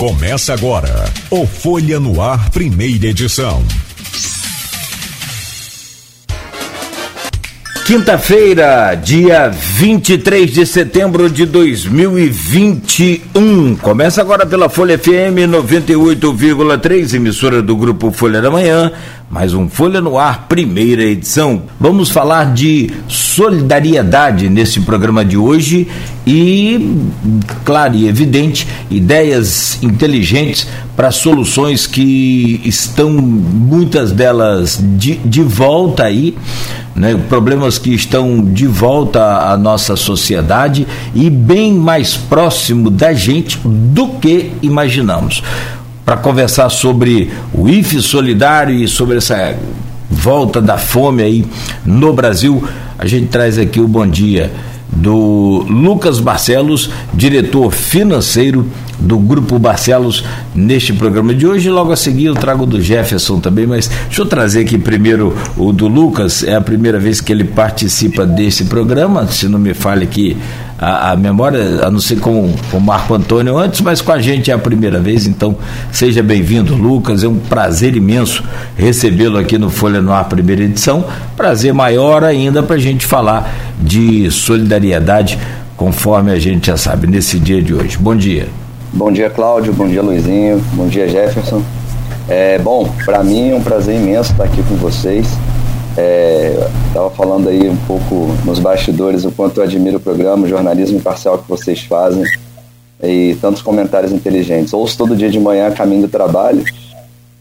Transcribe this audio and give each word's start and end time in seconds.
Começa 0.00 0.52
agora 0.54 1.04
o 1.30 1.46
Folha 1.46 2.00
no 2.00 2.22
Ar, 2.22 2.48
primeira 2.48 3.08
edição. 3.08 3.62
Quinta-feira, 7.84 8.94
dia 8.94 9.50
23 9.50 10.54
de 10.54 10.64
setembro 10.64 11.28
de 11.28 11.44
2021. 11.44 13.76
Começa 13.76 14.22
agora 14.22 14.46
pela 14.46 14.70
Folha 14.70 14.98
FM 14.98 15.44
98,3, 15.50 17.16
emissora 17.16 17.60
do 17.60 17.76
grupo 17.76 18.10
Folha 18.10 18.40
da 18.40 18.50
Manhã. 18.50 18.90
Mais 19.30 19.54
um 19.54 19.68
Folha 19.68 20.00
no 20.00 20.18
Ar, 20.18 20.48
primeira 20.48 21.04
edição. 21.04 21.62
Vamos 21.78 22.10
falar 22.10 22.52
de 22.52 22.90
solidariedade 23.06 24.48
nesse 24.48 24.80
programa 24.80 25.24
de 25.24 25.36
hoje 25.36 25.86
e, 26.26 26.96
claro 27.64 27.94
e 27.94 28.08
evidente, 28.08 28.66
ideias 28.90 29.80
inteligentes 29.84 30.66
para 30.96 31.12
soluções 31.12 31.86
que 31.86 32.60
estão, 32.64 33.08
muitas 33.12 34.10
delas, 34.10 34.80
de, 34.98 35.18
de 35.18 35.42
volta 35.44 36.06
aí 36.06 36.36
né, 36.92 37.14
problemas 37.28 37.78
que 37.78 37.94
estão 37.94 38.42
de 38.44 38.66
volta 38.66 39.48
à 39.48 39.56
nossa 39.56 39.94
sociedade 39.94 40.88
e 41.14 41.30
bem 41.30 41.72
mais 41.72 42.16
próximo 42.16 42.90
da 42.90 43.12
gente 43.12 43.60
do 43.64 44.08
que 44.08 44.50
imaginamos. 44.60 45.40
Para 46.04 46.16
conversar 46.16 46.68
sobre 46.70 47.30
o 47.52 47.68
IFE 47.68 48.00
solidário 48.02 48.74
e 48.74 48.88
sobre 48.88 49.18
essa 49.18 49.56
volta 50.10 50.60
da 50.60 50.76
fome 50.76 51.22
aí 51.22 51.46
no 51.84 52.12
Brasil, 52.12 52.62
a 52.98 53.06
gente 53.06 53.28
traz 53.28 53.58
aqui 53.58 53.80
o 53.80 53.86
bom 53.86 54.06
dia 54.06 54.52
do 54.92 55.64
Lucas 55.68 56.18
Barcelos, 56.18 56.90
diretor 57.14 57.70
financeiro 57.70 58.66
do 59.00 59.18
Grupo 59.18 59.58
Barcelos, 59.58 60.24
neste 60.54 60.92
programa 60.92 61.34
de 61.34 61.46
hoje. 61.46 61.70
Logo 61.70 61.92
a 61.92 61.96
seguir 61.96 62.26
eu 62.26 62.34
trago 62.34 62.66
do 62.66 62.80
Jefferson 62.80 63.40
também, 63.40 63.66
mas 63.66 63.88
deixa 63.88 64.22
eu 64.22 64.26
trazer 64.26 64.60
aqui 64.60 64.78
primeiro 64.78 65.36
o 65.56 65.72
do 65.72 65.88
Lucas. 65.88 66.44
É 66.44 66.54
a 66.54 66.60
primeira 66.60 66.98
vez 66.98 67.20
que 67.20 67.32
ele 67.32 67.44
participa 67.44 68.26
desse 68.26 68.64
programa, 68.64 69.26
se 69.26 69.48
não 69.48 69.58
me 69.58 69.74
fale 69.74 70.04
aqui 70.04 70.36
a, 70.80 71.12
a, 71.12 71.16
memória, 71.16 71.84
a 71.84 71.90
não 71.90 72.00
ser 72.00 72.18
com, 72.20 72.54
com 72.70 72.78
o 72.78 72.80
Marco 72.80 73.12
Antônio 73.12 73.58
antes, 73.58 73.82
mas 73.82 74.00
com 74.00 74.12
a 74.12 74.18
gente 74.18 74.50
é 74.50 74.54
a 74.54 74.58
primeira 74.58 74.98
vez, 74.98 75.26
então 75.26 75.56
seja 75.92 76.22
bem-vindo, 76.22 76.74
Lucas. 76.74 77.22
É 77.22 77.28
um 77.28 77.36
prazer 77.36 77.94
imenso 77.94 78.42
recebê-lo 78.76 79.38
aqui 79.38 79.58
no 79.58 79.68
Folha 79.68 80.00
no 80.00 80.20
primeira 80.24 80.62
edição. 80.62 81.04
Prazer 81.36 81.74
maior 81.74 82.24
ainda 82.24 82.62
para 82.62 82.76
a 82.76 82.78
gente 82.78 83.04
falar 83.04 83.52
de 83.80 84.30
solidariedade, 84.30 85.38
conforme 85.76 86.30
a 86.32 86.38
gente 86.38 86.68
já 86.68 86.76
sabe, 86.76 87.06
nesse 87.06 87.38
dia 87.38 87.62
de 87.62 87.74
hoje. 87.74 87.98
Bom 87.98 88.16
dia. 88.16 88.48
Bom 88.92 89.12
dia, 89.12 89.30
Cláudio. 89.30 89.72
Bom 89.72 89.86
dia, 89.86 90.02
Luizinho. 90.02 90.58
Bom 90.74 90.88
dia, 90.88 91.08
Jefferson. 91.08 91.62
É, 92.28 92.58
bom, 92.58 92.88
para 93.04 93.22
mim 93.22 93.50
é 93.50 93.54
um 93.54 93.62
prazer 93.62 93.94
imenso 93.94 94.32
estar 94.32 94.44
aqui 94.44 94.62
com 94.64 94.74
vocês. 94.76 95.26
Estava 96.88 97.06
é, 97.06 97.16
falando 97.16 97.48
aí 97.48 97.68
um 97.68 97.76
pouco 97.76 98.34
nos 98.44 98.58
bastidores 98.58 99.24
o 99.24 99.30
quanto 99.30 99.60
eu 99.60 99.64
admiro 99.64 99.98
o 99.98 100.00
programa, 100.00 100.44
o 100.44 100.48
jornalismo 100.48 100.98
imparcial 100.98 101.38
que 101.38 101.48
vocês 101.48 101.84
fazem 101.84 102.24
e 103.00 103.36
tantos 103.40 103.62
comentários 103.62 104.12
inteligentes. 104.12 104.72
Ouço 104.72 104.98
todo 104.98 105.16
dia 105.16 105.30
de 105.30 105.38
manhã 105.38 105.70
caminho 105.70 106.02
do 106.02 106.08
trabalho. 106.08 106.64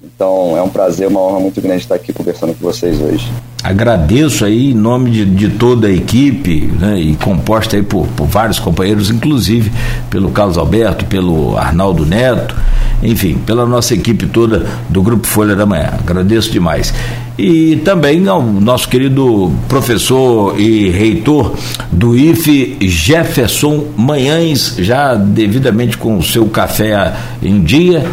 Então 0.03 0.55
é 0.55 0.61
um 0.61 0.69
prazer, 0.69 1.07
uma 1.07 1.19
honra 1.19 1.39
muito 1.39 1.59
grande 1.61 1.81
estar 1.81 1.95
aqui 1.95 2.13
conversando 2.13 2.53
com 2.53 2.61
vocês 2.61 3.01
hoje. 3.01 3.27
Agradeço 3.61 4.45
aí 4.45 4.71
em 4.71 4.73
nome 4.73 5.11
de, 5.11 5.25
de 5.25 5.49
toda 5.49 5.87
a 5.87 5.91
equipe, 5.91 6.71
né, 6.79 6.97
e 6.97 7.15
composta 7.17 7.75
aí 7.75 7.83
por, 7.83 8.07
por, 8.07 8.25
vários 8.25 8.57
companheiros, 8.57 9.09
inclusive 9.09 9.69
pelo 10.09 10.31
Carlos 10.31 10.57
Alberto, 10.57 11.03
pelo 11.05 11.57
Arnaldo 11.57 12.05
Neto, 12.05 12.55
enfim, 13.03 13.37
pela 13.45 13.65
nossa 13.65 13.93
equipe 13.93 14.27
toda 14.27 14.65
do 14.87 15.01
Grupo 15.01 15.27
Folha 15.27 15.57
da 15.57 15.65
Manhã. 15.65 15.89
Agradeço 15.99 16.51
demais. 16.51 16.93
E 17.37 17.77
também 17.83 18.25
ao 18.29 18.41
nosso 18.41 18.87
querido 18.87 19.51
professor 19.67 20.59
e 20.59 20.89
reitor 20.89 21.53
do 21.91 22.17
IFE, 22.17 22.77
Jefferson 22.81 23.87
Manhães, 23.97 24.75
já 24.79 25.15
devidamente 25.15 25.97
com 25.97 26.17
o 26.17 26.23
seu 26.23 26.45
café 26.47 27.13
em 27.43 27.61
dia. 27.61 28.05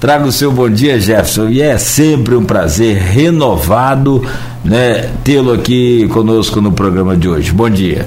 Traga 0.00 0.26
o 0.26 0.32
seu 0.32 0.50
bom 0.50 0.68
dia, 0.68 0.98
Jefferson, 0.98 1.48
e 1.48 1.62
é 1.62 1.78
sempre 1.78 2.34
um 2.34 2.44
prazer 2.44 2.96
renovado 2.96 4.24
né, 4.64 5.10
tê-lo 5.24 5.52
aqui 5.52 6.08
conosco 6.08 6.60
no 6.60 6.72
programa 6.72 7.16
de 7.16 7.28
hoje. 7.28 7.52
Bom 7.52 7.68
dia. 7.68 8.06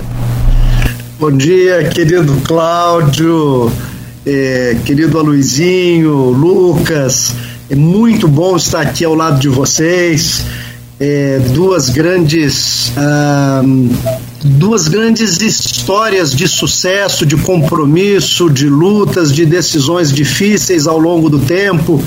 Bom 1.20 1.32
dia, 1.32 1.84
querido 1.90 2.36
Cláudio, 2.44 3.72
é, 4.26 4.78
querido 4.86 5.18
Aloizinho, 5.18 6.30
Lucas. 6.32 7.34
É 7.70 7.76
muito 7.76 8.28
bom 8.28 8.56
estar 8.56 8.82
aqui 8.82 9.04
ao 9.04 9.16
lado 9.16 9.40
de 9.40 9.50
vocês 9.50 10.46
é, 11.00 11.40
duas 11.54 11.90
grandes 11.90 12.94
ah, 12.96 13.62
duas 14.42 14.88
grandes 14.88 15.42
histórias 15.42 16.32
de 16.34 16.48
sucesso, 16.48 17.26
de 17.26 17.36
compromisso, 17.36 18.50
de 18.50 18.70
lutas, 18.70 19.34
de 19.34 19.46
decisões 19.46 20.12
difíceis 20.12 20.88
ao 20.88 20.98
longo 20.98 21.30
do 21.30 21.40
tempo 21.40 22.02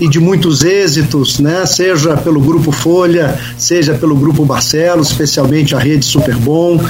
e 0.00 0.08
de 0.08 0.18
muitos 0.18 0.64
êxitos, 0.64 1.38
né? 1.38 1.64
Seja 1.66 2.16
pelo 2.16 2.40
grupo 2.40 2.72
Folha, 2.72 3.38
seja 3.56 3.94
pelo 3.94 4.16
grupo 4.16 4.44
Barcelos, 4.44 5.10
especialmente 5.10 5.74
a 5.74 5.78
rede 5.78 6.04
Superbom 6.04 6.80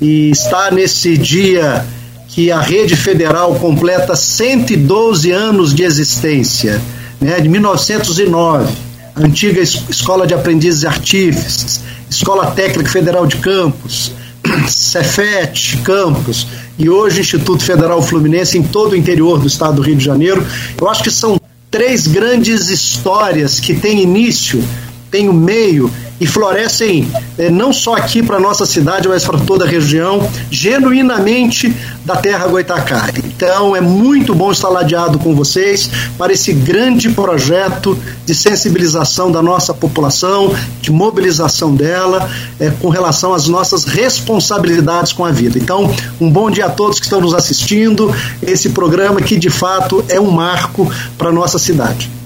e 0.00 0.30
está 0.30 0.70
nesse 0.70 1.16
dia 1.16 1.86
que 2.28 2.50
a 2.50 2.60
rede 2.60 2.94
federal 2.96 3.54
completa 3.54 4.14
112 4.14 5.30
anos 5.30 5.74
de 5.74 5.84
existência, 5.84 6.80
né? 7.18 7.40
De 7.40 7.48
1909 7.48 8.87
antiga 9.20 9.60
Escola 9.60 10.26
de 10.26 10.34
Aprendizes 10.34 10.84
Artífices, 10.84 11.80
Escola 12.10 12.50
Técnica 12.50 12.90
Federal 12.90 13.26
de 13.26 13.36
Campos, 13.36 14.12
Cefet 14.68 15.78
Campos 15.84 16.46
e 16.78 16.88
hoje 16.88 17.20
Instituto 17.20 17.62
Federal 17.62 18.00
Fluminense 18.02 18.56
em 18.56 18.62
todo 18.62 18.92
o 18.92 18.96
interior 18.96 19.38
do 19.38 19.46
estado 19.46 19.76
do 19.76 19.82
Rio 19.82 19.96
de 19.96 20.04
Janeiro. 20.04 20.44
Eu 20.80 20.88
acho 20.88 21.02
que 21.02 21.10
são 21.10 21.40
três 21.70 22.06
grandes 22.06 22.70
histórias 22.70 23.60
que 23.60 23.74
têm 23.74 24.02
início, 24.02 24.62
têm 25.10 25.28
o 25.28 25.32
meio 25.32 25.90
e 26.20 26.26
florescem 26.26 27.08
eh, 27.38 27.50
não 27.50 27.72
só 27.72 27.94
aqui 27.94 28.22
para 28.22 28.40
nossa 28.40 28.66
cidade, 28.66 29.08
mas 29.08 29.24
para 29.24 29.38
toda 29.38 29.64
a 29.64 29.68
região, 29.68 30.28
genuinamente 30.50 31.74
da 32.04 32.16
terra 32.16 32.46
Goitacari. 32.46 33.22
Então 33.24 33.76
é 33.76 33.80
muito 33.80 34.34
bom 34.34 34.50
estar 34.50 34.68
ladeado 34.68 35.18
com 35.18 35.34
vocês 35.34 35.88
para 36.16 36.32
esse 36.32 36.52
grande 36.52 37.10
projeto 37.10 37.96
de 38.26 38.34
sensibilização 38.34 39.30
da 39.30 39.40
nossa 39.40 39.72
população, 39.72 40.52
de 40.80 40.90
mobilização 40.90 41.74
dela 41.74 42.28
eh, 42.58 42.72
com 42.80 42.88
relação 42.88 43.32
às 43.32 43.46
nossas 43.46 43.84
responsabilidades 43.84 45.12
com 45.12 45.24
a 45.24 45.30
vida. 45.30 45.58
Então, 45.58 45.92
um 46.20 46.30
bom 46.30 46.50
dia 46.50 46.66
a 46.66 46.70
todos 46.70 46.98
que 46.98 47.06
estão 47.06 47.20
nos 47.20 47.34
assistindo. 47.34 48.12
Esse 48.42 48.70
programa 48.70 49.20
que 49.20 49.36
de 49.36 49.50
fato 49.50 50.04
é 50.08 50.20
um 50.20 50.30
marco 50.30 50.90
para 51.16 51.30
nossa 51.30 51.58
cidade. 51.58 52.17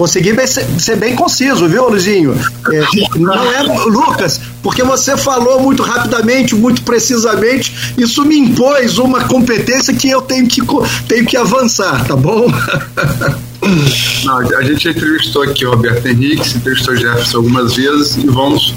Consegui 0.00 0.32
ser 0.78 0.96
bem 0.96 1.14
conciso, 1.14 1.68
viu, 1.68 1.90
Luizinho? 1.90 2.34
É, 2.72 3.18
não 3.18 3.52
é, 3.52 3.62
Lucas, 3.62 4.40
porque 4.62 4.82
você 4.82 5.14
falou 5.14 5.60
muito 5.60 5.82
rapidamente, 5.82 6.54
muito 6.54 6.80
precisamente, 6.84 7.92
isso 7.98 8.24
me 8.24 8.38
impôs 8.38 8.96
uma 8.96 9.24
competência 9.24 9.92
que 9.92 10.08
eu 10.08 10.22
tenho 10.22 10.48
que, 10.48 10.62
tenho 11.06 11.26
que 11.26 11.36
avançar, 11.36 12.02
tá 12.06 12.16
bom? 12.16 12.46
Não, 14.24 14.38
a 14.38 14.62
gente 14.62 14.88
entrevistou 14.88 15.42
aqui 15.42 15.66
o 15.66 15.72
Roberto 15.72 16.06
Henrique, 16.06 16.56
entrevistou 16.56 16.94
o 16.94 16.96
Jefferson 16.96 17.36
algumas 17.36 17.74
vezes 17.74 18.16
e 18.16 18.26
vamos. 18.26 18.74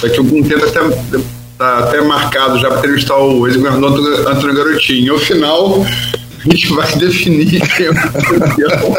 Daqui 0.00 0.18
a 0.18 0.20
algum 0.20 0.40
tempo 0.44 0.64
até, 0.64 0.80
tá 1.58 1.78
até 1.78 2.00
marcado 2.00 2.60
já 2.60 2.68
para 2.68 2.78
entrevistar 2.78 3.16
o 3.16 3.44
ex-governador 3.48 4.24
Antônio 4.28 4.54
Garotinho. 4.54 5.14
No 5.14 5.18
final, 5.18 5.84
a 5.84 6.17
gente 6.48 6.68
vai 6.74 6.96
definir 6.96 7.60
quem 7.60 7.86
é 7.86 7.90
o 7.90 7.94
campeão 7.94 8.96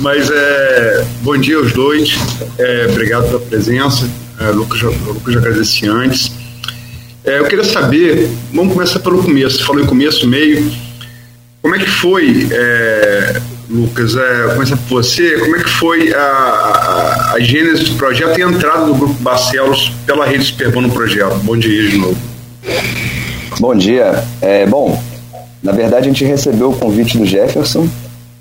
Mas 0.00 0.30
é, 0.30 1.04
bom 1.22 1.36
dia 1.36 1.56
aos 1.56 1.72
dois, 1.72 2.18
é, 2.58 2.86
obrigado 2.90 3.26
pela 3.26 3.40
presença. 3.40 4.08
É, 4.40 4.48
Lucas, 4.48 4.82
Lucas 4.82 5.34
já 5.34 5.40
agradeci 5.40 5.88
antes. 5.88 6.32
É, 7.24 7.38
eu 7.38 7.44
queria 7.46 7.64
saber, 7.64 8.28
vamos 8.52 8.74
começar 8.74 8.98
pelo 9.00 9.22
começo. 9.22 9.58
Você 9.58 9.64
falou 9.64 9.82
em 9.82 9.86
começo, 9.86 10.26
meio. 10.26 10.70
Como 11.62 11.74
é 11.74 11.78
que 11.78 11.88
foi, 11.88 12.48
é, 12.50 13.40
Lucas? 13.70 14.14
É, 14.16 14.48
começar 14.54 14.76
por 14.76 15.02
você. 15.02 15.38
Como 15.38 15.56
é 15.56 15.62
que 15.62 15.70
foi 15.70 16.12
a, 16.12 16.20
a, 16.20 17.32
a 17.32 17.40
gênese 17.40 17.84
do 17.84 17.94
projeto 17.96 18.38
e 18.38 18.42
a 18.42 18.46
entrada 18.46 18.84
do 18.84 18.94
Grupo 18.94 19.14
Barcelos 19.22 19.90
pela 20.04 20.26
Rede 20.26 20.44
Superbom 20.44 20.82
no 20.82 20.90
projeto? 20.90 21.36
Bom 21.36 21.56
dia 21.56 21.88
de 21.88 21.96
novo. 21.96 22.18
Bom 23.58 23.74
dia. 23.74 24.22
É, 24.42 24.66
bom, 24.66 25.02
na 25.64 25.72
verdade, 25.72 26.04
a 26.04 26.12
gente 26.12 26.24
recebeu 26.26 26.70
o 26.70 26.76
convite 26.76 27.16
do 27.16 27.24
Jefferson. 27.24 27.88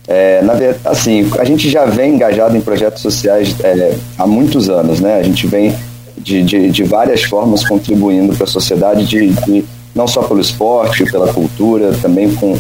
É, 0.06 0.42
na 0.42 0.54
assim, 0.84 1.32
a 1.40 1.46
gente 1.46 1.70
já 1.70 1.86
vem 1.86 2.16
engajado 2.16 2.58
em 2.58 2.60
projetos 2.60 3.02
sociais 3.02 3.56
é, 3.64 3.96
há 4.18 4.28
muitos 4.28 4.70
anos, 4.70 5.00
né? 5.00 5.16
A 5.20 5.24
gente 5.24 5.48
vem 5.48 5.74
de, 6.18 6.44
de, 6.44 6.70
de 6.70 6.84
várias 6.84 7.24
formas 7.24 7.66
contribuindo 7.66 8.36
para 8.36 8.44
a 8.44 8.48
sociedade, 8.48 9.06
de, 9.06 9.30
de, 9.30 9.64
não 9.96 10.06
só 10.06 10.24
pelo 10.24 10.42
esporte, 10.42 11.06
pela 11.06 11.32
cultura, 11.32 11.94
também 12.02 12.36
com, 12.36 12.58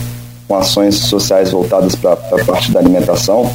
com 0.48 0.56
ações 0.56 0.95
sociais 0.95 1.51
voltadas 1.51 1.94
para 1.95 2.13
a 2.13 2.45
parte 2.45 2.71
da 2.71 2.80
alimentação, 2.80 3.51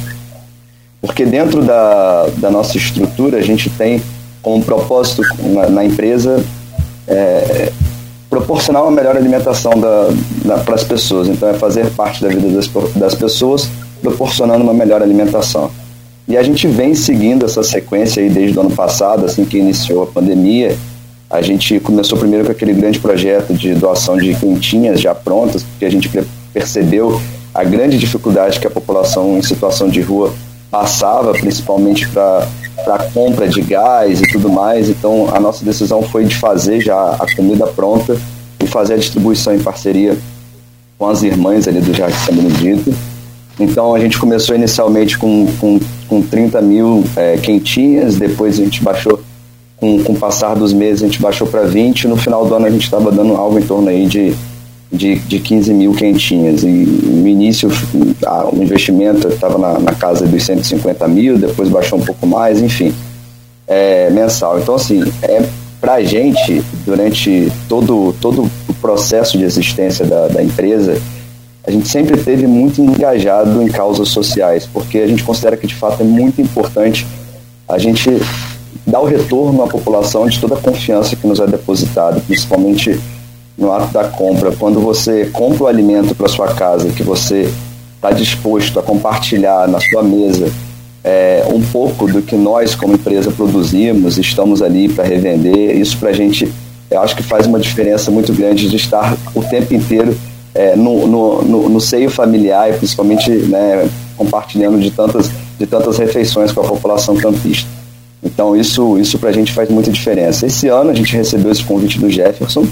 porque 1.01 1.25
dentro 1.25 1.63
da, 1.63 2.27
da 2.37 2.51
nossa 2.51 2.77
estrutura 2.77 3.39
a 3.39 3.41
gente 3.41 3.67
tem 3.71 3.99
como 4.43 4.63
propósito 4.63 5.23
na, 5.39 5.69
na 5.69 5.83
empresa 5.83 6.43
é, 7.07 7.71
proporcionar 8.29 8.83
uma 8.83 8.91
melhor 8.91 9.17
alimentação 9.17 9.71
para 10.63 10.75
as 10.75 10.83
pessoas. 10.83 11.27
Então, 11.27 11.49
é 11.49 11.53
fazer 11.53 11.89
parte 11.91 12.21
da 12.21 12.29
vida 12.29 12.47
das, 12.49 12.69
das 12.95 13.15
pessoas, 13.15 13.69
proporcionando 14.01 14.63
uma 14.63 14.73
melhor 14.73 15.01
alimentação. 15.01 15.71
E 16.27 16.37
a 16.37 16.43
gente 16.43 16.67
vem 16.67 16.93
seguindo 16.93 17.45
essa 17.45 17.63
sequência 17.63 18.21
aí 18.21 18.29
desde 18.29 18.55
o 18.57 18.61
ano 18.61 18.71
passado, 18.71 19.25
assim 19.25 19.43
que 19.45 19.57
iniciou 19.57 20.03
a 20.03 20.05
pandemia. 20.05 20.77
A 21.27 21.41
gente 21.41 21.79
começou 21.79 22.17
primeiro 22.19 22.45
com 22.45 22.51
aquele 22.51 22.73
grande 22.73 22.99
projeto 22.99 23.53
de 23.53 23.73
doação 23.73 24.15
de 24.15 24.35
quentinhas 24.35 25.01
já 25.01 25.15
prontas, 25.15 25.63
porque 25.63 25.85
a 25.85 25.89
gente 25.89 26.09
percebeu 26.53 27.19
a 27.53 27.63
grande 27.63 27.97
dificuldade 27.97 28.59
que 28.59 28.67
a 28.67 28.69
população 28.69 29.39
em 29.39 29.41
situação 29.41 29.89
de 29.89 30.01
rua 30.01 30.31
passava, 30.69 31.31
principalmente 31.31 32.07
para 32.07 32.47
a 32.87 32.99
compra 33.13 33.47
de 33.47 33.61
gás 33.61 34.21
e 34.21 34.27
tudo 34.31 34.49
mais. 34.49 34.89
Então, 34.89 35.29
a 35.33 35.39
nossa 35.39 35.63
decisão 35.63 36.01
foi 36.01 36.25
de 36.25 36.35
fazer 36.35 36.81
já 36.81 37.11
a 37.19 37.35
comida 37.35 37.67
pronta 37.67 38.17
e 38.63 38.67
fazer 38.67 38.95
a 38.95 38.97
distribuição 38.97 39.53
em 39.55 39.59
parceria 39.59 40.17
com 40.97 41.07
as 41.07 41.23
irmãs 41.23 41.67
ali 41.67 41.79
do 41.79 41.93
Jardim 41.93 42.17
São 42.17 42.35
Benedito. 42.35 42.93
Então, 43.59 43.93
a 43.93 43.99
gente 43.99 44.17
começou 44.17 44.55
inicialmente 44.55 45.17
com, 45.17 45.47
com, 45.59 45.79
com 46.07 46.21
30 46.21 46.61
mil 46.61 47.03
é, 47.15 47.37
quentinhas, 47.37 48.15
depois 48.15 48.59
a 48.59 48.63
gente 48.63 48.81
baixou, 48.83 49.19
com, 49.77 50.01
com 50.03 50.13
o 50.13 50.15
passar 50.15 50.55
dos 50.55 50.73
meses, 50.73 51.03
a 51.03 51.05
gente 51.07 51.21
baixou 51.21 51.47
para 51.47 51.63
20. 51.63 52.07
No 52.07 52.17
final 52.17 52.45
do 52.45 52.53
ano, 52.53 52.65
a 52.65 52.69
gente 52.69 52.83
estava 52.83 53.11
dando 53.11 53.35
algo 53.35 53.59
em 53.59 53.61
torno 53.61 53.89
aí 53.89 54.05
de 54.05 54.33
de, 54.91 55.15
de 55.19 55.39
15 55.39 55.73
mil 55.73 55.93
quentinhas. 55.93 56.63
E 56.63 56.67
no 56.67 57.27
início 57.27 57.69
a, 58.25 58.49
o 58.49 58.61
investimento 58.61 59.27
estava 59.27 59.57
na, 59.57 59.79
na, 59.79 59.93
casa 59.93 60.25
dos 60.25 60.43
150 60.43 61.07
mil, 61.07 61.37
depois 61.37 61.69
baixou 61.69 61.99
um 61.99 62.03
pouco 62.03 62.25
mais, 62.25 62.61
enfim, 62.61 62.93
é, 63.67 64.09
mensal. 64.09 64.59
Então, 64.59 64.75
assim, 64.75 65.03
é 65.23 65.47
para 65.79 65.93
a 65.93 66.03
gente, 66.03 66.61
durante 66.85 67.51
todo, 67.69 68.13
todo 68.19 68.49
o 68.67 68.73
processo 68.75 69.37
de 69.37 69.45
existência 69.45 70.05
da, 70.05 70.27
da 70.27 70.43
empresa, 70.43 71.01
a 71.65 71.71
gente 71.71 71.87
sempre 71.87 72.17
teve 72.17 72.47
muito 72.47 72.81
engajado 72.81 73.61
em 73.61 73.67
causas 73.67 74.09
sociais, 74.09 74.67
porque 74.71 74.97
a 74.97 75.07
gente 75.07 75.23
considera 75.23 75.55
que 75.55 75.67
de 75.67 75.75
fato 75.75 76.01
é 76.01 76.03
muito 76.03 76.41
importante 76.41 77.07
a 77.67 77.77
gente 77.77 78.09
dar 78.85 78.99
o 78.99 79.05
retorno 79.05 79.63
à 79.63 79.67
população 79.67 80.27
de 80.27 80.39
toda 80.39 80.55
a 80.55 80.59
confiança 80.59 81.15
que 81.15 81.27
nos 81.27 81.39
é 81.39 81.45
depositada, 81.45 82.19
principalmente 82.21 82.99
no 83.59 83.71
ato 83.71 83.93
da 83.93 84.05
compra, 84.05 84.51
quando 84.57 84.79
você 84.79 85.25
compra 85.25 85.65
o 85.65 85.67
alimento 85.67 86.15
para 86.15 86.27
sua 86.27 86.47
casa, 86.53 86.89
que 86.89 87.03
você 87.03 87.51
está 87.95 88.11
disposto 88.11 88.79
a 88.79 88.83
compartilhar 88.83 89.67
na 89.67 89.79
sua 89.79 90.01
mesa 90.01 90.49
é, 91.03 91.45
um 91.53 91.61
pouco 91.61 92.07
do 92.07 92.21
que 92.21 92.35
nós, 92.35 92.75
como 92.75 92.93
empresa, 92.93 93.31
produzimos, 93.31 94.17
estamos 94.17 94.61
ali 94.61 94.89
para 94.89 95.03
revender, 95.03 95.77
isso 95.77 95.97
para 95.97 96.09
a 96.09 96.13
gente, 96.13 96.51
eu 96.89 97.01
acho 97.01 97.15
que 97.15 97.23
faz 97.23 97.45
uma 97.45 97.59
diferença 97.59 98.11
muito 98.11 98.33
grande 98.33 98.69
de 98.69 98.75
estar 98.75 99.17
o 99.33 99.43
tempo 99.43 99.73
inteiro 99.73 100.15
é, 100.53 100.75
no, 100.75 101.07
no, 101.07 101.41
no, 101.43 101.69
no, 101.69 101.81
seio 101.81 102.09
familiar 102.09 102.69
e 102.69 102.73
principalmente 102.73 103.29
né, 103.29 103.87
compartilhando 104.17 104.79
de 104.79 104.91
tantas, 104.91 105.29
de 105.57 105.65
tantas 105.65 105.97
refeições 105.97 106.51
com 106.51 106.61
a 106.61 106.63
população 106.63 107.15
campista. 107.15 107.69
Então 108.21 108.55
isso, 108.55 108.97
isso 108.97 109.17
para 109.17 109.29
a 109.29 109.33
gente 109.33 109.53
faz 109.53 109.69
muita 109.69 109.91
diferença. 109.91 110.45
Esse 110.45 110.67
ano 110.67 110.89
a 110.89 110.93
gente 110.93 111.15
recebeu 111.15 111.51
esse 111.51 111.63
convite 111.63 111.99
do 111.99 112.09
Jefferson, 112.09 112.65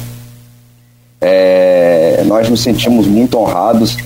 é, 1.19 2.23
nós 2.25 2.49
nos 2.49 2.61
sentimos 2.61 3.07
muito 3.07 3.37
honrados, 3.37 3.97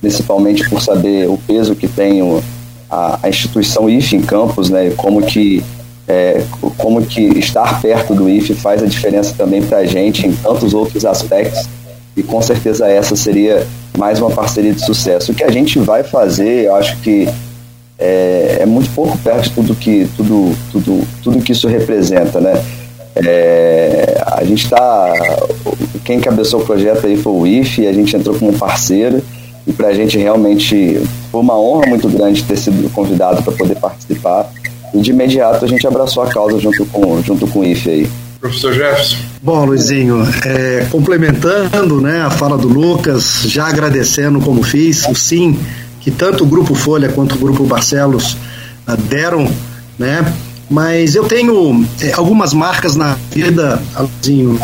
principalmente 0.00 0.68
por 0.68 0.80
saber 0.82 1.28
o 1.28 1.38
peso 1.38 1.74
que 1.74 1.88
tem 1.88 2.22
o, 2.22 2.42
a, 2.90 3.18
a, 3.22 3.28
instituição 3.28 3.88
IFE 3.88 4.16
em 4.16 4.22
Campos, 4.22 4.70
né, 4.70 4.92
como 4.96 5.22
que 5.22 5.62
é, 6.06 6.42
como 6.78 7.04
que 7.04 7.20
estar 7.38 7.82
perto 7.82 8.14
do 8.14 8.28
IFE 8.28 8.54
faz 8.54 8.82
a 8.82 8.86
diferença 8.86 9.34
também 9.36 9.62
para 9.62 9.78
a 9.78 9.86
gente 9.86 10.26
em 10.26 10.32
tantos 10.32 10.72
outros 10.72 11.04
aspectos 11.04 11.68
e 12.16 12.22
com 12.22 12.40
certeza 12.40 12.88
essa 12.88 13.14
seria 13.14 13.66
mais 13.96 14.18
uma 14.20 14.30
parceria 14.30 14.72
de 14.72 14.84
sucesso. 14.84 15.32
O 15.32 15.34
que 15.34 15.44
a 15.44 15.50
gente 15.50 15.78
vai 15.78 16.02
fazer, 16.02 16.66
eu 16.66 16.74
acho 16.74 16.96
que 16.98 17.28
é, 17.98 18.58
é 18.60 18.66
muito 18.66 18.90
pouco 18.94 19.18
perto 19.18 19.44
de 19.44 19.50
tudo 19.50 19.74
que 19.74 20.08
tudo 20.16 20.56
tudo 20.72 21.06
tudo 21.22 21.42
que 21.42 21.52
isso 21.52 21.68
representa, 21.68 22.40
né? 22.40 22.54
É, 23.24 24.22
a 24.26 24.44
gente 24.44 24.64
está. 24.64 25.12
Quem 26.04 26.20
cabeçou 26.20 26.60
o 26.60 26.64
projeto 26.64 27.06
aí 27.06 27.16
foi 27.16 27.32
o 27.32 27.46
IFE, 27.46 27.86
a 27.86 27.92
gente 27.92 28.16
entrou 28.16 28.38
como 28.38 28.52
parceiro 28.52 29.22
e 29.66 29.72
para 29.72 29.88
a 29.88 29.94
gente 29.94 30.16
realmente 30.16 31.00
foi 31.30 31.40
uma 31.40 31.58
honra 31.58 31.86
muito 31.86 32.08
grande 32.08 32.42
ter 32.44 32.56
sido 32.56 32.90
convidado 32.90 33.42
para 33.42 33.52
poder 33.52 33.76
participar. 33.76 34.50
E 34.94 35.00
de 35.00 35.10
imediato 35.10 35.64
a 35.64 35.68
gente 35.68 35.86
abraçou 35.86 36.22
a 36.22 36.28
causa 36.28 36.58
junto 36.58 36.86
com, 36.86 37.22
junto 37.22 37.46
com 37.46 37.60
o 37.60 37.64
IFE 37.64 37.90
aí. 37.90 38.10
Professor 38.40 38.72
Jefferson. 38.72 39.16
Bom, 39.42 39.64
Luizinho, 39.64 40.22
é, 40.46 40.86
complementando 40.90 42.00
né, 42.00 42.22
a 42.22 42.30
fala 42.30 42.56
do 42.56 42.68
Lucas, 42.68 43.42
já 43.44 43.66
agradecendo 43.66 44.40
como 44.40 44.62
fiz, 44.62 45.06
o 45.08 45.14
sim 45.14 45.58
que 46.00 46.10
tanto 46.10 46.44
o 46.44 46.46
Grupo 46.46 46.74
Folha 46.74 47.10
quanto 47.10 47.34
o 47.34 47.38
Grupo 47.38 47.64
Barcelos 47.64 48.32
uh, 48.86 48.96
deram 48.96 49.50
né, 49.98 50.32
mas 50.70 51.14
eu 51.14 51.24
tenho 51.24 51.86
é, 52.00 52.12
algumas 52.12 52.52
marcas 52.52 52.96
na 52.96 53.16
vida, 53.30 53.82
Alzinho. 53.94 54.58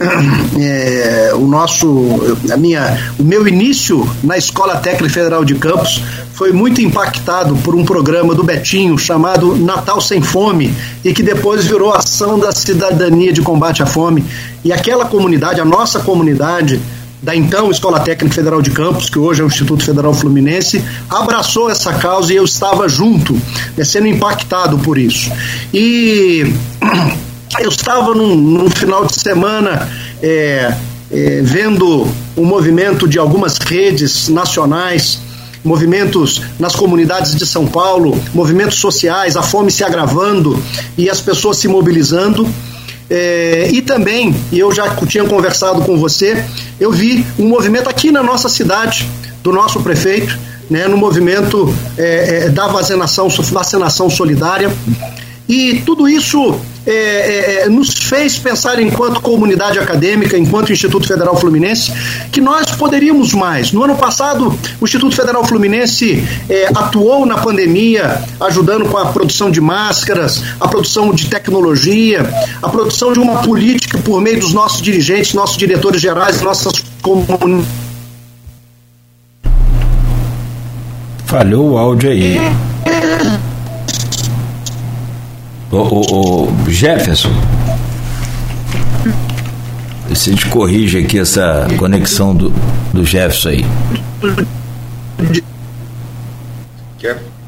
É, 0.58 1.32
o 1.34 1.46
nosso, 1.46 2.36
a 2.50 2.56
minha, 2.56 2.98
o 3.18 3.22
meu 3.22 3.46
início 3.46 4.08
na 4.22 4.36
Escola 4.36 4.76
Técnica 4.76 5.12
Federal 5.12 5.44
de 5.44 5.54
Campos 5.54 6.02
foi 6.32 6.52
muito 6.52 6.80
impactado 6.80 7.54
por 7.56 7.74
um 7.74 7.84
programa 7.84 8.34
do 8.34 8.42
Betinho 8.42 8.96
chamado 8.96 9.54
Natal 9.56 10.00
Sem 10.00 10.22
Fome 10.22 10.74
e 11.04 11.12
que 11.12 11.22
depois 11.22 11.66
virou 11.66 11.92
Ação 11.92 12.38
da 12.38 12.50
Cidadania 12.50 13.30
de 13.30 13.42
Combate 13.42 13.82
à 13.82 13.86
Fome. 13.86 14.24
E 14.64 14.72
aquela 14.72 15.04
comunidade, 15.04 15.60
a 15.60 15.66
nossa 15.66 16.00
comunidade, 16.00 16.80
da 17.22 17.36
então 17.36 17.70
Escola 17.70 18.00
Técnica 18.00 18.34
Federal 18.34 18.62
de 18.62 18.70
Campos, 18.70 19.10
que 19.10 19.18
hoje 19.18 19.42
é 19.42 19.44
o 19.44 19.46
Instituto 19.46 19.84
Federal 19.84 20.14
Fluminense, 20.14 20.82
abraçou 21.08 21.70
essa 21.70 21.92
causa 21.94 22.32
e 22.32 22.36
eu 22.36 22.44
estava 22.44 22.88
junto, 22.88 23.34
né, 23.76 23.84
sendo 23.84 24.06
impactado 24.06 24.78
por 24.78 24.96
isso. 24.96 25.30
E 25.72 26.44
eu 27.60 27.68
estava 27.68 28.14
num, 28.14 28.34
num 28.34 28.70
final 28.70 29.04
de 29.04 29.14
semana 29.14 29.88
é, 30.22 30.74
é, 31.10 31.40
vendo 31.42 32.06
o 32.36 32.44
movimento 32.44 33.06
de 33.06 33.18
algumas 33.18 33.58
redes 33.58 34.28
nacionais 34.28 35.20
movimentos 35.62 36.42
nas 36.58 36.74
comunidades 36.74 37.34
de 37.34 37.44
São 37.46 37.66
Paulo, 37.66 38.18
movimentos 38.32 38.78
sociais, 38.78 39.36
a 39.36 39.42
fome 39.42 39.70
se 39.70 39.84
agravando 39.84 40.60
e 40.96 41.10
as 41.10 41.20
pessoas 41.20 41.58
se 41.58 41.68
mobilizando. 41.68 42.48
É, 43.10 43.68
e 43.72 43.82
também, 43.82 44.32
e 44.52 44.58
eu 44.60 44.72
já 44.72 44.94
tinha 45.04 45.24
conversado 45.24 45.82
com 45.82 45.98
você, 45.98 46.44
eu 46.78 46.92
vi 46.92 47.26
um 47.36 47.48
movimento 47.48 47.88
aqui 47.88 48.12
na 48.12 48.22
nossa 48.22 48.48
cidade, 48.48 49.10
do 49.42 49.52
nosso 49.52 49.80
prefeito, 49.80 50.38
né, 50.70 50.86
no 50.86 50.96
movimento 50.96 51.74
é, 51.98 52.44
é, 52.44 52.48
da 52.48 52.68
vacinação, 52.68 53.28
vacinação 53.28 54.08
solidária. 54.08 54.70
E 55.50 55.82
tudo 55.84 56.08
isso 56.08 56.60
é, 56.86 56.92
é, 56.92 57.62
é, 57.64 57.68
nos 57.68 57.92
fez 57.92 58.38
pensar, 58.38 58.80
enquanto 58.80 59.20
comunidade 59.20 59.80
acadêmica, 59.80 60.38
enquanto 60.38 60.72
Instituto 60.72 61.08
Federal 61.08 61.36
Fluminense, 61.36 61.92
que 62.30 62.40
nós 62.40 62.70
poderíamos 62.70 63.32
mais. 63.32 63.72
No 63.72 63.82
ano 63.82 63.96
passado, 63.96 64.56
o 64.80 64.84
Instituto 64.84 65.16
Federal 65.16 65.44
Fluminense 65.44 66.24
é, 66.48 66.66
atuou 66.68 67.26
na 67.26 67.38
pandemia, 67.38 68.22
ajudando 68.42 68.88
com 68.88 68.96
a 68.96 69.06
produção 69.06 69.50
de 69.50 69.60
máscaras, 69.60 70.40
a 70.60 70.68
produção 70.68 71.12
de 71.12 71.28
tecnologia, 71.28 72.32
a 72.62 72.68
produção 72.68 73.12
de 73.12 73.18
uma 73.18 73.42
política 73.42 73.98
por 73.98 74.20
meio 74.20 74.38
dos 74.38 74.52
nossos 74.52 74.80
dirigentes, 74.80 75.34
nossos 75.34 75.56
diretores 75.56 76.00
gerais, 76.00 76.40
nossas 76.42 76.74
comunidades. 77.02 77.66
Falhou 81.26 81.72
o 81.72 81.76
áudio 81.76 82.10
aí. 82.10 82.69
O, 85.70 85.76
o, 85.76 86.52
o 86.66 86.70
Jefferson, 86.70 87.30
se 90.14 90.30
a 90.30 90.32
gente 90.32 90.46
corrige 90.46 90.98
aqui 90.98 91.18
essa 91.18 91.68
conexão 91.76 92.34
do, 92.34 92.52
do 92.92 93.04
Jefferson 93.04 93.50
aí. 93.50 93.64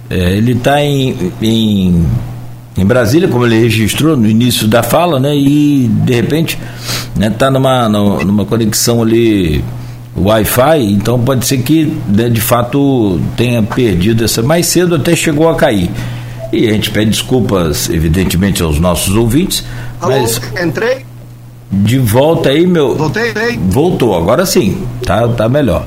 É, 0.08 0.36
ele 0.36 0.52
está 0.52 0.80
em, 0.80 1.32
em, 1.40 2.06
em, 2.76 2.84
Brasília, 2.84 3.28
como 3.28 3.46
ele 3.46 3.58
registrou 3.58 4.16
no 4.16 4.28
início 4.28 4.68
da 4.68 4.82
fala, 4.82 5.18
né? 5.18 5.34
E 5.34 5.88
de 5.88 6.14
repente 6.14 6.58
está 7.14 7.20
né, 7.20 7.30
tá 7.30 7.50
numa, 7.50 7.88
numa 7.88 8.44
conexão 8.44 9.02
ali 9.02 9.64
Wi-Fi, 10.16 10.92
então 10.92 11.18
pode 11.18 11.46
ser 11.46 11.58
que 11.62 11.92
né, 12.08 12.28
de 12.28 12.40
fato 12.40 13.18
tenha 13.36 13.62
perdido 13.62 14.24
essa. 14.24 14.42
Mais 14.42 14.66
cedo 14.66 14.94
até 14.94 15.16
chegou 15.16 15.48
a 15.48 15.56
cair. 15.56 15.90
E 16.52 16.68
a 16.68 16.72
gente 16.72 16.90
pede 16.90 17.10
desculpas, 17.10 17.88
evidentemente, 17.88 18.62
aos 18.62 18.78
nossos 18.78 19.16
ouvintes. 19.16 19.64
Alô, 19.98 20.12
mas 20.12 20.38
entrei? 20.62 21.06
De 21.70 21.98
volta 21.98 22.50
aí, 22.50 22.66
meu. 22.66 22.94
Voltei, 22.94 23.30
hein? 23.30 23.58
Voltou, 23.70 24.14
agora 24.14 24.44
sim. 24.44 24.86
Tá, 25.02 25.26
tá 25.28 25.48
melhor. 25.48 25.86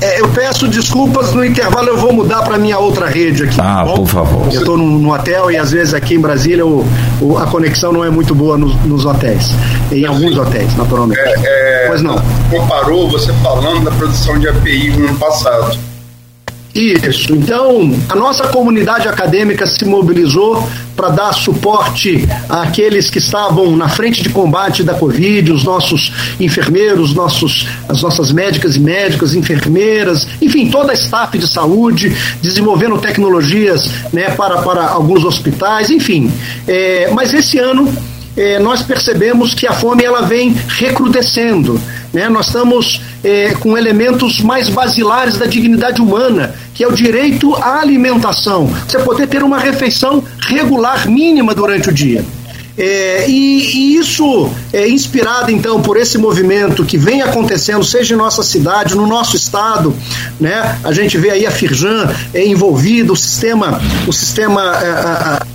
é, 0.00 0.22
eu 0.22 0.28
peço 0.30 0.66
desculpas, 0.66 1.34
no 1.34 1.44
intervalo 1.44 1.88
eu 1.88 1.98
vou 1.98 2.14
mudar 2.14 2.42
para 2.44 2.56
minha 2.56 2.78
outra 2.78 3.08
rede 3.08 3.42
aqui. 3.42 3.60
Ah, 3.60 3.84
tá 3.86 3.92
por 3.92 4.06
favor. 4.06 4.46
Eu 4.50 4.60
estou 4.60 4.78
no, 4.78 4.98
no, 4.98 5.12
hotel 5.12 5.50
e 5.50 5.58
às 5.58 5.72
vezes 5.72 5.92
aqui 5.92 6.14
em 6.14 6.20
Brasília 6.20 6.64
o, 6.64 6.86
o, 7.20 7.36
a 7.36 7.46
conexão 7.46 7.92
não 7.92 8.02
é 8.02 8.08
muito 8.08 8.34
boa 8.34 8.56
nos, 8.56 8.74
nos 8.86 9.04
hotéis. 9.04 9.50
Em 9.92 10.06
alguns 10.06 10.38
hotéis, 10.38 10.74
naturalmente. 10.76 11.20
É, 11.20 11.84
é, 11.84 11.88
pois 11.88 12.00
não. 12.00 12.16
Comparou 12.50 13.10
você 13.10 13.30
falando 13.42 13.84
da 13.84 13.90
produção 13.90 14.38
de 14.38 14.48
API 14.48 14.88
no 14.90 15.08
ano 15.08 15.18
passado. 15.18 15.78
Isso. 16.76 17.32
Então, 17.34 17.90
a 18.08 18.14
nossa 18.14 18.48
comunidade 18.48 19.08
acadêmica 19.08 19.64
se 19.66 19.84
mobilizou 19.86 20.62
para 20.94 21.08
dar 21.08 21.32
suporte 21.32 22.28
àqueles 22.48 23.08
que 23.08 23.18
estavam 23.18 23.74
na 23.76 23.88
frente 23.88 24.22
de 24.22 24.28
combate 24.28 24.82
da 24.82 24.94
Covid, 24.94 25.52
os 25.52 25.64
nossos 25.64 26.12
enfermeiros, 26.38 27.14
nossos, 27.14 27.66
as 27.88 28.02
nossas 28.02 28.30
médicas 28.30 28.76
e 28.76 28.80
médicos, 28.80 29.34
enfermeiras, 29.34 30.26
enfim, 30.40 30.68
toda 30.68 30.92
a 30.92 30.94
staff 30.94 31.38
de 31.38 31.48
saúde, 31.48 32.14
desenvolvendo 32.42 32.98
tecnologias 32.98 33.90
né, 34.12 34.30
para, 34.30 34.58
para 34.58 34.86
alguns 34.86 35.24
hospitais, 35.24 35.90
enfim. 35.90 36.30
É, 36.66 37.10
mas 37.12 37.32
esse 37.32 37.58
ano 37.58 37.90
é, 38.36 38.58
nós 38.58 38.82
percebemos 38.82 39.54
que 39.54 39.66
a 39.66 39.72
fome 39.72 40.04
ela 40.04 40.22
vem 40.22 40.54
recrudescendo. 40.68 41.80
Né? 42.12 42.28
Nós 42.28 42.46
estamos 42.46 43.00
é, 43.24 43.54
com 43.54 43.76
elementos 43.76 44.40
mais 44.40 44.68
basilares 44.68 45.38
da 45.38 45.46
dignidade 45.46 46.00
humana, 46.02 46.54
que 46.76 46.84
é 46.84 46.88
o 46.88 46.92
direito 46.92 47.54
à 47.56 47.80
alimentação. 47.80 48.70
Você 48.86 48.98
poder 48.98 49.26
ter 49.26 49.42
uma 49.42 49.58
refeição 49.58 50.22
regular 50.38 51.08
mínima 51.08 51.54
durante 51.54 51.88
o 51.88 51.92
dia. 51.92 52.22
É, 52.78 53.24
e, 53.26 53.94
e, 53.94 53.96
isso 53.96 54.50
é 54.70 54.86
inspirado 54.86 55.50
então 55.50 55.80
por 55.80 55.96
esse 55.96 56.18
movimento 56.18 56.84
que 56.84 56.98
vem 56.98 57.22
acontecendo, 57.22 57.82
seja 57.82 58.12
em 58.14 58.18
nossa 58.18 58.42
cidade, 58.42 58.94
no 58.94 59.06
nosso 59.06 59.34
estado, 59.34 59.96
né? 60.38 60.78
A 60.84 60.92
gente 60.92 61.16
vê 61.16 61.30
aí 61.30 61.46
a 61.46 61.50
Firjan 61.50 62.12
é 62.34 62.46
envolvida, 62.46 63.10
o 63.10 63.16
sistema, 63.16 63.80
o 64.06 64.12
sistema 64.12 64.60
é, 64.60 64.90
a, 64.90 65.46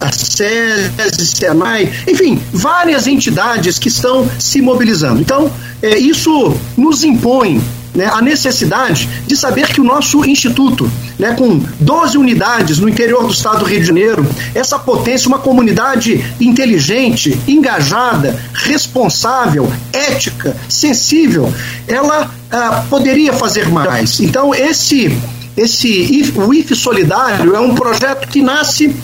a 0.00 0.10
SES, 0.10 0.90
Senai, 1.16 1.92
enfim, 2.08 2.42
várias 2.52 3.06
entidades 3.06 3.78
que 3.78 3.86
estão 3.86 4.28
se 4.36 4.60
mobilizando. 4.60 5.20
Então, 5.20 5.48
é, 5.80 5.96
isso 5.96 6.56
nos 6.76 7.04
impõe 7.04 7.62
né, 7.94 8.10
a 8.12 8.20
necessidade 8.20 9.08
de 9.26 9.36
saber 9.36 9.68
que 9.68 9.80
o 9.80 9.84
nosso 9.84 10.24
instituto, 10.24 10.90
né, 11.18 11.34
com 11.34 11.62
12 11.80 12.18
unidades 12.18 12.78
no 12.78 12.88
interior 12.88 13.24
do 13.24 13.32
estado 13.32 13.60
do 13.60 13.64
Rio 13.64 13.80
de 13.80 13.86
Janeiro, 13.86 14.26
essa 14.54 14.78
potência, 14.78 15.28
uma 15.28 15.38
comunidade 15.38 16.24
inteligente, 16.40 17.38
engajada, 17.46 18.38
responsável, 18.52 19.70
ética, 19.92 20.56
sensível, 20.68 21.52
ela 21.86 22.30
ah, 22.50 22.84
poderia 22.90 23.32
fazer 23.32 23.68
mais. 23.68 24.20
Então, 24.20 24.54
esse, 24.54 25.16
esse 25.56 26.32
o 26.36 26.52
IF 26.52 26.74
Solidário 26.74 27.54
é 27.54 27.60
um 27.60 27.74
projeto 27.74 28.26
que 28.28 28.42
nasce 28.42 28.94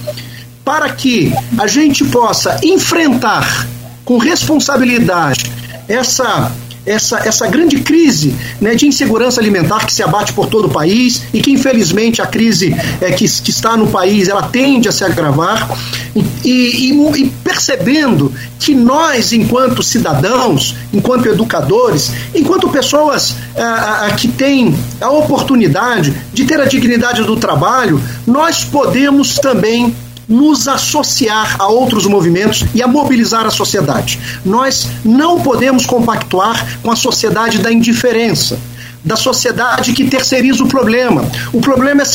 para 0.65 0.91
que 0.91 1.33
a 1.59 1.67
gente 1.67 2.05
possa 2.05 2.61
enfrentar 2.63 3.67
com 4.05 4.19
responsabilidade 4.19 5.51
essa 5.89 6.53
essa, 6.91 7.19
essa 7.27 7.47
grande 7.47 7.81
crise 7.81 8.35
né, 8.61 8.75
de 8.75 8.87
insegurança 8.87 9.41
alimentar 9.41 9.87
que 9.87 9.93
se 9.93 10.03
abate 10.03 10.33
por 10.33 10.47
todo 10.47 10.67
o 10.67 10.71
país 10.71 11.23
e 11.33 11.41
que, 11.41 11.51
infelizmente, 11.51 12.21
a 12.21 12.27
crise 12.27 12.75
é, 13.01 13.13
que, 13.13 13.29
que 13.29 13.51
está 13.51 13.77
no 13.77 13.87
país 13.87 14.29
ela 14.29 14.43
tende 14.43 14.89
a 14.89 14.93
se 14.93 15.05
agravar. 15.05 15.69
E, 16.15 16.21
e, 16.45 16.91
e 16.91 17.27
percebendo 17.45 18.33
que 18.59 18.75
nós, 18.75 19.33
enquanto 19.33 19.83
cidadãos, 19.83 20.75
enquanto 20.93 21.27
educadores, 21.27 22.11
enquanto 22.35 22.69
pessoas 22.69 23.37
que 24.19 24.29
têm 24.29 24.75
a 25.01 25.11
oportunidade 25.11 26.15
de 26.33 26.45
ter 26.45 26.61
a 26.61 26.65
dignidade 26.65 27.23
do 27.23 27.37
trabalho, 27.37 28.01
nós 28.27 28.65
podemos 28.65 29.37
também 29.37 29.95
nos 30.31 30.69
associar 30.69 31.57
a 31.59 31.67
outros 31.67 32.07
movimentos 32.07 32.65
e 32.73 32.81
a 32.83 32.87
mobilizar 32.87 33.45
a 33.45 33.51
sociedade. 33.51 34.21
Nós 34.45 34.89
não 35.05 35.41
podemos 35.41 35.85
compactuar 35.85 36.81
com 36.81 36.91
a 36.91 36.97
sociedade 36.97 37.59
da 37.59 37.73
indiferença, 37.73 38.59
da 39.05 39.17
sociedade 39.17 39.93
que 39.93 40.05
terceiriza 40.05 40.63
o 40.63 40.69
problema. 40.69 41.25
O 41.53 41.61
problema 41.61 42.03
é 42.03 42.07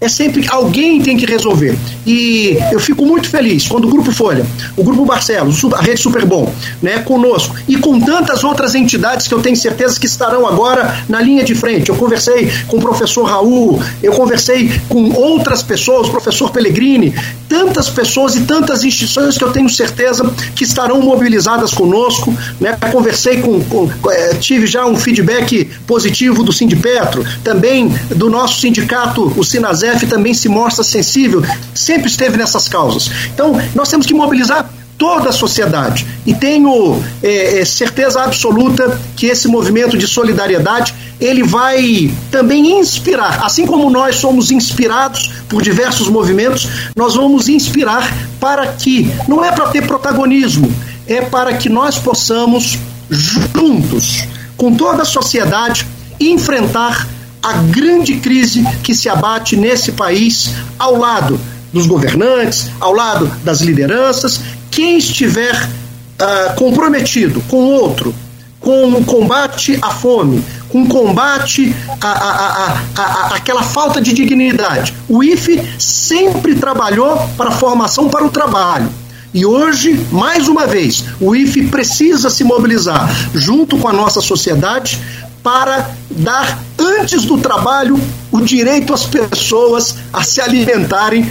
é 0.00 0.08
sempre 0.08 0.46
alguém 0.48 1.00
tem 1.02 1.16
que 1.16 1.26
resolver. 1.26 1.78
E 2.06 2.56
eu 2.72 2.80
fico 2.80 3.04
muito 3.04 3.28
feliz 3.28 3.68
quando 3.68 3.84
o 3.84 3.90
Grupo 3.90 4.10
Folha, 4.10 4.46
o 4.76 4.82
Grupo 4.82 5.04
Barcelos, 5.04 5.62
a 5.74 5.80
Rede 5.80 6.00
Superbom, 6.00 6.50
né, 6.80 7.00
conosco 7.00 7.54
e 7.68 7.76
com 7.76 8.00
tantas 8.00 8.42
outras 8.42 8.74
entidades 8.74 9.28
que 9.28 9.34
eu 9.34 9.42
tenho 9.42 9.56
certeza 9.56 10.00
que 10.00 10.06
estarão 10.06 10.46
agora 10.46 11.04
na 11.06 11.20
linha 11.20 11.44
de 11.44 11.54
frente. 11.54 11.90
Eu 11.90 11.96
conversei 11.96 12.50
com 12.66 12.78
o 12.78 12.80
professor 12.80 13.24
Raul, 13.24 13.82
eu 14.02 14.12
conversei 14.12 14.72
com 14.88 15.12
outras 15.12 15.62
pessoas, 15.62 16.08
o 16.08 16.10
professor 16.10 16.50
Pellegrini, 16.50 17.14
tantas 17.46 17.90
pessoas 17.90 18.34
e 18.36 18.40
tantas 18.40 18.82
instituições 18.84 19.36
que 19.36 19.44
eu 19.44 19.52
tenho 19.52 19.68
certeza 19.68 20.32
que 20.56 20.64
estarão 20.64 21.00
mobilizadas 21.02 21.72
conosco. 21.72 22.34
Né? 22.58 22.76
Conversei 22.90 23.42
com, 23.42 23.62
com 23.64 23.90
é, 24.10 24.34
tive 24.34 24.66
já 24.66 24.86
um 24.86 24.96
feedback 24.96 25.68
positivo 25.86 26.42
do 26.42 26.52
Sindipetro, 26.52 27.24
também 27.44 27.88
do 28.14 28.30
nosso 28.30 28.60
sindicato, 28.60 29.32
o 29.36 29.44
Sinazef 29.90 30.06
também 30.06 30.34
se 30.34 30.48
mostra 30.48 30.84
sensível, 30.84 31.42
sempre 31.74 32.08
esteve 32.08 32.36
nessas 32.36 32.68
causas. 32.68 33.10
Então, 33.32 33.60
nós 33.74 33.88
temos 33.88 34.06
que 34.06 34.14
mobilizar 34.14 34.70
toda 34.96 35.30
a 35.30 35.32
sociedade. 35.32 36.06
E 36.26 36.34
tenho 36.34 37.02
é, 37.22 37.60
é, 37.60 37.64
certeza 37.64 38.22
absoluta 38.22 39.00
que 39.16 39.26
esse 39.26 39.48
movimento 39.48 39.96
de 39.96 40.06
solidariedade 40.06 40.94
ele 41.18 41.42
vai 41.42 42.10
também 42.30 42.78
inspirar, 42.78 43.44
assim 43.44 43.66
como 43.66 43.90
nós 43.90 44.16
somos 44.16 44.50
inspirados 44.50 45.30
por 45.48 45.62
diversos 45.62 46.08
movimentos, 46.08 46.66
nós 46.96 47.14
vamos 47.14 47.46
inspirar 47.46 48.10
para 48.38 48.68
que 48.68 49.10
não 49.28 49.44
é 49.44 49.52
para 49.52 49.68
ter 49.68 49.86
protagonismo, 49.86 50.72
é 51.06 51.20
para 51.20 51.54
que 51.54 51.68
nós 51.68 51.98
possamos 51.98 52.78
juntos, 53.10 54.24
com 54.56 54.74
toda 54.74 55.02
a 55.02 55.04
sociedade, 55.04 55.86
enfrentar 56.18 57.06
a 57.42 57.52
grande 57.54 58.16
crise 58.16 58.62
que 58.82 58.94
se 58.94 59.08
abate 59.08 59.56
nesse 59.56 59.92
país 59.92 60.50
ao 60.78 60.96
lado 60.96 61.40
dos 61.72 61.86
governantes, 61.86 62.70
ao 62.80 62.92
lado 62.92 63.30
das 63.44 63.60
lideranças 63.60 64.40
quem 64.70 64.98
estiver 64.98 65.54
uh, 65.64 66.54
comprometido 66.54 67.40
com 67.48 67.56
outro, 67.56 68.14
com 68.60 68.92
o 68.92 69.04
combate 69.04 69.78
à 69.82 69.90
fome, 69.90 70.44
com 70.68 70.82
o 70.82 70.88
combate 70.88 71.74
à, 72.00 72.08
à, 72.08 72.82
à, 72.96 73.36
àquela 73.36 73.62
falta 73.62 74.00
de 74.00 74.12
dignidade. 74.12 74.94
O 75.08 75.24
IFE 75.24 75.60
sempre 75.78 76.54
trabalhou 76.54 77.16
para 77.36 77.50
a 77.50 77.52
formação 77.52 78.08
para 78.08 78.24
o 78.24 78.30
trabalho. 78.30 78.88
E 79.32 79.46
hoje, 79.46 80.04
mais 80.10 80.48
uma 80.48 80.66
vez, 80.66 81.04
o 81.20 81.34
IFE 81.34 81.68
precisa 81.68 82.28
se 82.28 82.42
mobilizar 82.42 83.08
junto 83.32 83.78
com 83.78 83.86
a 83.86 83.92
nossa 83.92 84.20
sociedade 84.20 85.00
para 85.42 85.90
dar, 86.10 86.58
antes 86.78 87.24
do 87.24 87.38
trabalho, 87.38 87.98
o 88.30 88.40
direito 88.40 88.92
às 88.92 89.06
pessoas 89.06 89.96
a 90.12 90.22
se 90.22 90.40
alimentarem 90.40 91.30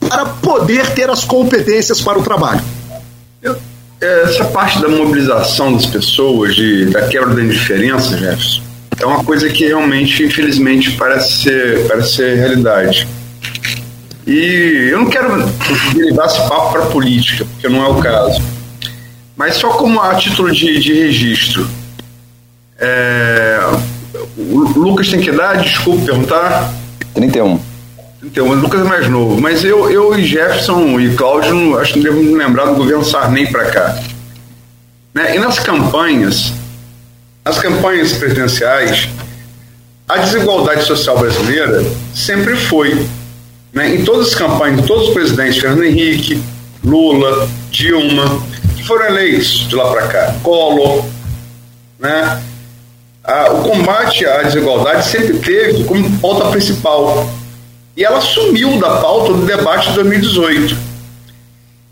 para 0.00 0.26
poder 0.26 0.90
ter 0.90 1.10
as 1.10 1.24
competências 1.24 2.00
para 2.00 2.18
o 2.18 2.22
trabalho. 2.22 2.62
É, 4.00 4.22
essa 4.22 4.44
parte 4.44 4.80
da 4.80 4.88
mobilização 4.88 5.74
das 5.74 5.86
pessoas, 5.86 6.54
de, 6.54 6.86
da 6.86 7.08
quebra 7.08 7.34
da 7.34 7.42
indiferença, 7.42 8.16
Jefferson, 8.16 8.62
é 9.00 9.04
uma 9.04 9.24
coisa 9.24 9.48
que 9.48 9.66
realmente, 9.66 10.22
infelizmente, 10.22 10.92
parece 10.92 11.42
ser, 11.42 11.88
parece 11.88 12.14
ser 12.14 12.36
realidade. 12.36 13.08
E 14.26 14.90
eu 14.92 14.98
não 14.98 15.10
quero 15.10 15.36
levar 15.96 16.26
esse 16.26 16.38
papo 16.48 16.72
para 16.72 16.86
política, 16.86 17.44
porque 17.44 17.68
não 17.68 17.84
é 17.84 17.88
o 17.88 17.96
caso. 17.96 18.40
Mas 19.36 19.56
só 19.56 19.70
como 19.70 20.00
a 20.00 20.14
título 20.16 20.52
de, 20.52 20.78
de 20.80 20.92
registro. 20.92 21.68
É, 22.78 23.58
o 24.36 24.58
Lucas 24.76 25.08
tem 25.08 25.20
que 25.20 25.30
idade? 25.30 25.68
Desculpa 25.68 26.06
perguntar. 26.06 26.72
31. 27.14 27.60
Então, 28.22 28.48
o 28.48 28.54
Lucas 28.54 28.80
é 28.80 28.84
mais 28.84 29.08
novo, 29.08 29.40
mas 29.40 29.64
eu, 29.64 29.90
eu 29.90 30.18
e 30.18 30.24
Jefferson 30.24 30.98
e 30.98 31.14
Cláudio, 31.14 31.78
acho 31.78 31.94
que 31.94 32.00
não 32.00 32.12
devemos 32.12 32.36
lembrar 32.36 32.66
do 32.66 32.74
governo 32.74 33.04
Sarney 33.04 33.46
para 33.46 33.70
cá. 33.70 33.98
Né? 35.14 35.36
E 35.36 35.38
nas 35.38 35.58
campanhas, 35.58 36.52
nas 37.44 37.58
campanhas 37.58 38.12
presidenciais, 38.12 39.08
a 40.08 40.18
desigualdade 40.18 40.84
social 40.84 41.18
brasileira 41.18 41.84
sempre 42.14 42.56
foi. 42.56 43.06
Né? 43.72 43.96
Em 43.96 44.04
todas 44.04 44.28
as 44.28 44.34
campanhas, 44.34 44.84
todos 44.86 45.08
os 45.08 45.14
presidentes, 45.14 45.58
Fernando 45.58 45.84
Henrique, 45.84 46.42
Lula, 46.84 47.48
Dilma, 47.70 48.42
que 48.76 48.84
foram 48.84 49.06
eleitos 49.06 49.68
de 49.68 49.74
lá 49.74 49.90
para 49.90 50.06
cá, 50.08 50.34
Collor, 50.42 51.04
né? 51.98 52.42
Ah, 53.30 53.52
o 53.52 53.62
combate 53.62 54.24
à 54.24 54.42
desigualdade 54.42 55.06
sempre 55.06 55.38
teve 55.38 55.84
como 55.84 56.18
pauta 56.18 56.46
principal 56.46 57.28
e 57.94 58.02
ela 58.02 58.22
sumiu 58.22 58.78
da 58.78 58.96
pauta 59.02 59.34
do 59.34 59.44
debate 59.44 59.88
de 59.88 59.96
2018. 59.96 60.74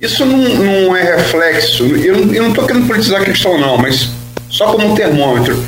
Isso 0.00 0.24
não, 0.24 0.38
não 0.38 0.96
é 0.96 1.02
reflexo, 1.16 1.84
eu, 1.84 2.32
eu 2.32 2.42
não 2.42 2.48
estou 2.48 2.66
querendo 2.66 2.86
politizar 2.86 3.20
a 3.20 3.24
questão, 3.24 3.60
não, 3.60 3.76
mas 3.76 4.08
só 4.48 4.72
como 4.72 4.86
um 4.86 4.94
termômetro. 4.94 5.62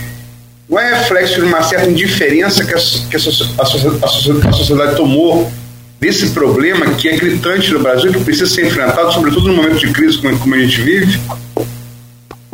não 0.67 0.81
é 0.81 1.01
reflexo 1.01 1.35
de 1.35 1.43
uma 1.43 1.63
certa 1.63 1.91
indiferença 1.91 2.65
que 2.65 2.73
a, 2.73 2.79
que 2.79 3.17
a, 3.17 3.21
a, 3.59 4.49
a 4.49 4.53
sociedade 4.53 4.97
tomou 4.97 5.53
desse 6.01 6.31
problema 6.31 6.95
que 6.95 7.11
é 7.11 7.17
gritante 7.19 7.75
no 7.75 7.81
Brasil, 7.81 8.11
que 8.11 8.25
precisa 8.25 8.47
ser 8.47 8.65
enfrentado, 8.67 9.13
sobretudo 9.13 9.49
no 9.49 9.55
momento 9.55 9.81
de 9.81 9.93
crise 9.93 10.17
como, 10.17 10.39
como 10.39 10.55
a 10.55 10.59
gente 10.61 10.81
vive? 10.81 11.21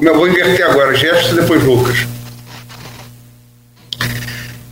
Eu 0.00 0.16
vou 0.16 0.26
inverter 0.26 0.66
agora, 0.66 0.96
Jefferson 0.96 1.34
e 1.34 1.40
depois 1.42 1.62
Lucas. 1.62 2.13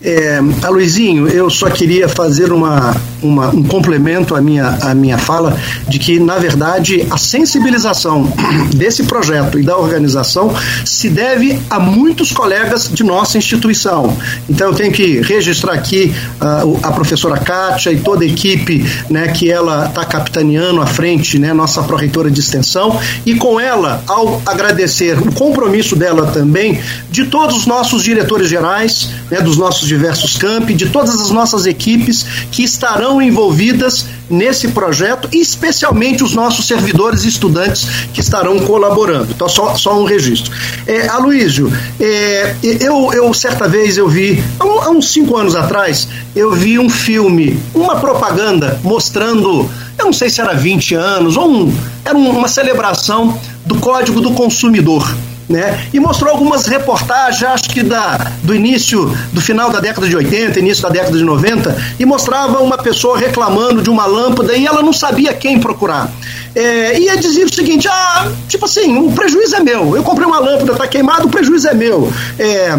É, 0.05 0.41
Aloizinho, 0.63 1.29
eu 1.29 1.49
só 1.49 1.71
queria 1.71 2.09
fazer 2.09 2.53
uma, 2.53 2.97
uma, 3.23 3.51
um 3.51 3.63
complemento 3.63 4.35
à 4.35 4.41
minha, 4.41 4.79
à 4.83 4.93
minha 4.95 5.17
fala 5.17 5.57
de 5.89 5.99
que, 5.99 6.19
na 6.19 6.39
verdade, 6.39 7.07
a 7.09 7.17
sensibilização 7.17 8.33
desse 8.75 9.05
projeto 9.05 9.61
e 9.61 9.63
da 9.63 9.77
organização 9.77 10.53
se 10.85 11.09
deve 11.09 11.57
a 11.71 11.79
muitos 11.79 12.33
colegas 12.33 12.91
de 12.93 13.05
nossa 13.05 13.39
instituição. 13.39 14.17
Então, 14.51 14.69
eu 14.69 14.75
tenho 14.75 14.93
que 14.93 15.21
registrar 15.21 15.75
aqui 15.75 16.13
uh, 16.41 16.81
a 16.83 16.91
professora 16.91 17.39
Kátia 17.39 17.93
e 17.93 18.01
toda 18.01 18.25
a 18.25 18.27
equipe 18.27 18.85
né, 19.09 19.29
que 19.29 19.51
ela 19.51 19.87
está 19.87 20.05
capitaneando 20.05 20.81
à 20.81 20.87
frente, 20.87 21.39
né, 21.39 21.53
nossa 21.53 21.81
pró-reitora 21.83 22.31
de 22.31 22.41
extensão, 22.41 22.99
e 23.25 23.37
com 23.37 23.61
ela, 23.61 24.03
ao 24.09 24.43
agradecer 24.45 25.17
o 25.19 25.33
compromisso 25.33 25.95
dela 25.95 26.27
também, 26.27 26.81
de 27.09 27.27
todos 27.27 27.57
os 27.57 27.67
nossos 27.67 28.03
diretores 28.03 28.49
gerais, 28.49 29.11
né, 29.31 29.41
dos 29.41 29.57
nossos 29.57 29.92
diversos 29.93 30.37
campi, 30.39 30.75
de 30.75 30.89
todas 30.89 31.21
as 31.21 31.31
nossas 31.31 31.67
equipes 31.67 32.25
que 32.51 32.63
estarão 32.63 33.21
envolvidas 33.21 34.07
nesse 34.31 34.69
projeto, 34.69 35.29
e 35.33 35.41
especialmente 35.41 36.25
os 36.25 36.35
nossos 36.35 36.67
servidores 36.67 37.25
e 37.25 37.29
estudantes 37.29 37.87
que 38.15 38.21
estarão 38.21 38.59
colaborando. 38.61 39.29
Então, 39.31 39.49
só, 39.49 39.75
só 39.75 40.01
um 40.01 40.05
registro. 40.05 40.51
É, 40.87 41.09
Aloysio, 41.09 41.71
é, 42.01 42.55
eu, 42.63 43.13
eu 43.13 43.35
certa 43.35 43.69
vez 43.69 43.99
eu 43.99 44.09
vi, 44.09 44.43
há 44.59 44.91
uns 44.91 45.13
cinco 45.13 45.37
anos 45.37 45.55
atrás, 45.55 46.09
eu 46.35 46.53
vi 46.53 46.79
um 46.79 46.89
filme, 46.89 47.61
uma 47.75 47.97
propaganda 47.97 48.81
mostrando, 48.83 49.69
eu 49.99 50.07
não 50.07 50.13
sei 50.13 50.31
se 50.31 50.41
era 50.41 50.55
20 50.55 50.95
anos, 50.95 51.37
ou 51.37 51.51
um, 51.51 51.75
era 52.05 52.17
uma 52.17 52.49
celebração 52.49 53.39
do 53.67 53.77
Código 53.77 54.21
do 54.21 54.33
Consumidor 54.33 55.07
né? 55.53 55.87
E 55.93 56.01
mostrou 56.01 56.33
algumas 56.33 56.67
reportagens, 56.67 57.43
acho 57.43 57.69
que 57.71 57.83
da, 57.83 58.33
do 58.43 58.55
início, 58.55 59.17
do 59.33 59.41
final 59.41 59.71
da 59.71 59.79
década 59.79 60.09
de 60.09 60.17
80, 60.17 60.59
início 60.59 60.83
da 60.83 60.89
década 60.89 61.17
de 61.17 61.23
90, 61.23 61.77
e 61.99 62.05
mostrava 62.05 62.61
uma 62.61 62.79
pessoa 62.79 63.19
reclamando 63.19 63.83
de 63.83 63.91
uma 63.91 64.07
lâmpada 64.07 64.57
e 64.57 64.67
ela 64.67 64.83
não 64.83 64.93
sabia 64.93 65.33
quem 65.35 65.61
procurar. 65.61 66.11
É, 66.55 66.99
e 66.99 67.17
dizia 67.19 67.45
o 67.45 67.55
seguinte: 67.55 67.89
ah, 67.89 68.31
tipo 68.49 68.65
assim, 68.65 68.97
o 68.97 69.13
prejuízo 69.13 69.57
é 69.57 69.61
meu. 69.61 69.97
Eu 69.97 70.03
comprei 70.03 70.27
uma 70.27 70.39
lâmpada, 70.39 70.73
está 70.73 70.87
queimada, 70.87 71.25
o 71.27 71.31
prejuízo 71.31 71.69
é 71.69 71.75
meu. 71.75 72.13
É, 72.39 72.79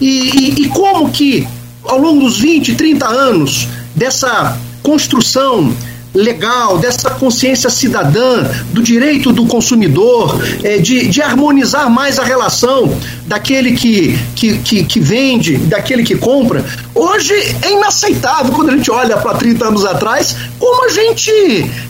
e, 0.00 0.08
e, 0.08 0.62
e 0.62 0.68
como 0.68 1.10
que, 1.10 1.46
ao 1.84 1.98
longo 1.98 2.20
dos 2.20 2.38
20, 2.38 2.74
30 2.74 3.06
anos 3.06 3.68
dessa 3.94 4.58
construção 4.82 5.74
legal, 6.16 6.78
dessa 6.78 7.10
consciência 7.10 7.68
cidadã, 7.68 8.44
do 8.72 8.82
direito 8.82 9.32
do 9.32 9.46
consumidor, 9.46 10.40
é, 10.64 10.78
de, 10.78 11.06
de 11.08 11.22
harmonizar 11.22 11.90
mais 11.90 12.18
a 12.18 12.24
relação 12.24 12.96
daquele 13.26 13.72
que, 13.72 14.18
que, 14.34 14.58
que, 14.58 14.84
que 14.84 15.00
vende, 15.00 15.58
daquele 15.58 16.02
que 16.02 16.16
compra. 16.16 16.64
Hoje 16.94 17.34
é 17.62 17.72
inaceitável 17.72 18.52
quando 18.52 18.70
a 18.70 18.76
gente 18.76 18.90
olha 18.90 19.16
para 19.18 19.34
30 19.34 19.66
anos 19.66 19.84
atrás 19.84 20.34
como 20.58 20.86
a 20.86 20.88
gente 20.88 21.30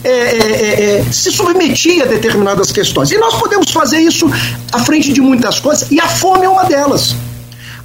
é, 0.03 0.09
é, 0.09 0.11
é, 0.11 0.97
é, 0.99 1.05
se 1.11 1.31
submetia 1.31 2.03
a 2.03 2.07
determinadas 2.07 2.71
questões. 2.71 3.11
E 3.11 3.17
nós 3.17 3.35
podemos 3.35 3.71
fazer 3.71 3.99
isso 3.99 4.29
à 4.71 4.79
frente 4.79 5.13
de 5.13 5.21
muitas 5.21 5.59
coisas, 5.59 5.89
e 5.89 5.99
a 5.99 6.07
fome 6.07 6.45
é 6.45 6.49
uma 6.49 6.65
delas. 6.65 7.15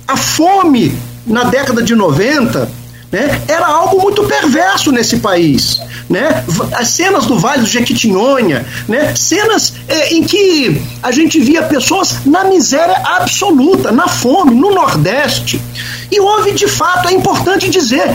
A 0.09 0.17
fome 0.17 0.93
na 1.25 1.45
década 1.45 1.83
de 1.83 1.95
90 1.95 2.69
né, 3.13 3.43
era 3.47 3.67
algo 3.67 4.01
muito 4.01 4.25
perverso 4.25 4.91
nesse 4.91 5.19
país. 5.19 5.81
Né? 6.13 6.45
As 6.75 6.89
cenas 6.89 7.25
do 7.25 7.39
Vale 7.39 7.63
do 7.63 7.67
Jequitinhonha, 7.67 8.67
né? 8.87 9.15
cenas 9.17 9.73
é, 9.89 10.13
em 10.13 10.23
que 10.23 10.83
a 11.03 11.11
gente 11.11 11.41
via 11.41 11.63
pessoas 11.63 12.27
na 12.27 12.45
miséria 12.45 13.01
absoluta, 13.03 13.91
na 13.91 14.07
fome, 14.07 14.55
no 14.55 14.75
Nordeste. 14.75 15.59
E 16.11 16.21
houve, 16.21 16.53
de 16.53 16.69
fato, 16.69 17.09
é 17.09 17.13
importante 17.13 17.71
dizer, 17.71 18.15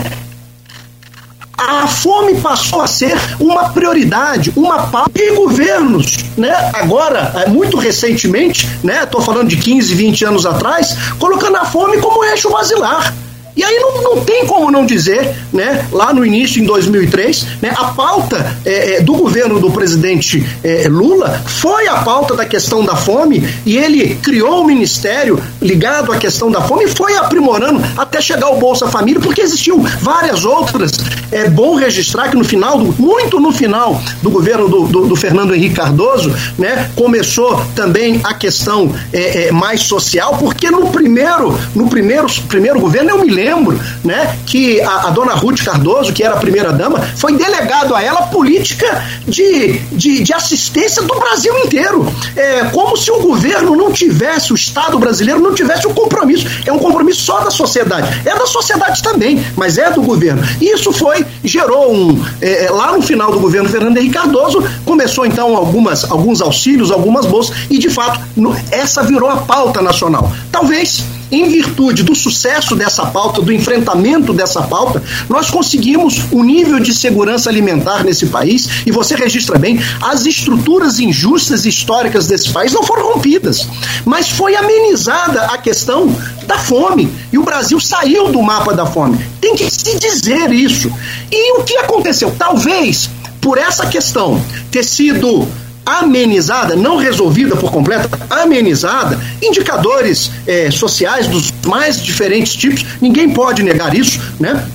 a 1.58 1.88
fome 1.88 2.40
passou 2.40 2.80
a 2.80 2.86
ser 2.86 3.18
uma 3.40 3.70
prioridade, 3.70 4.52
uma 4.54 4.86
pauta 4.86 5.10
de 5.12 5.32
governos, 5.32 6.18
né? 6.36 6.54
Agora, 6.74 7.32
é, 7.34 7.48
muito 7.48 7.76
recentemente, 7.76 8.68
né? 8.84 9.02
Estou 9.02 9.20
falando 9.20 9.48
de 9.48 9.56
15, 9.56 9.92
20 9.92 10.24
anos 10.24 10.46
atrás, 10.46 10.96
colocando 11.18 11.56
a 11.56 11.64
fome 11.64 11.98
como 11.98 12.24
eixo 12.24 12.48
basilar. 12.48 13.12
E 13.58 13.64
aí 13.64 13.76
não, 13.80 14.02
não 14.02 14.24
tem 14.24 14.46
como 14.46 14.70
não 14.70 14.86
dizer, 14.86 15.34
né, 15.52 15.84
lá 15.90 16.14
no 16.14 16.24
início, 16.24 16.62
em 16.62 16.64
2003, 16.64 17.44
né, 17.60 17.74
a 17.76 17.86
pauta 17.86 18.56
é, 18.64 18.94
é, 18.94 19.00
do 19.00 19.14
governo 19.14 19.58
do 19.58 19.68
presidente 19.68 20.46
é, 20.62 20.86
Lula 20.88 21.42
foi 21.44 21.88
a 21.88 21.96
pauta 21.96 22.36
da 22.36 22.44
questão 22.44 22.84
da 22.84 22.94
fome 22.94 23.42
e 23.66 23.76
ele 23.76 24.14
criou 24.22 24.60
o 24.60 24.62
um 24.62 24.64
ministério 24.64 25.42
ligado 25.60 26.12
à 26.12 26.18
questão 26.18 26.52
da 26.52 26.60
fome 26.60 26.84
e 26.84 26.88
foi 26.88 27.16
aprimorando 27.16 27.82
até 27.96 28.20
chegar 28.20 28.46
ao 28.46 28.60
Bolsa 28.60 28.86
Família, 28.86 29.20
porque 29.20 29.40
existiam 29.40 29.80
várias 30.00 30.44
outras. 30.44 30.92
É 31.32 31.50
bom 31.50 31.74
registrar 31.74 32.28
que 32.28 32.36
no 32.36 32.44
final, 32.44 32.78
do, 32.78 32.94
muito 33.02 33.40
no 33.40 33.50
final 33.50 34.00
do 34.22 34.30
governo 34.30 34.68
do, 34.68 34.86
do, 34.86 35.08
do 35.08 35.16
Fernando 35.16 35.52
Henrique 35.52 35.74
Cardoso, 35.74 36.32
né, 36.56 36.88
começou 36.94 37.60
também 37.74 38.20
a 38.22 38.34
questão 38.34 38.94
é, 39.12 39.48
é, 39.48 39.50
mais 39.50 39.82
social, 39.82 40.36
porque 40.38 40.70
no 40.70 40.90
primeiro, 40.90 41.58
no 41.74 41.88
primeiro, 41.88 42.28
primeiro 42.46 42.78
governo, 42.78 43.10
eu 43.10 43.18
me 43.18 43.28
lembro 43.28 43.47
lembro, 43.48 43.80
né, 44.04 44.38
que 44.46 44.80
a, 44.80 45.08
a 45.08 45.10
dona 45.10 45.32
Ruth 45.34 45.64
Cardoso, 45.64 46.12
que 46.12 46.22
era 46.22 46.34
a 46.34 46.38
primeira 46.38 46.72
dama, 46.72 47.00
foi 47.16 47.32
delegado 47.32 47.94
a 47.94 48.02
ela 48.02 48.22
política 48.22 49.04
de, 49.26 49.78
de, 49.92 50.22
de 50.22 50.34
assistência 50.34 51.02
do 51.02 51.14
Brasil 51.18 51.56
inteiro. 51.58 52.06
É 52.36 52.64
como 52.72 52.96
se 52.96 53.10
o 53.10 53.20
governo 53.20 53.74
não 53.74 53.90
tivesse, 53.92 54.52
o 54.52 54.54
Estado 54.54 54.98
brasileiro 54.98 55.40
não 55.40 55.54
tivesse 55.54 55.86
o 55.86 55.90
um 55.90 55.94
compromisso. 55.94 56.46
É 56.66 56.72
um 56.72 56.78
compromisso 56.78 57.22
só 57.22 57.40
da 57.40 57.50
sociedade. 57.50 58.22
É 58.24 58.36
da 58.36 58.46
sociedade 58.46 59.02
também, 59.02 59.44
mas 59.56 59.78
é 59.78 59.90
do 59.90 60.02
governo. 60.02 60.42
E 60.60 60.72
isso 60.72 60.92
foi, 60.92 61.24
gerou 61.42 61.92
um. 61.92 62.22
É, 62.40 62.66
é 62.66 62.70
lá 62.70 62.92
no 62.92 63.02
final 63.02 63.30
do 63.30 63.40
governo 63.40 63.68
Fernando 63.68 63.96
Henrique 63.96 64.14
Cardoso, 64.14 64.62
começou 64.84 65.24
então 65.24 65.56
algumas, 65.56 66.04
alguns 66.10 66.40
auxílios, 66.42 66.90
algumas 66.90 67.24
bolsas, 67.26 67.56
e 67.70 67.78
de 67.78 67.88
fato, 67.88 68.20
no, 68.36 68.54
essa 68.70 69.02
virou 69.02 69.30
a 69.30 69.38
pauta 69.38 69.80
nacional. 69.80 70.30
Talvez 70.50 71.04
em 71.30 71.48
virtude 71.48 72.02
do 72.02 72.14
sucesso 72.14 72.74
dessa 72.74 73.06
pauta, 73.06 73.42
do 73.42 73.52
enfrentamento 73.52 74.32
dessa 74.32 74.62
pauta, 74.62 75.02
nós 75.28 75.50
conseguimos 75.50 76.24
um 76.32 76.42
nível 76.42 76.80
de 76.80 76.94
segurança 76.94 77.50
alimentar 77.50 78.04
nesse 78.04 78.26
país, 78.26 78.68
e 78.86 78.90
você 78.90 79.14
registra 79.14 79.58
bem, 79.58 79.80
as 80.00 80.26
estruturas 80.26 80.98
injustas 81.00 81.66
históricas 81.66 82.26
desse 82.26 82.50
país 82.50 82.72
não 82.72 82.82
foram 82.82 83.12
rompidas, 83.12 83.66
mas 84.04 84.28
foi 84.28 84.56
amenizada 84.56 85.46
a 85.46 85.58
questão 85.58 86.14
da 86.46 86.58
fome, 86.58 87.10
e 87.32 87.38
o 87.38 87.42
Brasil 87.42 87.78
saiu 87.78 88.30
do 88.30 88.42
mapa 88.42 88.72
da 88.72 88.86
fome. 88.86 89.18
Tem 89.40 89.54
que 89.54 89.70
se 89.70 89.98
dizer 89.98 90.50
isso. 90.52 90.90
E 91.30 91.58
o 91.58 91.64
que 91.64 91.76
aconteceu? 91.76 92.34
Talvez 92.38 93.10
por 93.40 93.58
essa 93.58 93.86
questão 93.86 94.42
ter 94.70 94.84
sido 94.84 95.46
amenizada, 95.88 96.76
não 96.76 96.96
resolvida 96.96 97.56
por 97.56 97.70
completo, 97.70 98.08
amenizada, 98.28 99.18
indicadores 99.42 100.30
é, 100.46 100.70
sociais 100.70 101.26
dos 101.26 101.52
mais 101.66 102.02
diferentes 102.02 102.54
tipos, 102.54 102.84
ninguém 103.00 103.30
pode 103.30 103.62
negar 103.62 103.94
isso, 103.94 104.20
né? 104.38 104.66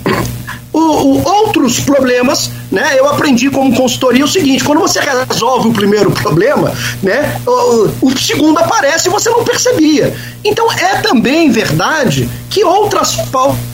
O, 0.72 0.80
o, 0.80 1.24
outros 1.24 1.80
problemas, 1.80 2.50
né? 2.72 2.98
Eu 2.98 3.08
aprendi 3.08 3.48
como 3.52 3.76
consultoria 3.76 4.26
o 4.26 4.28
seguinte: 4.28 4.64
quando 4.64 4.80
você 4.80 5.00
resolve 5.00 5.70
o 5.70 5.74
primeiro 5.74 6.10
problema, 6.10 6.74
né? 7.04 7.40
O, 7.46 8.08
o 8.08 8.18
segundo 8.18 8.58
aparece 8.58 9.08
e 9.08 9.12
você 9.12 9.30
não 9.30 9.44
percebia. 9.44 10.16
Então 10.44 10.72
é 10.72 10.96
também 11.02 11.52
verdade 11.52 12.28
que 12.50 12.64
outras 12.64 13.14
faltas 13.32 13.73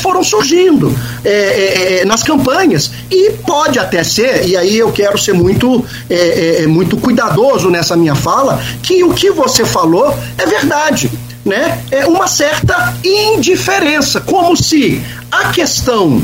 foram 0.00 0.22
surgindo 0.22 0.94
é, 1.24 1.30
é, 1.30 2.00
é, 2.00 2.04
nas 2.04 2.22
campanhas. 2.22 2.90
E 3.10 3.30
pode 3.46 3.78
até 3.78 4.04
ser, 4.04 4.46
e 4.46 4.56
aí 4.56 4.76
eu 4.76 4.92
quero 4.92 5.16
ser 5.18 5.32
muito, 5.32 5.84
é, 6.10 6.14
é, 6.14 6.62
é, 6.62 6.66
muito 6.66 6.96
cuidadoso 6.96 7.70
nessa 7.70 7.96
minha 7.96 8.14
fala, 8.14 8.62
que 8.82 9.02
o 9.02 9.14
que 9.14 9.30
você 9.30 9.64
falou 9.64 10.14
é 10.36 10.46
verdade. 10.46 11.10
Né? 11.44 11.82
É 11.90 12.06
uma 12.06 12.26
certa 12.26 12.94
indiferença, 13.04 14.20
como 14.20 14.56
se 14.56 15.02
a 15.30 15.48
questão 15.48 16.22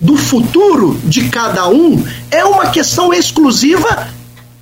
do 0.00 0.16
futuro 0.16 0.98
de 1.04 1.28
cada 1.28 1.68
um 1.68 2.04
é 2.30 2.44
uma 2.44 2.66
questão 2.66 3.12
exclusiva 3.12 4.08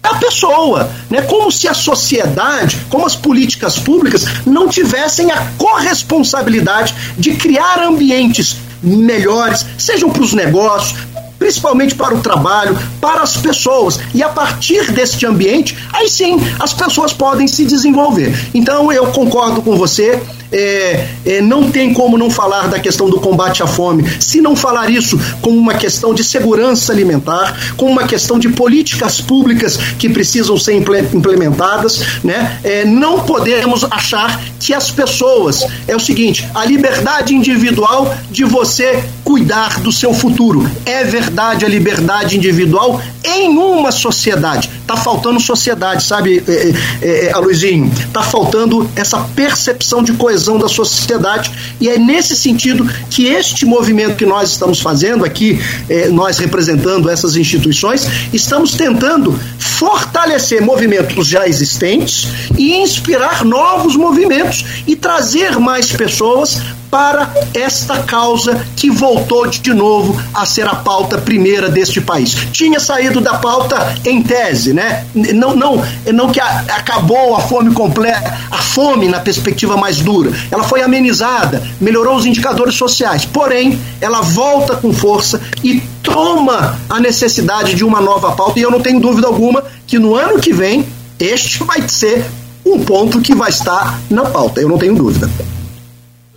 a 0.07 0.15
pessoa, 0.15 0.91
né? 1.11 1.23
Como 1.23 1.51
se 1.51 1.69
a 1.69 1.75
sociedade, 1.75 2.79
como 2.89 3.07
as 3.07 3.17
políticas 3.17 3.79
públicas 3.79 4.25
não 4.47 4.69
tivessem 4.69 5.31
a 5.31 5.47
corresponsabilidade 5.59 6.95
de 7.19 7.35
criar 7.35 7.83
ambientes 7.83 8.57
melhores, 8.83 9.67
sejam 9.79 10.11
para 10.11 10.23
os 10.23 10.33
negócios, 10.33 10.99
principalmente 11.39 11.95
para 11.95 12.15
o 12.15 12.21
trabalho, 12.21 12.79
para 13.01 13.23
as 13.23 13.37
pessoas. 13.37 13.99
E 14.15 14.23
a 14.23 14.29
partir 14.29 14.91
deste 14.93 15.27
ambiente, 15.27 15.77
aí 15.93 16.09
sim 16.09 16.39
as 16.59 16.73
pessoas 16.73 17.13
podem 17.13 17.47
se 17.47 17.65
desenvolver. 17.65 18.35
Então 18.55 18.93
eu 18.93 19.07
concordo 19.09 19.63
com 19.63 19.77
você, 19.77 20.23
é, 20.53 21.09
é, 21.25 21.41
não 21.41 21.71
tem 21.71 21.93
como 21.93 22.17
não 22.17 22.31
falar 22.31 22.69
da 22.69 22.79
questão 22.79 23.09
do 23.09 23.21
combate 23.21 23.63
à 23.63 23.67
fome, 23.67 24.05
se 24.21 24.41
não 24.41 24.55
falar 24.55 24.91
isso 24.91 25.19
como 25.41 25.59
uma 25.59 25.75
questão 25.75 26.15
de 26.15 26.23
segurança 26.25 26.93
alimentar, 26.93 27.75
como 27.77 27.91
uma 27.91 28.05
questão 28.05 28.39
de 28.39 28.49
políticas 28.49 29.21
públicas 29.21 29.77
que 29.99 30.09
precisam 30.09 30.57
ser 30.57 30.75
implementadas, 30.75 32.01
né? 32.23 32.59
É, 32.63 32.85
não 32.85 33.21
podemos 33.21 33.85
achar 33.85 34.41
que 34.61 34.73
as 34.73 34.91
pessoas 34.91 35.65
é 35.87 35.95
o 35.95 36.01
seguinte: 36.01 36.49
a 36.55 36.65
liberdade 36.65 37.35
individual 37.35 38.15
de 38.31 38.45
você 38.45 39.05
cuidar 39.25 39.81
do 39.81 39.91
seu 39.91 40.15
futuro. 40.15 40.69
É 40.85 41.05
verdade 41.05 41.65
a 41.65 41.69
liberdade 41.69 42.37
individual 42.37 43.01
em 43.25 43.49
uma 43.59 43.91
sociedade. 43.91 44.71
Tá 44.87 44.97
faltando 44.97 45.41
sociedade, 45.41 46.05
sabe, 46.05 46.43
é, 46.47 46.73
é, 47.03 47.27
é, 47.27 47.33
Aluizinho? 47.33 47.91
Tá 48.13 48.23
faltando 48.23 48.89
essa 48.95 49.19
percepção 49.35 50.03
de 50.03 50.13
coesão 50.13 50.36
da 50.59 50.69
sociedade. 50.69 51.51
E 51.81 51.89
é 51.89 51.99
nesse 51.99 52.37
sentido 52.37 52.87
que 53.11 53.27
este 53.27 53.65
movimento 53.65 54.17
que 54.17 54.27
nós 54.27 54.51
estamos 54.51 54.81
fazendo 54.81 55.25
aqui, 55.25 55.61
é, 55.89 56.09
nós 56.09 56.39
representando 56.39 57.09
essas 57.09 57.37
instituições, 57.37 58.07
estamos 58.33 58.75
tentando 58.75 59.39
fortalecer 59.59 60.63
movimentos 60.63 61.27
já 61.27 61.47
existentes 61.47 62.29
e 62.57 62.75
inspirar 62.77 63.45
novos 63.45 63.97
movimentos 63.97 64.65
e 64.87 64.97
trazer 64.97 65.59
mais 65.59 65.93
pessoas 65.93 66.61
para 66.91 67.33
esta 67.55 68.03
causa 68.03 68.65
que 68.77 68.91
voltou 68.91 69.47
de 69.47 69.73
novo 69.73 70.21
a 70.35 70.47
ser 70.47 70.67
a 70.67 70.75
pauta 70.75 71.19
primeira 71.19 71.69
deste 71.69 72.01
país. 72.01 72.35
Tinha 72.53 72.81
saído 72.81 73.21
da 73.21 73.35
pauta 73.39 73.95
em 74.05 74.23
tese, 74.23 74.73
né? 74.73 75.05
Não, 75.15 75.55
não, 75.55 75.83
não 76.13 76.31
que 76.31 76.41
a, 76.41 76.65
acabou 76.77 77.37
a 77.37 77.41
fome 77.41 77.73
completa, 77.73 78.37
a 78.51 78.59
fome 78.59 79.09
na 79.09 79.21
perspectiva 79.21 79.77
mais 79.77 79.99
dura. 79.99 80.31
Ela 80.51 80.65
foi 80.65 80.83
amenizada, 80.83 81.63
melhorou 81.81 82.17
os 82.17 82.27
indicadores 82.27 82.75
sociais. 82.75 83.25
Porém, 83.25 83.79
ela 84.01 84.21
volta 84.21 84.77
com 84.77 84.93
força 84.93 85.41
e 85.63 85.81
toma 86.03 86.79
a 86.89 87.01
necessidade 87.01 87.75
de 87.75 87.85
uma 87.85 88.01
nova 88.01 88.33
pauta. 88.33 88.59
E 88.59 88.63
eu 88.63 88.71
não 88.71 88.81
tenho 88.81 89.01
dúvida 89.01 89.27
alguma 89.27 89.65
que 89.87 89.99
no 89.99 90.15
ano 90.15 90.41
que 90.41 90.53
vem 90.53 90.87
este 91.19 91.63
vai 91.65 91.89
ser 91.89 92.25
um 92.65 92.85
ponto 92.85 93.21
que 93.21 93.35
vai 93.35 93.49
estar 93.49 93.99
na 94.11 94.25
pauta. 94.25 94.61
Eu 94.61 94.69
não 94.69 94.77
tenho 94.77 94.95
dúvida. 94.95 95.31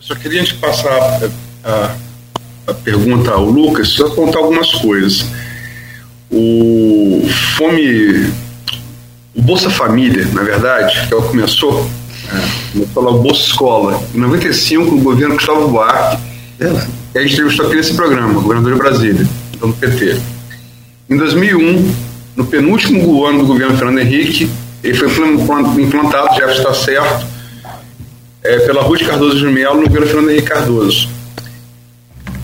Só 0.09 0.15
queria 0.15 0.43
te 0.43 0.55
passar 0.55 0.89
a, 0.91 1.29
a, 1.69 1.95
a 2.65 2.73
pergunta 2.73 3.29
ao 3.29 3.45
Lucas, 3.45 3.89
só 3.89 4.09
contar 4.09 4.39
algumas 4.39 4.71
coisas. 4.71 5.23
O 6.31 7.21
Fome. 7.55 8.33
O 9.35 9.41
Bolsa 9.43 9.69
Família, 9.69 10.25
na 10.33 10.41
verdade, 10.41 11.07
que 11.07 11.13
é 11.13 11.21
que 11.21 11.27
começou, 11.27 11.87
é, 12.33 12.71
começou 12.73 13.03
lá 13.03 13.11
o 13.11 13.19
Bolsa 13.19 13.41
Escola. 13.41 14.03
Em 14.15 14.17
95, 14.17 14.95
o 14.95 14.99
governo 14.99 15.35
Gustavo 15.35 15.67
Buarque, 15.67 16.17
é. 16.59 16.65
a 17.15 17.21
gente 17.21 17.33
entrevistou 17.33 17.67
aqui 17.67 17.75
nesse 17.75 17.93
programa, 17.93 18.41
governador 18.41 18.73
de 18.73 18.79
Brasília, 18.79 19.27
então 19.55 19.69
do 19.69 19.75
PT. 19.75 20.19
Em 21.07 21.17
2001, 21.17 21.95
no 22.35 22.45
penúltimo 22.47 23.27
ano 23.27 23.39
do 23.39 23.45
governo 23.45 23.77
Fernando 23.77 23.99
Henrique, 23.99 24.49
ele 24.83 24.95
foi 24.95 25.07
implantado, 25.79 26.35
já 26.35 26.51
está 26.51 26.73
certo, 26.73 27.27
é, 28.43 28.59
pela 28.59 28.81
Ruth 28.81 29.05
Cardoso 29.05 29.37
de 29.37 29.45
Melo 29.45 29.81
no 29.81 29.87
governo 29.87 30.07
Fernando 30.07 30.29
Henrique 30.31 30.47
Cardoso. 30.47 31.09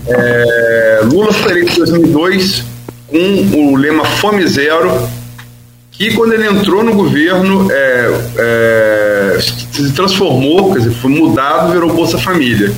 É, 0.08 1.00
Lula 1.04 1.32
foi 1.32 1.52
eleito 1.52 1.72
em 1.72 1.76
2002 1.76 2.64
com 3.08 3.72
o 3.72 3.76
lema 3.76 4.04
Fome 4.04 4.46
Zero, 4.46 5.08
que 5.90 6.12
quando 6.14 6.34
ele 6.34 6.46
entrou 6.46 6.84
no 6.84 6.94
governo 6.94 7.70
é, 7.70 8.20
é, 8.36 9.38
se 9.40 9.92
transformou, 9.92 10.72
quer 10.72 10.80
dizer, 10.80 10.94
foi 10.94 11.10
mudado, 11.10 11.72
virou 11.72 11.92
Bolsa 11.92 12.18
Família. 12.18 12.72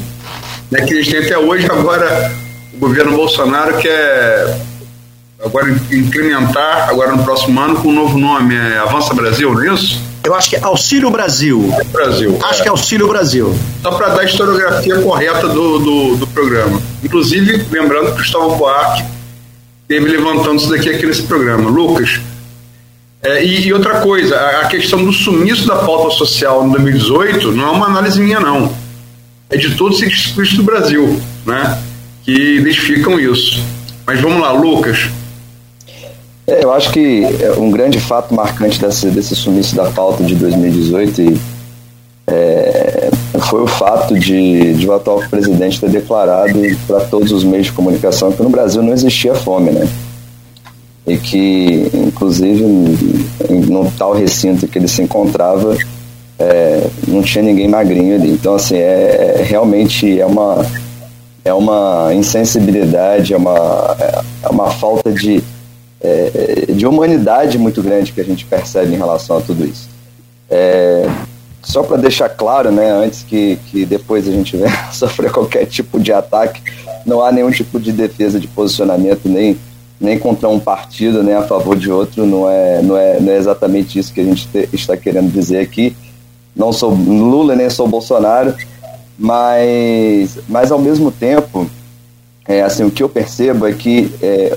Né, 0.70 0.82
que 0.82 0.94
a 0.94 0.96
gente 0.96 1.10
tem 1.10 1.20
até 1.20 1.38
hoje, 1.38 1.66
agora 1.66 2.32
o 2.74 2.78
governo 2.78 3.16
Bolsonaro 3.16 3.78
quer 3.78 4.58
agora 5.42 5.70
incrementar, 5.90 6.88
agora 6.88 7.12
no 7.12 7.24
próximo 7.24 7.58
ano, 7.60 7.76
com 7.76 7.88
um 7.88 7.94
novo 7.94 8.18
nome, 8.18 8.54
é 8.54 8.78
Avança 8.78 9.14
Brasil, 9.14 9.52
não 9.52 9.62
é 9.62 9.74
isso? 9.74 10.07
Eu 10.22 10.34
acho 10.34 10.50
que 10.50 10.56
é 10.56 10.60
Auxílio 10.62 11.10
Brasil. 11.10 11.72
Brasil. 11.92 12.38
Acho 12.42 12.60
é. 12.60 12.62
que 12.62 12.68
é 12.68 12.70
Auxílio 12.70 13.08
Brasil. 13.08 13.56
Só 13.82 13.92
para 13.92 14.08
dar 14.08 14.20
a 14.22 14.24
historiografia 14.24 15.00
correta 15.00 15.48
do, 15.48 15.78
do, 15.78 16.16
do, 16.16 16.26
programa. 16.26 16.80
Inclusive, 17.02 17.64
lembrando 17.70 18.06
que 18.06 18.12
o 18.12 18.16
Gustavo 18.16 18.56
Buarque 18.56 19.04
esteve 19.82 20.08
levantando 20.08 20.56
isso 20.56 20.68
daqui 20.68 20.90
aqui 20.90 21.06
nesse 21.06 21.22
programa. 21.22 21.70
Lucas, 21.70 22.20
é, 23.22 23.44
e, 23.44 23.66
e, 23.66 23.72
outra 23.72 24.00
coisa, 24.00 24.36
a, 24.36 24.60
a, 24.62 24.66
questão 24.66 25.04
do 25.04 25.12
sumiço 25.12 25.66
da 25.66 25.76
pauta 25.76 26.14
social 26.14 26.64
em 26.64 26.70
2018 26.70 27.50
não 27.52 27.68
é 27.68 27.70
uma 27.70 27.86
análise 27.86 28.20
minha, 28.20 28.38
não. 28.38 28.72
É 29.50 29.56
de 29.56 29.74
todos 29.74 29.94
os 29.94 30.00
cientistas 30.00 30.52
do 30.52 30.62
Brasil, 30.62 31.20
né? 31.44 31.82
Que 32.22 32.58
identificam 32.58 33.18
isso. 33.18 33.62
Mas 34.06 34.20
vamos 34.20 34.40
lá, 34.40 34.52
Lucas. 34.52 35.08
É, 36.48 36.64
eu 36.64 36.72
acho 36.72 36.90
que 36.90 37.24
é 37.42 37.52
um 37.58 37.70
grande 37.70 38.00
fato 38.00 38.34
marcante 38.34 38.80
desse, 38.80 39.10
desse 39.10 39.36
sumiço 39.36 39.76
da 39.76 39.90
pauta 39.90 40.24
de 40.24 40.34
2018 40.34 41.20
e, 41.20 41.40
é, 42.26 43.10
foi 43.50 43.62
o 43.62 43.66
fato 43.66 44.18
de, 44.18 44.72
de 44.72 44.88
o 44.88 44.94
atual 44.94 45.22
presidente 45.28 45.78
ter 45.78 45.90
declarado 45.90 46.58
para 46.86 47.00
todos 47.00 47.32
os 47.32 47.44
meios 47.44 47.66
de 47.66 47.72
comunicação 47.72 48.32
que 48.32 48.42
no 48.42 48.48
Brasil 48.48 48.82
não 48.82 48.94
existia 48.94 49.34
fome, 49.34 49.70
né? 49.70 49.86
E 51.06 51.18
que, 51.18 51.90
inclusive, 51.94 52.62
no 53.68 53.90
tal 53.98 54.14
recinto 54.14 54.66
que 54.66 54.78
ele 54.78 54.88
se 54.88 55.02
encontrava, 55.02 55.76
é, 56.38 56.86
não 57.06 57.22
tinha 57.22 57.44
ninguém 57.44 57.68
magrinho 57.68 58.14
ali. 58.14 58.30
Então, 58.30 58.54
assim, 58.54 58.76
é, 58.76 59.36
é 59.38 59.42
realmente 59.42 60.18
é 60.20 60.26
uma, 60.26 60.66
é 61.44 61.52
uma 61.52 62.10
insensibilidade, 62.14 63.32
é 63.32 63.36
uma, 63.36 63.96
é 64.42 64.48
uma 64.48 64.70
falta 64.70 65.10
de 65.10 65.42
é, 66.00 66.66
de 66.72 66.86
humanidade 66.86 67.58
muito 67.58 67.82
grande 67.82 68.12
que 68.12 68.20
a 68.20 68.24
gente 68.24 68.44
percebe 68.44 68.94
em 68.94 68.98
relação 68.98 69.38
a 69.38 69.40
tudo 69.40 69.64
isso. 69.64 69.88
É, 70.50 71.08
só 71.62 71.82
para 71.82 71.96
deixar 71.96 72.28
claro, 72.28 72.70
né, 72.70 72.90
antes 72.90 73.22
que, 73.22 73.58
que 73.66 73.84
depois 73.84 74.26
a 74.28 74.32
gente 74.32 74.56
venha 74.58 74.92
sofrer 74.92 75.30
qualquer 75.30 75.66
tipo 75.66 75.98
de 76.00 76.12
ataque, 76.12 76.62
não 77.04 77.22
há 77.22 77.32
nenhum 77.32 77.50
tipo 77.50 77.78
de 77.80 77.92
defesa 77.92 78.38
de 78.38 78.46
posicionamento, 78.46 79.28
nem, 79.28 79.58
nem 80.00 80.18
contra 80.18 80.48
um 80.48 80.58
partido, 80.58 81.22
nem 81.22 81.34
a 81.34 81.42
favor 81.42 81.76
de 81.76 81.90
outro, 81.90 82.24
não 82.24 82.48
é, 82.48 82.80
não 82.82 82.96
é, 82.96 83.20
não 83.20 83.32
é 83.32 83.36
exatamente 83.36 83.98
isso 83.98 84.12
que 84.12 84.20
a 84.20 84.24
gente 84.24 84.46
te, 84.48 84.68
está 84.72 84.96
querendo 84.96 85.32
dizer 85.32 85.58
aqui. 85.58 85.96
Não 86.54 86.72
sou 86.72 86.90
Lula 86.90 87.54
nem 87.54 87.70
sou 87.70 87.86
Bolsonaro, 87.86 88.54
mas, 89.18 90.38
mas 90.48 90.72
ao 90.72 90.78
mesmo 90.78 91.10
tempo, 91.10 91.68
é, 92.46 92.62
assim, 92.62 92.84
o 92.84 92.90
que 92.90 93.02
eu 93.02 93.08
percebo 93.08 93.66
é 93.66 93.72
que 93.72 94.12
é, 94.22 94.56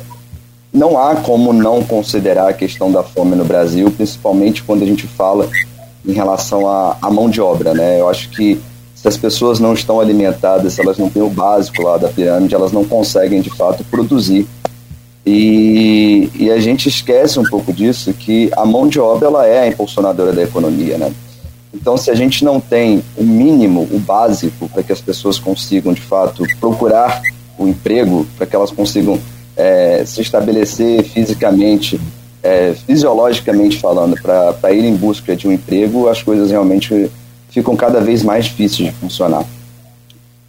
não 0.73 0.97
há 0.97 1.15
como 1.15 1.51
não 1.51 1.83
considerar 1.83 2.49
a 2.49 2.53
questão 2.53 2.91
da 2.91 3.03
fome 3.03 3.35
no 3.35 3.43
Brasil, 3.43 3.91
principalmente 3.91 4.63
quando 4.63 4.83
a 4.83 4.85
gente 4.85 5.05
fala 5.05 5.49
em 6.05 6.13
relação 6.13 6.67
à, 6.67 7.09
mão 7.11 7.29
de 7.29 7.41
obra, 7.41 7.73
né? 7.73 7.99
Eu 7.99 8.09
acho 8.09 8.29
que 8.29 8.59
se 8.95 9.07
as 9.07 9.17
pessoas 9.17 9.59
não 9.59 9.73
estão 9.73 9.99
alimentadas, 9.99 10.73
se 10.73 10.81
elas 10.81 10.97
não 10.97 11.09
têm 11.09 11.21
o 11.21 11.29
básico 11.29 11.81
lá 11.83 11.97
da 11.97 12.07
pirâmide, 12.07 12.55
elas 12.55 12.71
não 12.71 12.85
conseguem 12.85 13.41
de 13.41 13.49
fato 13.49 13.83
produzir. 13.83 14.47
E, 15.25 16.29
e 16.35 16.49
a 16.49 16.59
gente 16.59 16.87
esquece 16.87 17.39
um 17.39 17.43
pouco 17.43 17.71
disso, 17.73 18.13
que 18.13 18.49
a 18.55 18.65
mão 18.65 18.87
de 18.87 18.99
obra 18.99 19.27
ela 19.27 19.45
é 19.45 19.59
a 19.61 19.67
impulsionadora 19.67 20.31
da 20.31 20.41
economia, 20.41 20.97
né? 20.97 21.11
Então, 21.73 21.95
se 21.97 22.09
a 22.11 22.15
gente 22.15 22.43
não 22.43 22.59
tem 22.59 23.03
o 23.17 23.23
mínimo, 23.23 23.87
o 23.91 23.99
básico, 23.99 24.67
para 24.69 24.83
que 24.83 24.91
as 24.91 25.01
pessoas 25.01 25.39
consigam 25.39 25.93
de 25.93 26.01
fato 26.01 26.43
procurar 26.59 27.21
o 27.57 27.67
emprego, 27.67 28.25
para 28.35 28.45
que 28.45 28.55
elas 28.55 28.71
consigam 28.71 29.19
é, 29.61 30.03
se 30.05 30.21
estabelecer 30.21 31.03
fisicamente, 31.03 32.01
é, 32.41 32.73
fisiologicamente 32.73 33.79
falando, 33.79 34.19
para 34.19 34.73
ir 34.73 34.83
em 34.83 34.95
busca 34.95 35.35
de 35.35 35.47
um 35.47 35.51
emprego, 35.51 36.09
as 36.09 36.23
coisas 36.23 36.49
realmente 36.49 37.11
ficam 37.49 37.75
cada 37.75 38.01
vez 38.01 38.23
mais 38.23 38.45
difíceis 38.45 38.89
de 38.89 38.95
funcionar. 38.95 39.45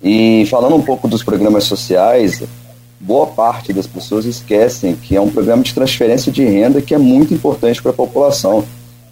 E 0.02 0.46
falando 0.46 0.74
um 0.76 0.80
pouco 0.80 1.06
dos 1.06 1.22
programas 1.22 1.64
sociais, 1.64 2.42
boa 2.98 3.26
parte 3.26 3.70
das 3.70 3.86
pessoas 3.86 4.24
esquecem 4.24 4.96
que 4.96 5.14
é 5.14 5.20
um 5.20 5.28
programa 5.28 5.62
de 5.62 5.74
transferência 5.74 6.32
de 6.32 6.42
renda 6.42 6.80
que 6.80 6.94
é 6.94 6.98
muito 6.98 7.34
importante 7.34 7.82
para 7.82 7.90
a 7.90 7.94
população. 7.94 8.64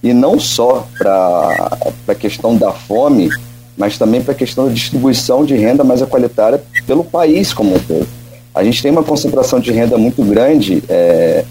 E 0.02 0.14
não 0.14 0.40
só 0.40 0.88
para 0.96 1.78
a 2.08 2.14
questão 2.14 2.56
da 2.56 2.72
fome, 2.72 3.28
mas 3.76 3.98
também 3.98 4.22
para 4.22 4.32
a 4.32 4.36
questão 4.36 4.66
da 4.66 4.72
distribuição 4.72 5.44
de 5.44 5.54
renda 5.54 5.84
mais 5.84 6.00
equalitária 6.00 6.62
pelo 6.86 7.04
país 7.04 7.52
como 7.52 7.74
um 7.74 7.78
todo. 7.78 8.19
A 8.54 8.64
gente 8.64 8.82
tem 8.82 8.90
uma 8.90 9.02
concentração 9.02 9.60
de 9.60 9.70
renda 9.70 9.96
muito 9.96 10.22
grande. 10.24 10.82
É, 10.88 11.44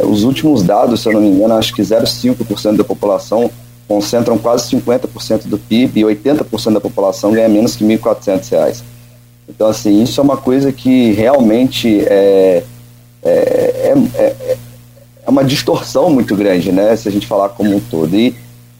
os 0.00 0.24
últimos 0.24 0.62
dados, 0.62 1.00
se 1.00 1.08
eu 1.08 1.12
não 1.12 1.20
me 1.20 1.28
engano, 1.28 1.54
acho 1.54 1.74
que 1.74 1.82
0,5% 1.82 2.76
da 2.76 2.84
população 2.84 3.50
concentram 3.86 4.36
quase 4.36 4.70
50% 4.76 5.46
do 5.46 5.58
PIB 5.58 6.00
e 6.00 6.04
80% 6.04 6.74
da 6.74 6.80
população 6.80 7.32
ganha 7.32 7.48
menos 7.48 7.74
que 7.74 7.84
R$ 7.84 7.98
1.400. 7.98 8.82
Então, 9.48 9.66
assim, 9.66 10.02
isso 10.02 10.20
é 10.20 10.24
uma 10.24 10.36
coisa 10.36 10.70
que 10.70 11.12
realmente 11.12 12.00
é, 12.00 12.62
é, 13.22 13.30
é, 13.30 13.94
é, 14.14 14.56
é 15.26 15.30
uma 15.30 15.42
distorção 15.42 16.10
muito 16.10 16.36
grande, 16.36 16.70
né? 16.70 16.94
Se 16.96 17.08
a 17.08 17.12
gente 17.12 17.26
falar 17.26 17.48
como 17.50 17.74
um 17.74 17.80
todo. 17.80 18.14
E, 18.14 18.34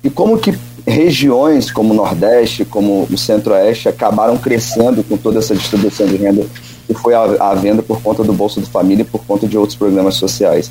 e 0.05 0.11
como 0.11 0.39
que 0.39 0.55
regiões 0.87 1.71
como 1.71 1.93
o 1.93 1.97
Nordeste, 1.97 2.65
como 2.65 3.07
o 3.11 3.19
Centro-Oeste, 3.19 3.89
acabaram 3.89 4.37
crescendo 4.37 5.03
com 5.03 5.17
toda 5.17 5.39
essa 5.39 5.55
distribuição 5.55 6.07
de 6.07 6.17
renda 6.17 6.47
que 6.89 6.95
foi 6.95 7.15
à, 7.15 7.55
venda 7.55 7.83
por 7.83 8.01
conta 8.01 8.25
do 8.25 8.33
Bolsa 8.33 8.61
do 8.61 8.67
Família 8.67 9.03
e 9.03 9.05
por 9.05 9.23
conta 9.25 9.47
de 9.47 9.57
outros 9.59 9.77
programas 9.77 10.15
sociais. 10.15 10.71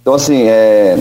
Então, 0.00 0.14
assim, 0.14 0.44
é, 0.44 0.98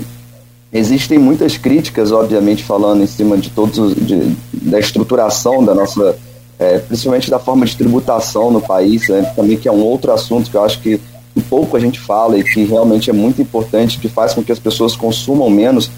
existem 0.71 1.19
muitas 1.19 1.55
críticas, 1.55 2.11
obviamente, 2.11 2.63
falando 2.63 3.03
em 3.03 3.07
cima 3.07 3.37
de 3.37 3.51
todos 3.51 3.93
de, 3.95 4.35
da 4.51 4.79
estruturação 4.79 5.63
da 5.63 5.75
nossa, 5.75 6.17
é, 6.57 6.79
principalmente 6.79 7.29
da 7.29 7.37
forma 7.37 7.63
de 7.63 7.77
tributação 7.77 8.49
no 8.49 8.59
país, 8.59 9.07
né, 9.07 9.21
também 9.35 9.55
que 9.55 9.67
é 9.67 9.71
um 9.71 9.83
outro 9.83 10.11
assunto 10.11 10.49
que 10.49 10.57
eu 10.57 10.63
acho 10.63 10.79
que 10.81 10.99
pouco 11.41 11.77
a 11.77 11.79
gente 11.79 11.99
fala 11.99 12.37
e 12.37 12.43
que 12.43 12.63
realmente 12.63 13.09
é 13.09 13.13
muito 13.13 13.41
importante, 13.41 13.99
que 13.99 14.09
faz 14.09 14.33
com 14.33 14.43
que 14.43 14.51
as 14.51 14.59
pessoas 14.59 14.95
consumam 14.95 15.49
menos, 15.49 15.91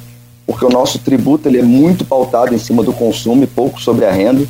porque 0.45 0.65
o 0.65 0.69
nosso 0.69 1.00
tributo 1.00 1.48
ele 1.48 1.60
é 1.60 1.63
muito 1.63 2.04
pautado 2.06 2.54
em 2.54 2.58
cima 2.58 2.84
do 2.84 2.93
consumo 2.93 3.43
e 3.43 3.48
pouco 3.48 3.82
sobre 3.82 4.06
a 4.06 4.12
renda. 4.12 4.45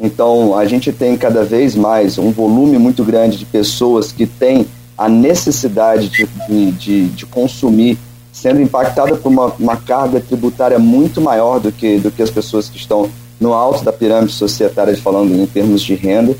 Então, 0.00 0.56
a 0.56 0.64
gente 0.64 0.90
tem 0.92 1.14
cada 1.14 1.44
vez 1.44 1.76
mais 1.76 2.16
um 2.16 2.30
volume 2.30 2.78
muito 2.78 3.04
grande 3.04 3.36
de 3.36 3.44
pessoas 3.44 4.10
que 4.10 4.26
têm 4.26 4.66
a 4.96 5.08
necessidade 5.10 6.08
de, 6.08 6.26
de, 6.72 7.08
de, 7.08 7.26
consumir, 7.26 7.98
sendo 8.32 8.62
impactada 8.62 9.14
por 9.16 9.30
uma, 9.30 9.52
uma, 9.58 9.76
carga 9.76 10.18
tributária 10.18 10.78
muito 10.78 11.20
maior 11.20 11.60
do 11.60 11.70
que, 11.70 11.98
do 11.98 12.10
que 12.10 12.22
as 12.22 12.30
pessoas 12.30 12.68
que 12.68 12.78
estão 12.78 13.10
no 13.38 13.52
alto 13.52 13.84
da 13.84 13.92
pirâmide 13.92 14.32
societária, 14.32 14.96
falando 14.96 15.34
em 15.34 15.46
termos 15.46 15.82
de 15.82 15.94
renda. 15.94 16.34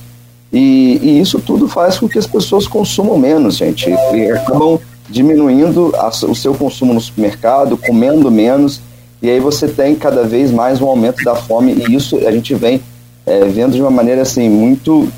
E, 0.51 0.99
e 1.03 1.21
isso 1.21 1.39
tudo 1.39 1.69
faz 1.69 1.99
com 1.99 2.09
que 2.09 2.19
as 2.19 2.27
pessoas 2.27 2.67
consumam 2.67 3.19
menos, 3.19 3.57
gente, 3.57 3.89
e 3.89 4.31
acabam 4.31 4.81
diminuindo 5.09 5.93
a, 5.97 6.09
o 6.09 6.35
seu 6.35 6.55
consumo 6.55 6.95
no 6.95 7.01
supermercado, 7.01 7.77
comendo 7.77 8.31
menos, 8.31 8.81
e 9.23 9.29
aí 9.29 9.39
você 9.39 9.69
tem 9.69 9.95
cada 9.95 10.23
vez 10.23 10.51
mais 10.51 10.81
um 10.81 10.87
aumento 10.87 11.23
da 11.23 11.35
fome, 11.35 11.75
e 11.75 11.95
isso 11.95 12.17
a 12.27 12.33
gente 12.33 12.55
vem 12.55 12.81
é, 13.27 13.45
vendo 13.45 13.75
de 13.75 13.81
uma 13.81 13.91
maneira 13.91 14.23
assim 14.23 14.49
muito 14.49 15.09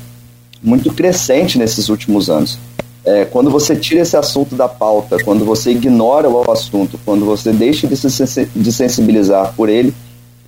muito 0.61 0.93
crescente 0.93 1.57
nesses 1.57 1.89
últimos 1.89 2.29
anos. 2.29 2.57
É, 3.05 3.25
quando 3.25 3.49
você 3.49 3.75
tira 3.75 4.01
esse 4.01 4.15
assunto 4.15 4.55
da 4.55 4.69
pauta, 4.69 5.17
quando 5.25 5.43
você 5.43 5.71
ignora 5.71 6.29
o 6.29 6.49
assunto, 6.49 6.97
quando 7.03 7.25
você 7.25 7.51
deixa 7.51 7.85
de 7.85 7.97
se 7.97 8.49
de 8.55 8.71
sensibilizar 8.71 9.53
por 9.55 9.67
ele, 9.67 9.93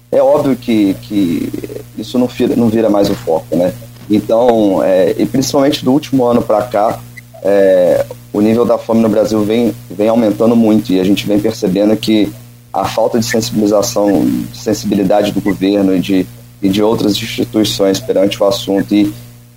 é 0.10 0.22
óbvio 0.22 0.56
que, 0.56 0.94
que 1.02 1.52
isso 1.98 2.18
não 2.18 2.28
vira, 2.28 2.56
não 2.56 2.70
vira 2.70 2.90
mais 2.90 3.10
o 3.10 3.16
foco, 3.16 3.56
né? 3.56 3.74
Então, 4.10 4.82
é, 4.84 5.14
e 5.18 5.26
principalmente 5.26 5.84
do 5.84 5.92
último 5.92 6.26
ano 6.26 6.42
para 6.42 6.62
cá, 6.62 7.00
é, 7.44 8.06
o 8.32 8.40
nível 8.40 8.66
da 8.66 8.78
fome 8.78 9.02
no 9.02 9.10
Brasil 9.10 9.44
vem, 9.44 9.74
vem 9.90 10.08
aumentando 10.08 10.56
muito 10.56 10.94
e 10.94 11.00
a 11.00 11.04
gente 11.04 11.28
vem 11.28 11.40
percebendo 11.40 11.96
que 11.98 12.32
a 12.72 12.86
falta 12.86 13.20
de 13.20 13.26
sensibilização, 13.26 14.26
de 14.26 14.58
sensibilidade 14.58 15.32
do 15.32 15.42
governo 15.42 15.96
e 15.96 16.00
de 16.00 16.26
e 16.66 16.70
de 16.70 16.82
outras 16.82 17.14
instituições 17.14 18.00
perante 18.00 18.42
o 18.42 18.46
assunto 18.46 18.94
e, 18.94 19.14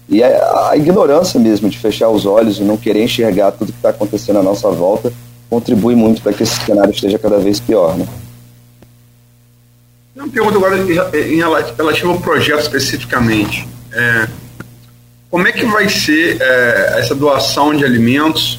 e 0.09 0.23
a, 0.23 0.71
a 0.71 0.77
ignorância 0.77 1.40
mesmo 1.40 1.68
de 1.68 1.79
fechar 1.79 2.09
os 2.11 2.27
olhos 2.27 2.59
e 2.59 2.62
não 2.62 2.77
querer 2.77 3.03
enxergar 3.03 3.53
tudo 3.53 3.73
que 3.73 3.79
está 3.79 3.90
acontecendo 3.90 4.38
à 4.38 4.42
nossa 4.42 4.71
volta 4.71 5.12
contribui 5.49 5.94
muito 5.94 6.21
para 6.21 6.33
que 6.33 6.42
esse 6.42 6.61
cenário 6.64 6.90
esteja 6.90 7.18
cada 7.18 7.38
vez 7.38 7.59
pior, 7.59 7.97
né? 7.97 8.07
Uma 10.14 10.29
pergunta 10.29 10.57
agora 10.57 10.77
em 10.77 11.37
relativo 11.37 12.11
ao 12.11 12.21
projeto 12.21 12.61
especificamente. 12.61 13.66
É, 13.92 14.29
como 15.31 15.47
é 15.47 15.53
que 15.53 15.64
vai 15.64 15.88
ser 15.88 16.38
é, 16.40 16.97
essa 16.99 17.14
doação 17.14 17.75
de 17.75 17.85
alimentos? 17.85 18.59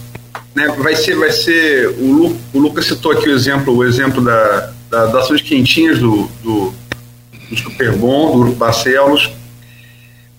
Né? 0.55 0.67
Vai 0.79 0.95
ser, 0.95 1.15
vai 1.15 1.31
ser 1.31 1.89
o, 1.99 2.11
Lu, 2.11 2.37
o 2.53 2.59
Lucas 2.59 2.85
citou 2.85 3.11
aqui 3.11 3.29
o 3.29 3.35
exemplo, 3.35 3.75
o 3.75 3.83
exemplo 3.83 4.23
da, 4.23 4.71
da 4.89 5.05
doação 5.07 5.35
de 5.35 5.43
quentinhas 5.43 5.99
do, 5.99 6.29
do, 6.41 6.73
do 7.49 7.57
Superbom, 7.57 8.31
do 8.31 8.39
Grupo 8.43 8.55
Barcelos. 8.57 9.31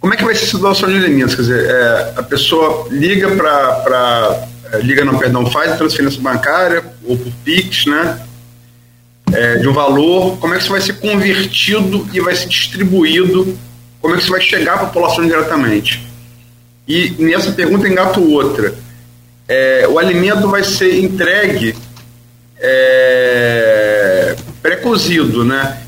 Como 0.01 0.15
é 0.15 0.17
que 0.17 0.25
vai 0.25 0.35
ser 0.35 0.45
essa 0.45 0.59
doação 0.59 0.89
de 0.89 0.97
alimentos? 0.97 1.35
Quer 1.35 1.43
dizer, 1.43 1.71
é, 1.71 2.15
a 2.17 2.23
pessoa 2.23 2.89
liga 2.91 3.29
para. 3.37 4.49
É, 4.73 4.79
liga, 4.79 5.05
não, 5.05 5.19
perdão, 5.19 5.45
faz 5.51 5.73
a 5.73 5.77
transferência 5.77 6.21
bancária 6.21 6.83
ou 7.05 7.17
por 7.19 7.33
Pix, 7.45 7.87
né? 7.87 8.21
É, 9.33 9.57
de 9.59 9.69
um 9.69 9.73
valor, 9.73 10.39
como 10.39 10.55
é 10.55 10.57
que 10.57 10.63
isso 10.63 10.73
vai 10.73 10.81
ser 10.81 10.95
convertido 10.95 12.09
e 12.13 12.21
vai 12.21 12.35
ser 12.35 12.49
distribuído? 12.49 13.57
Como 14.01 14.15
é 14.15 14.17
que 14.17 14.23
isso 14.23 14.33
vai 14.33 14.41
chegar 14.41 14.75
à 14.75 14.79
população 14.79 15.25
diretamente? 15.25 16.05
E 16.89 17.11
nessa 17.19 17.53
pergunta 17.53 17.87
engato 17.87 18.23
outra. 18.23 18.75
É, 19.47 19.87
o 19.89 19.99
alimento 19.99 20.49
vai 20.49 20.65
ser 20.65 20.99
entregue 20.99 21.77
é, 22.59 24.37
pré-cozido, 24.63 25.45
né? 25.45 25.81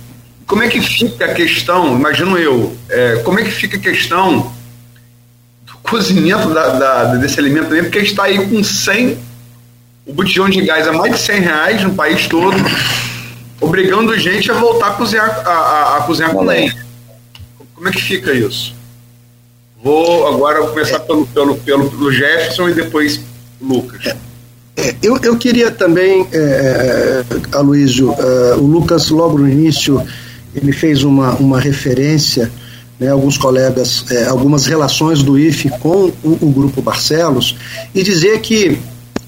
Como 0.53 0.63
é 0.63 0.69
que 0.69 0.83
fica 0.83 1.25
a 1.25 1.33
questão, 1.33 1.97
imagino 1.97 2.37
eu, 2.37 2.77
é, 2.91 3.17
como 3.25 3.41
é 3.41 3.43
que 3.43 3.51
fica 3.51 3.79
a 3.79 3.81
questão 3.81 4.53
do 5.65 5.73
cozimento 5.83 6.51
da, 6.51 6.69
da, 6.69 7.05
desse 7.15 7.41
alimento 7.41 7.69
também, 7.69 7.85
porque 7.85 8.01
está 8.01 8.25
aí 8.25 8.37
com 8.47 8.63
100, 8.63 9.17
o 10.05 10.13
botijão 10.13 10.51
de 10.51 10.61
gás 10.61 10.87
a 10.87 10.93
mais 10.93 11.15
de 11.15 11.21
100 11.21 11.41
reais 11.41 11.83
no 11.83 11.95
país 11.95 12.27
todo, 12.27 12.55
obrigando 13.63 14.15
gente 14.19 14.51
a 14.51 14.55
voltar 14.55 14.89
a 14.89 14.91
cozinhar, 14.91 15.43
a, 15.43 15.51
a, 15.51 15.97
a 15.97 16.01
cozinhar 16.03 16.33
com 16.33 16.45
lenha. 16.45 16.77
Como 17.75 17.89
é 17.89 17.91
que 17.91 18.03
fica 18.03 18.35
isso? 18.35 18.75
Vou 19.83 20.29
agora 20.29 20.67
começar 20.67 21.01
pelo, 21.01 21.27
pelo, 21.29 21.57
pelo, 21.57 21.91
pelo 21.91 22.13
Jefferson 22.13 22.69
e 22.69 22.75
depois 22.75 23.23
Lucas. 23.59 24.05
É, 24.05 24.17
é, 24.77 24.97
eu, 25.03 25.17
eu 25.23 25.35
queria 25.39 25.71
também, 25.71 26.29
é, 26.31 26.37
é 26.37 27.57
Aloysio, 27.57 28.15
é, 28.19 28.55
o 28.57 28.67
Lucas 28.67 29.09
logo 29.09 29.39
no 29.39 29.49
início 29.49 30.07
ele 30.55 30.73
fez 30.73 31.03
uma, 31.03 31.35
uma 31.35 31.61
referência, 31.61 32.51
né, 32.99 33.11
alguns 33.11 33.37
colegas, 33.37 34.05
é, 34.11 34.27
algumas 34.27 34.67
relações 34.67 35.23
do 35.23 35.39
IFE 35.39 35.71
com 35.81 36.13
o, 36.23 36.39
o 36.41 36.51
Grupo 36.51 36.83
Barcelos, 36.83 37.57
e 37.95 38.03
dizer 38.03 38.41
que 38.41 38.79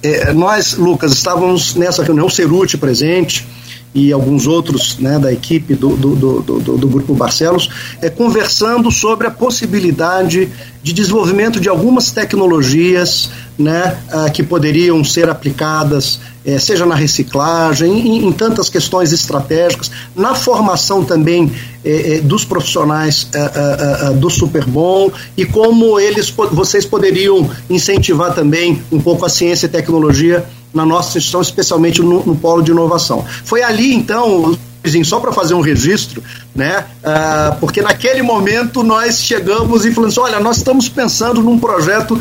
é, 0.03 0.33
nós, 0.33 0.75
Lucas, 0.75 1.13
estávamos 1.13 1.75
nessa 1.75 2.03
reunião, 2.03 2.29
Ceruti 2.29 2.77
presente, 2.77 3.47
e 3.95 4.13
alguns 4.13 4.47
outros 4.47 4.99
né, 4.99 5.19
da 5.21 5.33
equipe 5.33 5.75
do, 5.75 5.97
do, 5.97 6.17
do, 6.17 6.41
do, 6.43 6.79
do 6.79 6.89
Grupo 6.89 7.15
Barcelos, 7.15 7.71
é, 8.03 8.11
conversando 8.11 8.91
sobre 8.91 9.29
a 9.29 9.31
possibilidade 9.31 10.49
de 10.83 10.93
desenvolvimento 10.93 11.61
de 11.61 11.69
algumas 11.69 12.11
tecnologias 12.11 13.31
né, 13.57 13.97
uh, 14.13 14.31
que 14.33 14.43
poderiam 14.43 15.05
ser 15.05 15.31
aplicadas, 15.31 16.19
eh, 16.45 16.59
seja 16.59 16.85
na 16.85 16.95
reciclagem, 16.95 17.91
em, 17.91 18.27
em, 18.27 18.33
tantas 18.33 18.69
questões 18.69 19.13
estratégicas, 19.13 19.91
na 20.15 20.35
formação 20.35 21.05
também 21.05 21.51
eh, 21.85 22.17
eh 22.17 22.21
dos 22.21 22.45
profissionais 22.45 23.25
uh, 23.25 24.11
uh, 24.11 24.15
do 24.15 24.29
Superbom 24.29 25.11
e 25.37 25.45
como 25.45 25.99
eles, 25.99 26.31
vocês 26.53 26.85
poderiam 26.85 27.51
incentivar 27.69 28.35
também 28.35 28.83
um 28.93 29.01
pouco 29.01 29.25
a 29.25 29.29
ciência 29.29 29.67
e 29.67 29.69
tecnologia 29.69 30.45
na 30.73 30.85
nossa 30.85 31.17
instituição, 31.19 31.41
especialmente 31.41 32.03
no, 32.03 32.25
no 32.25 32.37
polo 32.37 32.63
de 32.63 32.73
inovação. 32.73 33.25
Foi 33.45 33.63
ali, 33.63 33.95
então, 33.95 34.57
só 35.05 35.21
para 35.21 35.33
fazer 35.33 35.55
um 35.55 35.61
registro, 35.61 36.23
né? 36.55 36.85
Uh, 37.03 37.57
porque 37.59 37.81
naquele 37.81 38.23
momento 38.23 38.83
nós 38.83 39.23
chegamos 39.23 39.87
e 39.87 39.93
falamos: 39.93 40.19
olha, 40.19 40.39
nós 40.41 40.59
estamos 40.59 40.89
pensando 40.89 41.43
num 41.43 41.59
projeto 41.59 42.21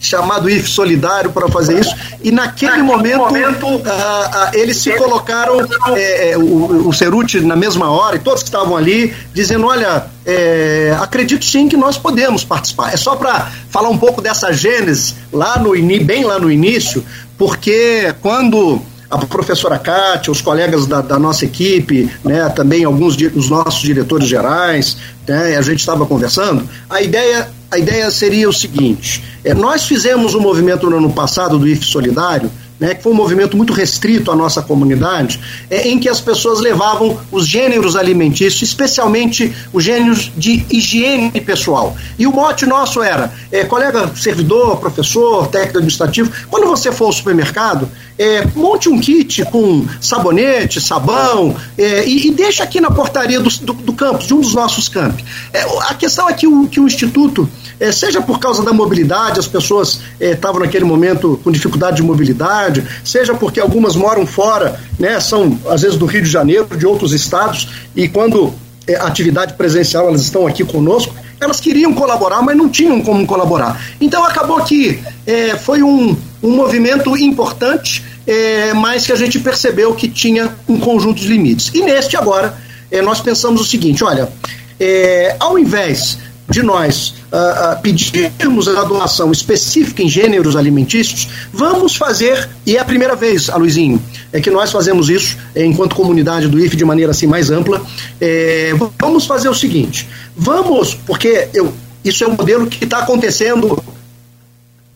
chamado 0.00 0.48
IF 0.48 0.68
Solidário 0.68 1.30
para 1.30 1.48
fazer 1.48 1.78
isso, 1.78 1.94
e 2.22 2.30
naquele, 2.30 2.82
naquele 2.82 2.82
momento, 2.82 3.18
momento 3.18 3.66
uh, 3.66 3.76
uh, 3.76 4.50
eles 4.54 4.78
se 4.78 4.90
colocaram, 4.92 5.60
é, 5.94 6.34
o, 6.36 6.88
o 6.88 6.92
Ceruti 6.92 7.40
na 7.40 7.54
mesma 7.54 7.90
hora, 7.90 8.16
e 8.16 8.18
todos 8.18 8.42
que 8.42 8.48
estavam 8.48 8.76
ali, 8.76 9.14
dizendo: 9.34 9.66
olha, 9.66 10.06
é, 10.24 10.96
acredito 11.00 11.44
sim 11.44 11.68
que 11.68 11.76
nós 11.76 11.98
podemos 11.98 12.44
participar. 12.44 12.92
É 12.92 12.96
só 12.96 13.14
para 13.16 13.50
falar 13.68 13.90
um 13.90 13.98
pouco 13.98 14.22
dessa 14.22 14.52
gênese, 14.52 15.14
lá 15.32 15.58
no, 15.58 15.72
bem 16.02 16.24
lá 16.24 16.38
no 16.38 16.50
início, 16.50 17.04
porque 17.36 18.14
quando 18.22 18.80
a 19.10 19.18
professora 19.18 19.78
Kátia, 19.78 20.30
os 20.30 20.40
colegas 20.40 20.86
da, 20.86 21.00
da, 21.00 21.18
nossa 21.18 21.44
equipe, 21.44 22.08
né, 22.24 22.48
também 22.50 22.84
alguns 22.84 23.16
dos 23.16 23.50
nossos 23.50 23.80
diretores 23.80 24.28
gerais, 24.28 24.96
né, 25.26 25.56
a 25.56 25.62
gente 25.62 25.80
estava 25.80 26.06
conversando, 26.06 26.68
a 26.88 27.02
ideia, 27.02 27.50
a 27.70 27.78
ideia 27.78 28.10
seria 28.10 28.48
o 28.48 28.52
seguinte: 28.52 29.22
é, 29.44 29.54
nós 29.54 29.84
fizemos 29.86 30.34
um 30.34 30.40
movimento 30.40 30.90
no 30.90 30.96
ano 30.96 31.12
passado 31.12 31.58
do 31.58 31.68
IF 31.68 31.84
Solidário, 31.84 32.50
né, 32.80 32.94
que 32.94 33.02
foi 33.02 33.12
um 33.12 33.16
movimento 33.16 33.56
muito 33.58 33.74
restrito 33.74 34.30
à 34.32 34.34
nossa 34.34 34.62
comunidade, 34.62 35.38
é, 35.68 35.86
em 35.86 35.98
que 35.98 36.08
as 36.08 36.18
pessoas 36.18 36.60
levavam 36.60 37.20
os 37.30 37.46
gêneros 37.46 37.94
alimentícios, 37.94 38.62
especialmente 38.62 39.54
os 39.70 39.84
gêneros 39.84 40.32
de 40.34 40.64
higiene 40.70 41.30
pessoal. 41.42 41.94
E 42.18 42.26
o 42.26 42.32
mote 42.32 42.64
nosso 42.64 43.02
era, 43.02 43.30
é, 43.52 43.64
colega 43.64 44.10
servidor, 44.16 44.78
professor, 44.78 45.46
técnico 45.48 45.76
administrativo, 45.76 46.32
quando 46.48 46.66
você 46.66 46.90
for 46.90 47.04
ao 47.04 47.12
supermercado, 47.12 47.86
é, 48.20 48.46
monte 48.54 48.86
um 48.90 49.00
kit 49.00 49.46
com 49.46 49.86
sabonete, 49.98 50.78
sabão 50.78 51.56
é, 51.78 52.06
e, 52.06 52.28
e, 52.28 52.30
deixa 52.30 52.62
aqui 52.62 52.78
na 52.78 52.90
portaria 52.90 53.40
do, 53.40 53.48
do, 53.48 53.72
do 53.72 53.92
campus, 53.94 54.26
de 54.26 54.34
um 54.34 54.42
dos 54.42 54.52
nossos 54.52 54.90
campi. 54.90 55.24
É, 55.54 55.62
a 55.88 55.94
questão 55.94 56.28
é 56.28 56.34
que 56.34 56.46
o, 56.46 56.68
que 56.68 56.78
o 56.78 56.86
Instituto, 56.86 57.48
é, 57.80 57.90
seja 57.90 58.20
por 58.20 58.38
causa 58.38 58.62
da 58.62 58.74
mobilidade, 58.74 59.40
as 59.40 59.46
pessoas 59.46 60.02
é, 60.20 60.32
estavam 60.32 60.60
naquele 60.60 60.84
momento 60.84 61.40
com 61.42 61.50
dificuldade 61.50 61.96
de 61.96 62.02
mobilidade, 62.02 62.84
seja 63.02 63.32
porque 63.32 63.58
algumas 63.58 63.96
moram 63.96 64.26
fora, 64.26 64.78
né, 64.98 65.18
são 65.18 65.58
às 65.70 65.80
vezes 65.80 65.96
do 65.96 66.04
Rio 66.04 66.20
de 66.20 66.28
Janeiro, 66.28 66.76
de 66.76 66.84
outros 66.84 67.14
estados, 67.14 67.68
e 67.96 68.06
quando 68.06 68.52
é, 68.86 68.96
atividade 68.96 69.54
presencial 69.54 70.08
elas 70.08 70.20
estão 70.20 70.46
aqui 70.46 70.62
conosco, 70.62 71.14
elas 71.40 71.60
queriam 71.60 71.92
colaborar, 71.94 72.42
mas 72.42 72.56
não 72.56 72.68
tinham 72.68 73.00
como 73.00 73.26
colaborar. 73.26 73.80
Então 74.00 74.24
acabou 74.24 74.62
que 74.62 75.00
é, 75.26 75.56
foi 75.56 75.82
um, 75.82 76.16
um 76.42 76.50
movimento 76.50 77.16
importante, 77.16 78.04
é, 78.26 78.74
mas 78.74 79.06
que 79.06 79.12
a 79.12 79.16
gente 79.16 79.38
percebeu 79.40 79.94
que 79.94 80.08
tinha 80.08 80.54
um 80.68 80.78
conjunto 80.78 81.20
de 81.20 81.28
limites. 81.28 81.70
E 81.74 81.82
neste 81.82 82.16
agora, 82.16 82.54
é, 82.90 83.00
nós 83.00 83.20
pensamos 83.20 83.60
o 83.62 83.64
seguinte: 83.64 84.04
olha, 84.04 84.30
é, 84.78 85.36
ao 85.40 85.58
invés 85.58 86.18
de 86.50 86.62
nós 86.62 87.14
uh, 87.32 87.76
uh, 87.76 87.80
pedirmos 87.80 88.66
a 88.66 88.82
doação 88.82 89.30
específica 89.30 90.02
em 90.02 90.08
gêneros 90.08 90.56
alimentícios, 90.56 91.28
vamos 91.52 91.94
fazer, 91.94 92.48
e 92.66 92.76
é 92.76 92.80
a 92.80 92.84
primeira 92.84 93.14
vez, 93.14 93.48
Aluizinho, 93.48 94.02
é 94.32 94.40
que 94.40 94.50
nós 94.50 94.72
fazemos 94.72 95.08
isso 95.08 95.36
é, 95.54 95.64
enquanto 95.64 95.94
comunidade 95.94 96.48
do 96.48 96.58
IF 96.58 96.76
de 96.76 96.84
maneira 96.84 97.12
assim 97.12 97.28
mais 97.28 97.50
ampla. 97.50 97.80
É, 98.20 98.72
vamos 98.98 99.26
fazer 99.26 99.48
o 99.48 99.54
seguinte: 99.54 100.08
vamos, 100.40 100.94
porque 100.94 101.48
eu, 101.52 101.72
isso 102.02 102.24
é 102.24 102.26
um 102.26 102.34
modelo 102.34 102.66
que 102.66 102.84
está 102.84 103.00
acontecendo, 103.00 103.82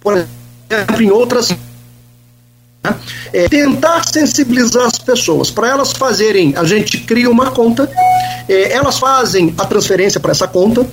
por 0.01 0.15
exemplo, 0.17 1.03
em 1.03 1.11
outras. 1.11 1.51
Né? 1.51 1.57
É, 3.33 3.49
tentar 3.49 4.07
sensibilizar 4.09 4.87
as 4.87 4.99
pessoas 4.99 5.51
para 5.51 5.69
elas 5.69 5.93
fazerem. 5.93 6.55
A 6.57 6.65
gente 6.65 6.99
cria 6.99 7.31
uma 7.31 7.51
conta, 7.51 7.91
é, 8.49 8.73
elas 8.73 8.99
fazem 8.99 9.55
a 9.59 9.67
transferência 9.67 10.19
para 10.19 10.33
essa 10.33 10.49
conta 10.49 10.87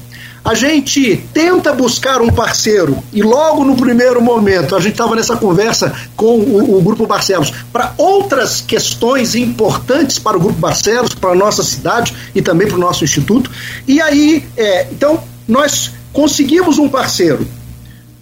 a 0.43 0.56
gente 0.56 1.17
tenta 1.34 1.71
buscar 1.71 2.21
um 2.21 2.30
parceiro 2.30 3.01
e 3.13 3.21
logo 3.21 3.63
no 3.63 3.75
primeiro 3.75 4.21
momento 4.21 4.75
a 4.75 4.80
gente 4.80 4.93
estava 4.93 5.15
nessa 5.15 5.38
conversa 5.38 5.93
com 6.15 6.39
o, 6.39 6.77
o 6.77 6.82
Grupo 6.82 7.06
Barcelos 7.06 7.54
para 7.71 7.93
outras 7.97 8.60
questões 8.60 9.36
importantes 9.36 10.17
para 10.17 10.38
o 10.38 10.39
Grupo 10.39 10.60
Barcelos, 10.60 11.13
para 11.13 11.32
a 11.32 11.36
nossa 11.36 11.63
cidade 11.63 12.15
e 12.34 12.41
também 12.41 12.67
para 12.67 12.77
o 12.77 12.80
nosso 12.80 13.04
instituto. 13.04 13.51
E 13.88 14.01
aí, 14.01 14.43
é, 14.58 14.88
então, 14.91 15.23
nós 15.47 15.91
conseguimos 16.12 16.80
um 16.80 16.89
parceiro 16.89 17.47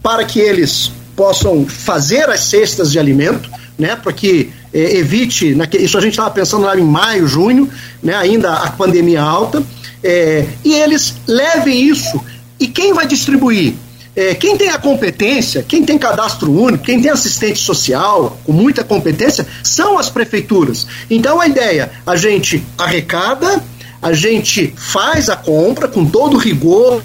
para 0.03 0.25
que 0.25 0.39
eles 0.39 0.91
possam 1.15 1.65
fazer 1.65 2.29
as 2.29 2.41
cestas 2.41 2.91
de 2.91 2.99
alimento, 2.99 3.49
né, 3.77 3.95
para 3.95 4.11
que 4.11 4.51
é, 4.73 4.97
evite, 4.97 5.57
isso 5.79 5.97
a 5.97 6.01
gente 6.01 6.11
estava 6.11 6.31
pensando 6.31 6.65
lá 6.65 6.77
em 6.77 6.83
maio, 6.83 7.27
junho, 7.27 7.69
né, 8.03 8.13
ainda 8.15 8.53
a 8.53 8.71
pandemia 8.71 9.21
alta, 9.21 9.63
é, 10.03 10.45
e 10.63 10.73
eles 10.73 11.15
levem 11.27 11.81
isso. 11.81 12.19
E 12.59 12.67
quem 12.67 12.93
vai 12.93 13.07
distribuir? 13.07 13.73
É, 14.15 14.35
quem 14.35 14.57
tem 14.57 14.69
a 14.69 14.77
competência, 14.77 15.63
quem 15.63 15.85
tem 15.85 15.97
cadastro 15.97 16.51
único, 16.51 16.83
quem 16.83 17.01
tem 17.01 17.11
assistente 17.11 17.59
social 17.59 18.37
com 18.43 18.51
muita 18.51 18.83
competência, 18.83 19.47
são 19.63 19.97
as 19.97 20.09
prefeituras. 20.09 20.85
Então 21.09 21.39
a 21.39 21.47
ideia, 21.47 21.91
a 22.05 22.15
gente 22.15 22.63
arrecada, 22.77 23.63
a 24.01 24.11
gente 24.13 24.73
faz 24.75 25.29
a 25.29 25.35
compra 25.35 25.87
com 25.87 26.05
todo 26.05 26.35
o 26.35 26.39
rigor 26.39 27.01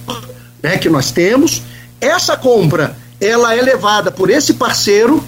né, 0.62 0.76
que 0.78 0.88
nós 0.88 1.12
temos. 1.12 1.62
Essa 2.00 2.36
compra 2.36 2.96
ela 3.20 3.54
é 3.54 3.62
levada 3.62 4.10
por 4.10 4.30
esse 4.30 4.54
parceiro 4.54 5.22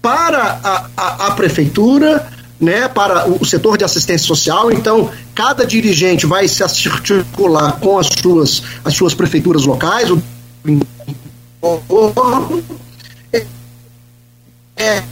para 0.00 0.60
a, 0.62 0.86
a, 0.96 1.26
a 1.26 1.30
prefeitura, 1.32 2.26
né, 2.60 2.88
para 2.88 3.28
o 3.28 3.44
setor 3.44 3.78
de 3.78 3.84
assistência 3.84 4.26
social. 4.26 4.72
Então, 4.72 5.10
cada 5.34 5.64
dirigente 5.64 6.26
vai 6.26 6.48
se 6.48 6.62
articular 6.62 7.78
com 7.80 7.98
as 7.98 8.08
suas, 8.20 8.62
as 8.84 8.94
suas 8.94 9.14
prefeituras 9.14 9.64
locais. 9.64 10.10
É, 13.32 13.46
é, 14.76 15.02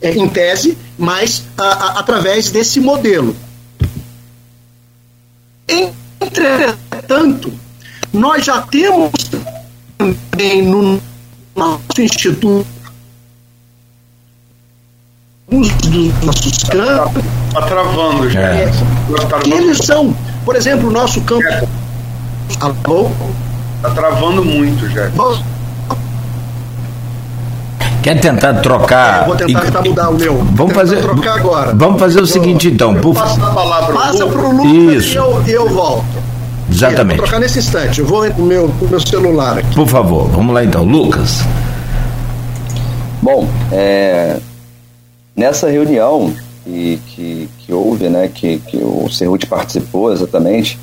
é, 0.00 0.12
em 0.12 0.28
tese, 0.28 0.78
mas 0.96 1.44
a, 1.56 1.64
a, 1.64 1.98
através 2.00 2.50
desse 2.50 2.80
modelo. 2.80 3.36
Entretanto, 6.20 7.52
nós 8.12 8.44
já 8.44 8.62
temos 8.62 9.12
também 9.98 10.62
no 10.62 11.00
nosso 11.54 12.00
instituto 12.00 12.66
alguns 15.50 15.68
dos 15.70 16.24
nossos 16.24 16.62
campos. 16.64 17.24
Está 17.48 17.62
travando, 17.62 18.30
já. 18.30 18.40
É, 18.40 18.66
tá 19.28 19.40
eles 19.46 19.78
são, 19.78 20.14
por 20.44 20.54
exemplo, 20.54 20.88
o 20.88 20.92
nosso 20.92 21.20
campo. 21.22 21.46
É. 21.46 21.64
Alô? 22.60 23.10
Está 23.76 23.90
travando 23.90 24.44
muito, 24.44 24.88
já. 24.90 25.10
Quer 28.02 28.20
tentar 28.20 28.54
trocar? 28.54 29.22
Eu 29.22 29.26
vou 29.26 29.36
tentar, 29.36 29.60
tentar 29.60 29.82
mudar 29.82 30.08
o 30.10 30.14
meu. 30.14 30.44
Vamos 30.52 30.74
fazer. 30.74 31.00
Trocar 31.00 31.38
agora. 31.38 31.74
Vamos 31.74 31.98
fazer 31.98 32.20
o 32.20 32.26
seguinte, 32.26 32.68
então. 32.68 32.94
Por... 32.94 33.14
Passa 33.14 33.44
a 33.44 33.50
palavra 33.50 33.94
Passa 33.94 34.26
para 34.26 34.40
o 34.40 34.52
Lucas 34.52 35.04
Isso. 35.04 35.12
e 35.12 35.16
eu, 35.16 35.42
eu 35.46 35.68
volto. 35.68 36.04
Exatamente. 36.70 37.16
vou 37.16 37.26
trocar 37.26 37.40
nesse 37.40 37.58
instante. 37.58 38.00
Eu 38.00 38.06
vou 38.06 38.30
com 38.30 38.42
o 38.42 38.46
meu, 38.46 38.72
meu 38.88 39.00
celular 39.00 39.58
aqui. 39.58 39.74
Por 39.74 39.88
favor, 39.88 40.28
vamos 40.28 40.54
lá 40.54 40.62
então. 40.64 40.84
Lucas. 40.84 41.42
Bom, 43.20 43.48
é, 43.72 44.38
Nessa 45.38 45.70
reunião 45.70 46.34
que, 46.64 47.00
que, 47.06 47.48
que 47.60 47.72
houve, 47.72 48.08
né, 48.08 48.26
que, 48.26 48.58
que 48.58 48.76
o 48.78 49.08
Cerruti 49.08 49.46
participou 49.46 50.12
exatamente, 50.12 50.76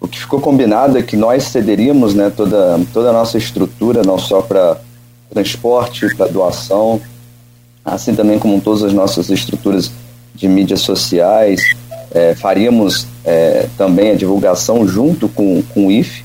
o 0.00 0.08
que 0.08 0.18
ficou 0.18 0.40
combinado 0.40 0.98
é 0.98 1.02
que 1.02 1.16
nós 1.16 1.44
cederíamos 1.44 2.12
né, 2.12 2.28
toda, 2.36 2.80
toda 2.92 3.10
a 3.10 3.12
nossa 3.12 3.38
estrutura, 3.38 4.02
não 4.02 4.18
só 4.18 4.42
para 4.42 4.78
transporte, 5.30 6.12
para 6.16 6.26
doação, 6.26 7.00
assim 7.84 8.16
também 8.16 8.36
como 8.36 8.60
todas 8.60 8.82
as 8.82 8.92
nossas 8.92 9.30
estruturas 9.30 9.92
de 10.34 10.48
mídias 10.48 10.80
sociais, 10.80 11.60
é, 12.10 12.34
faríamos 12.34 13.06
é, 13.24 13.68
também 13.78 14.10
a 14.10 14.16
divulgação 14.16 14.88
junto 14.88 15.28
com, 15.28 15.62
com 15.72 15.86
o 15.86 15.92
IFE, 15.92 16.24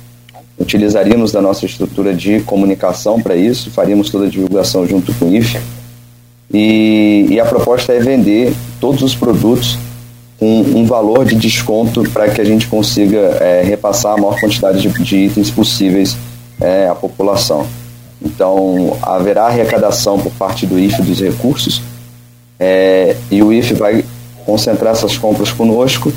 utilizaríamos 0.57 1.31
da 1.31 1.39
nossa 1.39 1.67
estrutura 1.67 2.15
de 2.15 2.39
comunicação 2.41 3.21
para 3.21 3.35
isso, 3.35 3.69
faríamos 3.69 4.09
toda 4.09 4.25
a 4.25 4.29
divulgação 4.29 4.87
junto 4.87 5.13
com 5.13 5.25
o 5.25 5.35
IFE 5.35 5.82
e, 6.51 7.27
e 7.29 7.39
a 7.39 7.45
proposta 7.45 7.93
é 7.93 7.99
vender 7.99 8.53
todos 8.79 9.01
os 9.01 9.15
produtos 9.15 9.77
com 10.39 10.61
um 10.61 10.85
valor 10.85 11.25
de 11.25 11.35
desconto 11.35 12.03
para 12.09 12.29
que 12.29 12.41
a 12.41 12.43
gente 12.43 12.67
consiga 12.67 13.17
é, 13.39 13.63
repassar 13.63 14.13
a 14.13 14.17
maior 14.17 14.39
quantidade 14.39 14.81
de, 14.81 15.03
de 15.03 15.17
itens 15.17 15.49
possíveis 15.49 16.17
é, 16.59 16.87
à 16.87 16.95
população. 16.95 17.65
Então, 18.21 18.97
haverá 19.01 19.45
arrecadação 19.45 20.19
por 20.19 20.31
parte 20.33 20.65
do 20.65 20.79
IFE 20.79 21.01
dos 21.01 21.19
recursos 21.19 21.81
é, 22.59 23.15
e 23.29 23.41
o 23.41 23.51
IFE 23.51 23.73
vai 23.73 24.05
concentrar 24.45 24.93
essas 24.93 25.17
compras 25.17 25.51
conosco, 25.51 26.11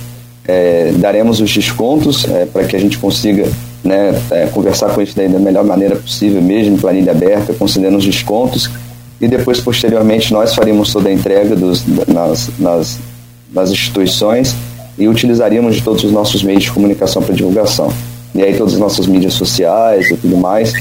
é, 0.47 0.93
daremos 0.97 1.41
os 1.41 1.53
descontos 1.53 2.25
é, 2.29 2.47
para 2.47 2.65
que 2.65 2.77
a 2.77 2.79
gente 2.79 2.99
consiga 2.99 3.49
né, 3.83 4.21
é, 4.31 4.47
conversar 4.47 4.91
com 4.91 5.03
daí 5.17 5.29
da 5.29 5.39
melhor 5.39 5.65
maneira 5.65 5.97
possível, 5.97 6.41
mesmo 6.43 6.79
planilha 6.79 7.13
aberta, 7.13 7.53
concedendo 7.53 7.97
os 7.97 8.05
descontos 8.05 8.71
e 9.21 9.27
depois, 9.27 9.61
posteriormente, 9.61 10.33
nós 10.33 10.55
faríamos 10.55 10.93
toda 10.93 11.09
a 11.09 11.13
entrega 11.13 11.57
dos, 11.57 11.85
nas, 12.07 12.51
nas, 12.59 12.99
nas 13.53 13.71
instituições 13.71 14.55
e 14.99 15.09
utilizaríamos 15.09 15.77
de 15.77 15.83
todos 15.83 16.05
os 16.05 16.13
nossos 16.13 16.43
meios 16.43 16.65
de 16.65 16.71
comunicação 16.71 17.23
para 17.23 17.35
divulgação. 17.35 17.93
E 18.35 18.43
aí 18.43 18.55
todas 18.55 18.75
as 18.75 18.79
nossas 18.79 19.07
mídias 19.07 19.33
sociais 19.33 20.11
e 20.11 20.17
tudo 20.17 20.37
mais, 20.37 20.73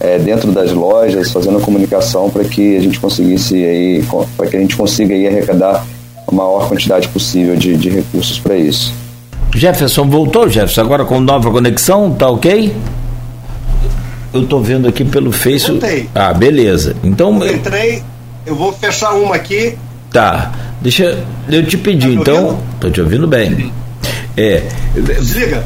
é, 0.00 0.18
dentro 0.18 0.50
das 0.50 0.72
lojas, 0.72 1.30
fazendo 1.30 1.60
comunicação 1.60 2.28
para 2.28 2.44
que 2.44 2.76
a 2.76 2.80
gente 2.80 2.98
conseguisse 2.98 3.54
aí, 3.54 4.04
para 4.36 4.48
que 4.48 4.56
a 4.56 4.60
gente 4.60 4.76
consiga 4.76 5.14
aí 5.14 5.26
arrecadar 5.28 5.86
a 6.26 6.34
maior 6.34 6.68
quantidade 6.68 7.08
possível 7.08 7.54
de, 7.56 7.76
de 7.76 7.88
recursos 7.88 8.38
para 8.38 8.56
isso. 8.56 8.92
Jefferson 9.54 10.08
voltou, 10.08 10.48
Jefferson, 10.48 10.80
agora 10.80 11.04
com 11.04 11.20
nova 11.20 11.48
conexão, 11.50 12.10
tá 12.10 12.28
ok? 12.28 12.74
Eu 14.34 14.42
estou 14.42 14.60
vendo 14.60 14.88
aqui 14.88 15.04
pelo 15.04 15.32
Face. 15.32 15.68
Voltei. 15.70 16.08
Ah, 16.14 16.34
beleza. 16.34 16.96
Então. 17.02 17.42
Eu 17.42 17.54
entrei, 17.54 18.02
eu 18.44 18.54
vou 18.54 18.72
fechar 18.72 19.14
uma 19.14 19.36
aqui. 19.36 19.78
Tá. 20.10 20.52
Deixa 20.80 21.24
eu 21.48 21.64
te 21.64 21.78
pedir, 21.78 22.16
tá 22.16 22.20
então. 22.20 22.44
Ouvindo? 22.44 22.62
Tô 22.80 22.90
te 22.90 23.00
ouvindo 23.00 23.26
bem. 23.26 23.72
É. 24.36 24.62
Desliga. 24.94 25.64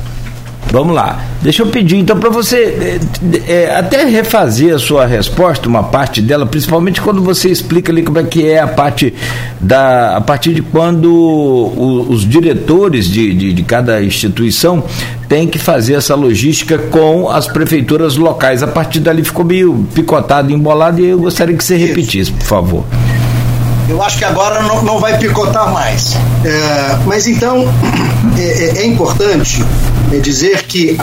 Vamos 0.70 0.94
lá. 0.94 1.24
Deixa 1.40 1.62
eu 1.62 1.68
pedir 1.68 1.96
então 1.96 2.18
para 2.18 2.28
você 2.28 2.98
é, 3.46 3.52
é, 3.52 3.76
até 3.76 4.04
refazer 4.04 4.74
a 4.74 4.78
sua 4.78 5.06
resposta, 5.06 5.68
uma 5.68 5.84
parte 5.84 6.20
dela, 6.20 6.44
principalmente 6.44 7.00
quando 7.00 7.22
você 7.22 7.48
explica 7.48 7.90
ali 7.90 8.02
como 8.02 8.18
é 8.18 8.24
que 8.24 8.46
é 8.46 8.60
a 8.60 8.66
parte 8.66 9.14
da. 9.60 10.16
a 10.16 10.20
partir 10.20 10.52
de 10.52 10.62
quando 10.62 11.10
o, 11.10 12.06
os 12.10 12.28
diretores 12.28 13.08
de, 13.08 13.34
de, 13.34 13.52
de, 13.52 13.62
cada 13.62 14.02
instituição 14.02 14.84
têm 15.28 15.46
que 15.46 15.58
fazer 15.58 15.94
essa 15.94 16.14
logística 16.14 16.76
com 16.76 17.30
as 17.30 17.46
prefeituras 17.46 18.16
locais. 18.16 18.62
A 18.62 18.66
partir 18.66 19.00
dali 19.00 19.24
ficou 19.24 19.44
meio 19.44 19.86
picotado, 19.94 20.52
embolado, 20.52 21.00
e 21.00 21.06
eu 21.06 21.18
gostaria 21.18 21.56
que 21.56 21.64
você 21.64 21.76
repetisse, 21.76 22.32
por 22.32 22.46
favor. 22.46 22.84
Eu 23.88 24.02
acho 24.02 24.18
que 24.18 24.24
agora 24.24 24.62
não, 24.62 24.82
não 24.82 24.98
vai 24.98 25.18
picotar 25.18 25.72
mais. 25.72 26.14
É, 26.44 26.98
mas 27.06 27.26
então 27.26 27.64
é, 28.36 28.42
é, 28.42 28.78
é 28.82 28.86
importante 28.86 29.64
é 30.12 30.18
dizer 30.18 30.64
que 30.64 30.98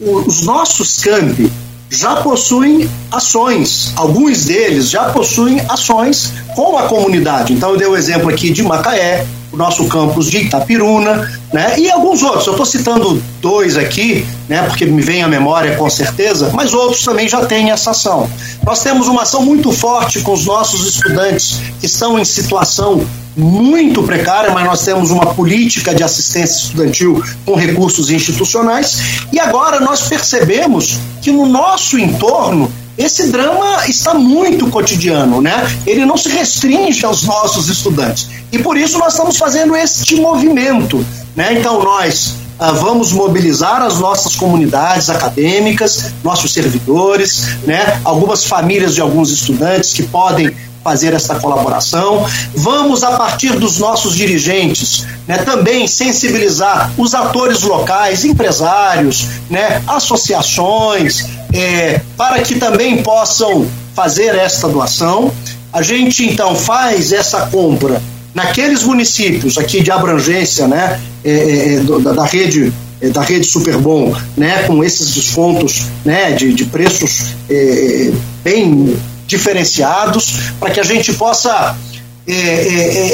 os 0.00 0.42
nossos 0.42 1.00
campi 1.00 1.50
já 1.90 2.16
possuem 2.16 2.88
ações, 3.10 3.92
alguns 3.96 4.44
deles 4.44 4.90
já 4.90 5.04
possuem 5.10 5.60
ações 5.68 6.32
com 6.54 6.78
a 6.78 6.82
comunidade. 6.82 7.52
Então 7.52 7.70
eu 7.70 7.76
dei 7.76 7.88
o 7.88 7.96
exemplo 7.96 8.28
aqui 8.28 8.50
de 8.50 8.62
Macaé, 8.62 9.26
nosso 9.58 9.86
campus 9.88 10.30
de 10.30 10.38
Itapiruna, 10.38 11.30
né? 11.52 11.78
E 11.78 11.90
alguns 11.90 12.22
outros. 12.22 12.46
Eu 12.46 12.52
estou 12.52 12.64
citando 12.64 13.22
dois 13.42 13.76
aqui, 13.76 14.24
né? 14.48 14.62
Porque 14.62 14.86
me 14.86 15.02
vem 15.02 15.22
à 15.22 15.28
memória 15.28 15.76
com 15.76 15.90
certeza, 15.90 16.50
mas 16.54 16.72
outros 16.72 17.02
também 17.02 17.28
já 17.28 17.44
têm 17.44 17.70
essa 17.70 17.90
ação. 17.90 18.30
Nós 18.64 18.80
temos 18.82 19.08
uma 19.08 19.22
ação 19.22 19.42
muito 19.42 19.72
forte 19.72 20.20
com 20.20 20.32
os 20.32 20.46
nossos 20.46 20.86
estudantes 20.86 21.58
que 21.80 21.86
estão 21.86 22.18
em 22.18 22.24
situação 22.24 23.04
muito 23.36 24.02
precária, 24.02 24.50
mas 24.50 24.64
nós 24.64 24.84
temos 24.84 25.10
uma 25.10 25.34
política 25.34 25.94
de 25.94 26.02
assistência 26.02 26.64
estudantil 26.64 27.22
com 27.44 27.54
recursos 27.54 28.10
institucionais. 28.10 28.98
E 29.32 29.40
agora 29.40 29.80
nós 29.80 30.02
percebemos 30.02 30.98
que 31.20 31.32
no 31.32 31.46
nosso 31.46 31.98
entorno 31.98 32.70
esse 32.98 33.28
drama 33.28 33.86
está 33.86 34.12
muito 34.12 34.68
cotidiano, 34.68 35.40
né? 35.40 35.54
Ele 35.86 36.04
não 36.04 36.16
se 36.16 36.28
restringe 36.28 37.06
aos 37.06 37.22
nossos 37.22 37.68
estudantes. 37.68 38.28
E 38.50 38.58
por 38.58 38.76
isso 38.76 38.98
nós 38.98 39.12
estamos 39.12 39.36
fazendo 39.36 39.76
este 39.76 40.16
movimento, 40.16 41.06
né? 41.36 41.52
Então 41.52 41.80
nós 41.82 42.34
ah, 42.58 42.72
vamos 42.72 43.12
mobilizar 43.12 43.82
as 43.82 44.00
nossas 44.00 44.34
comunidades 44.34 45.08
acadêmicas, 45.08 46.12
nossos 46.24 46.52
servidores, 46.52 47.46
né? 47.64 48.00
Algumas 48.04 48.44
famílias 48.44 48.96
de 48.96 49.00
alguns 49.00 49.30
estudantes 49.30 49.92
que 49.92 50.02
podem 50.02 50.50
fazer 50.88 51.12
essa 51.12 51.34
colaboração. 51.34 52.24
Vamos, 52.54 53.04
a 53.04 53.12
partir 53.12 53.58
dos 53.58 53.78
nossos 53.78 54.16
dirigentes, 54.16 55.04
né, 55.26 55.36
também 55.36 55.86
sensibilizar 55.86 56.90
os 56.96 57.14
atores 57.14 57.60
locais, 57.60 58.24
empresários, 58.24 59.26
né, 59.50 59.82
associações, 59.86 61.26
é, 61.52 62.00
para 62.16 62.40
que 62.40 62.54
também 62.54 63.02
possam 63.02 63.66
fazer 63.94 64.34
esta 64.34 64.66
doação. 64.66 65.30
A 65.70 65.82
gente 65.82 66.24
então 66.24 66.54
faz 66.54 67.12
essa 67.12 67.42
compra 67.48 68.00
naqueles 68.34 68.82
municípios 68.82 69.58
aqui 69.58 69.82
de 69.82 69.90
abrangência, 69.90 70.66
né, 70.66 70.98
é, 71.22 71.30
é, 71.30 71.74
é 71.74 71.80
da, 71.80 72.12
da, 72.12 72.24
rede 72.24 72.72
é, 72.98 73.10
da 73.10 73.20
rede 73.20 73.46
Superbom, 73.46 74.16
né, 74.34 74.62
com 74.62 74.82
esses 74.82 75.14
descontos, 75.14 75.84
né, 76.02 76.32
de, 76.32 76.54
de 76.54 76.64
preços 76.64 77.34
é, 77.50 78.10
bem 78.42 78.96
diferenciados, 79.28 80.32
para 80.58 80.70
que 80.70 80.80
a 80.80 80.84
gente 80.84 81.12
possa 81.14 81.76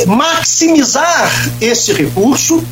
maximizar 0.07 1.53
esse 1.61 1.93
recurso, 1.93 2.65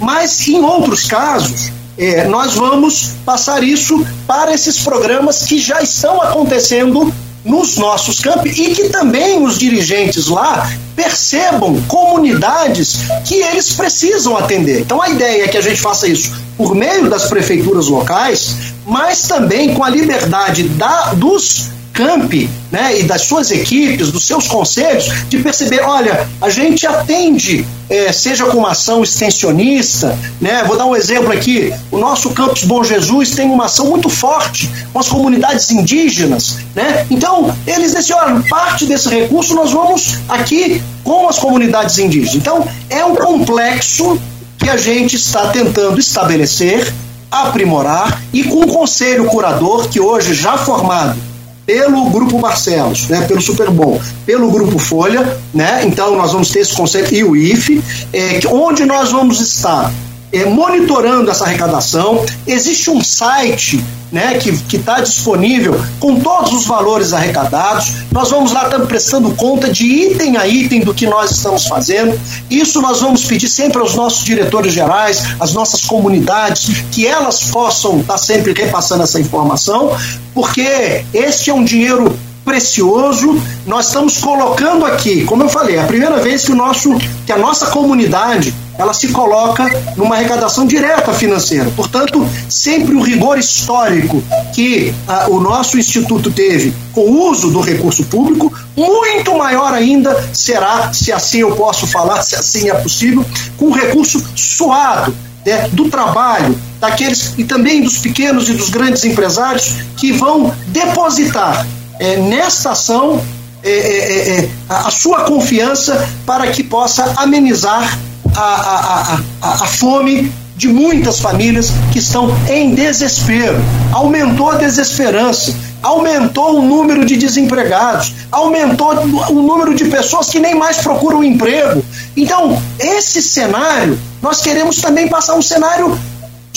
mas 0.00 0.46
em 0.46 0.62
outros 0.62 1.06
casos 1.06 1.72
é, 1.96 2.24
nós 2.24 2.54
vamos 2.54 3.12
passar 3.24 3.62
isso 3.62 4.04
para 4.26 4.52
esses 4.52 4.80
programas 4.80 5.44
que 5.44 5.58
já 5.58 5.80
estão 5.80 6.20
acontecendo 6.20 7.12
nos 7.44 7.76
nossos 7.76 8.20
campos 8.20 8.56
e 8.58 8.70
que 8.70 8.88
também 8.88 9.44
os 9.44 9.58
dirigentes 9.58 10.28
lá 10.28 10.72
percebam 10.96 11.80
comunidades 11.82 12.96
que 13.24 13.34
eles 13.34 13.74
precisam 13.74 14.36
atender. 14.36 14.80
Então 14.80 15.00
a 15.00 15.10
ideia 15.10 15.44
é 15.44 15.48
que 15.48 15.58
a 15.58 15.60
gente 15.60 15.80
faça 15.80 16.08
isso 16.08 16.32
por 16.56 16.74
meio 16.74 17.08
das 17.10 17.26
prefeituras 17.26 17.86
locais, 17.86 18.56
mas 18.86 19.28
também 19.28 19.74
com 19.74 19.84
a 19.84 19.90
liberdade 19.90 20.64
da, 20.70 21.12
dos 21.14 21.68
campi 21.94 22.50
né, 22.72 22.98
e 22.98 23.04
das 23.04 23.22
suas 23.22 23.52
equipes, 23.52 24.10
dos 24.10 24.26
seus 24.26 24.48
conselhos, 24.48 25.06
de 25.28 25.38
perceber, 25.38 25.80
olha, 25.82 26.28
a 26.40 26.50
gente 26.50 26.84
atende, 26.86 27.64
é, 27.88 28.12
seja 28.12 28.46
com 28.46 28.58
uma 28.58 28.72
ação 28.72 29.04
extensionista, 29.04 30.18
né, 30.40 30.64
vou 30.66 30.76
dar 30.76 30.86
um 30.86 30.96
exemplo 30.96 31.32
aqui, 31.32 31.72
o 31.92 31.98
nosso 31.98 32.30
Campus 32.30 32.64
Bom 32.64 32.82
Jesus 32.82 33.30
tem 33.30 33.48
uma 33.48 33.66
ação 33.66 33.86
muito 33.86 34.10
forte 34.10 34.68
com 34.92 34.98
as 34.98 35.08
comunidades 35.08 35.70
indígenas, 35.70 36.58
né, 36.74 37.06
então 37.08 37.54
eles 37.64 37.94
dizem, 37.94 38.16
olha, 38.16 38.42
parte 38.50 38.86
desse 38.86 39.08
recurso 39.08 39.54
nós 39.54 39.70
vamos 39.70 40.18
aqui 40.28 40.82
com 41.04 41.28
as 41.28 41.38
comunidades 41.38 41.96
indígenas. 41.98 42.34
Então, 42.34 42.66
é 42.90 43.04
um 43.04 43.14
complexo 43.14 44.18
que 44.58 44.68
a 44.68 44.76
gente 44.76 45.16
está 45.16 45.48
tentando 45.48 46.00
estabelecer, 46.00 46.92
aprimorar 47.30 48.22
e 48.32 48.42
com 48.42 48.60
um 48.60 48.66
conselho 48.66 49.26
curador 49.26 49.88
que 49.88 50.00
hoje 50.00 50.32
já 50.34 50.56
formado 50.56 51.33
pelo 51.66 52.10
Grupo 52.10 52.38
Barcelos, 52.38 53.08
né, 53.08 53.22
pelo 53.22 53.40
Superbom, 53.40 54.00
pelo 54.26 54.50
Grupo 54.50 54.78
Folha, 54.78 55.38
né, 55.52 55.82
então 55.84 56.16
nós 56.16 56.32
vamos 56.32 56.50
ter 56.50 56.60
esse 56.60 56.74
conceito, 56.74 57.14
e 57.14 57.24
o 57.24 57.34
IFE, 57.34 57.82
é, 58.12 58.40
onde 58.50 58.84
nós 58.84 59.12
vamos 59.12 59.40
estar 59.40 59.92
é, 60.34 60.44
monitorando 60.44 61.30
essa 61.30 61.44
arrecadação. 61.44 62.24
Existe 62.46 62.90
um 62.90 63.02
site 63.02 63.82
né, 64.10 64.38
que 64.38 64.76
está 64.76 65.00
disponível 65.00 65.74
com 65.98 66.20
todos 66.20 66.52
os 66.52 66.66
valores 66.66 67.12
arrecadados. 67.12 67.92
Nós 68.12 68.30
vamos 68.30 68.52
lá 68.52 68.64
estamos 68.64 68.86
prestando 68.86 69.34
conta 69.34 69.68
de 69.68 69.84
item 69.84 70.36
a 70.36 70.46
item 70.46 70.80
do 70.80 70.94
que 70.94 71.06
nós 71.06 71.30
estamos 71.32 71.66
fazendo. 71.66 72.18
Isso 72.48 72.80
nós 72.80 73.00
vamos 73.00 73.24
pedir 73.24 73.48
sempre 73.48 73.78
aos 73.78 73.94
nossos 73.94 74.24
diretores 74.24 74.72
gerais, 74.72 75.24
às 75.40 75.52
nossas 75.52 75.82
comunidades, 75.82 76.84
que 76.92 77.06
elas 77.06 77.44
possam 77.44 78.00
estar 78.00 78.14
tá 78.14 78.18
sempre 78.18 78.52
repassando 78.52 79.02
essa 79.02 79.20
informação, 79.20 79.96
porque 80.32 81.04
este 81.12 81.50
é 81.50 81.54
um 81.54 81.64
dinheiro 81.64 82.16
precioso. 82.54 83.40
Nós 83.66 83.86
estamos 83.86 84.18
colocando 84.18 84.86
aqui, 84.86 85.24
como 85.24 85.42
eu 85.42 85.48
falei, 85.48 85.76
é 85.76 85.82
a 85.82 85.86
primeira 85.86 86.18
vez 86.18 86.44
que 86.44 86.52
o 86.52 86.54
nosso, 86.54 86.96
que 87.26 87.32
a 87.32 87.38
nossa 87.38 87.66
comunidade 87.66 88.54
ela 88.78 88.92
se 88.92 89.08
coloca 89.08 89.64
numa 89.96 90.16
arrecadação 90.16 90.66
direta 90.66 91.12
financeira. 91.12 91.70
Portanto, 91.74 92.26
sempre 92.48 92.94
o 92.94 93.00
rigor 93.00 93.38
histórico 93.38 94.22
que 94.52 94.92
ah, 95.06 95.26
o 95.28 95.40
nosso 95.40 95.78
instituto 95.78 96.30
teve 96.30 96.72
com 96.92 97.02
o 97.02 97.30
uso 97.30 97.50
do 97.50 97.60
recurso 97.60 98.04
público, 98.04 98.52
muito 98.76 99.36
maior 99.36 99.72
ainda 99.72 100.28
será, 100.32 100.92
se 100.92 101.12
assim 101.12 101.38
eu 101.38 101.56
posso 101.56 101.86
falar, 101.86 102.22
se 102.22 102.36
assim 102.36 102.68
é 102.68 102.74
possível, 102.74 103.24
com 103.56 103.66
o 103.66 103.72
recurso 103.72 104.24
suado 104.36 105.14
né, 105.46 105.68
do 105.72 105.88
trabalho, 105.88 106.56
daqueles 106.80 107.34
e 107.38 107.44
também 107.44 107.82
dos 107.82 107.98
pequenos 107.98 108.48
e 108.48 108.54
dos 108.54 108.70
grandes 108.70 109.04
empresários 109.04 109.74
que 109.96 110.12
vão 110.12 110.52
depositar 110.68 111.64
é, 111.98 112.16
nesta 112.16 112.72
ação 112.72 113.22
é, 113.62 113.70
é, 113.70 114.40
é, 114.40 114.50
a 114.68 114.90
sua 114.90 115.24
confiança 115.24 116.06
para 116.26 116.48
que 116.48 116.62
possa 116.62 117.14
amenizar 117.16 117.98
a, 118.36 118.40
a, 118.40 119.20
a, 119.40 119.52
a 119.64 119.66
fome 119.66 120.30
de 120.56 120.68
muitas 120.68 121.18
famílias 121.18 121.72
que 121.92 121.98
estão 121.98 122.28
em 122.48 122.74
desespero. 122.74 123.56
Aumentou 123.92 124.50
a 124.50 124.56
desesperança, 124.56 125.54
aumentou 125.82 126.58
o 126.58 126.62
número 126.62 127.04
de 127.04 127.16
desempregados, 127.16 128.14
aumentou 128.30 128.92
o 129.30 129.42
número 129.42 129.74
de 129.74 129.86
pessoas 129.86 130.28
que 130.28 130.38
nem 130.38 130.54
mais 130.54 130.78
procuram 130.78 131.24
emprego. 131.24 131.84
Então, 132.16 132.60
esse 132.78 133.22
cenário, 133.22 133.98
nós 134.22 134.40
queremos 134.42 134.76
também 134.76 135.08
passar 135.08 135.34
um 135.34 135.42
cenário 135.42 135.98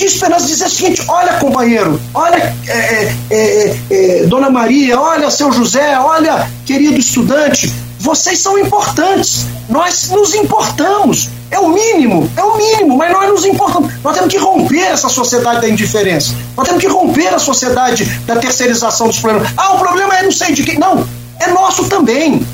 esperança, 0.05 0.45
dizer 0.45 0.65
o 0.65 0.69
seguinte: 0.69 1.03
olha, 1.07 1.33
companheiro, 1.33 1.99
olha, 2.13 2.55
é, 2.67 2.71
é, 2.71 3.15
é, 3.29 3.77
é, 3.89 4.25
Dona 4.25 4.49
Maria, 4.49 4.99
olha, 4.99 5.29
seu 5.31 5.51
José, 5.51 5.97
olha, 5.99 6.49
querido 6.65 6.97
estudante, 6.97 7.73
vocês 7.99 8.39
são 8.39 8.57
importantes, 8.57 9.45
nós 9.67 10.09
nos 10.09 10.33
importamos. 10.35 11.29
É 11.49 11.59
o 11.59 11.69
mínimo, 11.69 12.29
é 12.35 12.43
o 12.43 12.57
mínimo, 12.57 12.97
mas 12.97 13.11
nós 13.11 13.29
nos 13.29 13.45
importamos. 13.45 13.91
Nós 14.03 14.15
temos 14.15 14.33
que 14.33 14.37
romper 14.37 14.81
essa 14.81 15.07
sociedade 15.07 15.61
da 15.61 15.69
indiferença. 15.69 16.33
Nós 16.55 16.67
temos 16.67 16.81
que 16.81 16.89
romper 16.89 17.33
a 17.33 17.39
sociedade 17.39 18.03
da 18.25 18.35
terceirização 18.35 19.07
dos 19.07 19.19
problemas. 19.19 19.49
Ah, 19.55 19.73
o 19.73 19.79
problema 19.79 20.17
é 20.17 20.23
não 20.23 20.31
sei 20.31 20.53
de 20.53 20.63
quem. 20.63 20.77
Não, 20.77 21.07
é 21.39 21.47
nosso 21.47 21.85
também. 21.87 22.45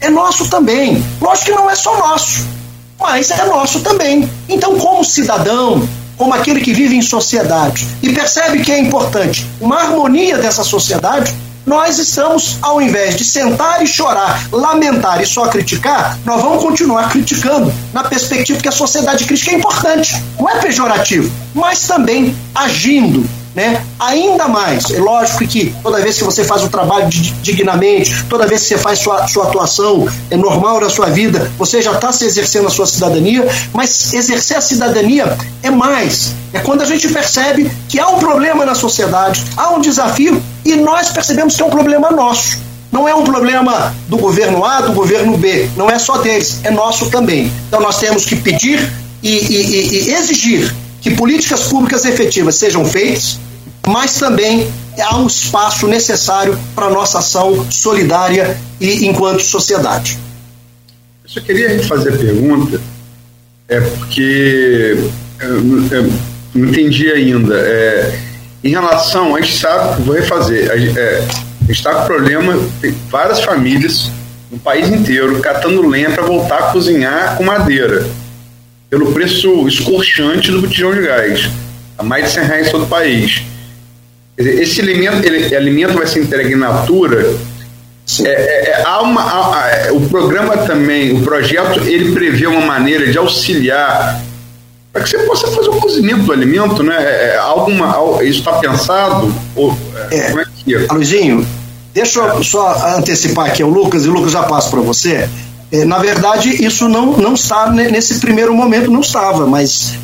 É 0.00 0.10
nosso 0.10 0.48
também. 0.48 1.02
Lógico 1.20 1.46
que 1.46 1.52
não 1.52 1.70
é 1.70 1.74
só 1.74 1.96
nosso, 1.96 2.46
mas 3.00 3.30
é 3.30 3.44
nosso 3.46 3.80
também. 3.80 4.28
Então, 4.48 4.78
como 4.78 5.04
cidadão, 5.04 5.88
como 6.22 6.34
aquele 6.34 6.60
que 6.60 6.72
vive 6.72 6.94
em 6.94 7.02
sociedade. 7.02 7.84
E 8.00 8.12
percebe 8.12 8.60
que 8.60 8.70
é 8.70 8.78
importante 8.78 9.44
uma 9.60 9.74
harmonia 9.74 10.38
dessa 10.38 10.62
sociedade, 10.62 11.34
nós 11.66 11.98
estamos, 11.98 12.58
ao 12.62 12.80
invés 12.80 13.16
de 13.16 13.24
sentar 13.24 13.82
e 13.82 13.88
chorar, 13.88 14.40
lamentar 14.52 15.20
e 15.20 15.26
só 15.26 15.48
criticar, 15.48 16.16
nós 16.24 16.40
vamos 16.40 16.62
continuar 16.62 17.10
criticando 17.10 17.74
na 17.92 18.04
perspectiva 18.04 18.60
que 18.60 18.68
a 18.68 18.72
sociedade 18.72 19.24
crítica 19.24 19.50
é 19.50 19.54
importante, 19.54 20.14
não 20.38 20.48
é 20.48 20.60
pejorativo, 20.60 21.28
mas 21.52 21.88
também 21.88 22.36
agindo 22.54 23.28
né? 23.54 23.84
Ainda 23.98 24.48
mais, 24.48 24.90
é 24.90 24.98
lógico 24.98 25.46
que 25.46 25.74
toda 25.82 26.00
vez 26.00 26.16
que 26.16 26.24
você 26.24 26.42
faz 26.44 26.62
o 26.62 26.68
trabalho 26.68 27.08
dignamente, 27.08 28.24
toda 28.24 28.46
vez 28.46 28.62
que 28.62 28.68
você 28.68 28.78
faz 28.78 28.98
sua, 28.98 29.26
sua 29.28 29.44
atuação 29.44 30.08
é 30.30 30.36
normal 30.36 30.80
na 30.80 30.88
sua 30.88 31.06
vida, 31.06 31.50
você 31.58 31.82
já 31.82 31.92
está 31.92 32.12
se 32.12 32.24
exercendo 32.24 32.66
a 32.66 32.70
sua 32.70 32.86
cidadania, 32.86 33.46
mas 33.72 34.12
exercer 34.14 34.56
a 34.56 34.60
cidadania 34.60 35.36
é 35.62 35.70
mais. 35.70 36.32
É 36.52 36.60
quando 36.60 36.82
a 36.82 36.86
gente 36.86 37.08
percebe 37.08 37.70
que 37.88 37.98
há 37.98 38.08
um 38.08 38.18
problema 38.18 38.64
na 38.64 38.74
sociedade, 38.74 39.44
há 39.56 39.70
um 39.70 39.80
desafio 39.80 40.42
e 40.64 40.74
nós 40.76 41.10
percebemos 41.10 41.56
que 41.56 41.62
é 41.62 41.66
um 41.66 41.70
problema 41.70 42.10
nosso. 42.10 42.58
Não 42.90 43.08
é 43.08 43.14
um 43.14 43.24
problema 43.24 43.94
do 44.06 44.18
governo 44.18 44.64
A, 44.64 44.82
do 44.82 44.92
governo 44.92 45.36
B, 45.38 45.68
não 45.76 45.90
é 45.90 45.98
só 45.98 46.18
deles, 46.18 46.60
é 46.62 46.70
nosso 46.70 47.10
também. 47.10 47.50
Então 47.68 47.80
nós 47.80 47.98
temos 47.98 48.26
que 48.26 48.36
pedir 48.36 48.92
e, 49.22 49.30
e, 49.30 50.08
e 50.08 50.14
exigir 50.14 50.74
que 51.02 51.10
políticas 51.10 51.64
públicas 51.64 52.04
efetivas 52.04 52.54
sejam 52.54 52.84
feitas, 52.84 53.38
mas 53.86 54.18
também 54.18 54.70
há 55.00 55.16
um 55.16 55.26
espaço 55.26 55.88
necessário 55.88 56.56
para 56.76 56.88
nossa 56.88 57.18
ação 57.18 57.68
solidária 57.70 58.56
e 58.80 59.04
enquanto 59.06 59.42
sociedade. 59.42 60.16
Eu 61.24 61.30
só 61.30 61.40
queria 61.40 61.82
fazer 61.82 62.14
a 62.14 62.16
pergunta, 62.16 62.80
é 63.68 63.80
porque 63.80 64.96
eu 65.40 65.60
não 66.54 66.68
entendi 66.68 67.10
ainda. 67.10 67.56
É, 67.56 68.18
em 68.62 68.70
relação, 68.70 69.34
a 69.34 69.40
gente 69.40 69.58
sabe, 69.58 70.02
vou 70.02 70.14
refazer, 70.14 70.70
a, 70.70 70.74
é, 70.74 71.18
a 71.18 71.64
gente 71.64 71.72
está 71.72 71.94
com 71.94 72.06
problema, 72.06 72.56
tem 72.80 72.94
várias 73.10 73.42
famílias 73.42 74.08
no 74.52 74.58
país 74.58 74.88
inteiro 74.88 75.40
catando 75.40 75.84
lenha 75.88 76.10
para 76.10 76.22
voltar 76.22 76.58
a 76.58 76.62
cozinhar 76.72 77.36
com 77.36 77.42
madeira 77.42 78.06
pelo 78.92 79.10
preço 79.10 79.66
escorchante 79.66 80.50
do 80.50 80.60
botijão 80.60 80.92
de 80.92 81.00
gás, 81.00 81.48
a 81.96 82.02
mais 82.02 82.26
de 82.26 82.32
100 82.32 82.44
reais 82.44 82.68
em 82.68 82.70
todo 82.70 82.84
o 82.84 82.86
país. 82.86 83.42
Esse 84.36 84.82
alimento, 84.82 85.24
ele, 85.26 85.56
alimento 85.56 85.94
vai 85.94 86.06
ser 86.06 86.20
entregue 86.20 86.52
in 86.52 86.58
natura. 86.58 87.34
É, 88.22 88.28
é, 88.28 88.70
é, 88.70 88.82
há 88.84 89.00
uma, 89.00 89.22
há, 89.22 89.70
é, 89.70 89.92
o 89.92 90.00
programa 90.10 90.58
também, 90.58 91.16
o 91.16 91.22
projeto, 91.22 91.80
ele 91.86 92.12
prevê 92.12 92.46
uma 92.46 92.60
maneira 92.60 93.10
de 93.10 93.16
auxiliar 93.16 94.20
para 94.92 95.02
que 95.02 95.08
você 95.08 95.20
possa 95.20 95.46
fazer 95.46 95.70
o 95.70 95.80
cozimento 95.80 96.24
do 96.24 96.32
alimento, 96.32 96.82
né? 96.82 96.94
É, 97.02 97.28
é 97.28 97.38
alguma, 97.38 98.22
isso 98.22 98.40
está 98.40 98.58
pensado? 98.58 99.34
Ou, 99.56 99.74
é, 100.10 100.20
como 100.20 100.40
é 100.40 100.44
que 100.44 100.74
é? 100.74 100.86
Luizinho, 100.92 101.48
deixa 101.94 102.20
eu 102.20 102.44
só 102.44 102.94
antecipar 102.98 103.46
aqui 103.46 103.64
o 103.64 103.68
Lucas, 103.68 104.04
e 104.04 104.10
o 104.10 104.12
Lucas 104.12 104.32
já 104.32 104.42
passa 104.42 104.68
para 104.68 104.80
você. 104.82 105.30
É, 105.72 105.86
na 105.86 105.96
verdade, 105.96 106.62
isso 106.62 106.86
não, 106.86 107.16
não 107.16 107.32
está 107.32 107.70
nesse 107.70 108.20
primeiro 108.20 108.54
momento, 108.54 108.90
não 108.90 109.00
estava, 109.00 109.46
mas 109.46 109.94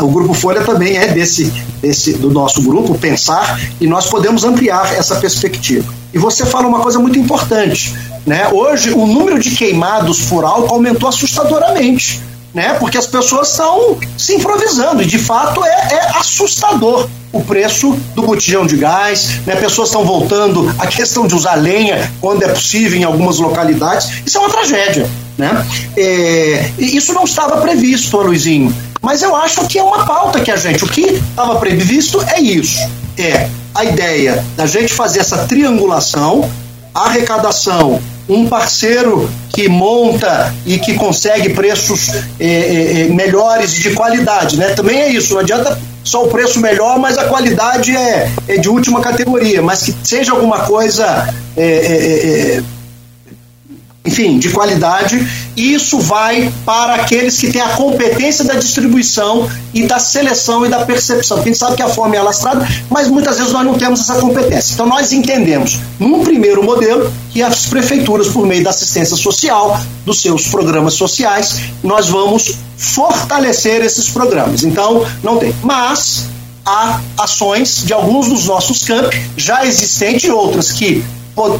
o 0.00 0.08
Grupo 0.08 0.32
Folha 0.32 0.62
também 0.62 0.96
é 0.96 1.08
desse, 1.08 1.52
desse 1.82 2.12
do 2.12 2.30
nosso 2.30 2.62
grupo, 2.62 2.96
pensar, 2.96 3.60
e 3.80 3.88
nós 3.88 4.06
podemos 4.06 4.44
ampliar 4.44 4.94
essa 4.94 5.16
perspectiva. 5.16 5.92
E 6.14 6.18
você 6.18 6.46
fala 6.46 6.68
uma 6.68 6.78
coisa 6.78 7.00
muito 7.00 7.18
importante. 7.18 7.92
Né? 8.24 8.48
Hoje, 8.52 8.92
o 8.92 9.04
número 9.04 9.40
de 9.40 9.50
queimados 9.50 10.26
por 10.26 10.44
álcool 10.44 10.74
aumentou 10.74 11.08
assustadoramente. 11.08 12.22
Né? 12.54 12.74
Porque 12.74 12.96
as 12.96 13.06
pessoas 13.06 13.50
estão 13.50 13.98
se 14.16 14.34
improvisando, 14.36 15.02
e 15.02 15.06
de 15.06 15.18
fato 15.18 15.64
é, 15.64 15.70
é 15.92 16.18
assustador 16.18 17.08
o 17.32 17.42
preço 17.42 17.92
do 18.14 18.22
botijão 18.22 18.66
de 18.66 18.76
gás, 18.76 19.40
né? 19.46 19.54
pessoas 19.56 19.88
estão 19.88 20.04
voltando 20.04 20.74
à 20.78 20.86
questão 20.86 21.26
de 21.26 21.34
usar 21.34 21.54
lenha 21.54 22.10
quando 22.20 22.42
é 22.42 22.48
possível 22.48 22.98
em 22.98 23.04
algumas 23.04 23.38
localidades. 23.38 24.10
Isso 24.26 24.38
é 24.38 24.40
uma 24.40 24.50
tragédia. 24.50 25.08
Né? 25.38 25.66
É, 25.96 26.70
isso 26.78 27.14
não 27.14 27.24
estava 27.24 27.60
previsto, 27.62 28.16
Luizinho, 28.18 28.74
mas 29.00 29.22
eu 29.22 29.34
acho 29.34 29.66
que 29.66 29.78
é 29.78 29.82
uma 29.82 30.04
pauta 30.04 30.40
que 30.40 30.50
a 30.50 30.56
gente. 30.56 30.84
O 30.84 30.88
que 30.88 31.02
estava 31.02 31.56
previsto 31.56 32.20
é 32.22 32.40
isso: 32.40 32.78
é 33.16 33.48
a 33.74 33.84
ideia 33.84 34.44
da 34.56 34.66
gente 34.66 34.92
fazer 34.92 35.20
essa 35.20 35.46
triangulação, 35.46 36.50
arrecadação, 36.94 38.00
um 38.28 38.48
parceiro 38.48 39.28
que 39.52 39.68
monta 39.68 40.54
e 40.64 40.78
que 40.78 40.94
consegue 40.94 41.50
preços 41.50 42.10
é, 42.38 43.02
é, 43.02 43.04
melhores 43.08 43.72
de 43.72 43.90
qualidade, 43.92 44.56
né? 44.56 44.70
Também 44.70 45.00
é 45.00 45.08
isso, 45.08 45.34
não 45.34 45.40
adianta 45.40 45.78
só 46.04 46.24
o 46.24 46.28
preço 46.28 46.60
melhor, 46.60 46.98
mas 46.98 47.18
a 47.18 47.24
qualidade 47.24 47.94
é, 47.94 48.30
é 48.48 48.56
de 48.56 48.68
última 48.68 49.00
categoria, 49.00 49.60
mas 49.60 49.82
que 49.82 49.94
seja 50.02 50.32
alguma 50.32 50.60
coisa, 50.60 51.32
enfim, 54.10 54.38
de 54.38 54.50
qualidade. 54.50 55.24
Isso 55.56 56.00
vai 56.00 56.52
para 56.66 56.94
aqueles 56.96 57.38
que 57.38 57.52
têm 57.52 57.60
a 57.60 57.70
competência 57.70 58.44
da 58.44 58.54
distribuição 58.54 59.48
e 59.72 59.84
da 59.84 60.00
seleção 60.00 60.66
e 60.66 60.68
da 60.68 60.84
percepção. 60.84 61.38
A 61.38 61.42
gente 61.42 61.56
sabe 61.56 61.76
que 61.76 61.82
a 61.82 61.88
fome 61.88 62.16
é 62.16 62.18
alastrada, 62.18 62.66
mas 62.90 63.08
muitas 63.08 63.38
vezes 63.38 63.52
nós 63.52 63.64
não 63.64 63.74
temos 63.74 64.00
essa 64.00 64.16
competência. 64.16 64.74
Então 64.74 64.86
nós 64.86 65.12
entendemos, 65.12 65.78
num 65.98 66.24
primeiro 66.24 66.62
modelo, 66.62 67.10
que 67.30 67.40
as 67.40 67.66
prefeituras, 67.66 68.28
por 68.28 68.44
meio 68.44 68.64
da 68.64 68.70
assistência 68.70 69.16
social, 69.16 69.80
dos 70.04 70.20
seus 70.20 70.48
programas 70.48 70.94
sociais, 70.94 71.60
nós 71.82 72.08
vamos 72.08 72.56
fortalecer 72.76 73.80
esses 73.82 74.08
programas. 74.08 74.64
Então, 74.64 75.06
não 75.22 75.38
tem. 75.38 75.54
Mas 75.62 76.24
há 76.66 77.00
ações 77.16 77.84
de 77.84 77.92
alguns 77.92 78.28
dos 78.28 78.46
nossos 78.46 78.82
campi 78.82 79.20
já 79.36 79.64
existentes 79.64 80.24
e 80.24 80.30
outras 80.30 80.72
que 80.72 81.04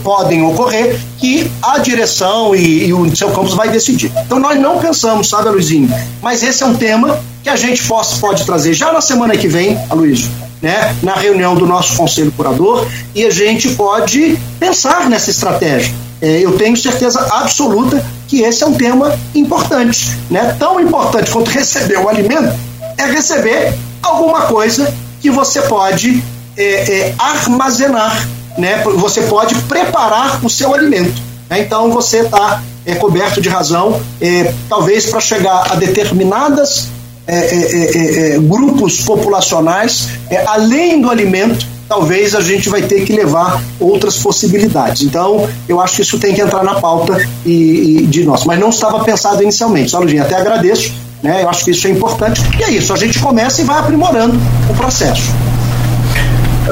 podem 0.03 0.43
ocorrer 0.43 0.99
que 1.19 1.51
a 1.63 1.79
direção 1.79 2.55
e, 2.55 2.87
e, 2.87 2.93
o 2.93 3.15
seu 3.17 3.31
campus 3.31 3.55
vai 3.55 3.69
decidir. 3.69 4.13
Então 4.25 4.39
nós 4.39 4.61
não 4.61 4.79
pensamos, 4.79 5.29
sabe, 5.29 5.49
Luizinho? 5.51 5.89
Mas 6.23 6.43
esse 6.43 6.63
é 6.63 6.67
um 6.67 6.75
tema 6.75 7.21
que 7.43 7.49
a 7.49 7.57
gente 7.57 7.83
pode, 7.85 8.17
pode 8.17 8.45
trazer 8.45 8.75
já 8.75 8.93
na 8.93 9.01
semana 9.01 9.37
que 9.37 9.49
vem, 9.49 9.79
Aloysio, 9.89 10.31
né, 10.61 10.95
na 11.03 11.15
reunião 11.15 11.55
do 11.55 11.67
nosso 11.67 11.97
conselho 11.97 12.31
curador, 12.33 12.87
e 13.15 13.25
a 13.25 13.31
gente 13.31 13.71
pode 13.71 14.39
pensar 14.59 15.09
nessa 15.09 15.31
estratégia. 15.31 15.95
É, 16.21 16.41
eu 16.41 16.59
tenho 16.59 16.77
certeza 16.77 17.27
absoluta 17.31 18.05
que 18.29 18.43
esse 18.43 18.63
é 18.63 18.67
um 18.67 18.75
tema 18.75 19.19
importante, 19.35 20.17
né? 20.31 20.55
Tão 20.59 20.79
importante 20.79 21.31
quanto 21.31 21.51
receber 21.51 21.99
o 21.99 22.09
alimento 22.09 22.55
é 22.99 23.07
receber 23.07 23.75
alguma 24.03 24.43
coisa 24.43 24.93
que 25.21 25.31
você 25.31 25.63
pode 25.63 26.23
é, 26.57 26.63
é, 26.63 27.15
armazenar, 27.19 28.29
né? 28.61 28.83
Você 28.97 29.23
pode 29.23 29.55
preparar 29.63 30.45
o 30.45 30.51
seu 30.51 30.75
alimento. 30.75 31.21
Né? 31.49 31.61
Então 31.61 31.91
você 31.91 32.21
está 32.21 32.63
é, 32.87 32.95
coberto 32.95 33.41
de 33.41 33.49
razão, 33.49 34.01
é, 34.21 34.53
talvez 34.69 35.07
para 35.07 35.21
chegar 35.21 35.73
a 35.73 35.75
determinadas 35.75 36.89
é, 37.27 37.35
é, 37.35 38.35
é, 38.35 38.39
grupos 38.39 39.03
populacionais, 39.03 40.09
além 40.47 41.01
do 41.01 41.11
alimento, 41.11 41.67
talvez 41.89 42.35
a 42.35 42.41
gente 42.41 42.69
vai 42.69 42.83
ter 42.83 43.05
que 43.05 43.13
levar 43.13 43.63
outras 43.79 44.17
possibilidades. 44.19 45.03
Então, 45.03 45.49
eu 45.69 45.81
acho 45.81 45.97
que 45.97 46.03
isso 46.03 46.19
tem 46.19 46.35
que 46.35 46.41
entrar 46.41 46.63
na 46.63 46.81
pauta 46.81 47.19
e, 47.45 47.99
e 48.03 48.07
de 48.07 48.25
nós. 48.25 48.45
Mas 48.45 48.59
não 48.59 48.71
estava 48.71 49.05
pensado 49.05 49.43
inicialmente. 49.43 49.91
Só, 49.91 50.01
até 50.03 50.37
agradeço. 50.37 50.93
Né? 51.23 51.43
Eu 51.43 51.49
acho 51.49 51.65
que 51.65 51.73
isso 51.73 51.87
é 51.87 51.91
importante. 51.91 52.41
E 52.59 52.63
é 52.63 52.71
isso, 52.71 52.93
a 52.93 52.97
gente 52.97 53.19
começa 53.19 53.61
e 53.61 53.65
vai 53.65 53.79
aprimorando 53.79 54.39
o 54.69 54.75
processo. 54.75 55.33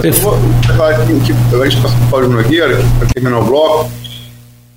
Eu 0.04 0.12
vou 0.12 0.38
falar 0.76 0.90
aqui, 0.90 1.20
que 1.20 1.32
a 1.32 1.64
gente 1.68 1.82
passa 1.82 1.94
para 1.96 2.06
o 2.06 2.10
Paulo 2.10 2.28
Nogueira, 2.28 2.76
para 2.98 3.08
terminar 3.08 3.38
o 3.40 3.44
bloco. 3.44 3.90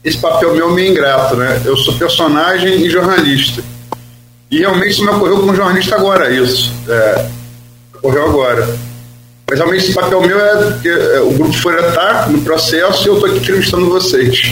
Esse 0.03 0.17
papel 0.17 0.55
meu 0.55 0.69
é 0.69 0.73
meio 0.73 0.91
ingrato, 0.91 1.35
né? 1.35 1.61
Eu 1.63 1.77
sou 1.77 1.93
personagem 1.93 2.81
e 2.81 2.89
jornalista. 2.89 3.63
E 4.49 4.59
realmente 4.59 4.91
isso 4.91 5.03
me 5.03 5.11
ocorreu 5.11 5.37
como 5.39 5.55
jornalista 5.55 5.95
agora, 5.95 6.31
isso. 6.31 6.73
É, 6.89 7.25
ocorreu 7.97 8.25
agora. 8.25 8.67
Mas 9.49 9.59
realmente 9.59 9.83
esse 9.83 9.93
papel 9.93 10.21
meu 10.21 10.39
é 10.39 10.79
é, 10.85 11.19
o 11.19 11.31
Grupo 11.33 11.53
Folha 11.53 11.87
está 11.87 12.27
no 12.27 12.41
processo 12.41 13.03
e 13.03 13.07
eu 13.07 13.13
estou 13.15 13.29
aqui 13.29 13.39
entrevistando 13.39 13.89
vocês. 13.89 14.51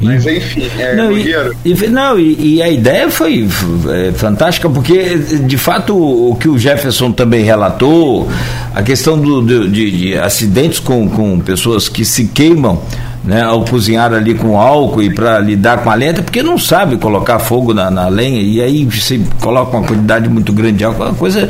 Mas 0.00 0.26
enfim, 0.26 0.66
é 0.78 0.96
não, 0.96 1.12
e, 1.12 1.34
e, 1.64 1.88
não 1.88 2.18
e, 2.18 2.54
e, 2.56 2.62
a 2.62 2.70
ideia 2.70 3.10
foi 3.10 3.46
é, 3.90 4.12
fantástica, 4.12 4.68
porque 4.68 5.16
de 5.16 5.58
fato 5.58 5.94
o 5.94 6.34
que 6.36 6.48
o 6.48 6.58
Jefferson 6.58 7.12
também 7.12 7.44
relatou, 7.44 8.26
a 8.74 8.82
questão 8.82 9.18
do, 9.18 9.42
de, 9.68 9.90
de, 9.90 10.18
acidentes 10.18 10.78
com, 10.78 11.08
com 11.08 11.38
pessoas 11.40 11.88
que 11.88 12.04
se 12.04 12.26
queimam. 12.26 12.80
Né, 13.22 13.42
ao 13.42 13.66
cozinhar 13.66 14.14
ali 14.14 14.32
com 14.32 14.58
álcool 14.58 15.02
e 15.02 15.12
para 15.12 15.38
lidar 15.40 15.84
com 15.84 15.90
a 15.90 15.94
lenha, 15.94 16.14
porque 16.14 16.42
não 16.42 16.56
sabe 16.56 16.96
colocar 16.96 17.38
fogo 17.38 17.74
na, 17.74 17.90
na 17.90 18.08
lenha 18.08 18.40
e 18.40 18.62
aí 18.62 18.82
você 18.86 19.20
coloca 19.42 19.76
uma 19.76 19.86
quantidade 19.86 20.26
muito 20.26 20.54
grande 20.54 20.78
de 20.78 20.84
álcool, 20.84 21.02
é 21.02 21.06
uma 21.08 21.14
coisa 21.14 21.46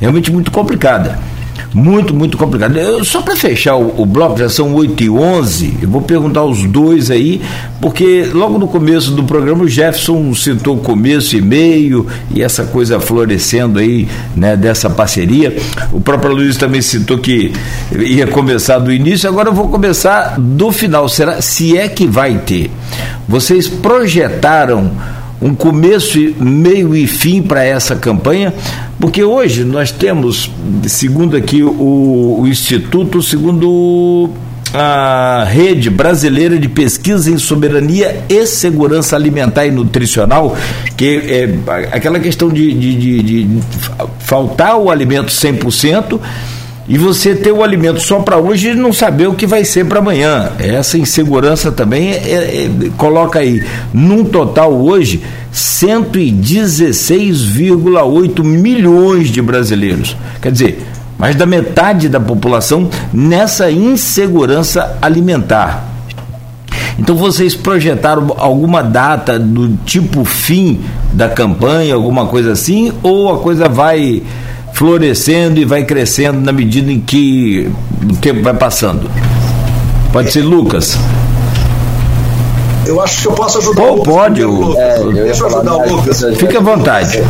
realmente 0.00 0.32
muito 0.32 0.50
complicada. 0.50 1.18
Muito, 1.74 2.14
muito 2.14 2.36
complicado. 2.36 2.76
Eu, 2.76 3.02
só 3.04 3.22
para 3.22 3.34
fechar 3.34 3.76
o, 3.76 4.02
o, 4.02 4.06
bloco, 4.06 4.38
já 4.38 4.48
são 4.48 4.74
8 4.74 5.04
e 5.04 5.10
11 5.10 5.78
eu 5.82 5.88
vou 5.88 6.02
perguntar 6.02 6.44
os 6.44 6.64
dois 6.64 7.10
aí, 7.10 7.40
porque 7.80 8.28
logo 8.32 8.58
no 8.58 8.68
começo 8.68 9.12
do 9.12 9.24
programa 9.24 9.64
o 9.64 9.68
Jefferson 9.68 10.34
citou 10.34 10.76
começo 10.78 11.36
e 11.36 11.40
meio 11.40 12.06
e 12.34 12.42
essa 12.42 12.64
coisa 12.64 13.00
florescendo 13.00 13.78
aí, 13.78 14.06
né, 14.36 14.56
dessa 14.56 14.90
parceria. 14.90 15.56
O 15.92 16.00
próprio 16.00 16.34
Luiz 16.34 16.56
também 16.56 16.82
citou 16.82 17.18
que 17.18 17.52
ia 17.98 18.26
começar 18.26 18.78
do 18.78 18.92
início, 18.92 19.28
agora 19.28 19.48
eu 19.48 19.54
vou 19.54 19.68
começar 19.68 20.38
do 20.38 20.70
final. 20.70 21.08
Será 21.08 21.40
se 21.40 21.76
é 21.76 21.88
que 21.88 22.06
vai 22.06 22.38
ter? 22.38 22.70
Vocês 23.26 23.66
projetaram 23.66 24.92
um 25.42 25.54
começo, 25.54 26.18
meio 26.38 26.94
e 26.94 27.06
fim 27.06 27.42
para 27.42 27.64
essa 27.64 27.96
campanha, 27.96 28.54
porque 29.00 29.24
hoje 29.24 29.64
nós 29.64 29.90
temos, 29.90 30.50
segundo 30.86 31.36
aqui 31.36 31.62
o, 31.62 32.38
o 32.40 32.46
Instituto, 32.46 33.20
segundo 33.20 34.30
a 34.72 35.44
Rede 35.50 35.90
Brasileira 35.90 36.58
de 36.58 36.68
Pesquisa 36.68 37.30
em 37.30 37.36
Soberania 37.36 38.24
e 38.28 38.46
Segurança 38.46 39.16
Alimentar 39.16 39.66
e 39.66 39.70
Nutricional, 39.70 40.56
que 40.96 41.22
é 41.26 41.58
aquela 41.90 42.18
questão 42.20 42.48
de, 42.48 42.72
de, 42.72 42.96
de, 42.96 43.22
de 43.22 43.60
faltar 44.20 44.78
o 44.78 44.90
alimento 44.90 45.30
100%, 45.30 46.18
e 46.88 46.98
você 46.98 47.34
ter 47.34 47.52
o 47.52 47.62
alimento 47.62 48.00
só 48.00 48.20
para 48.20 48.38
hoje 48.38 48.70
e 48.70 48.74
não 48.74 48.90
saber 48.92 49.28
o 49.28 49.34
que 49.34 49.46
vai 49.46 49.64
ser 49.64 49.86
para 49.86 50.00
amanhã. 50.00 50.50
Essa 50.58 50.98
insegurança 50.98 51.70
também 51.70 52.10
é, 52.10 52.16
é, 52.16 52.68
coloca 52.96 53.38
aí, 53.38 53.64
num 53.92 54.24
total 54.24 54.72
hoje, 54.72 55.22
116,8 55.54 58.42
milhões 58.42 59.28
de 59.28 59.40
brasileiros. 59.40 60.16
Quer 60.40 60.50
dizer, 60.50 60.82
mais 61.18 61.36
da 61.36 61.46
metade 61.46 62.08
da 62.08 62.18
população 62.18 62.90
nessa 63.12 63.70
insegurança 63.70 64.98
alimentar. 65.00 65.92
Então 66.98 67.14
vocês 67.16 67.54
projetaram 67.54 68.34
alguma 68.38 68.82
data 68.82 69.38
do 69.38 69.76
tipo 69.84 70.24
fim 70.24 70.80
da 71.12 71.28
campanha, 71.28 71.94
alguma 71.94 72.26
coisa 72.26 72.50
assim, 72.52 72.90
ou 73.02 73.32
a 73.32 73.38
coisa 73.38 73.68
vai 73.68 74.22
florescendo 74.72 75.60
e 75.60 75.64
vai 75.64 75.84
crescendo 75.84 76.40
na 76.40 76.52
medida 76.52 76.90
em 76.90 77.00
que 77.00 77.70
o 78.10 78.16
tempo 78.16 78.42
vai 78.42 78.54
passando. 78.54 79.10
Pode 80.12 80.32
ser 80.32 80.42
Lucas. 80.42 80.98
Eu 82.84 83.00
acho 83.00 83.22
que 83.22 83.28
eu 83.28 83.32
posso 83.32 83.58
ajudar 83.58 83.82
o 83.82 83.94
Lucas. 83.96 84.14
Pode, 84.14 84.44
o... 84.44 84.78
é, 84.78 84.98
Deixa 85.24 85.42
eu 85.42 85.46
ajudar 85.46 85.76
o 85.76 85.96
Lucas. 85.96 86.24
Fique 86.36 86.56
à 86.56 86.60
vontade. 86.60 87.22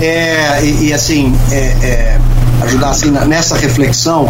É, 0.00 0.64
e, 0.64 0.86
e 0.86 0.92
assim, 0.92 1.36
é, 1.50 1.56
é, 1.82 2.20
ajudar 2.62 2.90
assim 2.90 3.10
nessa 3.10 3.56
reflexão, 3.56 4.28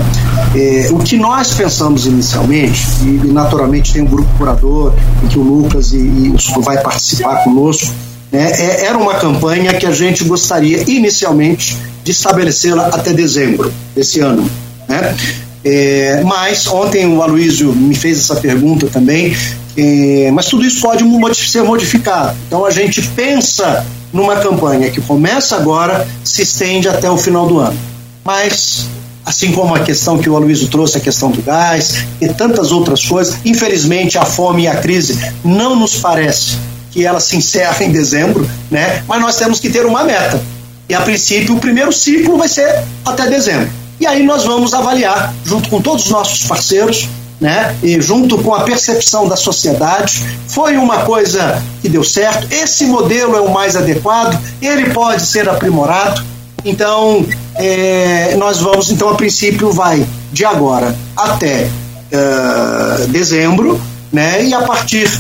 é, 0.55 0.89
o 0.91 0.99
que 0.99 1.17
nós 1.17 1.55
pensamos 1.55 2.07
inicialmente, 2.07 2.87
e, 3.03 3.21
e, 3.25 3.33
naturalmente 3.33 3.93
tem 3.93 4.03
um 4.03 4.07
grupo 4.07 4.29
curador 4.37 4.93
em 5.23 5.29
que 5.29 5.39
o 5.39 5.43
Lucas 5.43 5.93
e, 5.93 5.99
e 5.99 6.35
o 6.57 6.61
vai 6.63 6.79
participar 6.79 7.45
conosco, 7.45 7.95
né, 8.31 8.53
é, 8.53 8.87
era 8.87 8.97
uma 8.97 9.15
campanha 9.15 9.75
que 9.75 9.87
a 9.87 9.93
gente 9.93 10.25
gostaria 10.25 10.83
inicialmente 10.89 11.77
de 12.05 12.13
estabelecê-la 12.13 12.87
até 12.87 13.13
dezembro 13.13 13.73
desse 13.95 14.21
ano. 14.21 14.49
Né? 14.89 15.17
É, 15.65 16.23
mas 16.25 16.67
ontem 16.67 17.07
o 17.07 17.23
Aloysio 17.23 17.73
me 17.73 17.95
fez 17.95 18.19
essa 18.19 18.37
pergunta 18.37 18.87
também, 18.87 19.37
é, 19.77 20.31
mas 20.33 20.47
tudo 20.47 20.65
isso 20.65 20.81
pode 20.81 21.05
ser 21.35 21.63
modificado. 21.63 22.37
Então 22.47 22.65
a 22.65 22.71
gente 22.71 23.03
pensa 23.09 23.85
numa 24.13 24.37
campanha 24.37 24.91
que 24.91 25.01
começa 25.01 25.57
agora, 25.57 26.07
se 26.25 26.43
estende 26.43 26.89
até 26.89 27.11
o 27.11 27.19
final 27.19 27.47
do 27.47 27.59
ano. 27.59 27.79
Mas, 28.25 28.87
assim 29.25 29.53
como 29.53 29.75
a 29.75 29.81
questão 29.81 30.19
que 30.19 30.29
o 30.29 30.37
Aloysio 30.37 30.69
trouxe, 30.69 30.99
a 30.99 31.01
questão 31.01 31.31
do 31.31 31.43
gás 31.43 32.05
e 32.21 32.29
tantas 32.29 32.73
outras 32.73 33.05
coisas, 33.05 33.37
infelizmente 33.45 34.19
a 34.19 34.25
fome 34.25 34.63
e 34.63 34.69
a 34.69 34.77
crise 34.77 35.19
não 35.45 35.77
nos 35.77 35.97
parece 35.97 36.70
que 36.91 37.07
ela 37.07 37.21
se 37.21 37.37
encerra 37.37 37.85
em 37.85 37.91
dezembro, 37.91 38.49
né? 38.71 39.03
mas 39.07 39.21
nós 39.21 39.37
temos 39.37 39.61
que 39.61 39.71
ter 39.71 39.87
uma 39.87 40.05
meta. 40.05 40.43
E 40.89 40.95
a 40.95 41.01
princípio, 41.03 41.55
o 41.55 41.61
primeiro 41.61 41.93
ciclo 41.93 42.37
vai 42.37 42.49
ser 42.49 42.83
até 43.05 43.29
dezembro. 43.29 43.71
E 44.01 44.07
aí 44.07 44.25
nós 44.25 44.45
vamos 44.45 44.75
avaliar, 44.75 45.33
junto 45.45 45.69
com 45.69 45.81
todos 45.81 46.07
os 46.07 46.11
nossos 46.11 46.47
parceiros, 46.47 47.09
né? 47.41 47.77
E 47.83 48.01
junto 48.01 48.39
com 48.39 48.55
a 48.55 48.61
percepção 48.61 49.29
da 49.29 49.37
sociedade, 49.37 50.23
foi 50.49 50.77
uma 50.77 50.99
coisa 51.03 51.63
que 51.81 51.89
deu 51.89 52.03
certo. 52.03 52.47
Esse 52.53 52.87
modelo 52.87 53.37
é 53.37 53.41
o 53.41 53.53
mais 53.53 53.77
adequado, 53.77 54.39
ele 54.61 54.91
pode 54.91 55.25
ser 55.27 55.49
aprimorado. 55.49 56.23
Então, 56.65 57.25
é, 57.55 58.35
nós 58.37 58.59
vamos, 58.59 58.91
então, 58.91 59.09
a 59.09 59.15
princípio, 59.15 59.71
vai 59.71 60.07
de 60.33 60.45
agora 60.45 60.95
até 61.17 61.69
uh, 62.13 63.07
dezembro, 63.09 63.81
né? 64.13 64.45
E 64.45 64.53
a 64.53 64.63
partir 64.63 65.11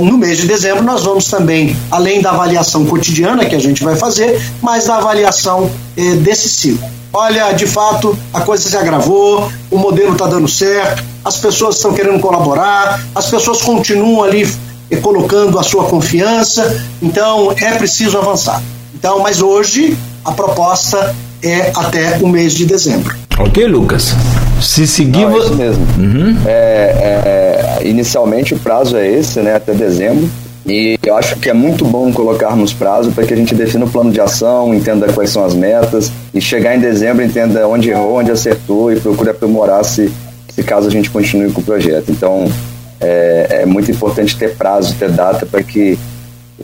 no 0.00 0.18
mês 0.18 0.38
de 0.38 0.46
dezembro 0.46 0.82
nós 0.82 1.04
vamos 1.04 1.26
também, 1.26 1.76
além 1.90 2.20
da 2.20 2.30
avaliação 2.30 2.84
cotidiana 2.84 3.44
que 3.44 3.54
a 3.54 3.60
gente 3.60 3.84
vai 3.84 3.94
fazer, 3.94 4.40
mas 4.60 4.86
da 4.86 4.96
avaliação 4.96 5.70
é, 5.96 6.14
desse 6.16 6.48
ciclo. 6.48 6.86
Olha, 7.12 7.52
de 7.52 7.66
fato, 7.66 8.16
a 8.34 8.40
coisa 8.40 8.68
se 8.68 8.76
agravou, 8.76 9.50
o 9.70 9.78
modelo 9.78 10.12
está 10.12 10.26
dando 10.26 10.46
certo, 10.46 11.02
as 11.24 11.38
pessoas 11.38 11.76
estão 11.76 11.92
querendo 11.92 12.20
colaborar, 12.20 13.02
as 13.14 13.30
pessoas 13.30 13.62
continuam 13.62 14.22
ali 14.22 14.48
é, 14.90 14.96
colocando 14.96 15.58
a 15.58 15.62
sua 15.62 15.84
confiança, 15.84 16.84
então 17.00 17.52
é 17.56 17.72
preciso 17.72 18.18
avançar. 18.18 18.62
Então, 18.94 19.20
mas 19.20 19.40
hoje 19.40 19.96
a 20.24 20.32
proposta 20.32 21.14
é 21.42 21.70
até 21.74 22.18
o 22.18 22.28
mês 22.28 22.52
de 22.52 22.66
dezembro. 22.66 23.16
Ok, 23.38 23.66
Lucas? 23.66 24.14
Se 24.60 24.86
seguir. 24.86 25.20
Não, 25.20 25.34
é 25.34 25.38
isso 25.38 25.54
mesmo. 25.54 25.86
Uhum. 25.98 26.36
É, 26.46 27.78
é, 27.80 27.88
inicialmente 27.88 28.54
o 28.54 28.58
prazo 28.58 28.96
é 28.96 29.06
esse, 29.06 29.40
né? 29.40 29.54
Até 29.54 29.72
dezembro. 29.72 30.28
E 30.66 30.98
eu 31.02 31.16
acho 31.16 31.36
que 31.36 31.48
é 31.48 31.54
muito 31.54 31.84
bom 31.84 32.12
colocarmos 32.12 32.74
prazo 32.74 33.10
para 33.12 33.24
que 33.24 33.32
a 33.32 33.36
gente 33.36 33.54
defina 33.54 33.86
o 33.86 33.88
plano 33.88 34.10
de 34.10 34.20
ação, 34.20 34.74
entenda 34.74 35.10
quais 35.10 35.30
são 35.30 35.42
as 35.42 35.54
metas 35.54 36.12
e 36.34 36.40
chegar 36.42 36.76
em 36.76 36.78
dezembro 36.78 37.24
entenda 37.24 37.66
onde 37.66 37.88
errou, 37.88 38.18
onde 38.18 38.30
acertou 38.30 38.92
e 38.92 39.00
procure 39.00 39.30
aprimorar 39.30 39.82
se, 39.82 40.12
se 40.48 40.62
caso 40.62 40.86
a 40.86 40.90
gente 40.90 41.08
continue 41.08 41.50
com 41.50 41.62
o 41.62 41.64
projeto. 41.64 42.10
Então 42.10 42.52
é, 43.00 43.60
é 43.62 43.66
muito 43.66 43.90
importante 43.90 44.36
ter 44.36 44.56
prazo, 44.56 44.94
ter 44.98 45.10
data 45.10 45.46
para 45.46 45.62
que 45.62 45.98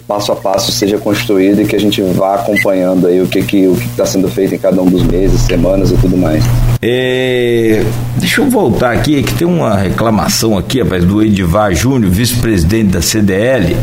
passo 0.07 0.33
a 0.33 0.37
passo 0.37 0.71
seja 0.71 0.99
construído 0.99 1.63
e 1.63 1.67
que 1.67 1.77
a 1.77 1.81
gente 1.81 2.03
vá 2.03 2.35
acompanhando 2.35 3.07
aí 3.07 3.23
o 3.23 3.27
que 3.27 3.43
que 3.43 3.67
o 3.67 3.75
que 3.75 3.87
está 3.87 4.05
sendo 4.05 4.29
feito 4.29 4.55
em 4.55 4.59
cada 4.59 4.83
um 4.83 4.87
dos 4.87 5.03
meses, 5.05 5.41
semanas 5.41 5.91
e 5.91 5.97
tudo 5.97 6.17
mais. 6.17 6.45
É, 6.87 7.83
deixa 8.19 8.43
eu 8.43 8.51
voltar 8.51 8.93
aqui, 8.93 9.23
que 9.23 9.33
tem 9.33 9.49
uma 9.49 9.75
reclamação 9.75 10.59
aqui, 10.59 10.83
rapaz, 10.83 11.03
do 11.03 11.23
Edivar 11.23 11.75
Júnior, 11.75 12.13
vice-presidente 12.13 12.89
da 12.89 13.01
CDL. 13.01 13.75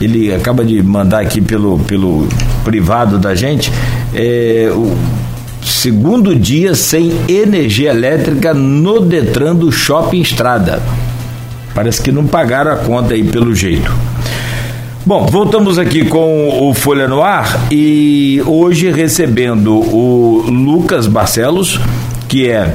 Ele 0.00 0.34
acaba 0.34 0.64
de 0.64 0.82
mandar 0.82 1.20
aqui 1.20 1.42
pelo, 1.42 1.78
pelo 1.80 2.26
privado 2.64 3.18
da 3.18 3.34
gente. 3.34 3.70
É, 4.14 4.72
o 4.74 4.96
segundo 5.62 6.34
dia 6.34 6.74
sem 6.74 7.12
energia 7.28 7.90
elétrica 7.90 8.54
no 8.54 9.00
Detran 9.00 9.54
do 9.54 9.70
Shopping 9.70 10.22
Estrada. 10.22 10.82
Parece 11.74 12.00
que 12.00 12.10
não 12.10 12.26
pagaram 12.26 12.72
a 12.72 12.76
conta 12.76 13.12
aí 13.12 13.24
pelo 13.24 13.54
jeito. 13.54 13.92
Bom, 15.04 15.26
voltamos 15.26 15.78
aqui 15.78 16.04
com 16.04 16.66
o 16.66 16.72
Folha 16.72 17.08
no 17.08 17.22
Ar 17.22 17.66
e 17.72 18.40
hoje 18.46 18.90
recebendo 18.90 19.74
o 19.74 20.44
Lucas 20.48 21.08
Barcelos, 21.08 21.80
que 22.32 22.48
é 22.48 22.74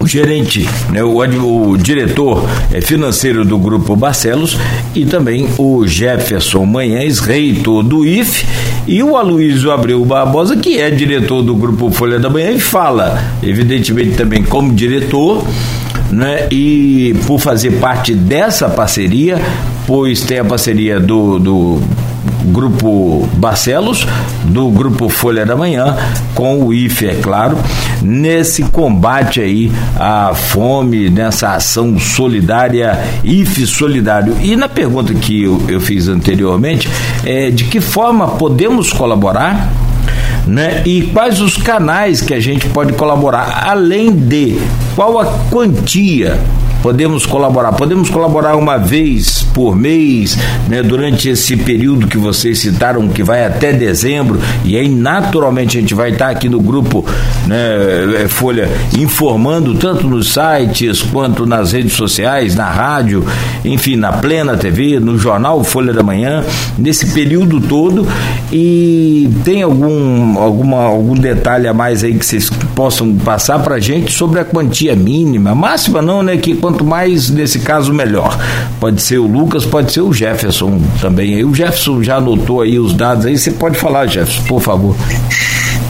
o 0.00 0.06
gerente, 0.06 0.68
né, 0.90 1.00
o, 1.04 1.18
o, 1.20 1.78
diretor 1.78 2.44
é, 2.72 2.80
financeiro 2.80 3.44
do 3.44 3.56
Grupo 3.56 3.94
Barcelos 3.94 4.58
e 4.96 5.06
também 5.06 5.48
o 5.56 5.86
Jefferson 5.86 6.66
Manhães, 6.66 7.20
reitor 7.20 7.84
do 7.84 8.04
IF, 8.04 8.44
e 8.84 9.00
o 9.00 9.16
Aloysio 9.16 9.70
Abreu 9.70 10.04
Barbosa, 10.04 10.56
que 10.56 10.80
é 10.80 10.90
diretor 10.90 11.40
do 11.40 11.54
Grupo 11.54 11.88
Folha 11.92 12.18
da 12.18 12.28
Manhã 12.28 12.50
e 12.50 12.58
fala, 12.58 13.22
evidentemente, 13.44 14.16
também 14.16 14.42
como 14.42 14.74
diretor 14.74 15.46
né? 16.10 16.48
E 16.50 17.14
por 17.28 17.38
fazer 17.38 17.78
parte 17.78 18.12
dessa 18.12 18.68
parceria, 18.68 19.40
pois 19.86 20.20
tem 20.22 20.40
a 20.40 20.44
parceria 20.44 20.98
do, 20.98 21.38
do 21.38 21.80
Grupo 22.46 23.28
Barcelos, 23.34 24.06
do 24.44 24.68
Grupo 24.70 25.08
Folha 25.08 25.46
da 25.46 25.56
Manhã, 25.56 25.96
com 26.34 26.62
o 26.64 26.72
IFE, 26.72 27.06
é 27.06 27.14
claro, 27.14 27.58
nesse 28.02 28.62
combate 28.64 29.40
aí 29.40 29.72
à 29.98 30.32
fome, 30.34 31.08
nessa 31.08 31.54
ação 31.54 31.98
solidária, 31.98 32.98
IFE 33.22 33.66
Solidário. 33.66 34.36
E 34.40 34.56
na 34.56 34.68
pergunta 34.68 35.14
que 35.14 35.44
eu, 35.44 35.62
eu 35.68 35.80
fiz 35.80 36.08
anteriormente, 36.08 36.88
é 37.24 37.50
de 37.50 37.64
que 37.64 37.80
forma 37.80 38.28
podemos 38.28 38.92
colaborar? 38.92 39.70
né? 40.46 40.82
E 40.84 41.02
quais 41.02 41.40
os 41.40 41.56
canais 41.56 42.20
que 42.20 42.34
a 42.34 42.40
gente 42.40 42.68
pode 42.68 42.92
colaborar, 42.92 43.66
além 43.66 44.12
de 44.12 44.58
qual 44.94 45.18
a 45.18 45.26
quantia 45.50 46.38
podemos 46.84 47.24
colaborar. 47.24 47.72
Podemos 47.72 48.10
colaborar 48.10 48.56
uma 48.56 48.76
vez 48.76 49.42
por 49.54 49.74
mês, 49.74 50.36
né, 50.68 50.82
durante 50.82 51.30
esse 51.30 51.56
período 51.56 52.06
que 52.06 52.18
vocês 52.18 52.58
citaram, 52.58 53.08
que 53.08 53.22
vai 53.22 53.46
até 53.46 53.72
dezembro, 53.72 54.38
e 54.66 54.76
aí 54.76 54.86
naturalmente 54.86 55.78
a 55.78 55.80
gente 55.80 55.94
vai 55.94 56.10
estar 56.10 56.28
aqui 56.28 56.46
no 56.46 56.60
grupo 56.60 57.02
né, 57.46 58.24
é, 58.24 58.28
Folha 58.28 58.68
informando 58.98 59.74
tanto 59.76 60.06
nos 60.06 60.34
sites 60.34 61.00
quanto 61.00 61.46
nas 61.46 61.72
redes 61.72 61.94
sociais, 61.94 62.54
na 62.54 62.68
rádio, 62.70 63.24
enfim, 63.64 63.96
na 63.96 64.12
Plena 64.12 64.54
TV, 64.54 65.00
no 65.00 65.16
jornal 65.16 65.64
Folha 65.64 65.92
da 65.92 66.02
Manhã, 66.02 66.44
nesse 66.76 67.14
período 67.14 67.62
todo. 67.62 68.06
E 68.52 69.30
tem 69.42 69.62
algum, 69.62 70.38
alguma, 70.38 70.82
algum 70.82 71.14
detalhe 71.14 71.66
a 71.66 71.72
mais 71.72 72.04
aí 72.04 72.14
que 72.14 72.26
vocês 72.26 72.50
possam 72.74 73.14
passar 73.16 73.58
para 73.60 73.76
a 73.76 73.80
gente 73.80 74.12
sobre 74.12 74.38
a 74.38 74.44
quantia 74.44 74.94
mínima, 74.94 75.54
máxima 75.54 76.02
não, 76.02 76.22
né? 76.22 76.36
Que 76.36 76.54
quanto 76.54 76.73
mais 76.82 77.28
nesse 77.28 77.58
caso 77.60 77.92
melhor. 77.92 78.36
Pode 78.80 79.02
ser 79.02 79.18
o 79.18 79.26
Lucas, 79.26 79.64
pode 79.64 79.92
ser 79.92 80.00
o 80.00 80.12
Jefferson 80.12 80.80
também. 81.00 81.44
O 81.44 81.54
Jefferson 81.54 82.02
já 82.02 82.16
anotou 82.16 82.62
aí 82.62 82.78
os 82.78 82.94
dados 82.94 83.26
aí. 83.26 83.36
Você 83.36 83.50
pode 83.50 83.78
falar, 83.78 84.06
Jefferson, 84.06 84.42
por 84.44 84.60
favor. 84.60 84.96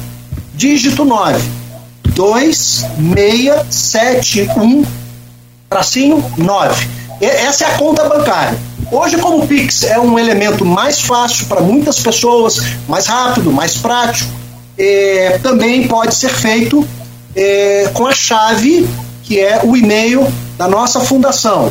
dígito 0.54 1.04
9. 1.04 1.42
2671 2.14 4.86
tracinho 5.68 6.24
9. 6.36 6.88
Essa 7.20 7.64
é 7.64 7.74
a 7.74 7.78
conta 7.78 8.08
bancária. 8.08 8.56
Hoje, 8.90 9.18
como 9.18 9.42
o 9.42 9.46
Pix 9.46 9.84
é 9.84 10.00
um 10.00 10.18
elemento 10.18 10.64
mais 10.64 11.00
fácil 11.00 11.44
para 11.46 11.60
muitas 11.60 12.00
pessoas, 12.00 12.58
mais 12.88 13.06
rápido, 13.06 13.52
mais 13.52 13.76
prático, 13.76 14.32
é, 14.78 15.38
também 15.42 15.86
pode 15.86 16.14
ser 16.14 16.30
feito 16.30 16.88
é, 17.36 17.90
com 17.92 18.06
a 18.06 18.12
chave 18.12 18.88
que 19.22 19.38
é 19.38 19.60
o 19.62 19.76
e-mail 19.76 20.26
da 20.56 20.66
nossa 20.66 21.00
fundação. 21.00 21.70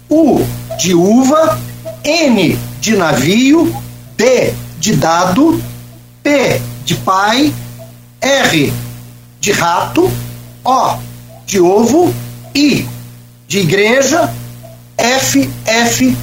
U 0.09 0.43
de 0.79 0.95
uva, 0.95 1.59
N 2.03 2.57
de 2.81 2.95
navio, 2.95 3.71
D 4.15 4.55
de 4.79 4.95
dado, 4.95 5.61
P 6.23 6.59
de 6.83 6.95
pai, 6.95 7.53
R 8.19 8.73
de 9.39 9.51
rato, 9.51 10.09
O 10.65 10.97
de 11.45 11.59
ovo, 11.59 12.11
I 12.55 12.89
de 13.47 13.59
igreja, 13.59 14.33
F, 14.97 15.47
F 15.65 16.17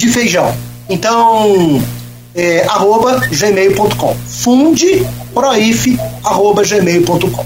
de 0.00 0.08
feijão. 0.08 0.54
Então, 0.88 1.82
é, 2.34 2.64
arroba 2.66 3.20
gmail.com. 3.30 4.16
Funde. 4.26 5.06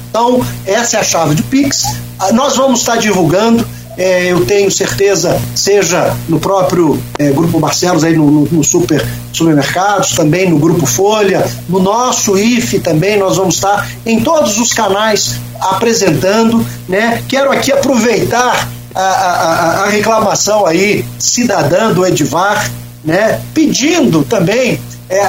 Então, 0.09 0.47
essa 0.65 0.97
é 0.97 1.01
a 1.01 1.05
chave 1.05 1.35
de 1.35 1.43
Pix. 1.43 1.85
Ah, 2.19 2.33
nós 2.33 2.57
vamos 2.57 2.81
estar 2.81 2.97
divulgando 2.97 3.67
é, 3.97 4.33
eu 4.33 4.45
tenho 4.45 4.71
certeza, 4.71 5.41
seja 5.55 6.17
no 6.29 6.41
próprio 6.41 7.01
é, 7.17 7.31
Grupo 7.31 7.61
Barcelos, 7.61 8.03
aí 8.03 8.17
no, 8.17 8.29
no, 8.29 8.49
no, 8.51 8.65
Super 8.65 9.07
Supermercados, 9.33 10.13
também 10.13 10.51
no 10.51 10.59
Grupo 10.59 10.85
Folha, 10.85 11.49
no 11.69 11.79
nosso 11.79 12.37
IFE 12.37 12.81
também, 12.81 13.17
nós 13.17 13.37
vamos 13.37 13.55
estar 13.55 13.89
em 14.05 14.21
todos 14.21 14.59
os 14.59 14.73
canais 14.73 15.37
apresentando. 15.61 16.65
Né? 16.89 17.23
Quero 17.29 17.53
aqui 17.53 17.71
aproveitar 17.71 18.69
a, 18.95 19.03
a, 19.03 19.85
a 19.85 19.89
reclamação 19.89 20.67
aí 20.67 21.05
cidadã 21.19 21.93
do 21.93 22.07
Edvar, 22.07 22.71
né? 23.05 23.41
pedindo 23.53 24.23
também 24.25 24.79
é, 25.09 25.21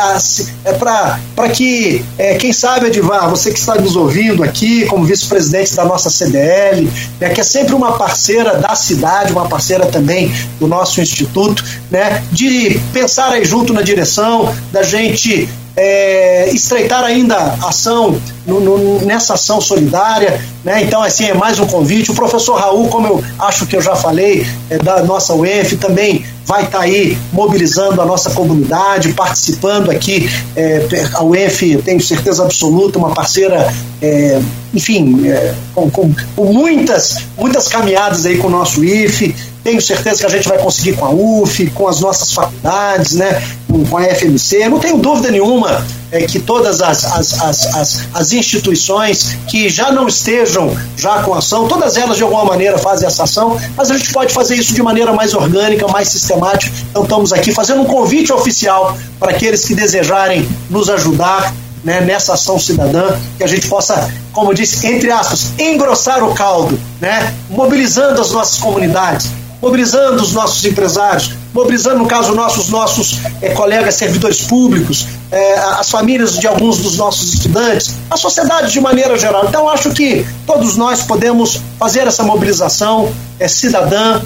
é 0.64 0.74
para 0.74 1.50
que, 1.54 2.04
é, 2.18 2.36
quem 2.36 2.54
sabe, 2.54 2.88
Edivar, 2.88 3.30
você 3.30 3.52
que 3.52 3.60
está 3.60 3.76
nos 3.76 3.96
ouvindo 3.96 4.44
aqui, 4.44 4.86
como 4.86 5.06
vice-presidente 5.06 5.76
da 5.76 5.84
nossa 5.84 6.10
CDL, 6.10 6.90
né, 7.20 7.30
que 7.30 7.42
é 7.42 7.44
sempre 7.44 7.76
uma 7.76 7.98
parceira 7.98 8.58
da 8.58 8.74
cidade, 8.74 9.34
uma 9.34 9.48
parceira 9.48 9.86
também 9.86 10.32
do 10.60 10.68
nosso 10.68 11.02
instituto, 11.02 11.64
né, 11.92 12.24
de 12.32 12.80
pensar 12.94 13.32
aí 13.32 13.44
junto 13.44 13.74
na 13.74 13.82
direção 13.82 14.54
da 14.72 14.82
gente 14.82 15.50
é, 15.76 16.50
estreitar 16.52 17.04
ainda 17.04 17.36
a 17.36 17.70
ação 17.70 18.20
no, 18.46 18.60
no, 18.60 19.06
nessa 19.06 19.34
ação 19.34 19.60
solidária, 19.60 20.40
né? 20.64 20.84
Então, 20.84 21.02
assim, 21.04 21.26
é 21.26 21.34
mais 21.34 21.60
um 21.60 21.66
convite. 21.66 22.12
O 22.12 22.16
professor 22.16 22.56
Raul, 22.56 22.88
como 22.88 23.08
eu 23.08 23.24
acho 23.40 23.66
que 23.66 23.76
eu 23.76 23.82
já 23.82 23.96
falei, 23.96 24.46
é, 24.70 24.78
da 24.78 25.04
nossa 25.04 25.34
UEF, 25.34 25.76
também 25.78 26.26
vai 26.46 26.64
estar 26.64 26.78
tá 26.78 26.84
aí 26.84 27.18
mobilizando 27.34 28.02
a 28.02 28.06
nossa 28.06 28.30
comunidade, 28.30 29.14
participando 29.14 29.90
aqui. 29.90 30.30
É, 30.56 30.88
a 31.14 31.24
UEF, 31.24 31.78
tenho 31.84 32.00
certeza 32.00 32.44
absoluta, 32.44 33.00
uma 33.00 33.14
parceira, 33.14 33.74
é, 34.02 34.40
enfim, 34.74 35.28
é, 35.28 35.54
com, 35.74 35.90
com, 35.90 36.14
com, 36.36 36.54
muitas, 36.54 37.18
muitas 37.38 37.68
caminhadas 37.68 38.26
aí 38.26 38.38
com 38.38 38.48
o 38.48 38.52
nosso 38.52 38.84
IFE. 38.84 39.36
Tenho 39.66 39.82
certeza 39.82 40.20
que 40.20 40.26
a 40.28 40.30
gente 40.30 40.48
vai 40.48 40.60
conseguir 40.60 40.94
com 40.94 41.06
a 41.06 41.10
UF, 41.10 41.72
com 41.72 41.88
as 41.88 42.00
nossas 42.00 42.32
faculdades, 42.32 43.14
né? 43.14 43.42
com 43.90 43.98
a 43.98 44.04
FMC. 44.04 44.70
Não 44.70 44.78
tenho 44.78 45.00
dúvida 45.00 45.32
nenhuma 45.32 45.84
é, 46.12 46.22
que 46.22 46.40
todas 46.40 46.84
as, 46.84 47.04
as, 47.04 47.42
as, 47.42 47.76
as, 47.76 48.02
as 48.14 48.32
instituições 48.32 49.36
que 49.48 49.68
já 49.68 49.92
não 49.92 50.08
estejam 50.08 50.78
já 50.96 51.24
com 51.24 51.34
ação, 51.34 51.68
todas 51.68 51.98
elas 51.98 52.16
de 52.16 52.22
alguma 52.22 52.46
maneira 52.46 52.78
fazem 52.78 53.08
essa 53.08 53.24
ação, 53.24 53.60
mas 53.76 53.90
a 53.90 53.98
gente 53.98 54.14
pode 54.14 54.32
fazer 54.32 54.54
isso 54.54 54.72
de 54.72 54.84
maneira 54.84 55.12
mais 55.14 55.34
orgânica, 55.34 55.88
mais 55.88 56.10
sistemática. 56.10 56.72
Então 56.92 57.02
estamos 57.02 57.34
aqui 57.34 57.52
fazendo 57.52 57.82
um 57.82 57.86
convite 57.86 58.32
oficial 58.32 58.96
para 59.20 59.32
aqueles 59.32 59.66
que 59.66 59.74
desejarem 59.74 60.48
nos 60.70 60.92
ajudar 60.92 61.52
né, 61.84 62.02
nessa 62.02 62.34
ação 62.34 62.60
cidadã, 62.60 63.18
que 63.36 63.44
a 63.44 63.48
gente 63.48 63.68
possa, 63.68 64.14
como 64.32 64.52
eu 64.52 64.54
disse, 64.54 64.86
entre 64.86 65.10
aspas, 65.12 65.52
engrossar 65.58 66.24
o 66.24 66.36
caldo, 66.36 66.80
né, 67.02 67.34
mobilizando 67.50 68.22
as 68.22 68.32
nossas 68.32 68.60
comunidades, 68.60 69.28
mobilizando 69.62 70.22
os 70.22 70.34
nossos 70.34 70.64
empresários, 70.66 71.32
mobilizando, 71.54 72.00
no 72.00 72.08
caso, 72.08 72.34
nossos 72.34 72.70
nossos 72.70 73.20
é, 73.42 73.50
colegas 73.50 73.96
servidores 73.96 74.42
públicos, 74.42 75.08
é, 75.32 75.54
as 75.58 75.90
famílias 75.90 76.38
de 76.38 76.48
alguns 76.48 76.78
dos 76.78 76.98
nossos 76.98 77.34
estudantes, 77.34 77.94
a 78.10 78.18
sociedade 78.18 78.72
de 78.72 78.80
maneira 78.80 79.18
geral. 79.18 79.46
Então, 79.48 79.70
acho 79.70 79.92
que 79.92 80.26
todos 80.46 80.76
nós 80.76 81.04
podemos 81.04 81.60
fazer 81.80 82.08
essa 82.08 82.24
mobilização 82.24 83.12
é, 83.40 83.48
cidadã, 83.48 84.22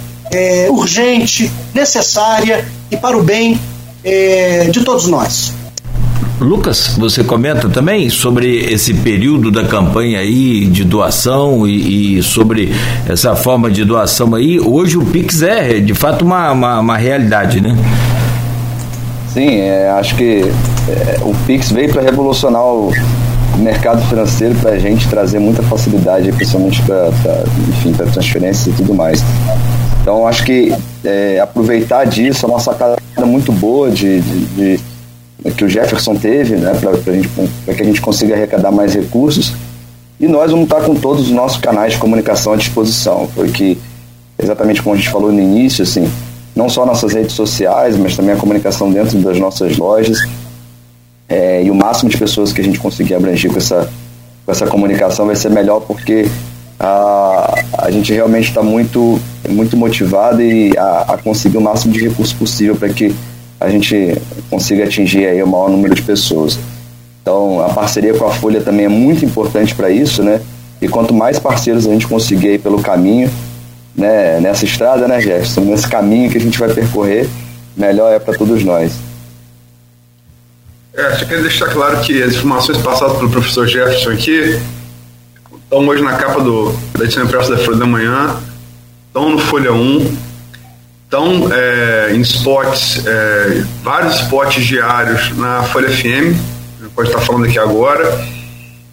urgente, 0.69 1.51
necessária 1.73 2.63
e 2.91 2.95
para 2.95 3.17
o 3.17 3.23
bem 3.23 3.59
de 4.71 4.83
todos 4.83 5.07
nós. 5.07 5.51
Lucas, 6.39 6.95
você 6.97 7.21
comenta 7.21 7.67
também 7.67 8.09
sobre 8.09 8.59
esse 8.71 8.93
período 8.93 9.51
da 9.51 9.65
campanha 9.65 10.19
aí 10.19 10.65
de 10.65 10.85
doação 10.85 11.67
e, 11.67 12.17
e, 12.17 12.23
sobre 12.23 12.73
essa 13.07 13.35
forma 13.35 13.69
de 13.69 13.83
doação 13.83 14.33
aí. 14.35 14.57
Hoje 14.57 14.97
o 14.97 15.05
Pix 15.05 15.41
é 15.41 15.79
de 15.79 15.93
fato 15.93 16.23
uma, 16.23 16.51
uma, 16.51 16.79
uma 16.79 16.97
realidade, 16.97 17.59
né? 17.59 17.75
Sim, 19.33 19.59
é, 19.59 19.89
acho 19.89 20.15
que 20.15 20.45
é, 20.87 21.17
o 21.21 21.35
Pix 21.45 21.71
veio 21.71 21.91
para 21.91 22.01
revolucionar 22.01 22.63
o 22.63 22.91
mercado 23.57 24.01
financeiro 24.07 24.55
para 24.55 24.71
a 24.71 24.79
gente 24.79 25.09
trazer 25.09 25.39
muita 25.39 25.61
facilidade, 25.63 26.31
principalmente 26.31 26.81
para 26.83 27.09
enfim 27.67 27.91
para 27.91 28.05
transferências 28.05 28.67
e 28.67 28.71
tudo 28.71 28.93
mais. 28.93 29.23
Então 30.01 30.25
acho 30.25 30.45
que 30.45 30.73
é, 31.03 31.39
aproveitar 31.41 32.05
disso, 32.05 32.45
a 32.45 32.49
nossa 32.49 32.73
cara 32.73 32.97
muito 33.25 33.51
boa 33.51 33.91
de, 33.91 34.21
de, 34.21 34.45
de 34.77 34.88
que 35.55 35.63
o 35.63 35.69
Jefferson 35.69 36.15
teve, 36.15 36.55
né, 36.55 36.73
para 37.65 37.73
que 37.73 37.81
a 37.81 37.85
gente 37.85 38.01
consiga 38.01 38.35
arrecadar 38.35 38.71
mais 38.71 38.93
recursos. 38.93 39.53
E 40.19 40.27
nós 40.27 40.51
vamos 40.51 40.65
estar 40.65 40.81
com 40.81 40.95
todos 40.95 41.27
os 41.27 41.31
nossos 41.31 41.59
canais 41.59 41.93
de 41.93 41.99
comunicação 41.99 42.53
à 42.53 42.57
disposição, 42.57 43.29
porque 43.33 43.77
exatamente 44.37 44.81
como 44.81 44.95
a 44.95 44.97
gente 44.97 45.09
falou 45.09 45.31
no 45.31 45.39
início, 45.39 45.83
assim, 45.83 46.09
não 46.55 46.67
só 46.67 46.85
nossas 46.85 47.13
redes 47.13 47.33
sociais, 47.33 47.97
mas 47.97 48.17
também 48.17 48.33
a 48.33 48.37
comunicação 48.37 48.91
dentro 48.91 49.17
das 49.19 49.39
nossas 49.39 49.77
lojas. 49.77 50.19
É, 51.27 51.63
e 51.63 51.71
o 51.71 51.75
máximo 51.75 52.09
de 52.09 52.17
pessoas 52.17 52.51
que 52.51 52.59
a 52.59 52.63
gente 52.63 52.79
conseguir 52.79 53.13
abranger 53.15 53.51
com 53.51 53.57
essa, 53.57 53.89
com 54.45 54.51
essa 54.51 54.67
comunicação 54.67 55.25
vai 55.25 55.35
ser 55.35 55.49
melhor, 55.49 55.79
porque 55.81 56.27
a, 56.79 57.53
a 57.77 57.91
gente 57.91 58.11
realmente 58.11 58.49
está 58.49 58.63
muito, 58.63 59.19
muito 59.47 59.77
motivado 59.77 60.41
e 60.41 60.75
a, 60.77 61.13
a 61.13 61.17
conseguir 61.17 61.57
o 61.57 61.61
máximo 61.61 61.93
de 61.93 62.01
recursos 62.01 62.33
possível 62.33 62.75
para 62.75 62.89
que 62.89 63.13
a 63.59 63.69
gente 63.69 64.17
consiga 64.49 64.85
atingir 64.85 65.25
aí 65.25 65.43
o 65.43 65.47
maior 65.47 65.69
número 65.69 65.93
de 65.93 66.01
pessoas. 66.01 66.57
Então, 67.21 67.63
a 67.63 67.69
parceria 67.69 68.13
com 68.13 68.25
a 68.25 68.31
Folha 68.31 68.61
também 68.61 68.85
é 68.85 68.89
muito 68.89 69.25
importante 69.25 69.75
para 69.75 69.89
isso, 69.89 70.23
né? 70.23 70.41
E 70.81 70.87
quanto 70.87 71.13
mais 71.13 71.37
parceiros 71.37 71.85
a 71.85 71.91
gente 71.91 72.07
conseguir 72.07 72.49
aí 72.49 72.57
pelo 72.57 72.81
caminho, 72.81 73.29
né, 73.95 74.39
nessa 74.39 74.63
estrada, 74.63 75.07
né, 75.07 75.19
Jefferson, 75.19 75.61
nesse 75.61 75.87
caminho 75.87 76.31
que 76.31 76.37
a 76.37 76.41
gente 76.41 76.57
vai 76.57 76.73
percorrer, 76.73 77.27
melhor 77.75 78.13
é 78.13 78.19
para 78.19 78.33
todos 78.33 78.63
nós. 78.63 78.93
É, 80.93 81.15
só 81.15 81.25
queria 81.25 81.43
deixar 81.43 81.67
claro 81.67 81.99
que 82.01 82.23
as 82.23 82.33
informações 82.33 82.77
passadas 82.79 83.17
pelo 83.17 83.29
professor 83.29 83.67
Jefferson 83.67 84.11
aqui 84.11 84.59
estão 85.63 85.87
hoje 85.87 86.01
na 86.01 86.13
capa 86.13 86.41
do, 86.41 86.71
da 86.97 87.03
edição 87.03 87.23
impressa 87.23 87.55
da 87.55 87.63
Folha 87.63 87.77
da 87.77 87.85
Manhã, 87.85 88.37
estão 89.07 89.29
no 89.29 89.37
Folha 89.37 89.71
1, 89.71 90.17
então, 91.09 91.49
é, 91.51 92.11
em 92.13 92.21
spots, 92.21 93.03
é, 93.03 93.63
vários 93.83 94.19
spots 94.19 94.63
diários 94.63 95.35
na 95.35 95.63
Folha 95.63 95.89
FM, 95.89 96.37
pode 96.93 97.09
estar 97.09 97.19
falando 97.19 97.45
aqui 97.45 97.57
agora, 97.57 98.27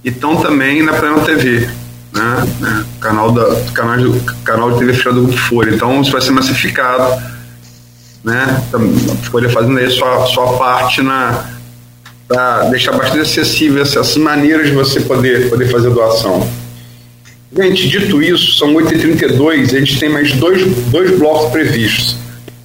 e 0.03 0.09
estão 0.09 0.37
também 0.37 0.83
na 0.83 0.95
Plena 0.95 1.21
TV, 1.21 1.69
né, 2.15 2.47
né, 2.59 2.87
canal, 3.03 3.31
da, 3.33 3.45
canal, 3.75 3.99
de, 3.99 4.21
canal 4.43 4.73
de 4.73 4.79
TV 4.79 4.95
fechado 4.95 5.17
do 5.17 5.23
Grupo 5.27 5.39
Folha. 5.43 5.75
Então, 5.75 6.01
isso 6.01 6.11
vai 6.11 6.23
ser 6.23 6.31
massificado, 6.31 7.23
né, 8.25 8.63
a 8.73 9.31
Folha 9.31 9.51
fazendo 9.51 9.79
aí 9.79 9.91
sua, 9.91 10.25
sua 10.25 10.57
parte 10.57 11.03
na 11.03 11.45
para 12.27 12.71
deixar 12.71 12.93
bastante 12.93 13.21
acessível 13.21 13.83
essas 13.83 14.17
maneiras 14.17 14.69
de 14.69 14.73
você 14.73 15.01
poder, 15.01 15.51
poder 15.51 15.71
fazer 15.71 15.91
doação. 15.91 16.49
Gente, 17.53 17.89
dito 17.89 18.21
isso, 18.23 18.59
são 18.59 18.75
8h32, 18.75 19.63
a 19.63 19.79
gente 19.79 20.01
tem 20.01 20.09
mais 20.09 20.33
dois, 20.33 20.65
dois 20.91 21.17
blocos 21.17 21.51
previstos. 21.51 22.17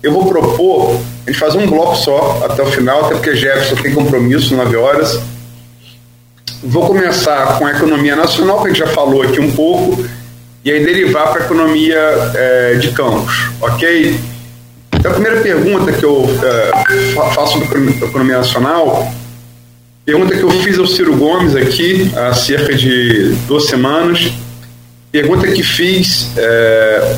Eu 0.02 0.12
vou 0.12 0.26
propor 0.26 1.00
a 1.26 1.30
gente 1.30 1.40
fazer 1.40 1.60
um 1.60 1.68
bloco 1.68 1.96
só 1.96 2.42
até 2.50 2.64
o 2.64 2.66
final, 2.66 3.06
até 3.06 3.16
porque 3.16 3.36
Jefferson 3.36 3.76
tem 3.76 3.94
compromisso, 3.94 4.56
9 4.56 4.76
horas. 4.76 5.20
Vou 6.64 6.88
começar 6.88 7.60
com 7.60 7.68
a 7.68 7.72
economia 7.72 8.16
nacional, 8.16 8.62
que 8.62 8.66
a 8.66 8.68
gente 8.70 8.80
já 8.80 8.88
falou 8.88 9.22
aqui 9.22 9.40
um 9.40 9.52
pouco, 9.52 10.04
e 10.66 10.72
aí 10.72 10.84
derivar 10.84 11.32
para 11.32 11.44
a 11.44 11.46
economia 11.46 12.00
é, 12.36 12.76
de 12.76 12.90
campos, 12.90 13.50
ok? 13.62 14.20
Então, 14.94 15.12
a 15.12 15.14
primeira 15.14 15.42
pergunta 15.42 15.92
que 15.92 16.04
eu 16.04 16.28
é, 16.44 17.14
faço 17.34 17.60
sobre 17.60 17.78
a 17.78 18.06
economia 18.06 18.38
nacional, 18.38 19.12
pergunta 20.04 20.36
que 20.36 20.44
eu 20.44 20.50
fiz 20.50 20.78
ao 20.80 20.88
Ciro 20.88 21.16
Gomes 21.16 21.56
aqui 21.56 22.12
há 22.16 22.34
cerca 22.34 22.74
de 22.74 23.34
duas 23.48 23.66
semanas, 23.68 24.32
Pergunta 25.12 25.46
que 25.48 25.62
fiz 25.62 26.32
é, 26.38 27.18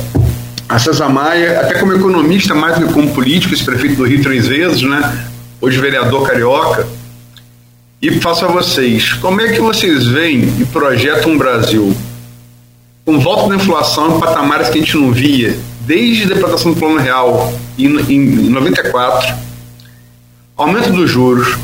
a 0.68 0.78
César 0.80 1.08
Maia, 1.08 1.60
até 1.60 1.78
como 1.78 1.92
economista, 1.92 2.52
mais 2.52 2.76
do 2.76 2.88
que 2.88 2.92
como 2.92 3.14
político, 3.14 3.54
esse 3.54 3.64
prefeito 3.64 3.96
do 3.96 4.04
Rio 4.04 4.20
três 4.20 4.48
vezes, 4.48 4.82
né? 4.82 5.28
Hoje 5.60 5.78
vereador 5.78 6.26
carioca. 6.26 6.86
E 8.02 8.20
faço 8.20 8.44
a 8.44 8.48
vocês, 8.48 9.12
como 9.14 9.40
é 9.40 9.52
que 9.52 9.60
vocês 9.60 10.06
veem 10.06 10.42
e 10.60 10.64
projetam 10.66 11.32
um 11.32 11.38
Brasil 11.38 11.96
com 13.04 13.20
volta 13.20 13.50
da 13.50 13.56
inflação 13.56 14.16
em 14.16 14.20
patamares 14.20 14.68
que 14.68 14.78
a 14.78 14.80
gente 14.80 14.96
não 14.96 15.12
via 15.12 15.56
desde 15.80 16.32
a 16.32 16.36
implantação 16.36 16.72
do 16.72 16.78
Plano 16.78 16.98
Real 16.98 17.52
em, 17.78 17.86
em 18.10 18.48
94, 18.48 19.34
aumento 20.56 20.90
dos 20.90 21.10
juros, 21.10 21.56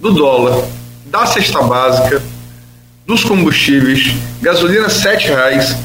do 0.00 0.12
dólar, 0.12 0.64
da 1.06 1.26
cesta 1.26 1.60
básica, 1.62 2.22
dos 3.12 3.24
combustíveis, 3.24 4.14
gasolina 4.40 4.88
R$ 4.88 5.16
reais, 5.18 5.76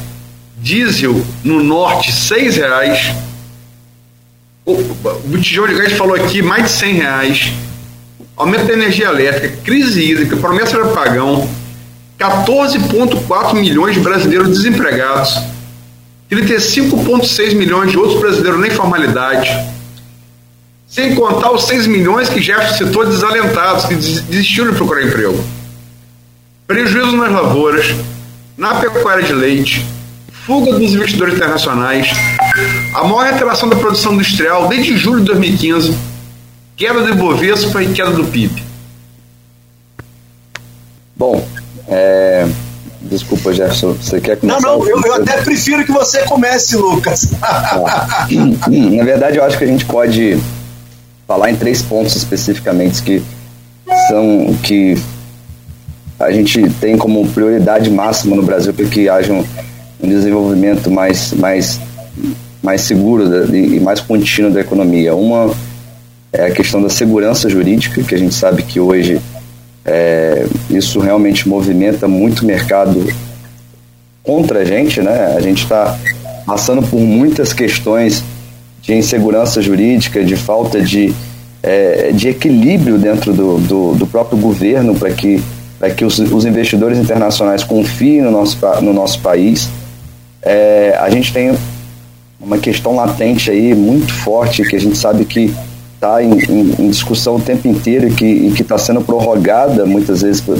diesel 0.57 1.21
no 1.43 1.61
norte 1.61 2.09
R$ 2.09 2.49
reais, 2.51 3.13
o, 4.65 4.71
o 4.71 5.21
botijão 5.25 5.67
de 5.67 5.75
gás 5.75 5.91
falou 5.91 6.15
aqui 6.15 6.41
mais 6.41 6.79
de 6.79 6.85
R$ 6.85 6.91
reais, 6.93 7.51
aumento 8.37 8.67
da 8.67 8.73
energia 8.73 9.07
elétrica, 9.07 9.57
crise 9.61 10.01
hídrica, 10.01 10.37
promessa 10.37 10.81
de 10.81 10.93
pagão, 10.93 11.49
14,4 12.17 13.53
milhões 13.55 13.93
de 13.93 13.99
brasileiros 13.99 14.47
desempregados, 14.47 15.37
35,6 16.31 17.55
milhões 17.55 17.91
de 17.91 17.97
outros 17.97 18.21
brasileiros 18.21 18.61
na 18.61 18.67
informalidade, 18.67 19.49
sem 20.87 21.13
contar 21.13 21.51
os 21.51 21.65
6 21.65 21.87
milhões 21.87 22.29
que 22.29 22.41
Jefferson 22.41 22.85
citou 22.85 23.05
desalentados, 23.05 23.85
que 23.85 23.95
desistiram 23.95 24.71
de 24.71 24.77
procurar 24.77 25.03
emprego 25.03 25.56
prejuízo 26.67 27.15
nas 27.15 27.31
lavouras, 27.31 27.95
na 28.57 28.75
pecuária 28.75 29.23
de 29.23 29.31
leite, 29.31 29.85
fuga 30.45 30.73
dos 30.73 30.93
investidores 30.93 31.35
internacionais, 31.35 32.09
a 32.93 33.03
maior 33.05 33.31
retração 33.31 33.69
da 33.69 33.77
produção 33.77 34.13
industrial 34.13 34.67
desde 34.67 34.97
julho 34.97 35.21
de 35.21 35.27
2015, 35.27 35.97
queda 36.75 37.01
do 37.01 37.09
Ibovespa 37.09 37.81
e 37.81 37.93
queda 37.93 38.11
do 38.11 38.25
PIB. 38.25 38.61
Bom, 41.15 41.47
é... 41.87 42.45
desculpa, 43.01 43.53
Jefferson, 43.53 43.93
você 43.93 44.19
quer 44.19 44.37
começar? 44.37 44.59
Não, 44.59 44.79
não, 44.79 44.87
eu, 44.87 45.01
eu 45.01 45.13
até 45.15 45.41
prefiro 45.41 45.85
que 45.85 45.91
você 45.91 46.23
comece, 46.23 46.75
Lucas. 46.75 47.31
Ah, 47.41 48.27
na 48.69 49.03
verdade, 49.03 49.37
eu 49.37 49.43
acho 49.43 49.57
que 49.57 49.63
a 49.63 49.67
gente 49.67 49.85
pode 49.85 50.37
falar 51.25 51.49
em 51.49 51.55
três 51.55 51.81
pontos 51.81 52.15
especificamente 52.15 53.01
que 53.01 53.23
são 54.07 54.53
que 54.63 54.97
a 56.19 56.31
gente 56.31 56.69
tem 56.81 56.97
como 56.97 57.27
prioridade 57.27 57.89
máxima 57.91 58.35
no 58.35 58.41
Brasil 58.41 58.73
para 58.73 58.85
que 58.85 59.07
haja 59.07 59.33
um, 59.33 59.43
um, 60.01 60.09
desenvolvimento 60.09 60.89
mais, 60.89 61.31
mais, 61.33 61.79
mais 62.61 62.81
seguro 62.81 63.55
e 63.55 63.79
mais 63.79 63.99
contínuo 63.99 64.51
da 64.51 64.61
economia. 64.61 65.15
Uma 65.15 65.53
é 66.33 66.47
a 66.47 66.51
questão 66.51 66.81
da 66.81 66.89
segurança 66.89 67.49
jurídica, 67.49 68.01
que 68.01 68.15
a 68.15 68.17
gente 68.17 68.33
sabe 68.33 68.63
que 68.63 68.79
hoje 68.79 69.21
é, 69.85 70.45
isso 70.69 70.99
realmente 70.99 71.47
movimenta 71.47 72.07
muito 72.07 72.41
o 72.41 72.45
mercado 72.45 73.07
contra 74.23 74.59
a 74.59 74.65
gente, 74.65 75.01
né? 75.01 75.35
A 75.37 75.39
gente 75.39 75.63
está 75.63 75.97
passando 76.45 76.81
por 76.81 76.99
muitas 76.99 77.53
questões 77.53 78.23
de 78.81 78.93
insegurança 78.93 79.61
jurídica, 79.61 80.23
de 80.23 80.35
falta 80.35 80.81
de, 80.81 81.13
é, 81.61 82.11
de 82.11 82.29
equilíbrio 82.29 82.97
dentro 82.97 83.33
do, 83.33 83.57
do, 83.59 83.95
do 83.95 84.07
próprio 84.07 84.37
governo 84.37 84.95
para 84.95 85.11
que 85.11 85.41
para 85.79 85.89
que 85.91 86.03
os, 86.03 86.17
os, 86.19 86.45
investidores 86.45 86.97
internacionais 86.97 87.63
confiem 87.63 88.21
no 88.21 88.31
nosso, 88.31 88.57
no 88.81 88.93
nosso 88.93 89.19
país. 89.19 89.69
É, 90.41 90.97
a 90.99 91.09
gente 91.09 91.31
tem 91.31 91.55
uma 92.39 92.57
questão 92.57 92.95
latente 92.95 93.51
aí 93.51 93.75
muito 93.75 94.11
forte 94.13 94.63
que 94.63 94.75
a 94.75 94.79
gente 94.79 94.97
sabe 94.97 95.25
que 95.25 95.53
está 95.95 96.23
em, 96.23 96.31
em, 96.31 96.75
em, 96.79 96.89
discussão 96.89 97.35
o 97.35 97.39
tempo 97.39 97.67
inteiro 97.67 98.07
e 98.07 98.11
que 98.11 98.61
está 98.61 98.77
sendo 98.77 99.01
prorrogada 99.01 99.85
muitas 99.85 100.21
vezes 100.21 100.39
por, 100.39 100.57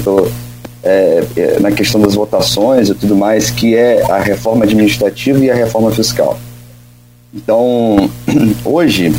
é, 0.83 1.23
é, 1.35 1.59
na 1.59 1.71
questão 1.71 1.99
das 1.99 2.15
votações 2.15 2.89
e 2.89 2.95
tudo 2.95 3.15
mais, 3.15 3.49
que 3.49 3.75
é 3.75 4.03
a 4.11 4.19
reforma 4.19 4.65
administrativa 4.65 5.43
e 5.43 5.51
a 5.51 5.55
reforma 5.55 5.91
fiscal. 5.91 6.37
Então, 7.33 8.09
hoje, 8.63 9.13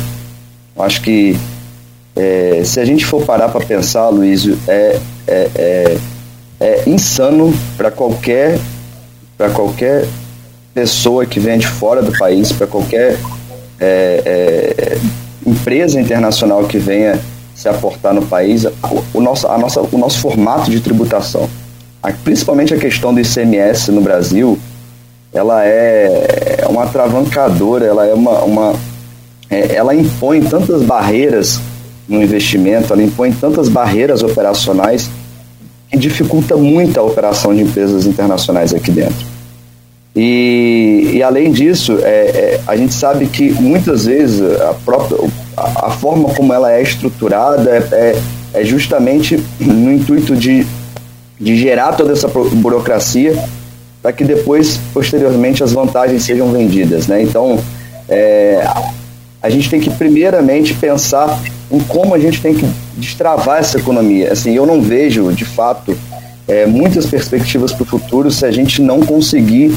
acho 0.77 1.01
que 1.01 1.37
é, 2.19 2.63
se 2.65 2.81
a 2.81 2.85
gente 2.85 3.05
for 3.05 3.23
parar 3.23 3.47
para 3.47 3.65
pensar, 3.65 4.09
Luiz, 4.09 4.45
é, 4.67 4.99
é, 5.25 5.49
é, 5.55 5.97
é 6.59 6.83
insano 6.85 7.53
para 7.77 7.89
qualquer, 7.89 8.59
qualquer 9.53 10.05
pessoa 10.73 11.25
que 11.25 11.39
vem 11.39 11.57
de 11.57 11.65
fora 11.65 12.01
do 12.01 12.11
país, 12.17 12.51
para 12.51 12.67
qualquer 12.67 13.17
é, 13.79 14.21
é, 14.25 14.97
empresa 15.47 15.97
internacional 15.97 16.65
que 16.65 16.77
venha 16.77 17.17
se 17.55 17.69
aportar 17.69 18.13
no 18.13 18.25
país, 18.25 18.65
o, 19.13 19.21
nosso, 19.21 19.47
a 19.47 19.57
nossa, 19.57 19.79
o 19.79 19.97
nosso 19.97 20.19
formato 20.19 20.69
de 20.69 20.81
tributação, 20.81 21.49
a, 22.03 22.11
principalmente 22.11 22.73
a 22.73 22.77
questão 22.77 23.13
do 23.13 23.21
ICMS 23.21 23.93
no 23.93 24.01
Brasil, 24.01 24.59
ela 25.31 25.63
é 25.63 26.65
uma 26.67 26.85
travancadora, 26.85 27.85
ela 27.85 28.05
é 28.05 28.13
uma, 28.13 28.39
uma 28.39 28.75
é, 29.49 29.73
ela 29.73 29.95
impõe 29.95 30.41
tantas 30.41 30.83
barreiras 30.83 31.61
no 32.09 32.21
investimento, 32.21 32.91
ela 32.91 33.03
impõe 33.03 33.31
tantas 33.31 33.69
barreiras 33.69 34.23
operacionais 34.23 35.09
que 35.89 35.97
dificulta 35.97 36.57
muito 36.57 36.99
a 36.99 37.03
operação 37.03 37.53
de 37.53 37.61
empresas 37.61 38.05
internacionais 38.05 38.73
aqui 38.73 38.91
dentro. 38.91 39.27
E, 40.15 41.11
e 41.13 41.23
além 41.23 41.51
disso, 41.51 41.99
é, 42.01 42.09
é, 42.09 42.61
a 42.67 42.75
gente 42.75 42.93
sabe 42.93 43.27
que 43.27 43.51
muitas 43.51 44.05
vezes 44.05 44.41
a 44.41 44.73
própria 44.73 45.17
a, 45.55 45.87
a 45.87 45.91
forma 45.91 46.29
como 46.33 46.51
ela 46.51 46.73
é 46.73 46.81
estruturada 46.81 47.69
é, 47.69 47.77
é, 47.91 48.61
é 48.61 48.65
justamente 48.65 49.41
no 49.59 49.93
intuito 49.93 50.35
de, 50.35 50.65
de 51.39 51.55
gerar 51.57 51.93
toda 51.93 52.11
essa 52.11 52.27
burocracia 52.27 53.37
para 54.01 54.11
que 54.11 54.23
depois, 54.23 54.79
posteriormente, 54.93 55.63
as 55.63 55.73
vantagens 55.73 56.23
sejam 56.23 56.51
vendidas. 56.51 57.07
Né? 57.07 57.21
Então, 57.21 57.59
é, 58.07 58.65
a 59.41 59.49
gente 59.49 59.69
tem 59.69 59.79
que 59.79 59.89
primeiramente 59.89 60.73
pensar 60.73 61.39
em 61.71 61.79
como 61.79 62.13
a 62.13 62.19
gente 62.19 62.41
tem 62.41 62.53
que 62.53 62.65
destravar 62.97 63.59
essa 63.59 63.77
economia. 63.77 64.33
Assim, 64.33 64.53
eu 64.53 64.65
não 64.65 64.81
vejo, 64.81 65.31
de 65.31 65.45
fato, 65.45 65.97
é, 66.47 66.65
muitas 66.65 67.05
perspectivas 67.05 67.71
para 67.71 67.83
o 67.83 67.85
futuro 67.85 68.31
se 68.31 68.45
a 68.45 68.51
gente 68.51 68.81
não 68.81 69.01
conseguir 69.01 69.73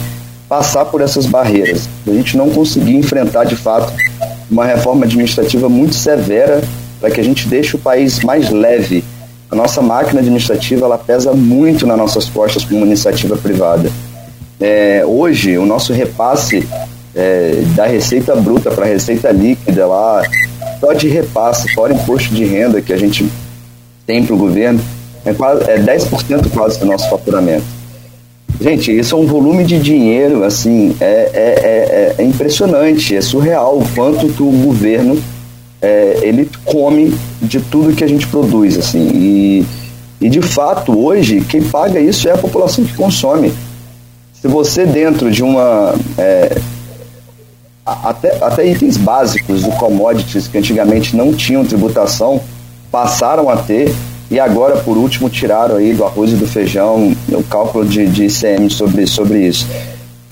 passar 0.49 0.87
por 0.87 1.01
essas 1.01 1.27
barreiras, 1.27 1.89
se 2.05 2.11
a 2.11 2.15
gente 2.15 2.37
não 2.37 2.51
conseguir 2.51 2.97
enfrentar, 2.97 3.45
de 3.45 3.57
fato, 3.57 3.93
uma 4.51 4.65
reforma 4.65 5.05
administrativa 5.05 5.69
muito 5.69 5.95
severa 5.95 6.63
para 7.01 7.11
que 7.11 7.21
a 7.21 7.25
gente 7.25 7.49
deixe 7.49 7.77
o 7.77 7.79
país 7.79 8.21
mais 8.23 8.51
leve. 8.51 9.05
A 9.51 9.57
nossa 9.57 9.83
máquina 9.83 10.21
administrativa 10.21 10.87
ela 10.87 10.99
pesa 10.99 11.33
muito 11.33 11.87
nas 11.87 11.99
nossas 11.99 12.29
costas 12.29 12.65
como 12.65 12.85
iniciativa 12.85 13.37
privada. 13.37 13.91
É, 14.61 15.05
hoje, 15.07 15.59
o 15.59 15.67
nosso 15.67 15.93
repasse 15.93 16.67
é, 17.15 17.63
da 17.75 17.87
receita 17.87 18.35
bruta 18.35 18.71
para 18.71 18.87
receita 18.87 19.31
líquida 19.31 19.87
lá, 19.87 20.23
só 20.81 20.93
de 20.93 21.09
repasse, 21.09 21.73
fora 21.75 21.93
imposto 21.93 22.35
de 22.35 22.45
renda 22.45 22.81
que 22.81 22.93
a 22.93 22.97
gente 22.97 23.27
tem 24.07 24.25
para 24.25 24.35
o 24.35 24.39
governo, 24.39 24.81
é, 25.25 25.33
quase, 25.33 25.71
é 25.71 25.79
10% 25.79 26.51
quase 26.51 26.79
do 26.79 26.87
nosso 26.87 27.09
faturamento. 27.09 27.65
Gente, 28.61 28.97
isso 28.97 29.15
é 29.15 29.19
um 29.19 29.27
volume 29.27 29.65
de 29.65 29.79
dinheiro, 29.79 30.45
assim, 30.45 30.95
é, 31.01 31.31
é, 31.33 32.15
é, 32.19 32.23
é 32.23 32.25
impressionante, 32.25 33.17
é 33.17 33.21
surreal 33.21 33.79
o 33.79 33.89
quanto 33.95 34.29
que 34.29 34.43
o 34.43 34.51
governo 34.51 35.21
é, 35.81 36.19
ele 36.23 36.49
come 36.65 37.13
de 37.41 37.61
tudo 37.61 37.95
que 37.95 38.05
a 38.05 38.07
gente 38.07 38.27
produz, 38.29 38.79
assim, 38.79 39.11
e, 39.15 39.67
e 40.21 40.29
de 40.29 40.41
fato 40.41 40.97
hoje 40.97 41.41
quem 41.41 41.63
paga 41.63 41.99
isso 41.99 42.29
é 42.29 42.33
a 42.33 42.39
população 42.39 42.85
que 42.85 42.95
consome. 42.95 43.53
Se 44.41 44.47
você 44.47 44.87
dentro 44.87 45.31
de 45.31 45.43
uma 45.43 45.95
é, 46.17 46.57
até, 47.85 48.37
até 48.45 48.67
itens 48.67 48.97
básicos 48.97 49.63
do 49.63 49.71
commodities 49.73 50.47
que 50.47 50.59
antigamente 50.59 51.17
não 51.17 51.33
tinham 51.33 51.65
tributação 51.65 52.41
passaram 52.91 53.49
a 53.49 53.57
ter 53.57 53.93
e 54.31 54.39
agora 54.39 54.77
por 54.77 54.97
último 54.97 55.29
tiraram 55.29 55.77
aí 55.77 55.93
do 55.93 56.05
arroz 56.05 56.33
e 56.33 56.37
do 56.37 56.47
feijão 56.47 57.15
o 57.29 57.43
cálculo 57.43 57.85
de, 57.85 58.07
de 58.07 58.27
ICM 58.27 58.71
sobre, 58.71 59.07
sobre 59.07 59.47
isso 59.47 59.67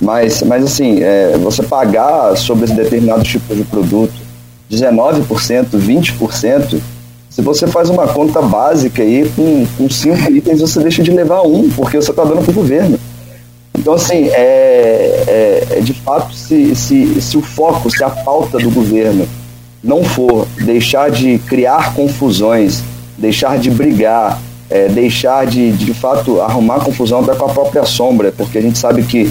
mas, 0.03 0.43
mas 0.43 0.65
assim, 0.65 1.03
é, 1.03 1.37
você 1.39 1.63
pagar 1.63 2.37
sobre 2.37 2.67
determinado 2.73 3.23
tipo 3.23 3.55
de 3.55 3.65
produto 3.65 4.31
19%, 4.71 5.67
20%, 5.75 6.81
se 7.29 7.43
você 7.43 7.67
faz 7.67 7.91
uma 7.91 8.07
conta 8.07 8.41
básica 8.41 9.03
aí, 9.03 9.29
com, 9.35 9.67
com 9.77 9.91
cinco 9.91 10.31
itens, 10.31 10.61
você 10.61 10.81
deixa 10.81 11.03
de 11.03 11.11
levar 11.11 11.43
um, 11.43 11.69
porque 11.71 11.97
você 11.97 12.11
está 12.11 12.25
dando 12.25 12.43
para 12.43 12.51
o 12.53 12.55
governo. 12.55 12.99
Então, 13.81 13.95
assim, 13.95 14.29
é, 14.29 15.25
é, 15.27 15.67
é, 15.79 15.81
de 15.81 15.95
fato, 15.95 16.35
se, 16.35 16.77
se, 16.77 17.19
se 17.19 17.39
o 17.39 17.41
foco, 17.41 17.91
se 17.91 18.05
a 18.05 18.11
pauta 18.11 18.59
do 18.59 18.71
governo 18.71 19.27
não 19.83 20.05
for 20.05 20.47
deixar 20.63 21.11
de 21.11 21.39
criar 21.39 21.95
confusões, 21.95 22.83
deixar 23.17 23.59
de 23.59 23.71
brigar, 23.71 24.39
é, 24.69 24.87
deixar 24.89 25.47
de, 25.47 25.73
de 25.73 25.95
fato, 25.95 26.43
arrumar 26.43 26.81
confusão 26.81 27.21
até 27.21 27.35
com 27.35 27.47
a 27.47 27.49
própria 27.49 27.87
sombra, 27.87 28.31
porque 28.37 28.59
a 28.59 28.61
gente 28.61 28.79
sabe 28.79 29.03
que 29.03 29.31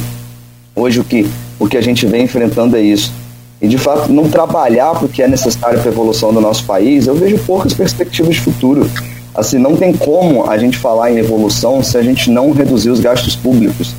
hoje 0.75 0.99
o 0.99 1.03
que, 1.03 1.29
o 1.59 1.67
que 1.67 1.77
a 1.77 1.81
gente 1.81 2.07
vem 2.07 2.23
enfrentando 2.23 2.75
é 2.75 2.81
isso. 2.81 3.13
E, 3.61 3.67
de 3.67 3.77
fato, 3.77 4.11
não 4.11 4.27
trabalhar 4.31 4.95
porque 4.95 5.21
é 5.21 5.27
necessário 5.27 5.77
para 5.77 5.91
a 5.91 5.93
evolução 5.93 6.33
do 6.33 6.41
nosso 6.41 6.63
país, 6.63 7.05
eu 7.05 7.13
vejo 7.13 7.37
poucas 7.45 7.75
perspectivas 7.75 8.33
de 8.33 8.41
futuro. 8.41 8.89
Assim, 9.35 9.59
não 9.59 9.75
tem 9.75 9.93
como 9.93 10.49
a 10.49 10.57
gente 10.57 10.75
falar 10.75 11.11
em 11.11 11.19
evolução 11.19 11.83
se 11.83 11.95
a 11.95 12.01
gente 12.01 12.31
não 12.31 12.51
reduzir 12.51 12.89
os 12.89 12.99
gastos 12.99 13.35
públicos. 13.35 13.93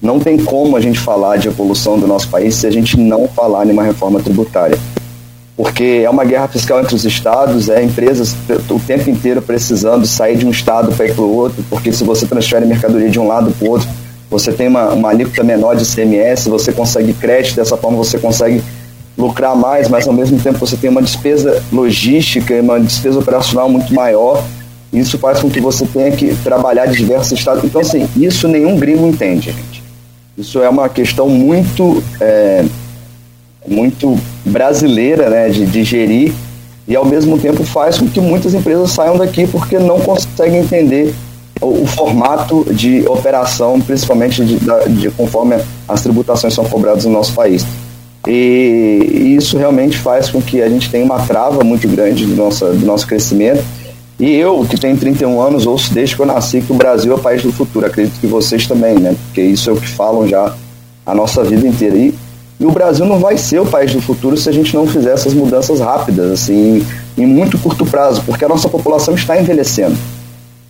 Não 0.00 0.18
tem 0.18 0.38
como 0.38 0.76
a 0.76 0.80
gente 0.80 0.98
falar 0.98 1.36
de 1.36 1.48
evolução 1.48 1.98
do 1.98 2.06
nosso 2.06 2.28
país 2.28 2.54
se 2.54 2.66
a 2.66 2.70
gente 2.70 2.98
não 2.98 3.28
falar 3.28 3.66
em 3.66 3.70
uma 3.70 3.82
reforma 3.82 4.18
tributária. 4.20 4.78
Porque 5.54 6.02
é 6.02 6.08
uma 6.08 6.24
guerra 6.24 6.48
fiscal 6.48 6.80
entre 6.80 6.94
os 6.94 7.04
estados, 7.04 7.68
é 7.68 7.82
empresas 7.82 8.34
o 8.70 8.80
tempo 8.80 9.10
inteiro 9.10 9.42
precisando 9.42 10.06
sair 10.06 10.38
de 10.38 10.46
um 10.46 10.50
estado 10.50 10.90
para 10.92 11.04
ir 11.06 11.14
para 11.14 11.22
o 11.22 11.36
outro, 11.36 11.62
porque 11.68 11.92
se 11.92 12.02
você 12.02 12.24
transfere 12.24 12.64
mercadoria 12.64 13.10
de 13.10 13.20
um 13.20 13.28
lado 13.28 13.50
para 13.50 13.68
o 13.68 13.72
outro, 13.72 13.86
você 14.30 14.52
tem 14.52 14.68
uma, 14.68 14.88
uma 14.94 15.10
alíquota 15.10 15.44
menor 15.44 15.76
de 15.76 15.84
CMS, 15.84 16.48
você 16.48 16.72
consegue 16.72 17.12
crédito, 17.12 17.56
dessa 17.56 17.76
forma 17.76 17.98
você 17.98 18.18
consegue 18.18 18.62
lucrar 19.18 19.54
mais, 19.54 19.86
mas 19.86 20.08
ao 20.08 20.14
mesmo 20.14 20.40
tempo 20.40 20.58
você 20.58 20.78
tem 20.78 20.88
uma 20.88 21.02
despesa 21.02 21.62
logística 21.70 22.54
e 22.54 22.60
uma 22.60 22.80
despesa 22.80 23.18
operacional 23.18 23.68
muito 23.68 23.92
maior. 23.92 24.42
Isso 24.90 25.18
faz 25.18 25.40
com 25.40 25.50
que 25.50 25.60
você 25.60 25.84
tenha 25.84 26.10
que 26.10 26.34
trabalhar 26.36 26.86
de 26.86 26.96
diversos 26.96 27.32
estados. 27.32 27.62
Então, 27.62 27.82
assim, 27.82 28.08
isso 28.16 28.48
nenhum 28.48 28.78
gringo 28.78 29.06
entende, 29.06 29.52
gente. 29.52 29.89
Isso 30.36 30.62
é 30.62 30.68
uma 30.68 30.88
questão 30.88 31.28
muito, 31.28 32.02
é, 32.20 32.64
muito 33.66 34.18
brasileira 34.44 35.28
né, 35.28 35.48
de, 35.48 35.66
de 35.66 35.84
gerir 35.84 36.32
e 36.88 36.96
ao 36.96 37.04
mesmo 37.04 37.38
tempo 37.38 37.62
faz 37.64 37.98
com 37.98 38.08
que 38.08 38.20
muitas 38.20 38.54
empresas 38.54 38.90
saiam 38.90 39.16
daqui 39.16 39.46
porque 39.46 39.78
não 39.78 40.00
conseguem 40.00 40.60
entender 40.60 41.14
o, 41.60 41.82
o 41.82 41.86
formato 41.86 42.66
de 42.72 43.06
operação, 43.06 43.80
principalmente 43.80 44.44
de, 44.44 44.58
de, 44.88 45.10
conforme 45.10 45.56
as 45.88 46.02
tributações 46.02 46.54
são 46.54 46.64
cobradas 46.64 47.04
no 47.04 47.12
nosso 47.12 47.32
país. 47.34 47.66
E, 48.26 49.08
e 49.12 49.36
isso 49.36 49.56
realmente 49.56 49.98
faz 49.98 50.28
com 50.28 50.42
que 50.42 50.60
a 50.60 50.68
gente 50.68 50.90
tenha 50.90 51.04
uma 51.04 51.20
trava 51.20 51.62
muito 51.62 51.88
grande 51.88 52.26
do 52.26 52.34
nosso, 52.34 52.66
do 52.66 52.84
nosso 52.84 53.06
crescimento 53.06 53.62
e 54.20 54.36
eu, 54.36 54.66
que 54.68 54.78
tenho 54.78 54.98
31 54.98 55.40
anos, 55.40 55.66
ouço 55.66 55.94
desde 55.94 56.14
que 56.14 56.20
eu 56.20 56.26
nasci 56.26 56.60
que 56.60 56.70
o 56.70 56.74
Brasil 56.74 57.10
é 57.10 57.14
o 57.14 57.18
país 57.18 57.42
do 57.42 57.50
futuro. 57.50 57.86
Acredito 57.86 58.20
que 58.20 58.26
vocês 58.26 58.66
também, 58.66 58.94
né? 58.98 59.16
Porque 59.24 59.40
isso 59.40 59.70
é 59.70 59.72
o 59.72 59.76
que 59.76 59.88
falam 59.88 60.28
já 60.28 60.54
a 61.06 61.14
nossa 61.14 61.42
vida 61.42 61.66
inteira. 61.66 61.96
E, 61.96 62.14
e 62.60 62.66
o 62.66 62.70
Brasil 62.70 63.06
não 63.06 63.18
vai 63.18 63.38
ser 63.38 63.60
o 63.60 63.64
país 63.64 63.94
do 63.94 64.02
futuro 64.02 64.36
se 64.36 64.46
a 64.46 64.52
gente 64.52 64.74
não 64.74 64.86
fizer 64.86 65.14
essas 65.14 65.32
mudanças 65.32 65.80
rápidas, 65.80 66.30
assim, 66.32 66.86
em, 67.16 67.24
muito 67.24 67.56
curto 67.56 67.86
prazo, 67.86 68.20
porque 68.26 68.44
a 68.44 68.48
nossa 68.48 68.68
população 68.68 69.14
está 69.14 69.40
envelhecendo. 69.40 69.96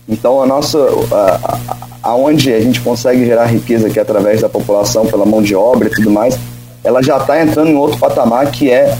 Então, 0.07 0.41
a 0.41 0.45
nossa, 0.45 0.79
a, 1.11 1.39
a, 1.43 1.59
aonde 2.03 2.53
a 2.53 2.61
gente 2.61 2.79
consegue 2.79 3.25
gerar 3.25 3.47
riqueza 3.47 3.87
aqui 3.87 3.99
através 3.99 4.39
da 4.39 4.47
população, 4.47 5.05
pela 5.05 5.25
mão 5.25 5.41
de 5.41 5.53
obra 5.53 5.89
e 5.89 5.91
tudo 5.91 6.09
mais, 6.09 6.39
ela 6.85 7.03
já 7.03 7.17
está 7.17 7.43
entrando 7.43 7.69
em 7.69 7.75
outro 7.75 7.99
patamar 7.99 8.49
que 8.49 8.71
é 8.71 8.97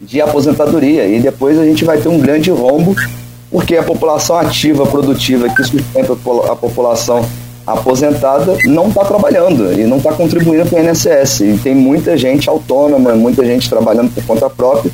de 0.00 0.20
aposentadoria. 0.20 1.06
E 1.06 1.20
depois 1.20 1.56
a 1.56 1.64
gente 1.64 1.84
vai 1.84 1.98
ter 1.98 2.08
um 2.08 2.18
grande 2.18 2.50
rombo 2.50 2.96
porque 3.50 3.76
a 3.76 3.82
população 3.82 4.38
ativa, 4.38 4.86
produtiva, 4.86 5.48
que 5.48 5.64
sustenta 5.64 6.12
a 6.12 6.56
população 6.56 7.24
aposentada, 7.66 8.56
não 8.64 8.88
está 8.88 9.04
trabalhando 9.04 9.72
e 9.72 9.84
não 9.84 9.98
está 9.98 10.12
contribuindo 10.12 10.66
para 10.66 10.80
o 10.80 10.88
INSS. 10.88 11.40
E 11.40 11.60
tem 11.62 11.74
muita 11.74 12.16
gente 12.16 12.48
autônoma, 12.48 13.14
muita 13.14 13.44
gente 13.44 13.68
trabalhando 13.68 14.12
por 14.14 14.24
conta 14.24 14.48
própria. 14.48 14.90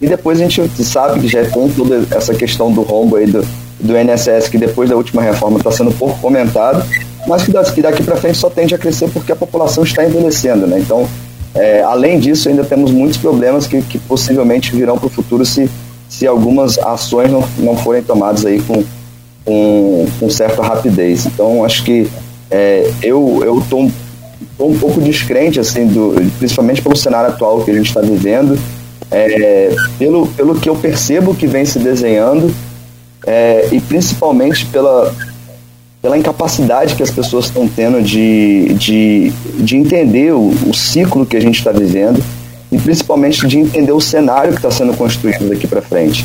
E 0.00 0.06
depois 0.06 0.38
a 0.38 0.46
gente 0.46 0.84
sabe 0.84 1.20
que 1.20 1.28
já 1.28 1.44
tem 1.44 1.68
toda 1.70 2.04
essa 2.14 2.34
questão 2.34 2.70
do 2.70 2.82
rombo 2.82 3.16
aí 3.16 3.26
do, 3.26 3.44
do 3.80 3.96
INSS, 3.96 4.48
que 4.48 4.58
depois 4.58 4.90
da 4.90 4.96
última 4.96 5.22
reforma 5.22 5.58
está 5.58 5.70
sendo 5.70 5.90
pouco 5.92 6.18
comentado, 6.20 6.84
mas 7.26 7.42
que 7.42 7.52
daqui, 7.52 7.80
daqui 7.80 8.02
para 8.02 8.16
frente 8.16 8.36
só 8.36 8.50
tende 8.50 8.74
a 8.74 8.78
crescer 8.78 9.08
porque 9.08 9.32
a 9.32 9.36
população 9.36 9.82
está 9.82 10.04
envelhecendo. 10.04 10.66
Né? 10.66 10.78
Então, 10.78 11.08
é, 11.54 11.82
além 11.82 12.18
disso, 12.18 12.48
ainda 12.48 12.64
temos 12.64 12.90
muitos 12.90 13.16
problemas 13.16 13.66
que, 13.66 13.80
que 13.82 13.98
possivelmente 13.98 14.74
virão 14.74 14.98
para 14.98 15.06
o 15.06 15.10
futuro 15.10 15.44
se 15.46 15.70
se 16.08 16.26
algumas 16.26 16.78
ações 16.78 17.30
não, 17.30 17.44
não 17.58 17.76
forem 17.76 18.02
tomadas 18.02 18.44
aí 18.44 18.60
com, 18.62 18.84
com, 19.44 20.06
com 20.20 20.30
certa 20.30 20.62
rapidez. 20.62 21.26
Então, 21.26 21.64
acho 21.64 21.84
que 21.84 22.08
é, 22.50 22.90
eu 23.02 23.58
estou 23.60 23.82
um, 23.82 23.92
um 24.60 24.78
pouco 24.78 25.00
descrente, 25.00 25.58
assim, 25.58 25.86
do, 25.86 26.14
principalmente 26.38 26.80
pelo 26.80 26.96
cenário 26.96 27.30
atual 27.30 27.64
que 27.64 27.70
a 27.70 27.74
gente 27.74 27.88
está 27.88 28.00
vivendo, 28.00 28.58
é, 29.10 29.74
pelo, 29.98 30.26
pelo 30.28 30.54
que 30.54 30.68
eu 30.68 30.76
percebo 30.76 31.34
que 31.34 31.46
vem 31.46 31.64
se 31.64 31.78
desenhando 31.78 32.54
é, 33.26 33.68
e 33.72 33.80
principalmente 33.80 34.66
pela, 34.66 35.14
pela 36.00 36.18
incapacidade 36.18 36.94
que 36.94 37.02
as 37.02 37.10
pessoas 37.10 37.46
estão 37.46 37.68
tendo 37.68 38.02
de, 38.02 38.74
de, 38.74 39.32
de 39.58 39.76
entender 39.76 40.32
o, 40.32 40.48
o 40.66 40.74
ciclo 40.74 41.24
que 41.26 41.36
a 41.36 41.40
gente 41.40 41.58
está 41.58 41.72
vivendo 41.72 42.22
e 42.74 42.78
principalmente 42.78 43.46
de 43.46 43.58
entender 43.58 43.92
o 43.92 44.00
cenário 44.00 44.50
que 44.50 44.58
está 44.58 44.70
sendo 44.70 44.92
construído 44.96 45.48
daqui 45.48 45.66
para 45.66 45.80
frente. 45.80 46.24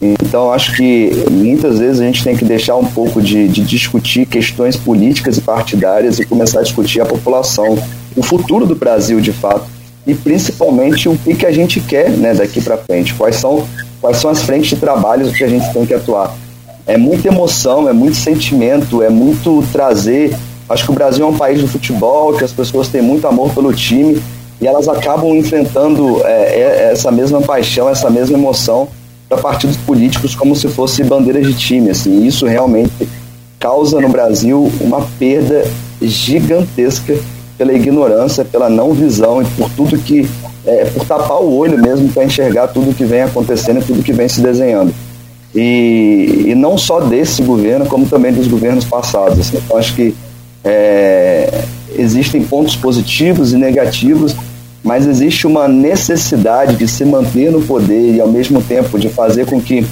Então, 0.00 0.50
acho 0.50 0.74
que 0.74 1.12
muitas 1.30 1.78
vezes 1.78 2.00
a 2.00 2.04
gente 2.04 2.24
tem 2.24 2.36
que 2.36 2.44
deixar 2.44 2.74
um 2.76 2.84
pouco 2.84 3.20
de, 3.20 3.46
de, 3.46 3.62
discutir 3.62 4.26
questões 4.26 4.76
políticas 4.76 5.36
e 5.36 5.40
partidárias 5.40 6.18
e 6.18 6.24
começar 6.24 6.60
a 6.60 6.62
discutir 6.62 7.00
a 7.00 7.06
população, 7.06 7.78
o 8.16 8.22
futuro 8.22 8.66
do 8.66 8.74
Brasil 8.74 9.20
de 9.20 9.32
fato, 9.32 9.66
e 10.06 10.14
principalmente 10.14 11.08
o 11.08 11.16
que, 11.16 11.34
que 11.34 11.46
a 11.46 11.52
gente 11.52 11.78
quer 11.78 12.10
né, 12.10 12.34
daqui 12.34 12.60
para 12.60 12.76
frente, 12.78 13.14
quais 13.14 13.36
são, 13.36 13.68
quais 14.00 14.16
são 14.16 14.30
as 14.30 14.42
frentes 14.42 14.70
de 14.70 14.76
trabalhos 14.76 15.32
que 15.36 15.44
a 15.44 15.48
gente 15.48 15.72
tem 15.72 15.86
que 15.86 15.94
atuar 15.94 16.34
é 16.86 16.96
muita 16.96 17.28
emoção, 17.28 17.88
é 17.88 17.92
muito 17.92 18.16
sentimento, 18.16 19.02
é 19.02 19.08
muito 19.08 19.64
trazer. 19.72 20.36
Acho 20.68 20.84
que 20.84 20.90
o 20.90 20.94
Brasil 20.94 21.24
é 21.24 21.28
um 21.28 21.36
país 21.36 21.60
do 21.60 21.68
futebol, 21.68 22.36
que 22.36 22.42
as 22.42 22.52
pessoas 22.52 22.88
têm 22.88 23.00
muito 23.00 23.26
amor 23.26 23.54
pelo 23.54 23.72
time 23.72 24.20
e 24.62 24.66
elas 24.66 24.88
acabam 24.88 25.34
enfrentando 25.34 26.24
é, 26.24 26.60
é 26.60 26.90
essa 26.92 27.10
mesma 27.10 27.42
paixão, 27.42 27.88
essa 27.88 28.08
mesma 28.08 28.38
emoção 28.38 28.88
para 29.28 29.36
partidos 29.38 29.76
políticos 29.76 30.34
como 30.34 30.54
se 30.56 30.68
fosse 30.68 31.02
bandeiras 31.02 31.46
de 31.46 31.52
time. 31.52 31.90
Assim. 31.90 32.24
Isso 32.24 32.46
realmente 32.46 33.08
causa 33.58 34.00
no 34.00 34.08
Brasil 34.08 34.70
uma 34.80 35.02
perda 35.18 35.64
gigantesca 36.00 37.14
pela 37.58 37.72
ignorância, 37.72 38.44
pela 38.44 38.70
não 38.70 38.94
visão 38.94 39.42
e 39.42 39.44
por 39.44 39.68
tudo 39.70 39.98
que. 39.98 40.28
É, 40.64 40.84
por 40.84 41.04
tapar 41.04 41.42
o 41.42 41.56
olho 41.56 41.76
mesmo 41.76 42.08
para 42.10 42.24
enxergar 42.24 42.68
tudo 42.68 42.94
que 42.94 43.04
vem 43.04 43.22
acontecendo 43.22 43.80
e 43.80 43.84
tudo 43.84 44.00
que 44.00 44.12
vem 44.12 44.28
se 44.28 44.40
desenhando 44.40 44.94
e, 45.54 46.44
e 46.46 46.54
não 46.54 46.78
só 46.78 47.00
desse 47.00 47.42
governo, 47.42 47.86
como 47.86 48.06
também 48.06 48.32
dos 48.32 48.46
governos 48.46 48.84
passados. 48.84 49.38
Assim. 49.38 49.58
Então, 49.58 49.76
acho 49.76 49.94
que 49.94 50.14
é, 50.64 51.64
existem 51.96 52.42
pontos 52.42 52.76
positivos 52.76 53.52
e 53.52 53.56
negativos, 53.56 54.34
mas 54.82 55.06
existe 55.06 55.46
uma 55.46 55.68
necessidade 55.68 56.76
de 56.76 56.88
se 56.88 57.04
manter 57.04 57.50
no 57.50 57.62
poder 57.62 58.14
e, 58.14 58.20
ao 58.20 58.28
mesmo 58.28 58.60
tempo, 58.62 58.98
de 58.98 59.08
fazer 59.08 59.46
com 59.46 59.60
que 59.60 59.86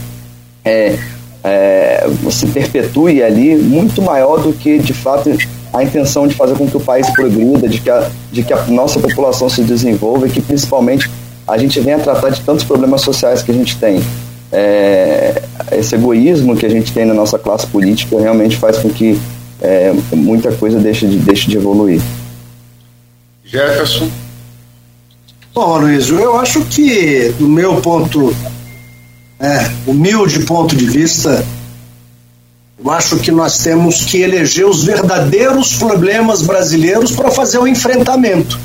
é, 0.64 0.98
é, 1.44 2.06
se 2.30 2.46
perpetue 2.46 3.22
ali 3.22 3.56
muito 3.56 4.02
maior 4.02 4.40
do 4.40 4.52
que, 4.52 4.78
de 4.78 4.92
fato, 4.92 5.30
a 5.72 5.82
intenção 5.84 6.26
de 6.26 6.34
fazer 6.34 6.56
com 6.56 6.66
que 6.66 6.76
o 6.76 6.80
país 6.80 7.08
progrida, 7.10 7.68
de 7.68 7.80
que 7.80 7.90
a, 7.90 8.10
de 8.32 8.42
que 8.42 8.52
a 8.52 8.64
nossa 8.66 8.98
população 8.98 9.48
se 9.48 9.62
desenvolva 9.62 10.26
e 10.26 10.30
que, 10.30 10.40
principalmente, 10.40 11.10
a 11.46 11.56
gente 11.56 11.78
venha 11.80 11.98
tratar 11.98 12.30
de 12.30 12.40
tantos 12.40 12.64
problemas 12.64 13.02
sociais 13.02 13.42
que 13.42 13.50
a 13.50 13.54
gente 13.54 13.76
tem 13.76 14.00
é, 14.52 15.42
esse 15.72 15.94
egoísmo 15.94 16.56
que 16.56 16.66
a 16.66 16.68
gente 16.68 16.92
tem 16.92 17.04
na 17.04 17.14
nossa 17.14 17.38
classe 17.38 17.66
política 17.66 18.18
realmente 18.20 18.56
faz 18.56 18.78
com 18.78 18.90
que 18.90 19.18
é, 19.60 19.92
muita 20.12 20.50
coisa 20.52 20.78
deixe 20.78 21.06
de, 21.06 21.18
deixe 21.18 21.48
de 21.48 21.56
evoluir. 21.56 22.00
Jefferson. 23.44 24.08
Bom, 25.52 25.78
Luiz, 25.78 26.08
eu 26.08 26.38
acho 26.38 26.64
que, 26.64 27.34
do 27.38 27.48
meu 27.48 27.80
ponto, 27.80 28.34
é, 29.38 29.70
humilde 29.86 30.40
ponto 30.40 30.76
de 30.76 30.86
vista, 30.86 31.44
eu 32.82 32.90
acho 32.90 33.16
que 33.18 33.30
nós 33.32 33.58
temos 33.58 34.04
que 34.04 34.18
eleger 34.18 34.64
os 34.64 34.84
verdadeiros 34.84 35.74
problemas 35.74 36.42
brasileiros 36.42 37.12
para 37.12 37.30
fazer 37.30 37.58
o 37.58 37.66
enfrentamento 37.66 38.58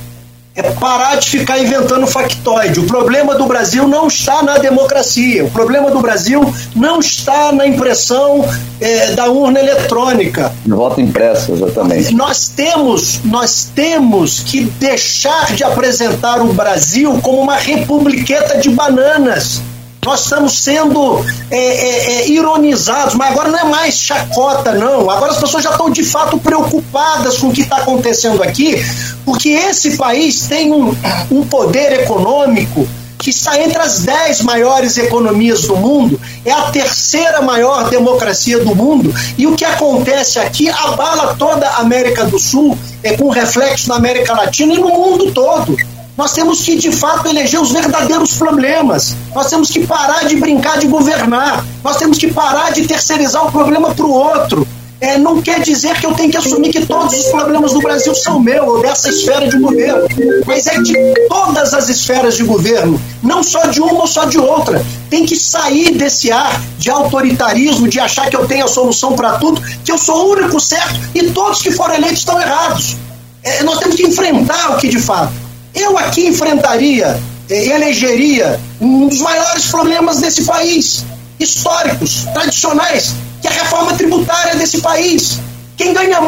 é 0.55 0.63
parar 0.63 1.15
de 1.17 1.29
ficar 1.29 1.59
inventando 1.59 2.07
factoide. 2.07 2.79
O 2.79 2.87
problema 2.87 3.35
do 3.35 3.45
Brasil 3.45 3.87
não 3.87 4.07
está 4.07 4.41
na 4.41 4.57
democracia, 4.57 5.43
o 5.43 5.51
problema 5.51 5.91
do 5.91 5.99
Brasil 5.99 6.41
não 6.73 6.99
está 6.99 7.51
na 7.51 7.67
impressão 7.67 8.47
é, 8.79 9.11
da 9.11 9.29
urna 9.29 9.59
eletrônica. 9.59 10.53
No 10.65 10.77
voto 10.77 11.01
impresso, 11.01 11.51
exatamente. 11.51 12.13
Nós 12.13 12.47
temos, 12.47 13.19
nós 13.25 13.69
temos 13.75 14.39
que 14.39 14.61
deixar 14.61 15.53
de 15.53 15.63
apresentar 15.63 16.41
o 16.41 16.53
Brasil 16.53 17.19
como 17.21 17.41
uma 17.41 17.57
republiqueta 17.57 18.57
de 18.57 18.69
bananas 18.69 19.61
nós 20.05 20.21
estamos 20.21 20.53
sendo 20.53 21.25
é, 21.49 21.57
é, 21.57 22.11
é, 22.11 22.29
ironizados, 22.29 23.15
mas 23.15 23.31
agora 23.31 23.49
não 23.49 23.59
é 23.59 23.63
mais 23.63 23.95
chacota, 23.95 24.71
não. 24.71 25.09
Agora 25.09 25.31
as 25.31 25.39
pessoas 25.39 25.63
já 25.63 25.71
estão 25.71 25.89
de 25.89 26.05
fato 26.05 26.37
preocupadas 26.37 27.39
com 27.39 27.47
o 27.47 27.51
que 27.51 27.61
está 27.61 27.77
acontecendo 27.77 28.43
aqui, 28.43 28.85
porque 29.25 29.49
esse 29.49 29.97
país 29.97 30.47
tem 30.47 30.71
um, 30.71 30.95
um 31.31 31.43
poder 31.45 32.01
econômico 32.01 32.87
que 33.17 33.31
está 33.31 33.59
entre 33.59 33.79
as 33.79 34.01
dez 34.01 34.41
maiores 34.41 34.95
economias 34.99 35.61
do 35.61 35.75
mundo, 35.75 36.21
é 36.45 36.51
a 36.51 36.69
terceira 36.69 37.41
maior 37.41 37.89
democracia 37.89 38.59
do 38.59 38.75
mundo, 38.75 39.11
e 39.35 39.47
o 39.47 39.55
que 39.55 39.65
acontece 39.65 40.37
aqui 40.37 40.69
abala 40.69 41.33
toda 41.33 41.67
a 41.67 41.77
América 41.79 42.25
do 42.25 42.37
Sul, 42.37 42.77
é 43.01 43.17
com 43.17 43.29
reflexo 43.29 43.89
na 43.89 43.95
América 43.95 44.33
Latina 44.33 44.75
e 44.75 44.77
no 44.77 44.89
mundo 44.89 45.31
todo. 45.31 45.75
Nós 46.17 46.31
temos 46.31 46.63
que, 46.63 46.77
de 46.77 46.91
fato, 46.91 47.27
eleger 47.27 47.59
os 47.59 47.71
verdadeiros 47.71 48.35
problemas. 48.35 49.15
Nós 49.33 49.49
temos 49.49 49.69
que 49.69 49.85
parar 49.85 50.25
de 50.25 50.37
brincar 50.37 50.77
de 50.77 50.87
governar. 50.87 51.65
Nós 51.83 51.97
temos 51.97 52.17
que 52.17 52.31
parar 52.31 52.71
de 52.71 52.87
terceirizar 52.87 53.45
o 53.45 53.51
problema 53.51 53.93
para 53.93 54.05
o 54.05 54.11
outro. 54.11 54.65
É, 55.01 55.17
não 55.17 55.41
quer 55.41 55.59
dizer 55.59 55.99
que 55.99 56.05
eu 56.05 56.13
tenho 56.13 56.31
que 56.31 56.37
assumir 56.37 56.71
que 56.71 56.85
todos 56.85 57.13
os 57.13 57.25
problemas 57.25 57.73
do 57.73 57.81
Brasil 57.81 58.15
são 58.15 58.39
meus, 58.39 58.65
ou 58.65 58.81
dessa 58.81 59.09
esfera 59.09 59.45
de 59.45 59.59
governo. 59.59 60.07
Mas 60.45 60.67
é 60.67 60.81
de 60.81 60.95
todas 61.27 61.73
as 61.73 61.89
esferas 61.89 62.37
de 62.37 62.43
governo, 62.45 62.99
não 63.21 63.43
só 63.43 63.65
de 63.65 63.81
uma 63.81 63.99
ou 63.99 64.07
só 64.07 64.23
de 64.23 64.39
outra. 64.39 64.83
Tem 65.09 65.25
que 65.25 65.35
sair 65.35 65.91
desse 65.95 66.31
ar 66.31 66.61
de 66.79 66.89
autoritarismo, 66.89 67.89
de 67.89 67.99
achar 67.99 68.29
que 68.29 68.37
eu 68.37 68.47
tenho 68.47 68.63
a 68.63 68.69
solução 68.69 69.17
para 69.17 69.33
tudo, 69.33 69.61
que 69.83 69.91
eu 69.91 69.97
sou 69.97 70.27
o 70.27 70.31
único 70.31 70.61
certo 70.61 70.97
e 71.13 71.29
todos 71.31 71.61
que 71.61 71.71
foram 71.71 71.95
eleitos 71.95 72.19
estão 72.19 72.39
errados. 72.39 72.95
É, 73.43 73.63
nós 73.63 73.79
temos 73.79 73.97
que 73.97 74.07
enfrentar 74.07 74.71
o 74.71 74.77
que 74.77 74.87
de 74.87 74.99
fato 74.99 75.44
eu 75.75 75.97
aqui 75.97 76.27
enfrentaria 76.27 77.19
e 77.49 77.53
eh, 77.53 77.75
elegeria 77.75 78.59
um 78.79 79.07
dos 79.07 79.19
maiores 79.19 79.65
problemas 79.67 80.19
desse 80.19 80.43
país, 80.43 81.03
históricos, 81.39 82.25
tradicionais, 82.33 83.13
que 83.41 83.47
é 83.47 83.51
a 83.51 83.53
reforma 83.53 83.93
tributária 83.93 84.55
desse 84.55 84.79
país. 84.79 85.39
Quem 85.77 85.93
ganha, 85.93 86.19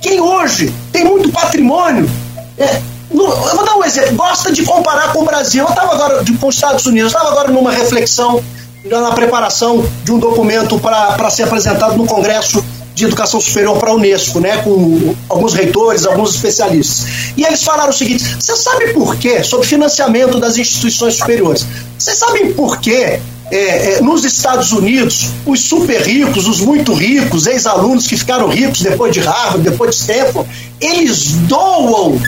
quem 0.00 0.20
hoje 0.20 0.72
tem 0.92 1.04
muito 1.04 1.30
patrimônio, 1.30 2.08
é, 2.56 2.80
no, 3.10 3.24
eu 3.24 3.56
vou 3.56 3.64
dar 3.64 3.76
um 3.76 3.84
exemplo, 3.84 4.14
gosta 4.14 4.50
de 4.52 4.64
comparar 4.64 5.12
com 5.12 5.22
o 5.22 5.24
Brasil. 5.24 5.64
Eu 5.64 5.68
estava 5.68 5.92
agora 5.92 6.24
com 6.40 6.48
os 6.48 6.54
Estados 6.54 6.86
Unidos, 6.86 7.12
estava 7.12 7.30
agora 7.30 7.50
numa 7.50 7.72
reflexão 7.72 8.42
na 8.84 9.12
preparação 9.12 9.86
de 10.02 10.12
um 10.12 10.18
documento 10.18 10.78
para 10.78 11.30
ser 11.30 11.44
apresentado 11.44 11.96
no 11.96 12.04
Congresso 12.04 12.64
de 12.94 13.04
Educação 13.04 13.40
Superior 13.40 13.78
para 13.78 13.90
a 13.90 13.94
Unesco, 13.94 14.40
né, 14.40 14.58
com 14.58 15.14
alguns 15.28 15.54
reitores, 15.54 16.06
alguns 16.06 16.34
especialistas. 16.34 17.06
E 17.36 17.44
eles 17.44 17.62
falaram 17.62 17.90
o 17.90 17.92
seguinte: 17.92 18.24
você 18.38 18.56
sabe 18.56 18.92
por 18.92 19.16
quê? 19.16 19.42
Sobre 19.42 19.66
financiamento 19.66 20.38
das 20.38 20.56
instituições 20.58 21.14
superiores. 21.14 21.66
Vocês 21.98 22.18
sabem 22.18 22.52
por 22.52 22.80
quê? 22.80 23.20
É, 23.50 23.96
é, 23.96 24.00
nos 24.00 24.24
Estados 24.24 24.72
Unidos, 24.72 25.28
os 25.44 25.60
super 25.60 26.00
ricos, 26.00 26.48
os 26.48 26.60
muito 26.60 26.94
ricos, 26.94 27.46
ex-alunos 27.46 28.06
que 28.06 28.16
ficaram 28.16 28.48
ricos 28.48 28.80
depois 28.80 29.12
de 29.12 29.20
Harvard, 29.20 29.60
depois 29.60 29.94
de 29.94 30.00
Stanford, 30.00 30.48
eles 30.80 31.32
doam 31.48 32.18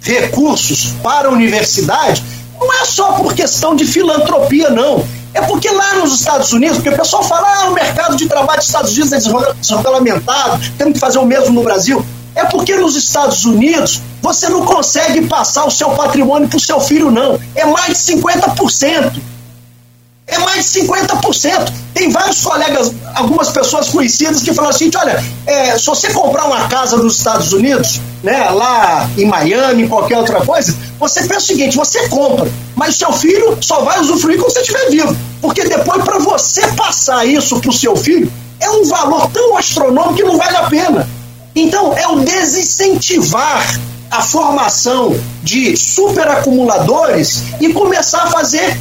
recursos 0.00 0.92
para 1.00 1.28
a 1.28 1.30
universidade, 1.30 2.24
não 2.58 2.72
é 2.72 2.84
só 2.84 3.12
por 3.12 3.34
questão 3.34 3.76
de 3.76 3.86
filantropia, 3.86 4.68
não 4.68 5.04
é 5.34 5.40
porque 5.42 5.68
lá 5.68 5.94
nos 5.94 6.14
Estados 6.14 6.52
Unidos, 6.52 6.76
porque 6.76 6.90
o 6.90 6.96
pessoal 6.96 7.24
fala, 7.24 7.64
ah, 7.64 7.68
o 7.68 7.74
mercado 7.74 8.16
de 8.16 8.26
trabalho 8.28 8.58
dos 8.58 8.68
Estados 8.68 8.92
Unidos 8.96 9.12
é 9.12 9.18
desregulamentado, 9.60 10.62
temos 10.78 10.94
que 10.94 11.00
fazer 11.00 11.18
o 11.18 11.26
mesmo 11.26 11.52
no 11.52 11.62
Brasil. 11.64 12.04
É 12.36 12.44
porque 12.44 12.76
nos 12.76 12.96
Estados 12.96 13.44
Unidos 13.44 14.00
você 14.22 14.48
não 14.48 14.64
consegue 14.64 15.26
passar 15.26 15.64
o 15.66 15.70
seu 15.70 15.90
patrimônio 15.90 16.48
para 16.48 16.56
o 16.56 16.60
seu 16.60 16.80
filho, 16.80 17.10
não. 17.10 17.38
É 17.54 17.64
mais 17.64 18.06
de 18.06 18.14
50%. 18.14 19.12
É 20.26 20.38
mais 20.38 20.72
de 20.72 20.80
50%. 20.80 21.72
Tem 21.92 22.10
vários 22.10 22.40
colegas, 22.40 22.92
algumas 23.14 23.50
pessoas 23.50 23.88
conhecidas 23.88 24.42
que 24.42 24.52
falam 24.54 24.70
assim: 24.70 24.90
olha, 24.96 25.22
é, 25.46 25.76
se 25.78 25.86
você 25.86 26.12
comprar 26.12 26.46
uma 26.46 26.66
casa 26.66 26.96
nos 26.96 27.18
Estados 27.18 27.52
Unidos, 27.52 28.00
né, 28.22 28.50
lá 28.50 29.08
em 29.16 29.26
Miami, 29.26 29.84
em 29.84 29.88
qualquer 29.88 30.16
outra 30.18 30.44
coisa, 30.44 30.74
você 30.98 31.20
pensa 31.22 31.38
o 31.38 31.42
seguinte: 31.42 31.76
você 31.76 32.08
compra, 32.08 32.50
mas 32.74 32.96
seu 32.96 33.12
filho 33.12 33.56
só 33.60 33.82
vai 33.82 34.00
usufruir 34.00 34.38
quando 34.38 34.52
você 34.52 34.60
estiver 34.60 34.90
vivo. 34.90 35.16
Porque 35.40 35.64
depois, 35.64 36.02
para 36.04 36.18
você 36.18 36.66
passar 36.68 37.24
isso 37.24 37.60
para 37.60 37.70
o 37.70 37.72
seu 37.72 37.96
filho, 37.96 38.30
é 38.60 38.70
um 38.70 38.84
valor 38.84 39.30
tão 39.30 39.56
astronômico 39.56 40.14
que 40.14 40.22
não 40.22 40.36
vale 40.36 40.56
a 40.56 40.68
pena. 40.68 41.08
Então, 41.54 41.96
é 41.96 42.08
o 42.08 42.20
desincentivar 42.20 43.80
a 44.10 44.22
formação 44.22 45.18
de 45.42 45.76
superacumuladores 45.76 47.42
e 47.60 47.72
começar 47.72 48.22
a 48.22 48.30
fazer 48.30 48.76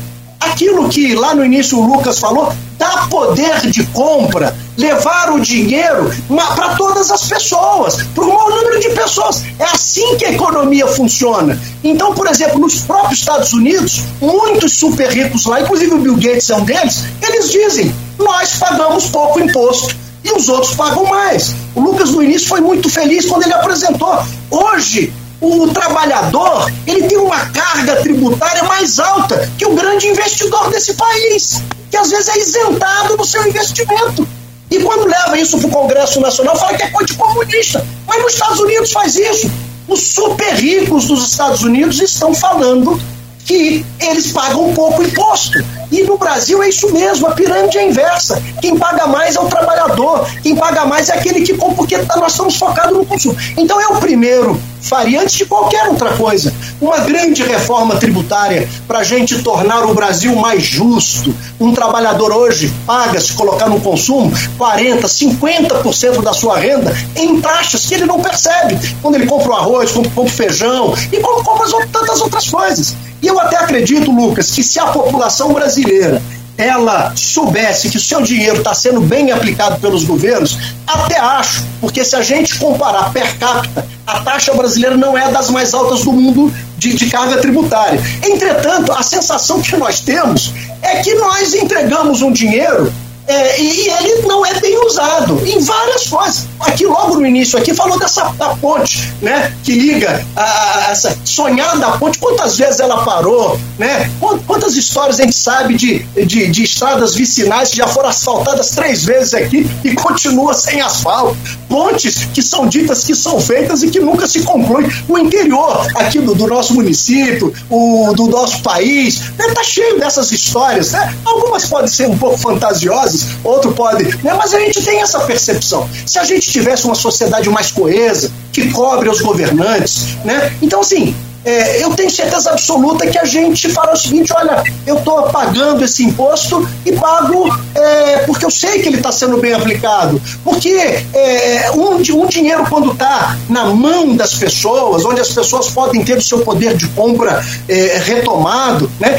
aquilo 0.46 0.90
que 0.90 1.16
lá 1.16 1.34
no 1.34 1.46
início 1.46 1.80
o 1.80 1.86
Lucas 1.86 2.20
falou, 2.20 2.52
dá 2.78 3.08
poder 3.10 3.70
de 3.70 3.86
compra, 3.88 4.56
levar 4.78 5.32
o 5.32 5.40
dinheiro 5.40 6.12
para 6.56 6.76
todas 6.76 7.12
as 7.12 7.28
pessoas, 7.28 7.98
para 8.14 8.24
o 8.24 8.28
maior 8.28 8.50
número 8.50 8.80
de 8.80 8.90
pessoas. 8.90 9.44
É 9.60 9.64
assim 9.66 10.16
que 10.18 10.26
a 10.26 10.32
economia 10.32 10.88
funciona. 10.88 11.60
Então, 11.84 12.14
por 12.14 12.28
exemplo, 12.28 12.60
nos 12.60 12.82
próprios 12.82 13.20
Estados 13.20 13.54
Unidos, 13.54 14.02
muitos 14.20 14.74
super 14.74 15.10
ricos 15.10 15.46
lá, 15.46 15.62
inclusive 15.62 15.94
o 15.94 16.00
Bill 16.00 16.16
Gates 16.16 16.50
é 16.50 16.56
um 16.56 16.66
deles, 16.66 17.04
eles 17.22 17.52
dizem: 17.52 17.94
nós 18.18 18.56
pagamos 18.58 19.08
pouco 19.08 19.40
imposto 19.40 19.96
e 20.24 20.32
os 20.32 20.48
outros 20.50 20.74
pagam 20.76 21.06
mais. 21.06 21.54
O 21.76 21.82
Lucas 21.82 22.12
no 22.12 22.24
início 22.24 22.48
foi 22.48 22.62
muito 22.62 22.90
feliz 22.90 23.26
quando 23.26 23.44
ele 23.44 23.54
apresentou. 23.54 24.24
Hoje, 24.50 25.14
o 25.44 25.68
trabalhador 25.74 26.72
ele 26.88 27.04
tem 27.04 27.18
uma 27.18 27.48
carga 27.48 27.98
tributária 27.98 28.64
mais 28.64 28.98
alta 28.98 29.52
que 29.58 29.66
o 29.66 29.76
grande 29.76 30.08
investidor 30.08 30.70
desse 30.72 30.94
país, 30.94 31.62
que 31.92 31.98
às 31.98 32.10
vezes 32.10 32.30
é 32.30 32.40
isentado 32.40 33.18
no 33.18 33.26
seu 33.26 33.46
investimento. 33.46 34.26
E 34.72 34.80
quando 34.80 35.06
leva 35.06 35.38
isso 35.38 35.60
para 35.60 35.68
o 35.68 35.72
Congresso 35.72 36.22
Nacional, 36.22 36.56
fala 36.56 36.76
que 36.76 36.84
é 36.84 36.90
coisa 36.90 37.08
de 37.08 37.14
comunista. 37.16 37.86
Mas 38.08 38.22
nos 38.24 38.34
Estados 38.34 38.60
Unidos 38.62 38.92
faz 38.92 39.16
isso. 39.16 39.52
Os 39.88 40.00
super 40.00 40.56
ricos 40.56 41.08
dos 41.08 41.28
Estados 41.28 41.62
Unidos 41.62 42.00
estão 42.02 42.34
falando 42.34 43.00
que 43.46 43.86
eles 44.00 44.32
pagam 44.32 44.74
pouco 44.74 45.04
imposto. 45.04 45.64
E 45.92 46.04
no 46.04 46.18
Brasil 46.18 46.62
é 46.64 46.70
isso 46.70 46.92
mesmo, 46.92 47.28
a 47.28 47.32
pirâmide 47.32 47.78
é 47.78 47.88
inversa. 47.88 48.42
Quem 48.62 48.78
paga 48.78 49.06
mais 49.08 49.36
é 49.36 49.40
o 49.40 49.46
trabalhador, 49.46 50.28
quem 50.42 50.56
paga 50.56 50.86
mais 50.86 51.10
é 51.10 51.14
aquele 51.14 51.42
que 51.42 51.54
compra, 51.56 51.76
porque 51.76 51.98
nós 51.98 52.32
estamos 52.32 52.56
focados 52.56 52.98
no 52.98 53.06
consumo. 53.06 53.38
Então 53.58 53.80
é 53.80 53.88
o 53.88 53.98
primeiro 53.98 54.60
faria 54.84 55.22
antes 55.22 55.36
de 55.36 55.46
qualquer 55.46 55.88
outra 55.88 56.16
coisa. 56.16 56.54
Uma 56.80 57.00
grande 57.00 57.42
reforma 57.42 57.96
tributária 57.96 58.68
para 58.88 59.00
a 59.00 59.04
gente 59.04 59.42
tornar 59.42 59.84
o 59.86 59.94
Brasil 59.94 60.36
mais 60.36 60.64
justo. 60.64 61.34
Um 61.60 61.74
trabalhador 61.74 62.32
hoje 62.32 62.72
paga, 62.86 63.20
se 63.20 63.34
colocar 63.34 63.70
no 63.70 63.80
consumo, 63.80 64.32
40%, 64.60 65.02
50% 65.04 66.22
da 66.22 66.34
sua 66.34 66.58
renda 66.58 66.96
em 67.16 67.40
taxas 67.40 67.86
que 67.86 67.94
ele 67.94 68.06
não 68.06 68.20
percebe. 68.20 68.78
Quando 69.02 69.16
ele 69.16 69.26
compra 69.26 69.52
o 69.52 69.56
arroz, 69.56 69.92
compra, 69.92 70.12
compra 70.12 70.32
o 70.32 70.36
feijão 70.36 70.94
e 71.12 71.20
compra, 71.20 71.44
compra 71.44 71.88
tantas 71.88 72.22
outras 72.22 72.50
coisas. 72.50 72.96
E 73.24 73.28
eu 73.28 73.40
até 73.40 73.56
acredito, 73.56 74.12
Lucas, 74.12 74.52
que 74.52 74.62
se 74.62 74.78
a 74.80 74.88
população 74.88 75.54
brasileira 75.54 76.22
ela 76.58 77.14
soubesse 77.16 77.90
que 77.90 77.98
o 77.98 78.00
seu 78.00 78.22
dinheiro 78.22 78.58
está 78.58 78.74
sendo 78.74 79.00
bem 79.00 79.32
aplicado 79.32 79.80
pelos 79.80 80.04
governos, 80.04 80.58
até 80.86 81.18
acho, 81.18 81.64
porque 81.80 82.04
se 82.04 82.16
a 82.16 82.22
gente 82.22 82.60
comparar 82.60 83.12
per 83.12 83.38
capita, 83.40 83.88
a 84.06 84.20
taxa 84.20 84.54
brasileira 84.54 84.98
não 84.98 85.18
é 85.18 85.32
das 85.32 85.50
mais 85.50 85.74
altas 85.74 86.04
do 86.04 86.12
mundo 86.12 86.54
de, 86.78 86.94
de 86.94 87.10
carga 87.10 87.38
tributária. 87.38 88.00
Entretanto, 88.22 88.92
a 88.92 89.02
sensação 89.02 89.62
que 89.62 89.76
nós 89.78 90.02
temos 90.02 90.54
é 90.82 90.98
que 90.98 91.16
nós 91.16 91.54
entregamos 91.56 92.22
um 92.22 92.32
dinheiro 92.32 92.94
é, 93.28 93.62
e 93.62 93.90
ele 93.90 94.28
não 94.28 94.46
é 94.46 94.54
bem 94.60 94.78
usado 94.86 95.42
em 95.46 95.60
várias 95.60 96.08
coisas. 96.08 96.48
Aqui, 96.60 96.86
logo 96.86 97.16
no 97.16 97.26
início, 97.26 97.58
aqui 97.58 97.74
falou 97.74 97.98
dessa 98.00 98.30
da 98.38 98.56
ponte, 98.56 99.14
né? 99.22 99.54
Que 99.64 99.74
liga 99.74 100.26
a, 100.36 100.44
a, 100.44 100.92
essa 100.92 101.18
sonhada 101.24 101.92
ponte, 101.98 102.18
quantas 102.20 102.58
vezes 102.58 102.80
ela 102.80 103.04
parou, 103.04 103.60
né? 103.78 104.10
Quantas 104.46 104.76
histórias 104.76 105.20
a 105.20 105.24
gente 105.24 105.36
sabe 105.36 105.76
de, 105.76 106.00
de, 106.26 106.48
de 106.48 106.64
estradas 106.64 107.16
vicinais 107.16 107.70
que 107.70 107.78
já 107.78 107.88
foram 107.88 108.10
asfaltadas 108.10 108.70
três 108.72 109.04
vezes 109.04 109.34
aqui 109.34 109.70
e 109.84 109.94
continua 109.96 110.54
sem 110.54 110.82
asfalto. 110.82 111.38
Pontes 111.70 112.26
que 112.34 112.42
são 112.42 112.68
ditas 112.68 113.04
que 113.04 113.16
são 113.16 113.40
feitas 113.40 113.84
e 113.84 113.90
que 113.90 114.00
nunca 114.00 114.28
se 114.28 114.42
concluem. 114.42 114.90
O 115.08 115.18
interior 115.18 115.88
aqui 115.96 116.20
do, 116.20 116.36
do 116.36 116.48
nosso 116.48 116.74
município, 116.74 117.54
o, 117.70 118.14
do 118.16 118.28
nosso 118.28 118.62
país, 118.62 119.20
né? 119.38 119.48
tá 119.54 119.64
cheio 119.64 120.00
dessas 120.00 120.32
histórias, 120.32 120.92
né? 120.92 121.14
Algumas 121.26 121.66
podem 121.66 121.88
ser 121.88 122.08
um 122.08 122.18
pouco 122.18 122.38
fantasiosas, 122.38 123.13
outro 123.44 123.72
pode. 123.74 124.04
Né? 124.24 124.34
Mas 124.34 124.54
a 124.54 124.60
gente 124.60 124.82
tem 124.84 125.02
essa 125.02 125.20
percepção. 125.22 125.90
Se 126.06 126.20
a 126.20 126.24
gente 126.24 126.50
tivesse 126.50 126.86
uma 126.86 126.96
sociedade 126.96 127.50
mais 127.50 127.72
coesa, 127.72 128.32
que 128.52 128.70
cobre 128.72 129.10
os 129.10 129.22
governantes, 129.22 130.18
né? 130.24 130.56
Então, 130.62 130.82
assim, 130.82 131.16
é, 131.46 131.84
eu 131.84 131.94
tenho 131.94 132.10
certeza 132.10 132.52
absoluta 132.52 133.06
que 133.08 133.18
a 133.18 133.26
gente 133.26 133.70
fala 133.70 133.94
o 133.94 133.98
seguinte: 133.98 134.32
olha, 134.34 134.64
eu 134.86 134.98
estou 134.98 135.24
pagando 135.24 135.84
esse 135.84 136.04
imposto 136.04 136.68
e 136.86 136.92
pago 136.94 137.50
é, 137.76 138.20
porque 138.20 138.46
eu 138.46 138.52
sei 138.52 138.82
que 138.82 138.88
ele 138.88 138.98
está 138.98 139.12
sendo 139.12 139.38
bem 139.38 139.54
aplicado. 139.54 140.22
Porque 140.44 140.70
é, 141.14 141.72
um, 141.72 141.96
um 141.96 142.28
dinheiro, 142.28 142.66
quando 142.70 142.94
está 142.94 143.38
na 143.50 143.66
mão 143.66 144.16
das 144.16 144.36
pessoas, 144.36 145.04
onde 145.04 145.20
as 145.20 145.30
pessoas 145.30 145.70
podem 145.70 146.04
ter 146.04 146.18
o 146.18 146.22
seu 146.22 146.40
poder 146.40 146.78
de 146.78 146.88
compra 146.90 147.44
é, 147.68 148.02
retomado, 148.06 148.90
né? 149.00 149.18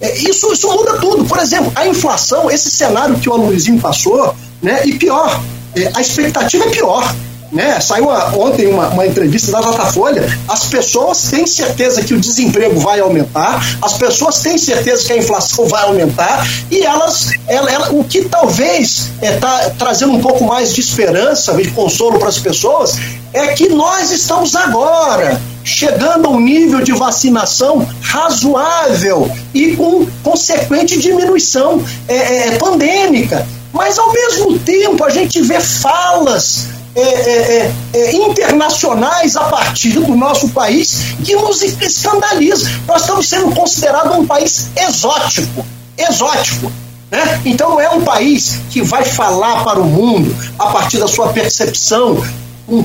É, 0.00 0.16
isso, 0.18 0.52
isso 0.52 0.68
muda 0.68 0.98
tudo. 0.98 1.24
Por 1.24 1.38
exemplo, 1.38 1.72
a 1.74 1.86
inflação, 1.86 2.50
esse 2.50 2.70
cenário 2.70 3.18
que 3.18 3.28
o 3.28 3.32
Aloysio 3.32 3.78
passou, 3.80 4.34
né, 4.62 4.82
e 4.84 4.94
pior, 4.94 5.40
é, 5.74 5.90
a 5.94 6.00
expectativa 6.00 6.64
é 6.64 6.70
pior. 6.70 7.14
Né? 7.50 7.80
Saiu 7.80 8.08
ontem 8.36 8.66
uma, 8.66 8.88
uma, 8.88 9.06
entrevista 9.06 9.50
da 9.50 9.60
Datafolha. 9.60 10.22
As 10.46 10.66
pessoas 10.66 11.30
têm 11.30 11.46
certeza 11.46 12.02
que 12.04 12.12
o 12.12 12.20
desemprego 12.20 12.78
vai 12.78 13.00
aumentar, 13.00 13.78
as 13.80 13.94
pessoas 13.94 14.40
têm 14.40 14.58
certeza 14.58 15.04
que 15.04 15.12
a 15.14 15.16
inflação 15.16 15.66
vai 15.66 15.84
aumentar 15.84 16.46
e 16.70 16.82
elas, 16.82 17.30
ela, 17.46 17.70
ela, 17.70 17.92
o 17.92 18.04
que 18.04 18.22
talvez 18.22 19.10
está 19.22 19.26
é, 19.26 19.36
tá 19.38 19.70
trazendo 19.78 20.12
um 20.12 20.20
pouco 20.20 20.44
mais 20.44 20.74
de 20.74 20.80
esperança, 20.80 21.54
de 21.54 21.70
consolo 21.70 22.18
para 22.18 22.28
as 22.28 22.38
pessoas, 22.38 22.98
é 23.32 23.48
que 23.48 23.70
nós 23.70 24.10
estamos 24.10 24.54
agora 24.54 25.40
chegando 25.64 26.26
a 26.26 26.30
um 26.30 26.40
nível 26.40 26.82
de 26.82 26.92
vacinação 26.92 27.86
razoável 28.02 29.30
e 29.54 29.74
com 29.74 30.06
consequente 30.22 30.98
diminuição 30.98 31.82
é, 32.06 32.14
é, 32.14 32.48
é, 32.48 32.58
pandêmica. 32.58 33.46
Mas, 33.72 33.98
ao 33.98 34.12
mesmo 34.12 34.58
tempo, 34.58 35.04
a 35.04 35.10
gente 35.10 35.42
vê 35.42 35.60
falas 35.60 36.77
é, 37.00 37.02
é, 37.02 37.72
é, 37.94 38.12
internacionais 38.16 39.36
a 39.36 39.44
partir 39.44 39.90
do 39.90 40.16
nosso 40.16 40.48
país 40.50 41.00
que 41.24 41.34
nos 41.36 41.62
escandaliza. 41.62 42.70
Nós 42.86 43.02
estamos 43.02 43.28
sendo 43.28 43.54
considerados 43.54 44.16
um 44.16 44.26
país 44.26 44.70
exótico. 44.76 45.64
Exótico. 45.96 46.72
Né? 47.10 47.40
Então 47.44 47.80
é 47.80 47.88
um 47.90 48.02
país 48.02 48.60
que 48.70 48.82
vai 48.82 49.04
falar 49.04 49.64
para 49.64 49.80
o 49.80 49.84
mundo 49.84 50.34
a 50.58 50.66
partir 50.66 50.98
da 50.98 51.08
sua 51.08 51.28
percepção 51.28 52.22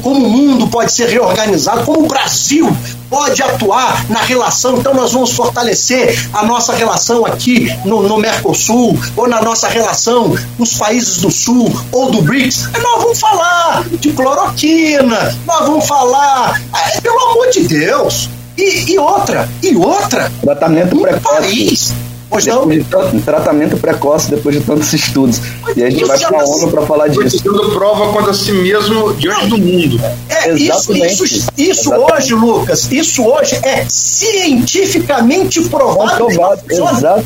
como 0.02 0.26
o 0.26 0.30
mundo 0.30 0.68
pode 0.68 0.92
ser 0.92 1.10
reorganizado, 1.10 1.84
como 1.84 2.06
o 2.06 2.08
Brasil 2.08 2.76
pode 3.10 3.44
atuar 3.44 4.10
na 4.10 4.22
relação. 4.22 4.78
Então, 4.78 4.94
nós 4.94 5.12
vamos 5.12 5.34
fortalecer 5.34 6.30
a 6.34 6.46
nossa 6.46 6.74
relação 6.74 7.26
aqui 7.26 7.68
no, 7.86 8.04
no 8.04 8.18
Mercosul, 8.18 8.98
ou 9.16 9.28
na 9.28 9.42
nossa 9.42 9.68
relação 9.68 10.36
com 10.58 10.64
os 10.64 10.76
países 10.76 11.18
do 11.18 11.30
Sul, 11.30 11.72
ou 11.92 12.12
do 12.12 12.22
BRICS. 12.22 12.70
Nós 12.82 13.02
vamos 13.02 13.20
falar 13.20 13.84
de 14.00 14.12
cloroquina, 14.14 15.36
nós 15.46 15.68
vamos 15.68 15.86
falar. 15.86 16.62
É, 16.74 17.02
pelo 17.02 17.20
amor 17.20 17.50
de 17.50 17.68
Deus! 17.68 18.30
E, 18.58 18.94
e 18.94 19.00
outra, 19.00 19.50
e 19.64 19.76
outra. 19.76 20.32
Tratamento 20.42 20.96
precoce. 20.96 21.24
País 21.24 22.03
Pois 22.34 22.46
não? 22.48 22.68
De 22.68 23.22
tratamento 23.22 23.78
precoce 23.78 24.32
depois 24.32 24.56
de 24.56 24.62
tantos 24.62 24.92
estudos. 24.92 25.40
E 25.76 25.84
a 25.84 25.90
gente 25.90 26.04
vai 26.04 26.18
para 26.18 26.42
a 26.42 26.44
ONU 26.44 26.72
para 26.72 26.82
falar 26.82 27.08
disso. 27.10 27.44
Tendo 27.44 27.72
prova 27.72 28.12
contra 28.12 28.34
si 28.34 28.52
mesmo 28.52 29.14
diante 29.14 29.48
do 29.48 29.58
mundo. 29.60 30.02
É, 30.28 30.50
Exatamente. 30.50 31.14
Isso, 31.14 31.26
isso, 31.26 31.50
isso 31.56 31.94
Exatamente. 31.94 32.14
hoje, 32.14 32.34
Lucas, 32.34 32.92
isso 32.92 33.24
hoje 33.24 33.56
é 33.62 33.86
cientificamente 33.88 35.62
provado. 35.70 36.28
Exato. 36.68 37.24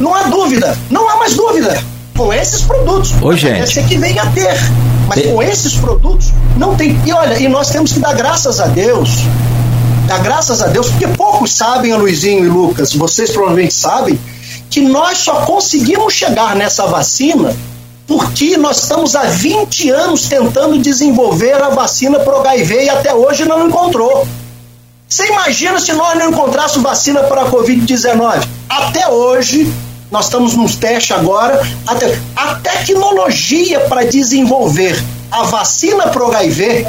Não 0.00 0.14
há 0.14 0.24
dúvida, 0.24 0.76
não 0.90 1.08
há 1.08 1.16
mais 1.16 1.34
dúvida. 1.36 1.80
Com 2.16 2.32
esses 2.32 2.62
produtos. 2.62 3.14
Ô, 3.22 3.32
gente. 3.34 3.62
Esse 3.62 3.82
que 3.84 3.96
vem 3.96 4.18
a 4.18 4.26
ter. 4.26 4.58
Mas 5.06 5.24
com 5.26 5.42
esses 5.42 5.74
produtos, 5.74 6.32
não 6.56 6.74
tem. 6.74 7.00
E 7.06 7.12
olha, 7.12 7.38
e 7.38 7.48
nós 7.48 7.70
temos 7.70 7.92
que 7.92 8.00
dar 8.00 8.14
graças 8.14 8.60
a 8.60 8.66
Deus 8.66 9.10
Dá 10.10 10.18
graças 10.18 10.60
a 10.60 10.66
Deus, 10.66 10.88
porque 10.90 11.06
poucos 11.06 11.52
sabem, 11.52 11.94
Luizinho 11.94 12.44
e 12.44 12.48
Lucas, 12.48 12.92
vocês 12.94 13.30
provavelmente 13.30 13.72
sabem, 13.72 14.18
que 14.70 14.80
nós 14.80 15.18
só 15.18 15.44
conseguimos 15.44 16.14
chegar 16.14 16.54
nessa 16.54 16.86
vacina 16.86 17.54
porque 18.06 18.56
nós 18.56 18.82
estamos 18.82 19.14
há 19.14 19.22
20 19.22 19.90
anos 19.90 20.28
tentando 20.28 20.78
desenvolver 20.78 21.62
a 21.62 21.68
vacina 21.68 22.18
para 22.18 22.36
o 22.36 22.40
HIV 22.40 22.84
e 22.84 22.88
até 22.88 23.14
hoje 23.14 23.44
não 23.44 23.68
encontrou. 23.68 24.26
Você 25.08 25.26
imagina 25.26 25.78
se 25.78 25.92
nós 25.92 26.18
não 26.18 26.30
encontrássemos 26.30 26.82
vacina 26.82 27.22
para 27.24 27.42
a 27.42 27.50
Covid-19? 27.50 28.48
Até 28.68 29.08
hoje, 29.08 29.72
nós 30.10 30.24
estamos 30.24 30.54
nos 30.54 30.74
testes 30.74 31.16
agora, 31.16 31.60
até, 31.86 32.18
a 32.34 32.56
tecnologia 32.56 33.80
para 33.80 34.04
desenvolver 34.04 35.00
a 35.30 35.44
vacina 35.44 36.08
para 36.08 36.24
o 36.24 36.32
HIV 36.32 36.86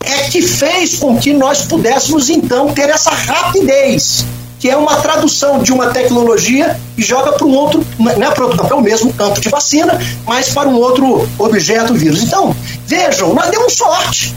é 0.00 0.16
que 0.30 0.40
fez 0.40 0.96
com 0.96 1.18
que 1.18 1.34
nós 1.34 1.62
pudéssemos 1.62 2.30
então 2.30 2.72
ter 2.72 2.88
essa 2.88 3.10
rapidez 3.10 4.24
que 4.58 4.68
é 4.68 4.76
uma 4.76 4.96
tradução 4.96 5.62
de 5.62 5.72
uma 5.72 5.88
tecnologia 5.88 6.78
e 6.96 7.02
joga 7.02 7.32
para 7.32 7.46
um 7.46 7.54
outro, 7.54 7.86
não 7.98 8.10
é 8.10 8.30
para 8.30 8.76
o 8.76 8.82
mesmo 8.82 9.12
campo 9.12 9.40
de 9.40 9.48
vacina, 9.48 9.98
mas 10.26 10.50
para 10.50 10.68
um 10.68 10.74
outro 10.74 11.28
objeto 11.38 11.94
vírus. 11.94 12.22
Então, 12.22 12.54
vejam, 12.86 13.34
nós 13.34 13.50
demos 13.50 13.74
sorte. 13.74 14.34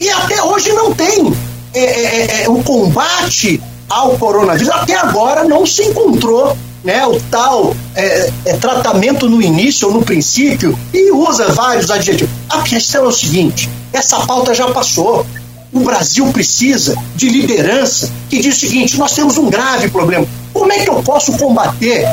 E 0.00 0.10
até 0.10 0.42
hoje 0.42 0.72
não 0.72 0.92
tem 0.92 1.32
é, 1.72 1.80
é, 1.80 2.42
é, 2.42 2.48
o 2.48 2.62
combate 2.62 3.62
ao 3.88 4.18
coronavírus. 4.18 4.72
Até 4.72 4.94
agora 4.96 5.44
não 5.44 5.64
se 5.64 5.84
encontrou 5.84 6.56
né, 6.82 7.06
o 7.06 7.20
tal 7.30 7.74
é, 7.94 8.30
é, 8.44 8.56
tratamento 8.56 9.28
no 9.28 9.40
início 9.40 9.88
ou 9.88 9.94
no 9.94 10.02
princípio 10.02 10.76
e 10.92 11.12
usa 11.12 11.52
vários 11.52 11.90
adjetivos. 11.90 12.34
A 12.48 12.62
questão 12.62 13.04
é 13.04 13.08
o 13.08 13.12
seguinte: 13.12 13.68
essa 13.92 14.20
pauta 14.26 14.52
já 14.54 14.68
passou. 14.72 15.24
O 15.72 15.80
Brasil 15.80 16.30
precisa 16.32 16.94
de 17.16 17.30
liderança 17.30 18.10
que 18.28 18.38
diz 18.38 18.56
o 18.56 18.60
seguinte: 18.60 18.98
nós 18.98 19.14
temos 19.14 19.38
um 19.38 19.48
grave 19.48 19.88
problema. 19.88 20.26
Como 20.52 20.70
é 20.70 20.80
que 20.80 20.90
eu 20.90 21.02
posso 21.02 21.32
combater 21.38 22.06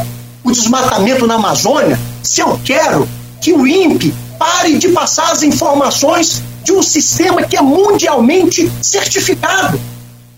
o 0.43 0.51
desmatamento 0.51 1.27
na 1.27 1.35
Amazônia 1.35 1.99
se 2.23 2.41
eu 2.41 2.59
quero 2.63 3.07
que 3.41 3.51
o 3.51 3.67
INPE 3.67 4.13
pare 4.37 4.77
de 4.77 4.87
passar 4.89 5.31
as 5.31 5.43
informações 5.43 6.41
de 6.63 6.71
um 6.71 6.81
sistema 6.81 7.43
que 7.43 7.57
é 7.57 7.61
mundialmente 7.61 8.71
certificado? 8.81 9.79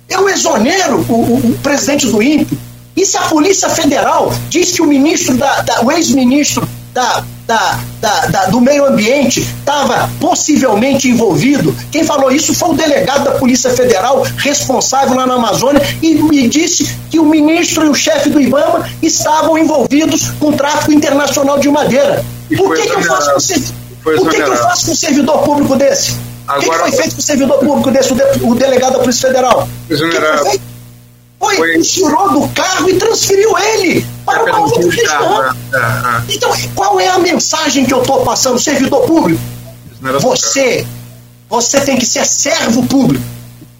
Eu 0.10 0.28
exonero 0.28 1.06
o, 1.08 1.14
o, 1.14 1.52
o 1.52 1.58
presidente 1.60 2.08
do 2.08 2.24
INPE. 2.24 2.58
E 2.96 3.06
se 3.06 3.18
a 3.18 3.22
Polícia 3.22 3.70
Federal 3.70 4.34
diz 4.50 4.72
que 4.72 4.82
o 4.82 4.88
ministro 4.88 5.38
da, 5.38 5.62
da 5.62 5.82
o 5.82 5.92
ex-ministro 5.92 6.68
da, 6.94 7.24
da, 7.48 7.80
da, 8.00 8.26
da, 8.28 8.46
do 8.46 8.60
meio 8.60 8.86
ambiente 8.86 9.42
estava 9.42 10.10
possivelmente 10.20 11.10
envolvido. 11.10 11.76
Quem 11.92 12.04
falou 12.04 12.32
isso 12.32 12.54
foi 12.54 12.70
o 12.70 12.74
delegado 12.74 13.24
da 13.24 13.32
Polícia 13.32 13.70
Federal 13.70 14.26
responsável 14.38 15.16
lá 15.16 15.26
na 15.26 15.36
Amazônia 15.36 15.82
e 16.02 16.16
me 16.16 16.48
disse 16.48 16.94
que 17.10 17.20
o 17.20 17.26
ministro 17.26 17.86
e 17.86 17.90
o 17.90 17.94
chefe 17.94 18.30
do 18.30 18.42
IBAMA 18.42 18.90
estavam 19.02 19.58
envolvidos 19.58 20.32
com 20.40 20.52
tráfico 20.52 20.92
internacional 20.92 21.60
de 21.60 21.70
madeira. 21.70 22.24
Por 22.56 22.76
que, 22.76 22.84
que 22.84 22.96
eu 22.96 23.04
faço 23.04 23.32
com, 24.04 24.16
Por 24.16 24.30
que, 24.30 24.36
que 24.36 24.50
eu 24.50 24.58
faço 24.58 24.86
com 24.88 24.92
um 24.92 24.96
servidor 24.96 25.38
público 25.44 25.76
desse? 25.76 26.16
Agora, 26.48 26.82
o 26.82 26.86
que, 26.86 26.92
que 26.92 26.98
foi 26.98 27.04
feito 27.04 27.16
com 27.16 27.22
o 27.22 27.24
servidor 27.24 27.60
público 27.60 27.92
desse, 27.92 28.12
o, 28.12 28.16
de, 28.16 28.24
o 28.44 28.56
delegado 28.56 28.94
da 28.94 29.00
Polícia 29.00 29.28
Federal? 29.30 29.68
O 29.86 29.88
que 29.88 29.98
foi 29.98 30.50
feito? 30.50 30.71
Foi, 31.42 31.56
foi... 31.58 31.82
tirou 31.82 32.30
do 32.34 32.48
carro 32.50 32.88
e 32.88 32.98
transferiu 32.98 33.58
ele 33.58 34.06
para 34.24 34.44
uma 34.44 34.60
outra 34.60 34.88
questão. 34.88 35.56
Então, 36.30 36.52
qual 36.76 37.00
é 37.00 37.08
a 37.08 37.18
mensagem 37.18 37.84
que 37.84 37.92
eu 37.92 38.02
estou 38.02 38.22
passando, 38.22 38.60
servidor 38.60 39.02
público? 39.08 39.42
Você, 40.22 40.86
você 41.50 41.82
tem 41.82 41.98
que 41.98 42.06
ser 42.06 42.26
servo 42.26 42.86
público. 42.86 43.26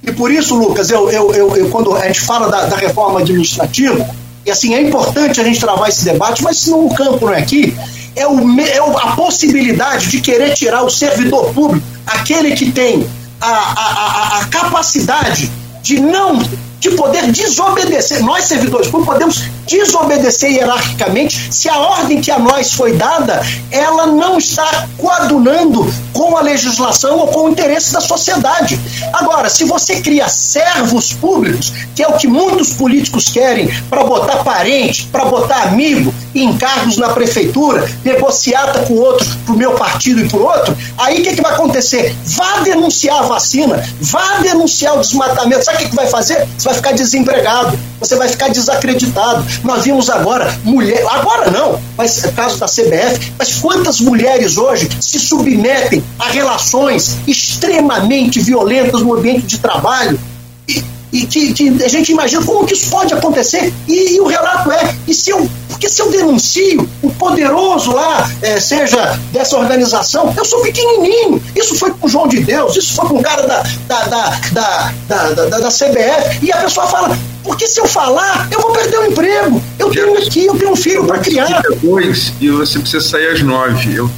E 0.02 0.12
por 0.12 0.32
isso, 0.32 0.56
Lucas, 0.56 0.90
eu, 0.90 1.12
eu, 1.12 1.32
eu, 1.34 1.56
eu 1.56 1.70
quando 1.70 1.96
a 1.96 2.08
gente 2.08 2.22
fala 2.22 2.50
da, 2.50 2.66
da, 2.66 2.76
reforma 2.76 3.20
administrativa, 3.20 4.10
e 4.44 4.50
assim, 4.50 4.74
é 4.74 4.82
importante 4.82 5.40
a 5.40 5.44
gente 5.44 5.60
travar 5.60 5.88
esse 5.90 6.04
debate, 6.04 6.42
mas 6.42 6.58
se 6.58 6.72
não 6.72 6.88
o 6.88 6.96
campo 6.96 7.28
não 7.28 7.34
é 7.34 7.40
aqui, 7.40 7.78
é, 8.16 8.26
o, 8.26 8.60
é 8.60 8.78
a 8.80 9.16
possibilidade 9.16 10.10
de 10.10 10.20
querer 10.20 10.56
tirar 10.56 10.82
o 10.82 10.90
servidor 10.90 11.54
público, 11.54 11.86
aquele 12.08 12.56
que 12.56 12.72
tem 12.72 13.08
a, 13.40 13.48
a, 13.48 14.38
a, 14.38 14.40
a 14.40 14.46
capacidade 14.46 15.52
de 15.84 16.00
não 16.00 16.42
de 16.82 16.90
poder 16.92 17.32
desobedecer. 17.32 18.24
Nós, 18.24 18.46
servidores 18.46 18.88
públicos, 18.88 19.14
podemos 19.14 19.44
desobedecer 19.68 20.52
hierarquicamente 20.52 21.54
se 21.54 21.70
a 21.70 21.78
ordem 21.78 22.20
que 22.20 22.32
a 22.32 22.40
nós 22.40 22.74
foi 22.74 22.94
dada 22.94 23.42
ela 23.72 24.08
não 24.08 24.38
está 24.38 24.88
coadunando 24.98 25.88
com 26.12 26.36
a 26.36 26.42
legislação 26.42 27.20
ou 27.20 27.28
com 27.28 27.42
o 27.46 27.50
interesse 27.50 27.94
da 27.94 28.02
sociedade. 28.02 28.80
Agora, 29.14 29.50
se 29.50 29.64
você 29.64 30.02
cria 30.02 30.28
servos 30.28 31.14
públicos, 31.14 31.72
que 31.96 32.04
é 32.04 32.08
o 32.08 32.18
que 32.18 32.28
muitos 32.28 32.74
políticos 32.74 33.30
querem 33.30 33.68
para 33.90 34.04
botar 34.04 34.44
parente, 34.44 35.08
para 35.08 35.26
botar 35.26 35.64
amigo 35.64 36.14
em 36.34 36.58
cargos 36.58 36.98
na 36.98 37.10
prefeitura, 37.10 37.90
negociata 38.04 38.80
com 38.86 38.96
outros 38.96 39.36
para 39.46 39.54
o 39.54 39.58
meu 39.58 39.74
partido 39.74 40.22
e 40.22 40.28
para 40.28 40.40
o 40.40 40.44
outro, 40.44 40.78
aí 40.98 41.22
o 41.22 41.24
que, 41.24 41.36
que 41.36 41.42
vai 41.42 41.54
acontecer? 41.54 42.16
Vá 42.26 42.60
denunciar 42.60 43.20
a 43.20 43.28
vacina, 43.28 43.84
vá 44.02 44.40
denunciar 44.40 44.98
o 44.98 45.02
desmatamento. 45.02 45.64
Sabe 45.64 45.78
o 45.78 45.82
que, 45.82 45.90
que 45.90 45.96
vai 45.96 46.08
fazer? 46.08 46.48
Você 46.58 46.70
vai 46.70 46.71
ficar 46.74 46.92
desempregado, 46.92 47.78
você 48.00 48.16
vai 48.16 48.28
ficar 48.28 48.50
desacreditado. 48.50 49.46
Nós 49.64 49.84
vimos 49.84 50.10
agora 50.10 50.58
mulher, 50.64 51.06
agora 51.08 51.52
não, 51.52 51.80
mas 51.98 52.24
é 52.24 52.32
caso 52.32 52.58
da 52.58 52.68
CBF, 52.68 53.34
mas 53.38 53.56
quantas 53.56 54.00
mulheres 54.00 54.58
hoje 54.58 54.90
se 55.00 55.20
submetem 55.20 56.04
a 56.20 56.30
relações 56.30 57.18
extremamente 57.28 58.40
violentas 58.40 59.02
no 59.02 59.14
ambiente 59.14 59.46
de 59.46 59.60
trabalho 59.60 60.20
e, 60.68 60.84
e 61.12 61.26
que, 61.26 61.54
que, 61.54 61.84
a 61.84 61.88
gente 61.88 62.12
imagina 62.12 62.44
como 62.46 62.66
que 62.66 62.74
isso 62.74 62.90
pode 62.90 63.14
acontecer. 63.14 63.74
E, 63.88 64.16
e, 64.16 64.22
o 64.22 64.28
relato 64.28 64.72
é 64.72 64.96
e 65.08 65.14
se 65.14 65.30
eu 65.30 65.50
porque 65.68 65.90
se 65.90 66.02
eu 66.02 66.12
denuncio 66.12 66.88
o 67.02 67.10
poderoso 67.12 67.92
lá 67.92 68.30
é, 68.42 68.60
seja 68.60 69.20
dessa 69.32 69.58
organização 69.58 70.34
eu 70.38 70.46
sou 70.46 70.62
pequenininho. 70.62 71.42
Isso 71.56 71.76
foi 71.76 71.92
com 71.92 72.06
o 72.06 72.10
João 72.10 72.28
de 72.28 72.40
Deus 72.42 72.76
isso 72.76 72.94
foi 72.94 73.08
com 73.08 73.18
o 73.18 73.24
cara 73.24 73.48
da 73.48 73.64
da, 73.88 74.06
da, 74.06 74.40
da, 74.52 74.94
da, 75.08 75.34
da, 75.34 75.60
da 75.60 75.70
CBF 75.70 76.40
e 76.46 76.52
a 76.52 76.58
pessoa 76.58 76.88
fala 76.88 77.18
porque 77.44 77.68
se 77.68 77.80
eu 77.80 77.88
falar, 77.88 78.48
eu 78.52 78.60
vou 78.62 78.72
perder 78.72 79.00
o 79.00 79.06
emprego. 79.06 79.62
Eu 79.80 79.90
tenho 79.90 80.18
aqui, 80.18 80.46
eu 80.46 80.56
tenho 80.56 80.72
um 80.72 80.76
filho 80.76 81.06
para 81.06 81.20
criar. 81.20 81.62
Depois, 81.62 82.34
e 82.40 82.50
você 82.50 82.80
precisa 82.80 83.04
sair 83.04 83.28
às 83.28 83.42
nove. 83.42 83.96
Eu, 83.96 84.10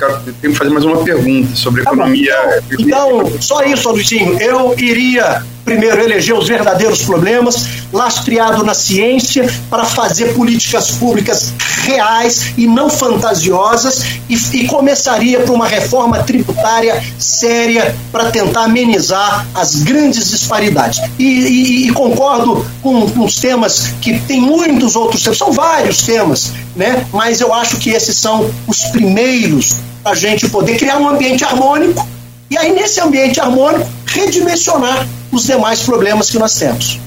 tenho 0.42 0.54
que 0.54 0.58
fazer 0.58 0.70
mais 0.70 0.86
uma 0.86 1.04
pergunta 1.04 1.56
sobre 1.56 1.84
tá 1.84 1.92
economia. 1.92 2.34
Então, 2.80 3.04
então, 3.04 3.42
só 3.42 3.64
isso, 3.64 3.90
Luizinho. 3.90 4.40
Eu 4.40 4.76
iria 4.78 5.44
primeiro 5.64 6.02
eleger 6.02 6.36
os 6.36 6.48
verdadeiros 6.48 7.04
problemas, 7.04 7.68
lastreado 7.92 8.64
na 8.64 8.74
ciência, 8.74 9.50
para 9.70 9.86
fazer 9.86 10.34
políticas 10.34 10.92
públicas 10.92 11.54
reais 11.84 12.54
e 12.58 12.68
não 12.68 12.90
fantasiosas, 12.90 14.04
e, 14.30 14.36
e 14.58 14.68
começaria 14.68 15.40
por 15.40 15.54
uma 15.54 15.68
reforma 15.68 16.22
tributária 16.24 17.02
séria 17.18 17.96
para 18.12 18.30
tentar 18.30 18.66
amenizar 18.66 19.48
as 19.54 19.84
grandes 19.84 20.30
disparidades. 20.30 21.00
E, 21.18 21.24
e, 21.24 21.88
e 21.88 21.92
concordo 21.94 22.66
com, 22.82 23.10
os 23.18 23.36
temas 23.36 23.94
que 24.02 24.20
tem 24.22 24.42
muitos 24.42 24.96
outros 24.96 25.22
temas, 25.24 25.38
são 25.38 25.52
vários 25.52 26.02
temas, 26.04 26.52
né? 26.76 27.06
mas 27.12 27.42
eu 27.42 27.54
acho 27.54 27.78
que 27.78 27.90
esses 27.90 28.18
são 28.18 28.50
os 28.68 28.84
primeiros 28.86 29.76
para 30.02 30.12
a 30.12 30.16
gente 30.16 30.50
poder 30.50 30.78
criar 30.78 30.98
um 30.98 31.08
ambiente 31.08 31.44
harmônico 31.44 32.08
e 32.54 32.58
aí, 32.58 32.72
nesse 32.72 33.02
ambiente 33.02 33.40
harmônico, 33.40 33.90
redimensionar 34.06 35.08
os 35.32 35.44
demais 35.44 35.82
problemas 35.82 36.30
que 36.30 36.38
nós 36.38 36.56
temos. 36.56 37.00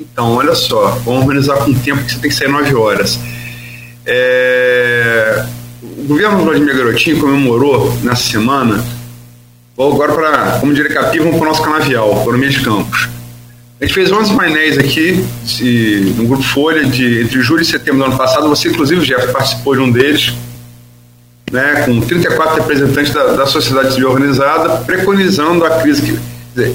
Então, 0.00 0.36
olha 0.36 0.54
só, 0.54 0.98
vamos 1.04 1.24
organizar 1.24 1.56
com 1.58 1.70
o 1.70 1.74
tempo 1.74 2.02
que 2.02 2.12
você 2.12 2.18
tem 2.18 2.30
que 2.30 2.34
sair 2.34 2.48
9 2.48 2.74
horas. 2.74 3.18
É... 4.06 5.44
O 5.82 6.04
governo 6.08 6.44
Vladimir 6.44 6.74
Garotinho 6.74 7.20
comemorou 7.20 7.94
nessa 8.02 8.22
semana, 8.22 8.82
vou 9.76 9.92
agora 9.92 10.14
para, 10.14 10.60
como 10.60 10.72
diria 10.72 10.98
vamos 11.02 11.36
para 11.36 11.42
o 11.42 11.44
nosso 11.44 11.60
canavial, 11.60 12.22
economia 12.22 12.48
de 12.48 12.62
campos. 12.62 13.08
A 13.78 13.84
gente 13.84 13.94
fez 13.94 14.10
11 14.10 14.34
painéis 14.34 14.78
aqui 14.78 15.22
de, 15.44 16.14
no 16.16 16.26
Grupo 16.26 16.42
Folha 16.42 16.82
de, 16.84 17.22
entre 17.22 17.42
julho 17.42 17.60
e 17.60 17.64
setembro 17.64 17.98
do 17.98 18.04
ano 18.06 18.16
passado. 18.16 18.48
Você, 18.48 18.68
inclusive, 18.68 19.04
Jeff, 19.04 19.30
participou 19.32 19.74
de 19.74 19.82
um 19.82 19.90
deles, 19.90 20.32
né, 21.52 21.82
com 21.84 22.00
34 22.00 22.62
representantes 22.62 23.12
da, 23.12 23.34
da 23.34 23.46
sociedade 23.46 23.92
civil 23.92 24.08
organizada, 24.08 24.78
preconizando 24.78 25.64
a 25.64 25.82
crise 25.82 26.00
que. 26.00 26.18
Dizer, 26.54 26.74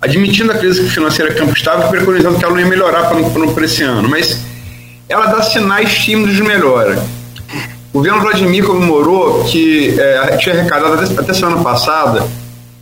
admitindo 0.00 0.52
a 0.52 0.54
crise 0.54 0.88
financeira 0.88 1.34
que 1.34 1.42
o 1.42 1.46
campo 1.46 1.58
estava 1.58 1.86
e 1.86 1.88
preconizando 1.90 2.38
que 2.38 2.44
ela 2.44 2.54
não 2.54 2.60
ia 2.60 2.66
melhorar 2.66 3.10
para 3.10 3.64
esse 3.64 3.82
ano. 3.82 4.08
Mas 4.08 4.40
ela 5.08 5.26
dá 5.26 5.42
sinais 5.42 5.92
tímidos 5.98 6.36
de 6.36 6.44
melhora. 6.44 7.02
O 7.92 7.98
governo 7.98 8.20
Vladimir 8.20 8.64
comemorou 8.64 9.42
que 9.44 9.98
é, 9.98 10.36
tinha 10.36 10.54
arrecadado 10.54 10.94
até, 10.94 11.20
até 11.20 11.34
semana 11.34 11.60
passada, 11.60 12.24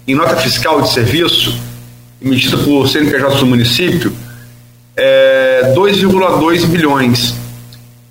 em 0.07 0.15
nota 0.15 0.37
fiscal 0.37 0.83
de 0.83 0.93
serviço, 0.93 1.59
emitida 2.20 2.57
por 2.59 2.89
CNPJ 2.89 3.39
do 3.39 3.47
município, 3.47 4.12
é, 4.97 5.73
2,2 5.77 6.66
bilhões. 6.66 7.35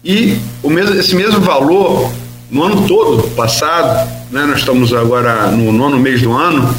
E 0.03 0.37
o 0.63 0.69
mesmo, 0.69 0.95
esse 0.95 1.15
mesmo 1.15 1.41
valor, 1.41 2.11
no 2.49 2.63
ano 2.63 2.87
todo 2.87 3.23
passado, 3.35 4.09
né, 4.31 4.45
nós 4.45 4.59
estamos 4.59 4.93
agora 4.93 5.51
no 5.51 5.71
nono 5.71 5.99
mês 5.99 6.21
do 6.21 6.31
ano, 6.31 6.73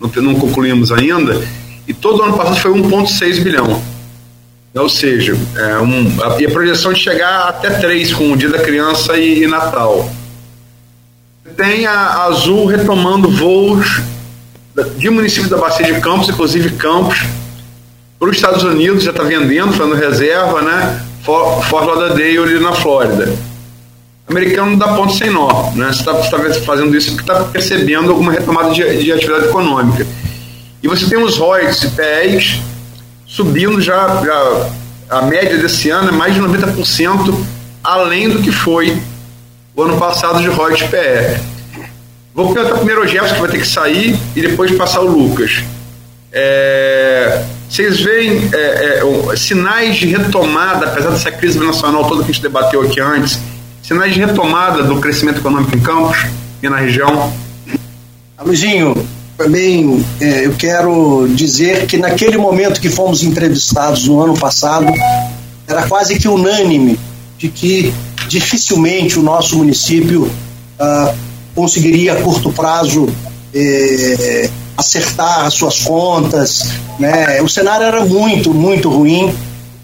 não, 0.00 0.10
não 0.22 0.34
concluímos 0.34 0.90
ainda, 0.90 1.40
e 1.86 1.94
todo 1.94 2.22
ano 2.22 2.36
passado 2.36 2.56
foi 2.56 2.72
1,6 2.72 3.40
bilhão. 3.42 3.82
Ou 4.74 4.88
seja, 4.88 5.34
é 5.56 5.78
um, 5.78 6.22
a, 6.22 6.40
e 6.40 6.46
a 6.46 6.50
projeção 6.50 6.92
de 6.92 7.00
chegar 7.00 7.48
até 7.48 7.70
3 7.70 8.12
com 8.12 8.32
o 8.32 8.36
Dia 8.36 8.50
da 8.50 8.58
Criança 8.58 9.16
e, 9.16 9.44
e 9.44 9.46
Natal. 9.46 10.10
Tem 11.56 11.86
a 11.86 12.24
Azul 12.24 12.66
retomando 12.66 13.30
voos 13.30 14.02
de 14.84 15.10
municípios 15.10 15.48
da 15.48 15.56
Bacia 15.56 15.86
de 15.86 16.00
Campos, 16.00 16.28
inclusive 16.28 16.70
Campos, 16.70 17.24
para 18.18 18.28
os 18.28 18.36
Estados 18.36 18.62
Unidos, 18.62 19.04
já 19.04 19.10
está 19.10 19.22
vendendo, 19.22 19.72
fazendo 19.72 19.94
reserva, 19.94 20.62
né? 20.62 21.02
Fort 21.22 21.72
Lauderdale 21.72 22.38
ali 22.38 22.60
na 22.60 22.72
Flórida. 22.72 23.34
O 24.28 24.32
americano 24.32 24.70
não 24.70 24.78
dá 24.78 24.88
ponto 24.88 25.14
sem 25.14 25.30
nó, 25.30 25.70
né? 25.74 25.86
Você 25.92 26.00
está 26.00 26.14
tá 26.14 26.38
fazendo 26.64 26.96
isso 26.96 27.14
porque 27.14 27.30
está 27.30 27.44
percebendo 27.44 28.10
alguma 28.10 28.32
retomada 28.32 28.70
de, 28.70 29.04
de, 29.04 29.12
atividade 29.12 29.46
econômica. 29.46 30.06
E 30.82 30.88
você 30.88 31.06
tem 31.06 31.18
os 31.18 31.36
ROIs 31.36 31.82
e 31.82 31.90
PEs 31.90 32.60
subindo 33.26 33.80
já, 33.80 34.22
já, 34.24 34.70
a 35.10 35.22
média 35.22 35.58
desse 35.58 35.90
ano 35.90 36.08
é 36.08 36.12
mais 36.12 36.34
de 36.34 36.40
90% 36.40 37.34
além 37.82 38.28
do 38.28 38.40
que 38.40 38.50
foi 38.50 39.00
o 39.74 39.82
ano 39.82 39.98
passado 39.98 40.40
de 40.40 40.48
ROI 40.48 40.74
e 40.74 40.88
PE. 40.88 41.55
Vou 42.36 42.52
perguntar 42.52 42.76
primeiro 42.76 43.00
ao 43.00 43.08
Jefferson, 43.08 43.34
que 43.34 43.40
vai 43.40 43.50
ter 43.50 43.60
que 43.60 43.66
sair, 43.66 44.18
e 44.36 44.42
depois 44.42 44.70
passar 44.72 45.00
o 45.00 45.06
Lucas. 45.06 45.64
É, 46.30 47.42
vocês 47.66 47.98
veem 48.00 48.50
é, 48.52 49.00
é, 49.00 49.36
sinais 49.36 49.96
de 49.96 50.06
retomada, 50.08 50.84
apesar 50.84 51.08
dessa 51.12 51.32
crise 51.32 51.58
nacional 51.58 52.06
toda 52.06 52.22
que 52.22 52.30
a 52.30 52.34
gente 52.34 52.42
debateu 52.42 52.82
aqui 52.82 53.00
antes, 53.00 53.38
sinais 53.82 54.12
de 54.12 54.20
retomada 54.20 54.82
do 54.82 55.00
crescimento 55.00 55.38
econômico 55.38 55.74
em 55.74 55.80
Campos 55.80 56.26
e 56.62 56.68
na 56.68 56.76
região? 56.76 57.32
Luizinho, 58.44 58.94
também 59.38 60.04
é, 60.20 60.44
eu 60.44 60.52
quero 60.58 61.26
dizer 61.30 61.86
que 61.86 61.96
naquele 61.96 62.36
momento 62.36 62.82
que 62.82 62.90
fomos 62.90 63.22
entrevistados 63.22 64.06
no 64.06 64.22
ano 64.22 64.36
passado, 64.36 64.92
era 65.66 65.88
quase 65.88 66.18
que 66.18 66.28
unânime 66.28 67.00
de 67.38 67.48
que 67.48 67.94
dificilmente 68.28 69.18
o 69.18 69.22
nosso 69.22 69.56
município 69.56 70.30
ah, 70.78 71.14
conseguiria 71.56 72.12
a 72.12 72.16
curto 72.22 72.52
prazo 72.52 73.08
eh, 73.52 74.48
acertar 74.76 75.46
as 75.46 75.54
suas 75.54 75.80
contas. 75.80 76.68
Né? 76.98 77.40
O 77.42 77.48
cenário 77.48 77.86
era 77.86 78.04
muito, 78.04 78.52
muito 78.52 78.88
ruim. 78.88 79.34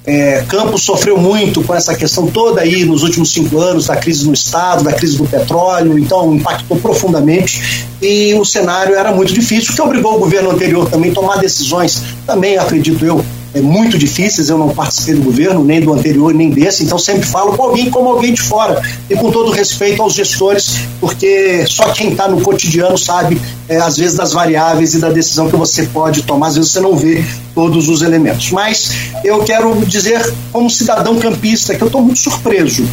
É, 0.05 0.45
Campos 0.49 0.83
sofreu 0.83 1.17
muito 1.17 1.63
com 1.63 1.73
essa 1.73 1.95
questão 1.95 2.27
toda 2.27 2.61
aí 2.61 2.85
nos 2.85 3.05
últimos 3.05 3.33
cinco 3.33 3.61
anos 3.61 3.87
da 3.87 3.95
crise 3.95 4.27
no 4.27 4.33
Estado, 4.33 4.83
da 4.83 4.93
crise 4.93 5.17
do 5.17 5.25
petróleo, 5.25 5.97
então 5.97 6.35
impactou 6.35 6.77
profundamente 6.79 7.87
e 8.03 8.35
o 8.35 8.45
cenário 8.45 8.97
era 8.97 9.13
muito 9.13 9.33
difícil, 9.33 9.73
que 9.73 9.81
obrigou 9.81 10.17
o 10.17 10.19
governo 10.19 10.51
anterior 10.51 10.91
também 10.91 11.13
a 11.13 11.15
tomar 11.15 11.37
decisões, 11.39 12.03
também 12.27 12.59
acredito 12.59 13.05
eu, 13.07 13.25
é, 13.55 13.61
muito 13.61 13.99
difíceis. 13.99 14.49
Eu 14.49 14.59
não 14.59 14.69
participei 14.71 15.15
do 15.15 15.23
governo, 15.23 15.65
nem 15.65 15.81
do 15.81 15.93
anterior, 15.93 16.33
nem 16.35 16.51
desse, 16.51 16.85
então 16.85 16.99
sempre 16.99 17.27
falo 17.27 17.57
com 17.57 17.63
alguém 17.63 17.91
como 17.91 18.11
alguém 18.11 18.33
de 18.33 18.41
fora. 18.41 18.81
E 19.09 19.15
com 19.15 19.31
todo 19.31 19.51
respeito 19.51 20.03
aos 20.03 20.15
gestores, 20.15 20.77
porque 21.01 21.65
só 21.67 21.91
quem 21.93 22.13
está 22.13 22.29
no 22.29 22.41
cotidiano 22.41 22.97
sabe, 22.97 23.41
é, 23.69 23.77
às 23.77 23.97
vezes, 23.97 24.17
das 24.17 24.33
variáveis 24.33 24.95
e 24.95 24.99
da 24.99 25.11
decisão 25.11 25.49
que 25.49 25.57
você 25.57 25.85
pode 25.87 26.23
tomar. 26.23 26.49
Às 26.49 26.57
vezes 26.57 26.71
você 26.71 26.81
não 26.81 26.97
vê 26.97 27.25
todos 27.55 27.89
os 27.89 28.03
elementos. 28.03 28.51
Mas 28.51 28.93
eu 29.25 29.43
quero 29.45 29.75
dizer, 29.87 30.33
como 30.53 30.71
cidadão 30.71 31.19
campista, 31.19 31.75
que 31.75 31.83
eu 31.83 31.87
estou 31.87 32.03
muito 32.03 32.19
surpreso, 32.19 32.87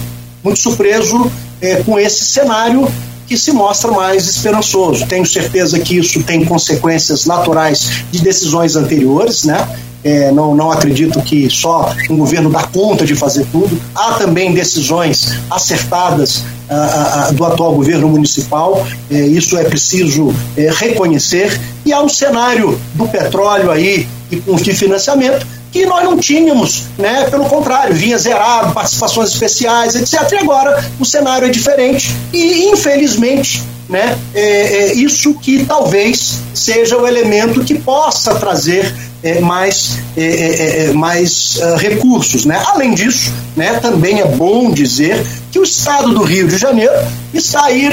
muito 0.44 0.60
surpreso 0.60 1.31
é, 1.61 1.77
com 1.84 1.99
esse 1.99 2.26
cenário 2.26 2.88
que 3.30 3.38
se 3.38 3.51
mostra 3.51 3.91
mais 3.91 4.27
esperançoso. 4.27 5.06
Tenho 5.06 5.23
certeza 5.23 5.80
que 5.80 5.99
isso 5.99 6.23
tem 6.23 6.43
consequências 6.43 7.27
naturais 7.27 8.03
de 8.11 8.19
decisões 8.23 8.76
anteriores, 8.76 9.43
né? 9.43 9.69
É, 10.03 10.31
não, 10.31 10.56
não 10.56 10.72
acredito 10.72 11.22
que 11.22 11.49
só 11.49 11.93
um 12.10 12.18
governo 12.18 12.49
dá 12.49 12.64
conta 12.64 13.06
de 13.06 13.15
fazer 13.15 13.45
tudo. 13.51 13.80
Há 13.93 14.14
também 14.14 14.51
decisões 14.53 15.34
acertadas 15.51 16.43
ah, 16.69 17.27
ah, 17.27 17.31
do 17.31 17.45
atual 17.45 17.76
governo 17.76 18.07
municipal, 18.07 18.85
é, 19.11 19.15
isso 19.27 19.57
é 19.57 19.64
preciso 19.65 20.34
é, 20.57 20.72
reconhecer. 20.72 21.60
E 21.85 21.93
há 21.93 22.01
um 22.01 22.10
cenário 22.10 22.80
do 22.95 23.07
petróleo 23.07 23.69
aí 23.69 24.07
e 24.31 24.38
com 24.38 24.57
financiamento 24.57 25.45
que 25.72 25.86
nós 25.86 26.04
não 26.04 26.18
tínhamos, 26.18 26.84
né? 26.98 27.28
Pelo 27.30 27.46
contrário, 27.46 27.94
vinha 27.94 28.18
zerado, 28.18 28.74
participações 28.74 29.32
especiais, 29.32 29.96
etc. 29.96 30.32
E 30.32 30.38
agora 30.38 30.84
o 31.00 31.06
cenário 31.06 31.48
é 31.48 31.50
diferente 31.50 32.16
e, 32.34 32.70
infelizmente, 32.70 33.64
né? 33.88 34.18
É, 34.34 34.41
é 34.41 34.94
isso 34.94 35.34
que 35.36 35.66
talvez 35.66 36.40
seja 36.54 36.98
o 36.98 37.08
elemento 37.08 37.64
que 37.64 37.76
possa 37.76 38.36
trazer 38.36 38.94
é, 39.24 39.40
mais, 39.40 39.98
é, 40.16 40.24
é, 40.24 40.86
é 40.86 40.94
mais 40.94 41.58
uh, 41.58 41.76
recursos. 41.76 42.46
Né? 42.46 42.62
Além 42.68 42.94
disso, 42.94 43.32
né, 43.56 43.80
também 43.80 44.22
é 44.22 44.26
bom 44.26 44.72
dizer 44.72 45.26
que 45.52 45.60
o 45.60 45.64
Estado 45.64 46.14
do 46.14 46.24
Rio 46.24 46.48
de 46.48 46.58
Janeiro 46.58 46.94
está 47.34 47.66
aí, 47.66 47.90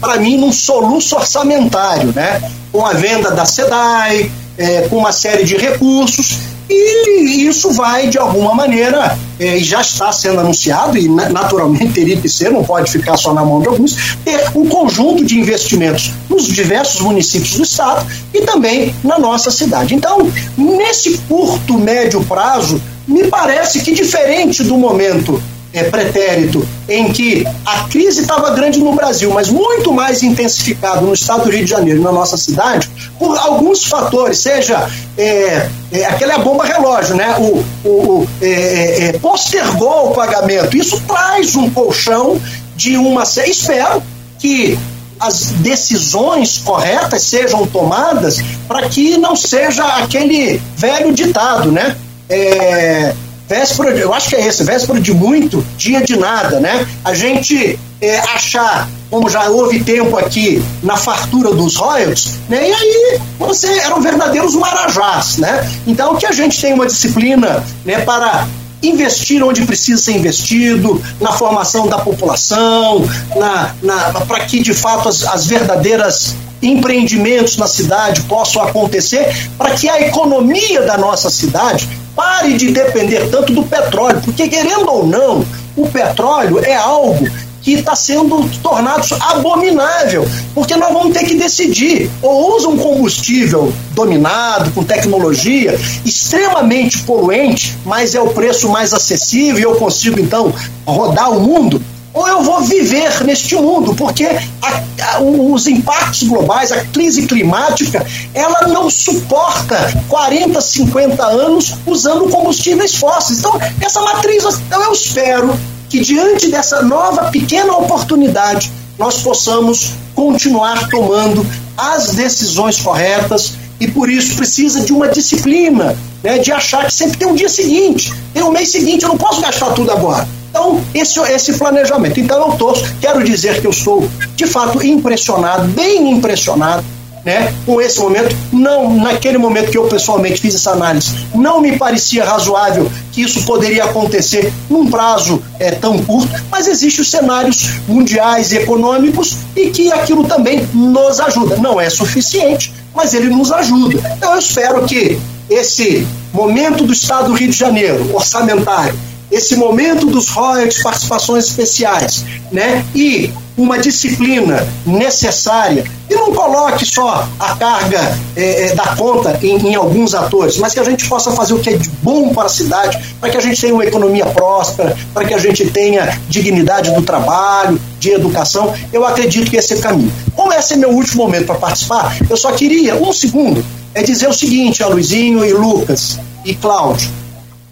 para 0.00 0.18
mim, 0.18 0.36
num 0.36 0.52
soluço 0.52 1.16
orçamentário, 1.16 2.12
né? 2.14 2.40
com 2.70 2.86
a 2.86 2.92
venda 2.92 3.30
da 3.30 3.44
SEDAI, 3.44 4.30
é, 4.62 4.86
com 4.88 4.96
uma 4.96 5.12
série 5.12 5.44
de 5.44 5.56
recursos 5.56 6.38
e 6.72 7.46
isso 7.46 7.70
vai, 7.72 8.08
de 8.08 8.18
alguma 8.18 8.54
maneira, 8.54 9.18
é, 9.38 9.58
já 9.58 9.80
está 9.80 10.10
sendo 10.12 10.40
anunciado, 10.40 10.96
e 10.96 11.08
naturalmente 11.08 11.92
teria 11.92 12.16
que 12.16 12.28
ser, 12.28 12.50
não 12.50 12.64
pode 12.64 12.90
ficar 12.90 13.16
só 13.16 13.34
na 13.34 13.44
mão 13.44 13.60
de 13.60 13.68
alguns, 13.68 14.16
ter 14.24 14.50
um 14.54 14.66
conjunto 14.66 15.24
de 15.24 15.38
investimentos 15.38 16.12
nos 16.30 16.46
diversos 16.46 17.00
municípios 17.00 17.56
do 17.56 17.62
estado 17.62 18.06
e 18.32 18.40
também 18.42 18.94
na 19.04 19.18
nossa 19.18 19.50
cidade. 19.50 19.94
Então, 19.94 20.30
nesse 20.56 21.18
curto, 21.28 21.78
médio 21.78 22.24
prazo, 22.24 22.80
me 23.06 23.24
parece 23.24 23.80
que 23.80 23.92
diferente 23.92 24.62
do 24.62 24.78
momento 24.78 25.42
é, 25.72 25.84
pretérito 25.84 26.66
em 26.88 27.12
que 27.12 27.46
a 27.64 27.84
crise 27.88 28.20
estava 28.20 28.50
grande 28.50 28.78
no 28.78 28.94
Brasil, 28.94 29.30
mas 29.30 29.48
muito 29.48 29.92
mais 29.92 30.22
intensificado 30.22 31.06
no 31.06 31.14
estado 31.14 31.44
do 31.44 31.50
Rio 31.50 31.64
de 31.64 31.70
Janeiro, 31.70 32.02
na 32.02 32.12
nossa 32.12 32.36
cidade, 32.36 32.90
por 33.18 33.36
alguns 33.38 33.84
fatores, 33.84 34.38
seja 34.38 34.88
é, 35.16 35.68
é, 35.92 36.04
aquela 36.04 36.32
é 36.32 36.36
a 36.36 36.38
bomba 36.38 36.64
relógio, 36.64 37.14
né? 37.14 37.36
O, 37.38 37.88
o 37.88 38.28
é, 38.40 38.46
é, 38.46 39.04
é, 39.04 39.12
postergou 39.14 40.10
o 40.10 40.14
pagamento. 40.14 40.76
Isso 40.76 41.00
traz 41.06 41.56
um 41.56 41.70
colchão 41.70 42.40
de 42.76 42.96
uma. 42.96 43.22
Espero 43.22 44.02
que 44.38 44.78
as 45.20 45.52
decisões 45.52 46.58
corretas 46.58 47.22
sejam 47.22 47.64
tomadas 47.66 48.42
para 48.66 48.88
que 48.88 49.16
não 49.16 49.36
seja 49.36 49.84
aquele 49.84 50.60
velho 50.76 51.12
ditado, 51.12 51.70
né? 51.70 51.96
É, 52.28 53.14
véspera, 53.48 53.90
eu 53.90 54.12
acho 54.12 54.28
que 54.28 54.36
é 54.36 54.46
esse, 54.46 54.64
véspera 54.64 55.00
de 55.00 55.12
muito, 55.12 55.64
dia 55.76 56.02
de 56.02 56.16
nada, 56.16 56.60
né? 56.60 56.86
A 57.04 57.14
gente 57.14 57.78
é, 58.00 58.18
achar, 58.18 58.88
como 59.10 59.28
já 59.28 59.48
houve 59.48 59.82
tempo 59.82 60.16
aqui 60.16 60.62
na 60.82 60.96
fartura 60.96 61.52
dos 61.52 61.76
royalties, 61.76 62.38
né? 62.48 62.68
E 62.68 62.72
aí 62.72 63.20
você 63.38 63.68
eram 63.80 64.00
verdadeiros 64.00 64.54
marajás, 64.54 65.38
né? 65.38 65.70
Então 65.86 66.16
que 66.16 66.26
a 66.26 66.32
gente 66.32 66.60
tem 66.60 66.72
uma 66.72 66.86
disciplina, 66.86 67.64
né, 67.84 68.00
para 68.00 68.46
investir 68.82 69.42
onde 69.44 69.64
precisa 69.64 70.02
ser 70.02 70.16
investido, 70.16 71.00
na 71.20 71.32
formação 71.32 71.86
da 71.86 71.98
população, 71.98 73.08
na, 73.36 73.74
na 73.80 74.20
para 74.22 74.44
que 74.44 74.60
de 74.60 74.74
fato 74.74 75.08
as, 75.08 75.24
as 75.24 75.46
verdadeiras 75.46 76.34
empreendimentos 76.60 77.56
na 77.56 77.66
cidade 77.66 78.22
possam 78.22 78.62
acontecer, 78.62 79.50
para 79.58 79.70
que 79.74 79.88
a 79.88 80.00
economia 80.00 80.82
da 80.82 80.96
nossa 80.96 81.28
cidade 81.28 81.88
Pare 82.14 82.54
de 82.54 82.70
depender 82.70 83.28
tanto 83.30 83.52
do 83.52 83.62
petróleo, 83.62 84.20
porque 84.24 84.48
querendo 84.48 84.90
ou 84.90 85.06
não, 85.06 85.44
o 85.76 85.88
petróleo 85.88 86.62
é 86.64 86.74
algo 86.74 87.28
que 87.62 87.74
está 87.74 87.94
sendo 87.94 88.48
tornado 88.60 89.06
abominável, 89.20 90.28
porque 90.54 90.74
nós 90.76 90.92
vamos 90.92 91.16
ter 91.16 91.24
que 91.24 91.36
decidir. 91.36 92.10
Ou 92.20 92.56
usa 92.56 92.68
um 92.68 92.76
combustível 92.76 93.72
dominado, 93.92 94.72
com 94.72 94.82
tecnologia, 94.82 95.78
extremamente 96.04 96.98
poluente, 97.02 97.78
mas 97.84 98.14
é 98.14 98.20
o 98.20 98.30
preço 98.30 98.68
mais 98.68 98.92
acessível 98.92 99.58
e 99.58 99.62
eu 99.62 99.76
consigo 99.76 100.20
então 100.20 100.52
rodar 100.84 101.30
o 101.30 101.40
mundo, 101.40 101.80
ou 102.14 102.28
eu 102.28 102.42
vou 102.42 102.60
viver 102.60 103.24
neste 103.24 103.54
mundo, 103.54 103.94
porque 103.94 104.26
a, 104.26 104.82
a, 105.14 105.20
os 105.20 105.66
impactos 105.66 106.24
globais, 106.24 106.70
a 106.70 106.84
crise 106.86 107.26
climática, 107.26 108.04
ela 108.34 108.68
não 108.68 108.90
suporta 108.90 109.76
40, 110.08 110.60
50 110.60 111.24
anos 111.24 111.74
usando 111.86 112.28
combustíveis 112.28 112.94
fósseis. 112.96 113.38
Então, 113.38 113.58
essa 113.80 114.00
matriz, 114.02 114.44
então 114.44 114.82
eu 114.82 114.92
espero 114.92 115.58
que 115.88 116.00
diante 116.00 116.48
dessa 116.50 116.82
nova 116.82 117.30
pequena 117.30 117.72
oportunidade, 117.76 118.70
nós 118.98 119.18
possamos 119.22 119.92
continuar 120.14 120.88
tomando 120.88 121.46
as 121.76 122.10
decisões 122.10 122.80
corretas 122.80 123.54
e 123.80 123.90
por 123.90 124.08
isso 124.08 124.36
precisa 124.36 124.80
de 124.80 124.92
uma 124.92 125.08
disciplina, 125.08 125.96
né, 126.22 126.38
de 126.38 126.52
achar 126.52 126.86
que 126.86 126.94
sempre 126.94 127.18
tem 127.18 127.26
um 127.26 127.34
dia 127.34 127.48
seguinte, 127.48 128.12
tem 128.32 128.42
um 128.42 128.52
mês 128.52 128.70
seguinte, 128.70 129.02
eu 129.02 129.08
não 129.08 129.18
posso 129.18 129.40
gastar 129.40 129.72
tudo 129.72 129.90
agora. 129.90 130.28
Então, 130.52 130.84
esse, 130.92 131.18
esse 131.18 131.54
planejamento. 131.54 132.20
Então, 132.20 132.38
eu 132.46 132.56
torço, 132.58 132.84
quero 133.00 133.24
dizer 133.24 133.62
que 133.62 133.66
eu 133.66 133.70
estou, 133.70 134.06
de 134.36 134.46
fato, 134.46 134.84
impressionado, 134.84 135.66
bem 135.68 136.10
impressionado, 136.10 136.84
né, 137.24 137.54
com 137.64 137.80
esse 137.80 137.98
momento. 137.98 138.36
Não, 138.52 138.94
naquele 138.96 139.38
momento 139.38 139.70
que 139.70 139.78
eu 139.78 139.84
pessoalmente 139.84 140.42
fiz 140.42 140.54
essa 140.54 140.72
análise, 140.72 141.26
não 141.34 141.60
me 141.62 141.78
parecia 141.78 142.22
razoável 142.22 142.90
que 143.12 143.22
isso 143.22 143.44
poderia 143.46 143.84
acontecer 143.84 144.52
num 144.68 144.90
prazo 144.90 145.42
é, 145.58 145.70
tão 145.70 145.98
curto, 146.02 146.28
mas 146.50 146.66
existem 146.66 147.00
os 147.00 147.10
cenários 147.10 147.70
mundiais 147.88 148.52
e 148.52 148.58
econômicos 148.58 149.36
e 149.56 149.70
que 149.70 149.90
aquilo 149.90 150.24
também 150.24 150.68
nos 150.74 151.18
ajuda. 151.18 151.56
Não 151.56 151.80
é 151.80 151.88
suficiente, 151.88 152.74
mas 152.94 153.14
ele 153.14 153.30
nos 153.30 153.50
ajuda. 153.50 153.98
Então, 154.16 154.32
eu 154.32 154.38
espero 154.38 154.84
que 154.84 155.18
esse 155.48 156.06
momento 156.32 156.84
do 156.84 156.92
Estado 156.92 157.28
do 157.28 157.34
Rio 157.34 157.50
de 157.50 157.56
Janeiro, 157.56 158.14
orçamentário, 158.14 158.94
esse 159.32 159.56
momento 159.56 160.06
dos 160.06 160.28
royalties, 160.28 160.82
participações 160.82 161.46
especiais, 161.46 162.24
né? 162.52 162.84
E 162.94 163.32
uma 163.56 163.78
disciplina 163.78 164.66
necessária 164.86 165.84
e 166.08 166.14
não 166.14 166.32
coloque 166.32 166.86
só 166.86 167.28
a 167.38 167.56
carga 167.56 168.18
é, 168.34 168.66
é, 168.66 168.74
da 168.74 168.96
conta 168.96 169.38
em, 169.42 169.68
em, 169.68 169.74
alguns 169.74 170.14
atores, 170.14 170.56
mas 170.58 170.72
que 170.72 170.80
a 170.80 170.84
gente 170.84 171.08
possa 171.08 171.32
fazer 171.32 171.54
o 171.54 171.58
que 171.58 171.70
é 171.70 171.76
de 171.76 171.88
bom 172.02 172.32
para 172.32 172.46
a 172.46 172.48
cidade, 172.48 172.98
para 173.20 173.30
que 173.30 173.36
a 173.36 173.40
gente 173.40 173.60
tenha 173.60 173.74
uma 173.74 173.84
economia 173.84 174.26
próspera, 174.26 174.96
para 175.12 175.24
que 175.26 175.34
a 175.34 175.38
gente 175.38 175.68
tenha 175.70 176.18
dignidade 176.28 176.92
do 176.92 177.02
trabalho, 177.02 177.80
de 177.98 178.10
educação. 178.10 178.74
Eu 178.92 179.06
acredito 179.06 179.50
que 179.50 179.56
esse 179.56 179.74
é 179.74 179.76
o 179.76 179.80
caminho. 179.80 180.12
Como 180.34 180.52
esse 180.52 180.74
é 180.74 180.76
meu 180.76 180.90
último 180.90 181.24
momento 181.24 181.46
para 181.46 181.56
participar, 181.56 182.16
eu 182.28 182.36
só 182.36 182.52
queria 182.52 182.94
um 182.96 183.12
segundo 183.12 183.64
é 183.94 184.02
dizer 184.02 184.28
o 184.28 184.32
seguinte 184.32 184.82
a 184.82 184.86
Luizinho 184.86 185.44
e 185.44 185.52
Lucas 185.52 186.18
e 186.44 186.54
Cláudio. 186.54 187.21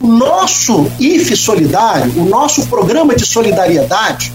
O 0.01 0.07
nosso 0.07 0.91
IFE 0.99 1.37
Solidário, 1.37 2.11
o 2.17 2.25
nosso 2.25 2.67
programa 2.69 3.15
de 3.15 3.27
solidariedade, 3.27 4.33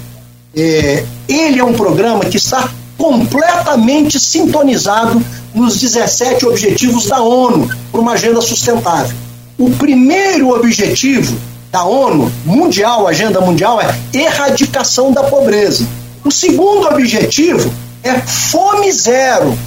é, 0.56 1.04
ele 1.28 1.60
é 1.60 1.64
um 1.64 1.74
programa 1.74 2.24
que 2.24 2.38
está 2.38 2.70
completamente 2.96 4.20
sintonizado 4.20 5.20
nos 5.56 5.80
17 5.80 6.46
objetivos 6.46 7.08
da 7.08 7.20
ONU 7.20 7.68
para 7.92 8.00
uma 8.00 8.14
agenda 8.14 8.42
sustentável. 8.42 9.18
O 9.58 9.72
primeiro 9.72 10.50
objetivo 10.50 11.36
da 11.72 11.84
ONU 11.84 12.32
mundial, 12.46 13.08
agenda 13.08 13.42
mundial, 13.42 13.82
é 13.82 13.96
erradicação 14.14 15.12
da 15.12 15.24
pobreza. 15.24 15.88
O 16.24 16.32
segundo 16.32 16.88
objetivo 16.88 17.74
é 18.04 18.14
fome 18.20 18.92
zero. 18.92 19.58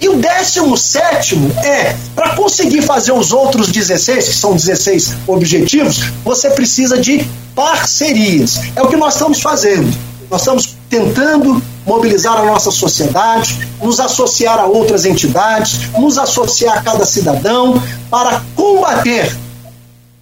E 0.00 0.08
o 0.08 0.16
décimo 0.16 0.76
sétimo 0.78 1.50
é, 1.62 1.94
para 2.14 2.34
conseguir 2.34 2.80
fazer 2.82 3.12
os 3.12 3.32
outros 3.32 3.70
16, 3.70 4.28
que 4.28 4.34
são 4.34 4.56
16 4.56 5.14
objetivos, 5.26 6.00
você 6.24 6.50
precisa 6.50 6.98
de 6.98 7.28
parcerias. 7.54 8.58
É 8.74 8.82
o 8.82 8.88
que 8.88 8.96
nós 8.96 9.14
estamos 9.14 9.42
fazendo. 9.42 9.94
Nós 10.30 10.40
estamos 10.40 10.74
tentando 10.88 11.62
mobilizar 11.84 12.38
a 12.38 12.44
nossa 12.44 12.70
sociedade, 12.70 13.68
nos 13.82 14.00
associar 14.00 14.58
a 14.58 14.64
outras 14.64 15.04
entidades, 15.04 15.90
nos 15.98 16.16
associar 16.16 16.78
a 16.78 16.82
cada 16.82 17.04
cidadão 17.04 17.82
para 18.08 18.40
combater, 18.54 19.36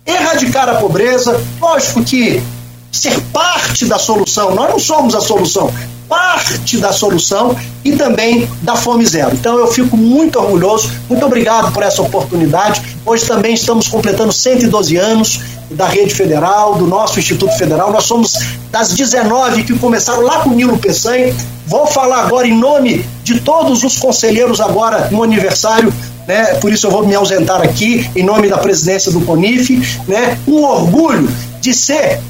erradicar 0.04 0.68
a 0.68 0.74
pobreza. 0.74 1.40
Lógico 1.60 2.02
que 2.02 2.42
ser 2.90 3.20
parte 3.32 3.86
da 3.86 3.98
solução, 3.98 4.54
nós 4.54 4.70
não 4.70 4.78
somos 4.78 5.14
a 5.14 5.20
solução, 5.20 5.72
parte 6.08 6.78
da 6.78 6.92
solução 6.92 7.54
e 7.84 7.92
também 7.92 8.48
da 8.62 8.74
Fome 8.74 9.04
Zero. 9.06 9.34
Então 9.34 9.58
eu 9.58 9.66
fico 9.68 9.96
muito 9.96 10.38
orgulhoso, 10.38 10.90
muito 11.08 11.24
obrigado 11.24 11.72
por 11.72 11.82
essa 11.82 12.00
oportunidade. 12.02 12.82
Hoje 13.04 13.26
também 13.26 13.54
estamos 13.54 13.88
completando 13.88 14.32
112 14.32 14.96
anos 14.96 15.40
da 15.70 15.86
Rede 15.86 16.14
Federal, 16.14 16.76
do 16.76 16.86
nosso 16.86 17.18
Instituto 17.18 17.56
Federal. 17.56 17.92
Nós 17.92 18.04
somos 18.04 18.32
das 18.70 18.94
19 18.94 19.64
que 19.64 19.78
começaram 19.78 20.22
lá 20.22 20.40
com 20.40 20.50
o 20.50 20.54
Nilo 20.54 20.78
Peçanha. 20.78 21.34
Vou 21.66 21.86
falar 21.86 22.24
agora 22.24 22.46
em 22.46 22.58
nome 22.58 23.04
de 23.22 23.40
todos 23.40 23.84
os 23.84 23.98
conselheiros 23.98 24.60
agora 24.60 25.08
no 25.10 25.22
aniversário 25.22 25.92
né? 26.28 26.54
Por 26.56 26.70
isso 26.70 26.86
eu 26.86 26.90
vou 26.90 27.06
me 27.06 27.14
ausentar 27.14 27.62
aqui 27.62 28.08
em 28.14 28.22
nome 28.22 28.50
da 28.50 28.58
presidência 28.58 29.10
do 29.10 29.22
CONIF, 29.22 29.98
né? 30.06 30.38
Um 30.46 30.62
orgulho 30.62 31.26
de 31.58 31.72
ser 31.72 32.20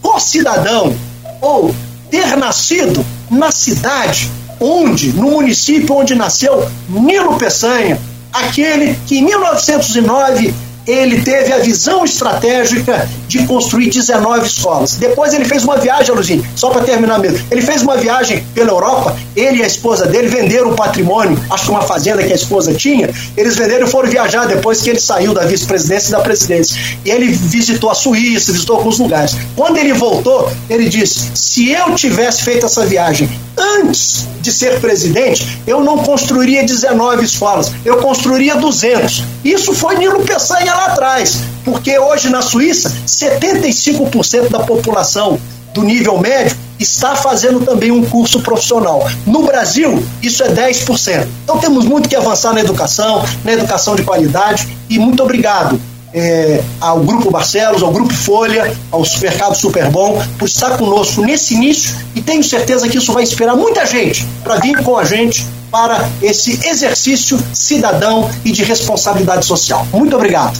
co-cidadão 0.00 0.96
ou 1.42 1.74
ter 2.12 2.36
nascido 2.36 3.02
na 3.30 3.50
cidade 3.50 4.30
onde, 4.60 5.14
no 5.14 5.30
município 5.30 5.96
onde 5.96 6.14
nasceu 6.14 6.68
Nilo 6.86 7.38
Peçanha, 7.38 7.98
aquele 8.30 8.94
que 9.06 9.18
em 9.18 9.24
1909 9.24 10.54
ele 10.86 11.22
teve 11.22 11.52
a 11.52 11.58
visão 11.58 12.04
estratégica 12.04 13.08
de 13.28 13.46
construir 13.46 13.90
19 13.90 14.46
escolas. 14.46 14.96
Depois 14.96 15.32
ele 15.32 15.44
fez 15.44 15.64
uma 15.64 15.76
viagem, 15.76 16.14
Luzinho, 16.14 16.44
só 16.56 16.70
para 16.70 16.82
terminar 16.82 17.18
mesmo. 17.18 17.44
Ele 17.50 17.62
fez 17.62 17.82
uma 17.82 17.96
viagem 17.96 18.44
pela 18.54 18.70
Europa, 18.70 19.16
ele 19.36 19.58
e 19.58 19.62
a 19.62 19.66
esposa 19.66 20.06
dele 20.06 20.28
venderam 20.28 20.70
o 20.70 20.74
patrimônio, 20.74 21.38
acho 21.50 21.64
que 21.64 21.70
uma 21.70 21.82
fazenda 21.82 22.22
que 22.22 22.32
a 22.32 22.36
esposa 22.36 22.74
tinha, 22.74 23.10
eles 23.36 23.56
venderam 23.56 23.86
e 23.86 23.90
foram 23.90 24.08
viajar 24.08 24.46
depois 24.46 24.82
que 24.82 24.90
ele 24.90 25.00
saiu 25.00 25.32
da 25.32 25.44
vice-presidência 25.44 26.08
e 26.08 26.12
da 26.12 26.20
presidência. 26.20 26.76
E 27.04 27.10
ele 27.10 27.28
visitou 27.28 27.90
a 27.90 27.94
Suíça, 27.94 28.52
visitou 28.52 28.76
alguns 28.76 28.98
lugares. 28.98 29.36
Quando 29.56 29.76
ele 29.76 29.92
voltou, 29.92 30.50
ele 30.68 30.88
disse: 30.88 31.30
se 31.34 31.70
eu 31.70 31.94
tivesse 31.94 32.42
feito 32.42 32.66
essa 32.66 32.84
viagem 32.84 33.28
antes 33.56 34.26
de 34.40 34.52
ser 34.52 34.80
presidente, 34.80 35.60
eu 35.66 35.82
não 35.82 35.98
construiria 35.98 36.64
19 36.64 37.24
escolas, 37.24 37.70
eu 37.84 37.98
construiria 37.98 38.56
200. 38.56 39.24
Isso 39.44 39.72
foi 39.72 39.96
Nilo 39.96 40.22
Peçanha 40.24 40.71
lá 40.74 40.86
atrás, 40.86 41.40
porque 41.64 41.98
hoje 41.98 42.30
na 42.30 42.42
Suíça, 42.42 42.92
75% 43.06 44.48
da 44.48 44.60
população 44.60 45.38
do 45.72 45.82
nível 45.82 46.18
médio 46.18 46.56
está 46.78 47.16
fazendo 47.16 47.64
também 47.64 47.90
um 47.90 48.04
curso 48.04 48.40
profissional. 48.40 49.08
No 49.26 49.42
Brasil, 49.42 50.02
isso 50.20 50.42
é 50.42 50.48
10%. 50.48 51.26
Então 51.44 51.58
temos 51.58 51.84
muito 51.84 52.08
que 52.08 52.16
avançar 52.16 52.52
na 52.52 52.60
educação, 52.60 53.24
na 53.44 53.52
educação 53.52 53.94
de 53.94 54.02
qualidade, 54.02 54.76
e 54.88 54.98
muito 54.98 55.22
obrigado 55.22 55.80
é, 56.14 56.62
ao 56.80 57.00
Grupo 57.00 57.30
Barcelos, 57.30 57.82
ao 57.82 57.90
Grupo 57.90 58.12
Folha, 58.12 58.72
ao 58.90 59.04
Supermercado 59.04 59.54
Super 59.56 59.90
Bom, 59.90 60.22
por 60.38 60.46
estar 60.46 60.76
conosco 60.76 61.22
nesse 61.22 61.54
início 61.54 61.96
e 62.14 62.20
tenho 62.20 62.42
certeza 62.42 62.88
que 62.88 62.98
isso 62.98 63.12
vai 63.12 63.22
inspirar 63.22 63.56
muita 63.56 63.86
gente 63.86 64.26
para 64.42 64.56
vir 64.56 64.76
com 64.82 64.96
a 64.96 65.04
gente 65.04 65.46
para 65.70 66.06
esse 66.20 66.60
exercício 66.66 67.38
cidadão 67.52 68.28
e 68.44 68.52
de 68.52 68.62
responsabilidade 68.62 69.46
social. 69.46 69.86
Muito 69.92 70.14
obrigado. 70.14 70.58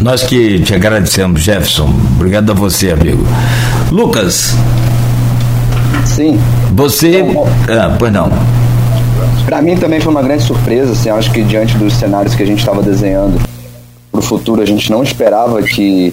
Nós 0.00 0.22
que 0.22 0.60
te 0.60 0.74
agradecemos, 0.74 1.42
Jefferson. 1.42 1.92
Obrigado 2.16 2.52
a 2.52 2.54
você, 2.54 2.92
amigo. 2.92 3.26
Lucas. 3.90 4.54
Sim. 6.06 6.40
Você. 6.72 7.24
Ah, 7.68 7.94
pois 7.98 8.12
não. 8.12 8.30
Para 9.44 9.60
mim 9.60 9.76
também 9.76 10.00
foi 10.00 10.12
uma 10.12 10.22
grande 10.22 10.44
surpresa, 10.44 10.92
assim, 10.92 11.10
acho 11.10 11.30
que 11.32 11.42
diante 11.42 11.76
dos 11.76 11.92
cenários 11.94 12.34
que 12.34 12.42
a 12.42 12.46
gente 12.46 12.60
estava 12.60 12.82
desenhando 12.82 13.40
para 14.18 14.20
o 14.20 14.22
futuro, 14.22 14.60
a 14.60 14.66
gente 14.66 14.90
não 14.90 15.02
esperava 15.02 15.62
que, 15.62 16.12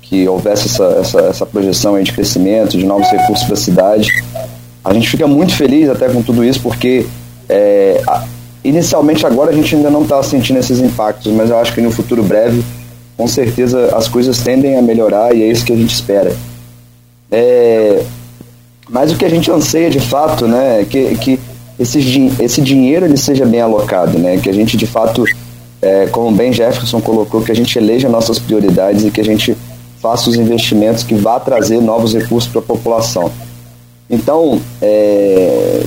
que 0.00 0.28
houvesse 0.28 0.68
essa, 0.68 0.84
essa, 1.00 1.20
essa 1.22 1.46
projeção 1.46 2.00
de 2.00 2.12
crescimento, 2.12 2.78
de 2.78 2.86
novos 2.86 3.08
recursos 3.10 3.44
para 3.44 3.54
a 3.54 3.56
cidade. 3.56 4.08
A 4.84 4.94
gente 4.94 5.08
fica 5.08 5.26
muito 5.26 5.54
feliz 5.54 5.88
até 5.88 6.08
com 6.08 6.22
tudo 6.22 6.44
isso, 6.44 6.60
porque 6.60 7.06
é, 7.48 8.00
inicialmente 8.62 9.26
agora 9.26 9.50
a 9.50 9.54
gente 9.54 9.74
ainda 9.74 9.90
não 9.90 10.02
está 10.02 10.22
sentindo 10.22 10.58
esses 10.58 10.78
impactos, 10.78 11.32
mas 11.32 11.50
eu 11.50 11.58
acho 11.58 11.74
que 11.74 11.80
no 11.80 11.90
futuro 11.90 12.22
breve, 12.22 12.62
com 13.16 13.26
certeza 13.26 13.94
as 13.96 14.08
coisas 14.08 14.38
tendem 14.38 14.76
a 14.76 14.82
melhorar 14.82 15.34
e 15.34 15.42
é 15.42 15.46
isso 15.46 15.64
que 15.64 15.72
a 15.72 15.76
gente 15.76 15.92
espera. 15.92 16.34
É, 17.30 18.02
mas 18.88 19.12
o 19.12 19.16
que 19.16 19.24
a 19.24 19.28
gente 19.28 19.50
anseia 19.50 19.90
de 19.90 20.00
fato, 20.00 20.46
né, 20.46 20.82
é 20.82 20.84
que, 20.84 21.16
que 21.16 21.40
esse, 21.78 22.32
esse 22.40 22.60
dinheiro 22.60 23.06
ele 23.06 23.16
seja 23.16 23.44
bem 23.44 23.60
alocado, 23.60 24.18
né, 24.18 24.38
que 24.38 24.48
a 24.48 24.52
gente 24.52 24.76
de 24.76 24.86
fato 24.86 25.24
é, 25.82 26.06
como 26.06 26.30
bem 26.30 26.52
Jefferson 26.52 27.00
colocou, 27.00 27.42
que 27.42 27.50
a 27.50 27.54
gente 27.54 27.78
eleja 27.78 28.08
nossas 28.08 28.38
prioridades 28.38 29.04
e 29.04 29.10
que 29.10 29.20
a 29.20 29.24
gente 29.24 29.56
faça 30.00 30.30
os 30.30 30.36
investimentos 30.36 31.02
que 31.02 31.14
vá 31.14 31.38
trazer 31.38 31.80
novos 31.80 32.14
recursos 32.14 32.50
para 32.50 32.60
a 32.60 32.64
população. 32.64 33.30
Então, 34.08 34.60
é, 34.80 35.82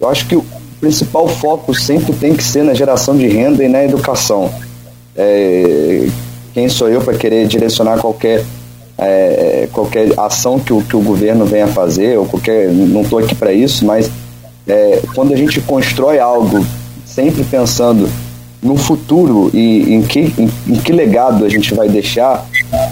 eu 0.00 0.08
acho 0.08 0.26
que 0.26 0.36
o 0.36 0.44
principal 0.80 1.28
foco 1.28 1.72
sempre 1.74 2.12
tem 2.12 2.34
que 2.34 2.42
ser 2.42 2.64
na 2.64 2.74
geração 2.74 3.16
de 3.16 3.26
renda 3.26 3.64
e 3.64 3.68
na 3.68 3.84
educação. 3.84 4.52
É, 5.16 6.06
quem 6.52 6.68
sou 6.68 6.88
eu 6.88 7.00
para 7.00 7.14
querer 7.14 7.46
direcionar 7.46 7.98
qualquer 7.98 8.44
é, 8.98 9.68
qualquer 9.72 10.12
ação 10.18 10.58
que 10.58 10.72
o, 10.72 10.82
que 10.82 10.94
o 10.94 11.00
governo 11.00 11.44
venha 11.44 11.66
fazer 11.66 12.18
ou 12.18 12.26
qualquer 12.26 12.70
não 12.70 13.02
estou 13.02 13.18
aqui 13.18 13.34
para 13.34 13.52
isso 13.52 13.84
mas 13.84 14.10
é, 14.66 15.00
quando 15.14 15.32
a 15.32 15.36
gente 15.36 15.60
constrói 15.62 16.18
algo 16.18 16.64
sempre 17.04 17.42
pensando 17.42 18.08
no 18.62 18.76
futuro 18.76 19.50
e 19.52 19.92
em 19.92 20.02
que, 20.02 20.20
em, 20.38 20.48
em 20.68 20.76
que 20.76 20.92
legado 20.92 21.44
a 21.44 21.48
gente 21.48 21.74
vai 21.74 21.88
deixar, 21.88 22.46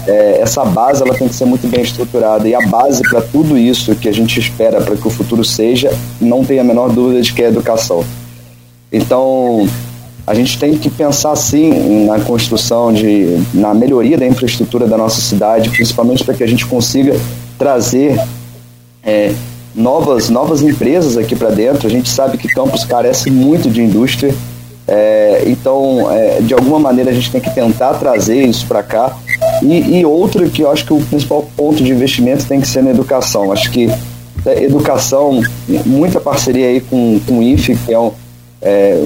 é, 0.05 0.39
essa 0.41 0.65
base 0.65 1.01
ela 1.01 1.13
tem 1.13 1.29
que 1.29 1.35
ser 1.35 1.45
muito 1.45 1.65
bem 1.67 1.81
estruturada. 1.81 2.47
E 2.47 2.53
a 2.53 2.59
base 2.67 3.01
para 3.03 3.21
tudo 3.21 3.57
isso 3.57 3.95
que 3.95 4.09
a 4.09 4.11
gente 4.11 4.37
espera 4.37 4.81
para 4.81 4.97
que 4.97 5.07
o 5.07 5.09
futuro 5.09 5.45
seja, 5.45 5.89
não 6.19 6.43
tem 6.43 6.59
a 6.59 6.63
menor 6.63 6.91
dúvida 6.91 7.21
de 7.21 7.33
que 7.33 7.41
é 7.41 7.45
a 7.45 7.49
educação. 7.49 8.03
Então, 8.91 9.65
a 10.27 10.33
gente 10.33 10.59
tem 10.59 10.77
que 10.77 10.89
pensar 10.89 11.35
sim 11.37 12.05
na 12.05 12.19
construção 12.19 12.91
de, 12.91 13.41
na 13.53 13.73
melhoria 13.73 14.17
da 14.17 14.27
infraestrutura 14.27 14.85
da 14.85 14.97
nossa 14.97 15.21
cidade, 15.21 15.69
principalmente 15.69 16.23
para 16.23 16.33
que 16.33 16.43
a 16.43 16.47
gente 16.47 16.65
consiga 16.65 17.17
trazer 17.57 18.21
é, 19.01 19.33
novas, 19.73 20.29
novas 20.29 20.61
empresas 20.61 21.15
aqui 21.15 21.33
para 21.33 21.49
dentro. 21.49 21.87
A 21.87 21.89
gente 21.89 22.09
sabe 22.09 22.37
que 22.37 22.49
Campos 22.49 22.83
carece 22.83 23.31
muito 23.31 23.69
de 23.69 23.81
indústria 23.81 24.35
é, 24.93 25.43
então, 25.45 26.11
é, 26.11 26.41
de 26.41 26.53
alguma 26.53 26.77
maneira, 26.77 27.11
a 27.11 27.13
gente 27.13 27.31
tem 27.31 27.39
que 27.39 27.49
tentar 27.55 27.93
trazer 27.93 28.43
isso 28.43 28.67
para 28.67 28.83
cá. 28.83 29.17
E, 29.63 29.99
e 29.99 30.05
outro 30.05 30.49
que 30.49 30.63
eu 30.63 30.69
acho 30.69 30.85
que 30.85 30.91
o 30.91 30.99
principal 30.99 31.47
ponto 31.55 31.81
de 31.81 31.89
investimento 31.89 32.45
tem 32.45 32.59
que 32.59 32.67
ser 32.67 32.83
na 32.83 32.89
educação. 32.89 33.53
Acho 33.53 33.71
que 33.71 33.89
é, 34.45 34.63
educação, 34.63 35.41
muita 35.85 36.19
parceria 36.19 36.67
aí 36.67 36.81
com, 36.81 37.21
com 37.25 37.39
o 37.39 37.41
IFE, 37.43 37.77
que 37.77 37.93
é 37.93 37.99
um. 37.99 38.11
É, 38.61 39.01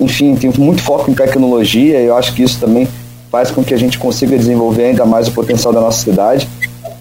enfim, 0.00 0.34
tem 0.34 0.50
muito 0.58 0.82
foco 0.82 1.08
em 1.08 1.14
tecnologia, 1.14 2.00
eu 2.00 2.16
acho 2.16 2.34
que 2.34 2.42
isso 2.42 2.58
também 2.58 2.88
faz 3.30 3.52
com 3.52 3.62
que 3.62 3.72
a 3.72 3.78
gente 3.78 4.00
consiga 4.00 4.36
desenvolver 4.36 4.86
ainda 4.86 5.06
mais 5.06 5.28
o 5.28 5.32
potencial 5.32 5.72
da 5.72 5.80
nossa 5.80 6.02
cidade 6.02 6.48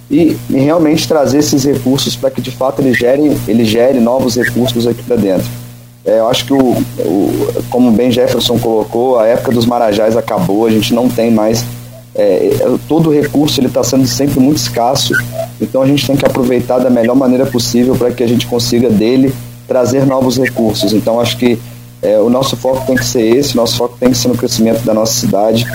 e, 0.10 0.38
e 0.50 0.60
realmente 0.60 1.08
trazer 1.08 1.40
esses 1.40 1.64
recursos 1.64 2.16
para 2.16 2.30
que 2.30 2.42
de 2.42 2.52
fato 2.52 2.80
ele 2.80 2.94
gere, 2.94 3.36
ele 3.48 3.66
gere 3.66 4.00
novos 4.00 4.36
recursos 4.36 4.86
aqui 4.86 5.02
para 5.02 5.16
dentro. 5.16 5.61
É, 6.06 6.20
eu 6.20 6.28
acho 6.28 6.46
que, 6.46 6.54
o, 6.54 6.58
o, 6.58 7.64
como 7.70 7.92
bem 7.92 8.12
Jefferson 8.12 8.58
colocou, 8.58 9.20
a 9.20 9.28
época 9.28 9.52
dos 9.52 9.66
marajás 9.66 10.18
acabou, 10.18 10.66
a 10.66 10.72
gente 10.72 10.94
não 10.94 11.08
tem 11.08 11.32
mais. 11.32 11.64
É, 12.14 12.58
todo 12.88 13.10
o 13.10 13.14
recurso 13.14 13.62
está 13.64 13.84
sendo 13.84 14.06
sempre 14.06 14.40
muito 14.40 14.58
escasso, 14.58 15.14
então 15.62 15.82
a 15.82 15.88
gente 15.88 16.06
tem 16.06 16.16
que 16.16 16.26
aproveitar 16.26 16.80
da 16.80 16.90
melhor 16.90 17.16
maneira 17.16 17.46
possível 17.46 17.96
para 17.96 18.12
que 18.12 18.22
a 18.22 18.28
gente 18.28 18.48
consiga 18.48 18.90
dele 18.90 19.34
trazer 19.68 20.06
novos 20.06 20.38
recursos. 20.38 20.92
Então, 20.92 21.20
acho 21.20 21.38
que 21.38 21.58
é, 22.02 22.18
o 22.20 22.30
nosso 22.30 22.58
foco 22.58 22.86
tem 22.86 22.96
que 22.96 23.06
ser 23.06 23.22
esse, 23.22 23.56
nosso 23.56 23.78
foco 23.78 23.96
tem 24.00 24.10
que 24.10 24.18
ser 24.18 24.28
no 24.28 24.36
crescimento 24.36 24.84
da 24.84 24.94
nossa 24.94 25.14
cidade, 25.14 25.66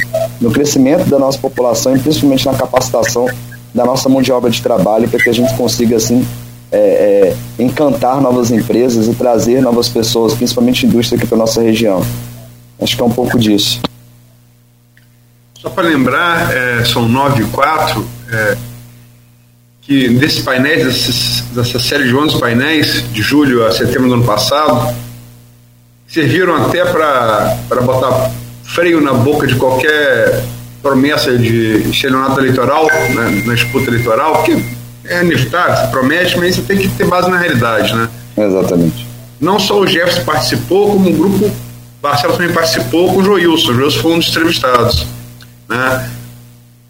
no 0.41 0.51
crescimento 0.51 1.09
da 1.09 1.19
nossa 1.19 1.39
população 1.39 1.97
e 1.97 2.01
principalmente 2.01 2.45
na 2.45 2.55
capacitação 2.55 3.27
da 3.73 3.85
nossa 3.85 4.09
mão 4.09 4.21
de 4.21 4.33
obra 4.33 4.51
de 4.51 4.61
trabalho 4.61 5.09
para 5.09 5.23
que 5.23 5.31
a 5.31 5.33
gente 5.33 5.55
consiga, 5.55 5.97
assim, 5.97 6.27
é, 6.71 6.79
é, 6.79 7.63
encantar 7.63 8.21
novas 8.21 8.51
empresas 8.51 9.07
e 9.07 9.15
trazer 9.15 9.61
novas 9.63 9.89
pessoas, 9.89 10.35
principalmente 10.35 10.87
indústria 10.87 11.17
aqui 11.17 11.27
para 11.27 11.39
nossa 11.39 11.63
região. 11.63 12.05
Acho 12.81 12.97
que 12.97 13.03
é 13.03 13.05
um 13.05 13.11
pouco 13.11 13.39
disso. 13.39 13.81
Só 15.61 15.71
para 15.71 15.85
lembrar, 15.85 16.55
é, 16.55 16.85
são 16.85 17.09
nove 17.09 17.43
e 17.43 17.47
quatro, 17.47 18.07
é, 18.31 18.57
que 19.83 20.09
desses 20.11 20.43
painéis, 20.43 21.45
dessa 21.53 21.79
série 21.79 22.05
de 22.05 22.15
11 22.15 22.39
painéis, 22.39 23.05
de 23.13 23.23
julho 23.23 23.65
a 23.67 23.73
setembro 23.73 24.09
do 24.09 24.15
ano 24.15 24.25
passado, 24.25 24.95
serviram 26.09 26.57
até 26.57 26.85
para 26.85 27.81
botar 27.83 28.31
freio 28.65 29.01
na 29.01 29.13
boca 29.13 29.47
de 29.47 29.55
qualquer 29.57 30.45
promessa 30.83 31.37
de 31.37 31.89
estelionato 31.89 32.41
eleitoral, 32.41 32.87
né, 32.87 33.43
na 33.45 33.55
disputa 33.55 33.89
eleitoral, 33.91 34.35
porque 34.35 34.63
é 35.09 35.23
inevitável, 35.23 35.77
você 35.77 35.87
promete, 35.89 36.39
mas 36.39 36.57
você 36.57 36.63
tem 36.63 36.79
que 36.79 36.89
ter 36.89 37.07
base 37.07 37.31
na 37.31 37.39
realidade, 37.39 37.95
né? 37.95 38.09
Exatamente. 38.37 39.07
Não 39.41 39.59
só 39.59 39.79
o 39.79 39.87
Jefferson 39.87 40.25
participou, 40.25 40.93
como 40.93 41.11
o 41.11 41.13
grupo 41.13 41.51
Marcelo 42.03 42.35
também 42.35 42.53
participou 42.53 43.13
com 43.13 43.21
o 43.21 43.25
Joilson. 43.25 43.73
O 43.73 43.75
Joilson 43.75 44.01
foi 44.01 44.13
um 44.13 44.19
dos 44.19 44.29
entrevistados, 44.29 45.07
né? 45.69 46.11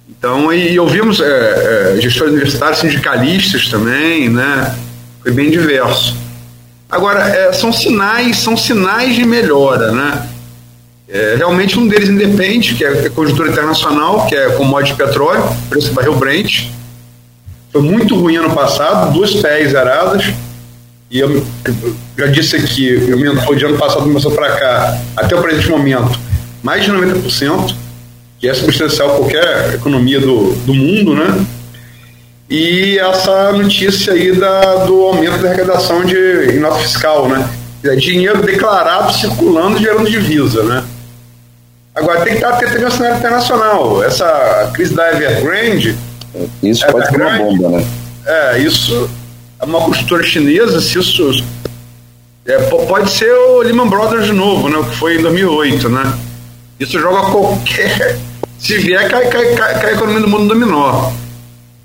Então, 0.09 0.53
e 0.53 0.79
ouvimos 0.79 1.21
é, 1.21 1.95
é, 1.97 2.01
gestores 2.01 2.33
universitários, 2.33 2.79
sindicalistas 2.79 3.69
também, 3.69 4.29
né? 4.29 4.75
Foi 5.23 5.33
bem 5.33 5.51
diverso. 5.51 6.17
Agora, 6.89 7.29
é, 7.29 7.53
são 7.53 7.73
sinais, 7.73 8.39
são 8.39 8.57
sinais 8.57 9.15
de 9.15 9.25
melhora, 9.25 9.93
né? 9.93 10.29
É, 11.09 11.35
realmente 11.37 11.79
um 11.79 11.87
deles 11.87 12.09
independe, 12.09 12.75
que 12.75 12.85
é 12.85 13.07
a 13.07 13.11
conjuntura 13.11 13.49
internacional, 13.49 14.27
que 14.27 14.35
é 14.35 14.51
commodity 14.51 14.93
de 14.93 15.05
petróleo, 15.05 15.45
preço 15.69 15.93
barril 15.93 16.15
Brent. 16.17 16.69
Foi 17.77 17.85
muito 17.85 18.19
ruim 18.19 18.37
ano 18.37 18.55
passado, 18.55 19.13
duas 19.13 19.35
pés 19.35 19.73
zeradas. 19.73 20.25
E 21.11 21.21
eu, 21.21 21.31
eu 21.31 21.45
já 22.17 22.27
disse 22.29 22.57
aqui, 22.57 22.97
o 23.13 23.19
mentor 23.19 23.55
de 23.55 23.67
ano 23.67 23.77
passado 23.77 24.05
começou 24.05 24.33
para 24.33 24.57
cá, 24.57 24.99
até 25.15 25.37
o 25.37 25.43
presente 25.43 25.69
momento, 25.69 26.19
mais 26.63 26.83
de 26.83 26.91
90%, 26.91 27.75
que 28.39 28.49
é 28.49 28.55
substancial 28.55 29.11
qualquer 29.19 29.75
economia 29.75 30.19
do, 30.19 30.55
do 30.65 30.73
mundo, 30.73 31.15
né? 31.15 31.45
e 32.49 32.99
essa 32.99 33.53
notícia 33.53 34.15
aí 34.15 34.33
da, 34.33 34.87
do 34.87 35.03
aumento 35.03 35.37
da 35.43 35.49
arrecadação 35.49 36.03
de, 36.03 36.53
em 36.55 36.59
nota 36.59 36.79
fiscal, 36.79 37.29
né? 37.29 37.47
É 37.85 37.95
dinheiro 37.95 38.41
declarado 38.41 39.13
circulando 39.13 39.79
gerando 39.79 40.11
divisa, 40.11 40.63
né? 40.63 40.83
Agora 41.95 42.23
tem 42.23 42.33
que 42.33 42.39
estar 42.39 42.55
atento 42.55 42.83
ao 42.83 42.91
cenário 42.91 43.19
internacional. 43.19 44.03
Essa 44.03 44.71
crise 44.73 44.95
da 44.95 45.13
Evergrande. 45.13 45.95
Isso 46.63 46.85
é 46.85 46.93
pode 46.93 47.07
ser 47.09 47.21
uma 47.21 47.39
bomba, 47.39 47.69
né? 47.71 47.87
É, 48.27 48.59
isso 48.59 49.09
é 49.61 49.65
uma 49.65 49.81
construtora 49.81 50.23
chinesa, 50.23 50.81
se 50.81 50.99
isso. 50.99 51.45
É, 52.45 52.59
pode 52.59 53.11
ser 53.11 53.33
o 53.33 53.63
Lehman 53.63 53.89
Brothers 53.89 54.27
de 54.27 54.33
novo, 54.33 54.69
né? 54.69 54.77
O 54.77 54.85
que 54.85 54.97
foi 54.97 55.17
em 55.17 55.23
2008, 55.23 55.89
né? 55.89 56.13
Isso 56.79 56.99
joga 56.99 57.31
qualquer. 57.31 58.19
Se 58.59 58.79
vier, 58.79 59.09
cai, 59.11 59.29
cai, 59.29 59.55
cai, 59.55 59.81
cai 59.81 59.91
a 59.91 59.93
economia 59.93 60.21
do 60.23 60.29
mundo 60.29 60.49
dominó. 60.49 61.13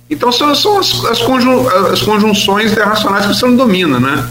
Então 0.09 0.31
são, 0.31 0.55
são 0.55 0.79
as, 0.79 1.03
as, 1.05 1.21
conjun, 1.21 1.67
as 1.67 2.01
conjunções 2.01 2.71
internacionais 2.71 3.25
que 3.25 3.33
você 3.33 3.45
não 3.45 3.57
domina, 3.57 3.99
né? 3.99 4.25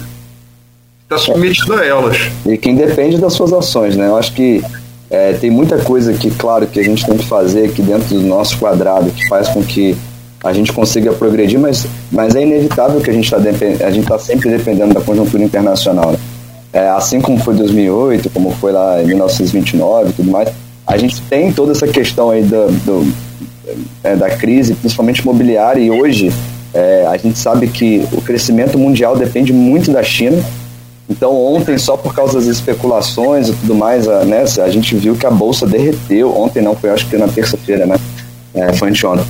Está 1.03 1.19
submetido 1.19 1.75
a 1.75 1.85
elas. 1.85 2.17
E 2.47 2.57
quem 2.57 2.75
depende 2.75 3.19
das 3.19 3.35
suas 3.35 3.53
ações, 3.53 3.95
né? 3.95 4.07
Eu 4.07 4.17
acho 4.17 4.33
que 4.33 4.63
é, 5.11 5.33
tem 5.33 5.51
muita 5.51 5.79
coisa 5.79 6.13
que, 6.13 6.31
claro, 6.31 6.67
que 6.67 6.79
a 6.79 6.83
gente 6.83 7.05
tem 7.05 7.17
que 7.17 7.27
fazer 7.27 7.67
aqui 7.67 7.83
dentro 7.83 8.15
do 8.15 8.23
nosso 8.23 8.59
quadrado, 8.59 9.11
que 9.11 9.27
faz 9.29 9.49
com 9.49 9.63
que 9.63 9.97
a 10.43 10.53
gente 10.53 10.73
consiga 10.73 11.13
progredir, 11.13 11.59
mas, 11.59 11.87
mas 12.11 12.35
é 12.35 12.43
inevitável 12.43 13.01
que 13.01 13.11
a 13.11 13.13
gente 13.13 13.25
está 13.25 13.37
a 13.37 13.91
gente 13.91 14.07
tá 14.07 14.19
sempre 14.19 14.49
dependendo 14.51 14.95
da 14.95 15.01
conjuntura 15.01 15.43
internacional. 15.43 16.13
Né? 16.13 16.19
É, 16.73 16.89
assim 16.89 17.21
como 17.21 17.39
foi 17.39 17.55
2008, 17.55 18.31
como 18.31 18.51
foi 18.53 18.73
lá 18.73 19.03
em 19.03 19.07
1929 19.07 20.11
e 20.11 20.13
tudo 20.13 20.31
mais, 20.31 20.49
a 20.87 20.97
gente 20.97 21.21
tem 21.23 21.53
toda 21.53 21.73
essa 21.73 21.87
questão 21.87 22.31
aí 22.31 22.43
do, 22.43 22.69
do 22.85 23.13
é, 24.03 24.17
da 24.17 24.31
crise, 24.31 24.75
principalmente 24.75 25.21
imobiliária, 25.21 25.81
e 25.81 25.91
hoje 25.91 26.33
é, 26.73 27.07
a 27.07 27.17
gente 27.17 27.39
sabe 27.39 27.69
que 27.69 28.07
o 28.13 28.21
crescimento 28.23 28.79
mundial 28.79 29.17
depende 29.17 29.53
muito 29.53 29.93
da 29.93 30.03
China. 30.03 30.43
Então, 31.09 31.35
ontem, 31.35 31.77
só 31.77 31.97
por 31.97 32.15
causa 32.15 32.39
das 32.39 32.47
especulações 32.47 33.49
e 33.49 33.53
tudo 33.53 33.75
mais, 33.75 34.07
a, 34.09 34.25
né, 34.25 34.45
a 34.63 34.71
gente 34.71 34.95
viu 34.95 35.17
que 35.17 35.27
a 35.27 35.31
bolsa 35.31 35.67
derreteu. 35.67 36.35
Ontem 36.37 36.63
não, 36.63 36.77
foi 36.77 36.91
acho 36.91 37.09
que 37.09 37.17
na 37.17 37.27
terça-feira, 37.27 37.85
né? 37.85 37.97
É, 38.55 38.73
foi 38.73 38.91
anteontem. 38.91 39.27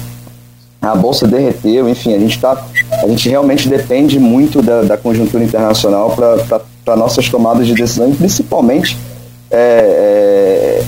A 0.81 0.95
bolsa 0.95 1.27
derreteu, 1.27 1.89
enfim, 1.89 2.15
a 2.15 2.19
gente 2.19 2.39
tá, 2.41 2.65
a 3.03 3.07
gente 3.07 3.29
realmente 3.29 3.69
depende 3.69 4.19
muito 4.19 4.63
da, 4.63 4.83
da 4.83 4.97
conjuntura 4.97 5.45
internacional 5.45 6.17
para 6.17 6.97
nossas 6.97 7.29
tomadas 7.29 7.67
de 7.67 7.75
decisão, 7.75 8.15
principalmente 8.15 8.97
é, 9.51 10.81
é, 10.81 10.85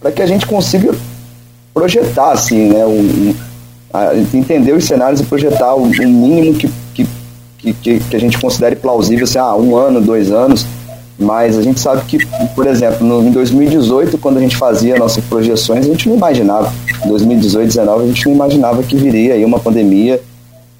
para 0.00 0.12
que 0.12 0.22
a 0.22 0.26
gente 0.26 0.46
consiga 0.46 0.94
projetar, 1.74 2.32
assim, 2.32 2.68
né? 2.68 2.86
Um, 2.86 3.34
um, 3.34 4.38
entender 4.38 4.72
os 4.72 4.84
cenários 4.84 5.20
e 5.20 5.24
projetar 5.24 5.74
o, 5.74 5.82
o 5.82 5.88
mínimo 5.88 6.54
que, 6.54 6.70
que, 6.94 7.06
que, 7.72 8.00
que, 8.00 8.16
a 8.16 8.20
gente 8.20 8.38
considere 8.38 8.76
plausível, 8.76 9.24
assim, 9.24 9.38
ah, 9.38 9.56
um 9.56 9.74
ano, 9.74 10.00
dois 10.00 10.30
anos, 10.30 10.66
mas 11.18 11.56
a 11.56 11.62
gente 11.62 11.80
sabe 11.80 12.02
que, 12.04 12.18
por 12.54 12.66
exemplo, 12.66 13.06
no, 13.06 13.26
em 13.26 13.30
2018, 13.30 14.18
quando 14.18 14.36
a 14.36 14.40
gente 14.40 14.56
fazia 14.56 14.96
nossas 14.96 15.24
projeções, 15.24 15.86
a 15.86 15.88
gente 15.88 16.08
não 16.08 16.16
imaginava. 16.16 16.72
Em 17.04 17.08
2018, 17.08 17.74
2019, 17.74 18.04
a 18.04 18.06
gente 18.06 18.26
não 18.26 18.34
imaginava 18.34 18.82
que 18.82 18.96
viria 18.96 19.34
aí 19.34 19.44
uma 19.44 19.58
pandemia 19.58 20.20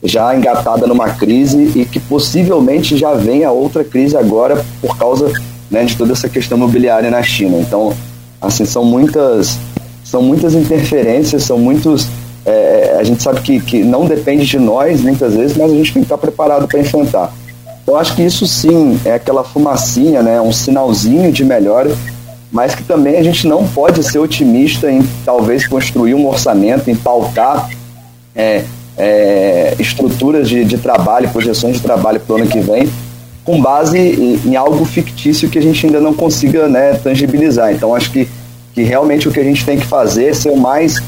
já 0.02 0.36
engatada 0.36 0.86
numa 0.86 1.08
crise 1.10 1.72
e 1.74 1.84
que 1.84 1.98
possivelmente 1.98 2.96
já 2.96 3.14
venha 3.14 3.50
outra 3.50 3.82
crise 3.82 4.16
agora 4.16 4.64
por 4.80 4.96
causa 4.98 5.32
né, 5.70 5.84
de 5.84 5.96
toda 5.96 6.12
essa 6.12 6.28
questão 6.28 6.58
imobiliária 6.58 7.10
na 7.10 7.22
China. 7.22 7.58
Então, 7.58 7.92
assim, 8.40 8.64
são 8.64 8.84
muitas 8.84 9.58
são 10.06 10.22
muitas 10.22 10.54
interferências, 10.54 11.42
são 11.42 11.58
muitos. 11.58 12.08
É, 12.44 12.96
a 12.98 13.02
gente 13.02 13.20
sabe 13.20 13.40
que, 13.40 13.58
que 13.58 13.82
não 13.82 14.06
depende 14.06 14.46
de 14.46 14.58
nós 14.58 15.00
muitas 15.00 15.34
vezes, 15.34 15.56
mas 15.56 15.72
a 15.72 15.74
gente 15.74 15.92
tem 15.92 16.02
que 16.02 16.06
estar 16.06 16.16
preparado 16.16 16.68
para 16.68 16.78
enfrentar. 16.78 17.32
Eu 17.86 17.96
acho 17.96 18.16
que 18.16 18.22
isso 18.22 18.46
sim 18.46 18.98
é 19.04 19.12
aquela 19.12 19.44
fumacinha, 19.44 20.22
né, 20.22 20.40
um 20.40 20.52
sinalzinho 20.52 21.30
de 21.30 21.44
melhora, 21.44 21.94
mas 22.50 22.74
que 22.74 22.82
também 22.82 23.16
a 23.16 23.22
gente 23.22 23.46
não 23.46 23.66
pode 23.66 24.02
ser 24.02 24.18
otimista 24.18 24.90
em 24.90 25.02
talvez 25.24 25.66
construir 25.66 26.14
um 26.14 26.26
orçamento, 26.26 26.90
em 26.90 26.96
pautar 26.96 27.70
é, 28.34 28.64
é, 28.96 29.74
estruturas 29.78 30.48
de, 30.48 30.64
de 30.64 30.78
trabalho, 30.78 31.28
projeções 31.28 31.76
de 31.76 31.80
trabalho 31.80 32.18
para 32.18 32.34
o 32.34 32.38
ano 32.38 32.46
que 32.48 32.60
vem, 32.60 32.90
com 33.44 33.60
base 33.60 33.98
em, 33.98 34.40
em, 34.44 34.56
algo 34.56 34.84
fictício 34.84 35.48
que 35.48 35.58
a 35.58 35.62
gente 35.62 35.86
ainda 35.86 36.00
não 36.00 36.12
consiga 36.12 36.68
né, 36.68 36.94
tangibilizar. 36.94 37.72
Então 37.72 37.94
acho 37.94 38.10
que 38.10 38.28
que 38.76 38.82
realmente 38.82 39.26
o 39.26 39.32
que 39.32 39.40
a 39.40 39.42
gente 39.42 39.64
tem 39.64 39.78
que 39.78 39.86
fazer 39.86 40.26
é 40.26 40.34
ser 40.34 40.50
o 40.50 40.56
mais 40.56 41.02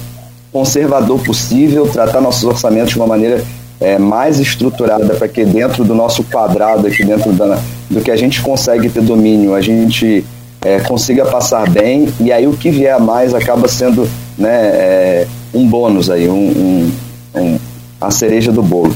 conservador 0.51 1.21
possível, 1.21 1.87
tratar 1.87 2.19
nossos 2.19 2.43
orçamentos 2.45 2.93
de 2.93 2.97
uma 2.97 3.07
maneira 3.07 3.45
é, 3.81 3.99
mais 3.99 4.41
estruturada 4.41 5.15
para 5.15 5.29
que 5.29 5.45
dentro 5.45 5.85
do 5.85 5.95
nosso 5.95 6.25
quadrado, 6.25 6.87
aqui 6.87 7.05
dentro 7.05 7.33
da, 7.33 7.59
do 7.89 8.01
que 8.01 8.11
a 8.11 8.17
gente 8.17 8.41
consegue 8.43 8.89
ter 8.89 9.03
domínio, 9.03 9.55
a 9.55 9.61
gente 9.61 10.25
é, 10.61 10.81
consiga 10.81 11.25
passar 11.25 11.69
bem 11.71 12.09
e 12.21 12.33
aí 12.33 12.47
o 12.47 12.53
que 12.53 12.71
vier 12.71 12.95
a 12.95 12.99
mais 12.99 13.35
acaba 13.35 13.69
sendo 13.69 14.09
né, 14.37 14.51
é, 14.51 15.27
um 15.55 15.67
bônus 15.67 16.11
aí, 16.11 16.29
um, 16.29 16.35
um, 16.35 16.93
um, 17.35 17.59
a 18.01 18.11
cereja 18.11 18.51
do 18.51 18.63
bolo. 18.63 18.95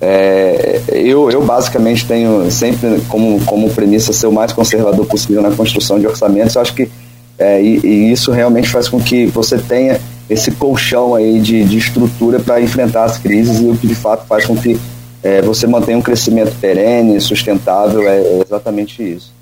É, 0.00 0.80
eu, 0.88 1.30
eu 1.30 1.42
basicamente 1.42 2.06
tenho 2.06 2.50
sempre 2.50 3.00
como, 3.08 3.40
como 3.44 3.70
premissa 3.70 4.12
ser 4.12 4.26
o 4.26 4.32
mais 4.32 4.52
conservador 4.52 5.06
possível 5.06 5.40
na 5.40 5.50
construção 5.52 5.98
de 5.98 6.06
orçamentos. 6.06 6.54
Eu 6.56 6.62
acho 6.62 6.74
que 6.74 6.90
é, 7.38 7.62
e, 7.62 7.80
e, 7.82 8.12
isso 8.12 8.30
realmente 8.30 8.68
faz 8.68 8.88
com 8.88 9.00
que 9.00 9.26
você 9.26 9.58
tenha 9.58 10.00
esse 10.28 10.50
colchão 10.52 11.14
aí 11.14 11.40
de, 11.40 11.64
de 11.64 11.78
estrutura 11.78 12.40
para 12.40 12.60
enfrentar 12.60 13.04
as 13.04 13.18
crises 13.18 13.60
e 13.60 13.64
o 13.64 13.76
que 13.76 13.86
de 13.86 13.94
fato 13.94 14.26
faz 14.26 14.46
com 14.46 14.56
que 14.56 14.78
é, 15.22 15.40
você 15.42 15.66
mantenha 15.66 15.96
um 15.96 16.02
crescimento 16.02 16.54
perene, 16.60 17.20
sustentável, 17.20 18.02
é, 18.08 18.18
é 18.18 18.42
exatamente 18.44 19.02
isso. 19.02 19.32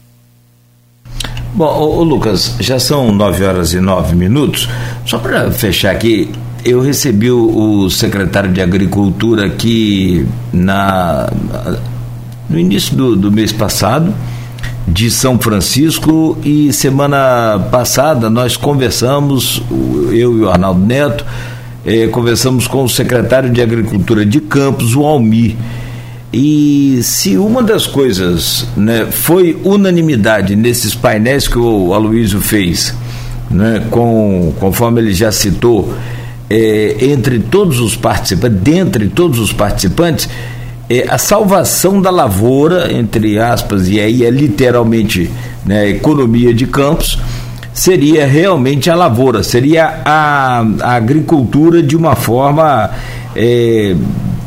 Bom, 1.54 1.66
ô, 1.66 2.02
Lucas, 2.02 2.56
já 2.60 2.78
são 2.78 3.12
nove 3.12 3.44
horas 3.44 3.74
e 3.74 3.80
nove 3.80 4.14
minutos. 4.14 4.68
Só 5.04 5.18
para 5.18 5.50
fechar 5.50 5.90
aqui, 5.90 6.30
eu 6.64 6.80
recebi 6.80 7.30
o, 7.30 7.84
o 7.84 7.90
secretário 7.90 8.50
de 8.50 8.60
Agricultura 8.60 9.46
aqui 9.46 10.26
na, 10.52 11.30
no 12.48 12.58
início 12.58 12.96
do, 12.96 13.16
do 13.16 13.30
mês 13.30 13.52
passado 13.52 14.14
de 14.86 15.10
São 15.10 15.38
Francisco 15.38 16.36
e 16.44 16.72
semana 16.72 17.68
passada 17.70 18.28
nós 18.28 18.56
conversamos, 18.56 19.62
eu 20.10 20.38
e 20.38 20.40
o 20.42 20.50
Arnaldo 20.50 20.84
Neto, 20.84 21.24
eh, 21.84 22.08
conversamos 22.08 22.66
com 22.66 22.84
o 22.84 22.88
secretário 22.88 23.50
de 23.50 23.60
Agricultura 23.60 24.24
de 24.24 24.40
Campos, 24.40 24.94
o 24.94 25.04
Almi. 25.04 25.56
E 26.32 27.00
se 27.02 27.36
uma 27.36 27.62
das 27.62 27.86
coisas 27.86 28.66
né, 28.76 29.06
foi 29.10 29.58
unanimidade 29.64 30.56
nesses 30.56 30.94
painéis 30.94 31.46
que 31.46 31.58
o 31.58 31.92
Aloysio 31.92 32.40
fez, 32.40 32.94
né, 33.50 33.86
com, 33.90 34.52
conforme 34.58 35.00
ele 35.00 35.12
já 35.12 35.30
citou, 35.30 35.94
é, 36.48 36.96
entre 37.00 37.38
todos 37.38 37.80
os 37.80 37.96
participantes, 37.96 38.60
dentre 38.60 39.08
todos 39.08 39.38
os 39.38 39.52
participantes, 39.52 40.28
é, 40.88 41.06
a 41.08 41.18
salvação 41.18 42.00
da 42.00 42.10
lavoura, 42.10 42.92
entre 42.92 43.38
aspas, 43.38 43.88
e 43.88 44.00
aí 44.00 44.24
é 44.24 44.30
literalmente 44.30 45.30
né, 45.64 45.88
economia 45.88 46.52
de 46.52 46.66
campos, 46.66 47.18
seria 47.72 48.26
realmente 48.26 48.90
a 48.90 48.94
lavoura, 48.94 49.42
seria 49.42 50.02
a, 50.04 50.64
a 50.80 50.94
agricultura 50.94 51.82
de 51.82 51.96
uma 51.96 52.14
forma 52.14 52.90
é, 53.34 53.94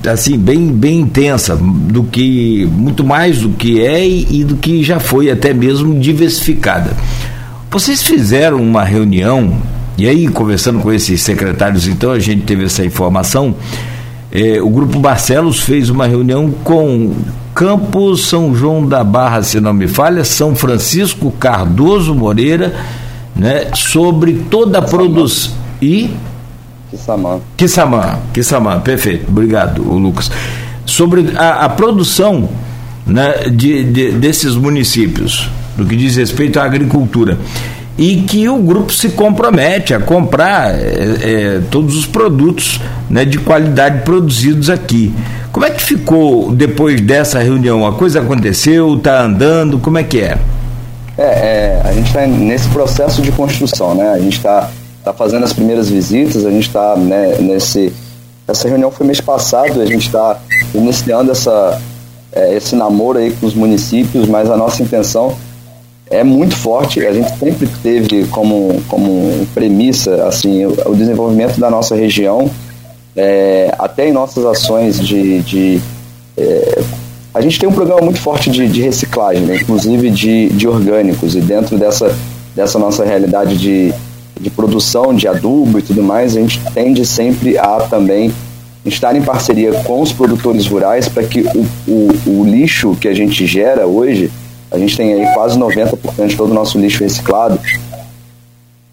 assim 0.07 0.37
bem, 0.37 0.71
bem 0.71 0.99
intensa, 0.99 1.57
do 1.59 2.03
que 2.03 2.65
muito 2.71 3.03
mais 3.03 3.39
do 3.39 3.49
que 3.49 3.81
é 3.83 4.05
e, 4.05 4.41
e 4.41 4.43
do 4.43 4.55
que 4.55 4.83
já 4.83 4.99
foi 4.99 5.31
até 5.31 5.53
mesmo 5.53 5.99
diversificada. 5.99 6.91
Vocês 7.71 8.03
fizeram 8.03 8.61
uma 8.61 8.83
reunião 8.83 9.57
e 9.97 10.07
aí 10.07 10.27
conversando 10.27 10.79
com 10.79 10.91
esses 10.91 11.21
secretários, 11.21 11.87
então 11.87 12.11
a 12.11 12.19
gente 12.19 12.43
teve 12.43 12.65
essa 12.65 12.85
informação. 12.85 13.55
É, 14.37 14.61
o 14.61 14.69
grupo 14.69 14.99
Barcelos 14.99 15.61
fez 15.61 15.89
uma 15.89 16.05
reunião 16.05 16.51
com 16.51 17.13
Campos, 17.53 18.27
São 18.27 18.53
João 18.53 18.85
da 18.85 19.01
Barra, 19.01 19.41
se 19.41 19.61
não 19.61 19.71
me 19.71 19.87
falha, 19.87 20.25
São 20.25 20.53
Francisco, 20.53 21.31
Cardoso 21.39 22.13
Moreira, 22.13 22.75
né, 23.33 23.67
sobre 23.73 24.33
toda 24.49 24.79
a 24.79 24.81
produção. 24.81 25.53
E. 25.81 26.11
Quissamã, 27.55 28.19
Quissamã, 28.33 28.81
perfeito. 28.81 29.25
Obrigado, 29.29 29.81
Lucas. 29.81 30.29
Sobre 30.85 31.31
a, 31.37 31.63
a 31.63 31.69
produção 31.69 32.49
né, 33.07 33.49
de, 33.49 33.85
de, 33.85 34.11
desses 34.11 34.55
municípios, 34.55 35.49
no 35.77 35.85
que 35.85 35.95
diz 35.95 36.17
respeito 36.17 36.59
à 36.59 36.65
agricultura 36.65 37.37
e 37.97 38.21
que 38.23 38.47
o 38.49 38.57
grupo 38.57 38.91
se 38.91 39.09
compromete 39.09 39.93
a 39.93 39.99
comprar 39.99 40.75
é, 40.75 40.79
é, 40.79 41.61
todos 41.71 41.95
os 41.95 42.05
produtos 42.05 42.79
né, 43.09 43.23
de 43.23 43.37
qualidade 43.37 44.03
produzidos 44.03 44.69
aqui. 44.69 45.13
Como 45.51 45.65
é 45.65 45.69
que 45.69 45.81
ficou 45.81 46.51
depois 46.51 46.99
dessa 46.99 47.39
reunião? 47.39 47.87
A 47.87 47.93
coisa 47.93 48.19
aconteceu? 48.19 48.95
Está 48.95 49.21
andando? 49.21 49.79
Como 49.79 49.97
é 49.97 50.03
que 50.03 50.19
é? 50.19 50.37
É, 51.17 51.23
é 51.23 51.81
a 51.85 51.93
gente 51.93 52.07
está 52.07 52.27
nesse 52.27 52.67
processo 52.69 53.21
de 53.21 53.31
construção, 53.31 53.95
né? 53.95 54.09
A 54.09 54.19
gente 54.19 54.35
está 54.35 54.69
tá 55.01 55.13
fazendo 55.13 55.45
as 55.45 55.53
primeiras 55.53 55.89
visitas, 55.89 56.45
a 56.45 56.51
gente 56.51 56.67
está 56.67 56.97
né, 56.97 57.37
nesse. 57.39 57.93
Essa 58.45 58.67
reunião 58.67 58.91
foi 58.91 59.07
mês 59.07 59.21
passado, 59.21 59.81
a 59.81 59.85
gente 59.85 60.07
está 60.07 60.37
iniciando 60.73 61.31
essa, 61.31 61.81
é, 62.33 62.53
esse 62.53 62.75
namoro 62.75 63.17
aí 63.17 63.31
com 63.31 63.47
os 63.47 63.55
municípios, 63.55 64.27
mas 64.27 64.51
a 64.51 64.57
nossa 64.57 64.83
intenção 64.83 65.35
é 66.09 66.23
muito 66.23 66.55
forte. 66.55 67.05
A 67.05 67.13
gente 67.13 67.37
sempre 67.37 67.67
teve 67.81 68.25
como, 68.27 68.81
como 68.87 69.45
premissa 69.53 70.27
assim 70.27 70.65
o, 70.65 70.95
desenvolvimento 70.95 71.59
da 71.59 71.69
nossa 71.69 71.95
região, 71.95 72.49
é, 73.15 73.73
até 73.77 74.09
em 74.09 74.11
nossas 74.11 74.45
ações 74.45 74.99
de, 74.99 75.41
de 75.41 75.81
é, 76.37 76.83
a 77.33 77.41
gente 77.41 77.59
tem 77.59 77.67
um 77.67 77.73
programa 77.73 78.01
muito 78.01 78.19
forte 78.19 78.49
de, 78.49 78.67
de 78.67 78.81
reciclagem, 78.81 79.43
né? 79.43 79.57
inclusive 79.57 80.09
de, 80.09 80.49
de 80.49 80.67
orgânicos, 80.67 81.35
e 81.35 81.41
dentro 81.41 81.77
dessa, 81.77 82.15
dessa 82.55 82.79
nossa 82.79 83.03
realidade 83.03 83.57
de, 83.57 83.93
de 84.39 84.49
produção 84.49 85.13
de 85.13 85.27
adubo 85.27 85.79
e 85.79 85.81
tudo 85.81 86.01
mais, 86.01 86.37
a 86.37 86.39
gente 86.39 86.61
tende 86.73 87.05
sempre 87.05 87.57
a 87.57 87.81
também 87.81 88.31
estar 88.85 89.15
em 89.15 89.21
parceria 89.21 89.73
com 89.83 90.01
os 90.01 90.13
produtores 90.13 90.65
rurais 90.67 91.09
para 91.09 91.23
que 91.23 91.41
o, 91.41 91.67
o, 91.87 92.09
o 92.25 92.45
lixo 92.45 92.95
que 92.95 93.07
a 93.07 93.13
gente 93.13 93.45
gera 93.45 93.85
hoje 93.85 94.31
a 94.75 94.79
gente 94.79 94.95
tem 94.95 95.13
aí 95.13 95.33
quase 95.33 95.57
90% 95.57 96.27
de 96.27 96.35
todo 96.35 96.51
o 96.51 96.53
nosso 96.53 96.77
lixo 96.77 97.01
reciclado 97.01 97.59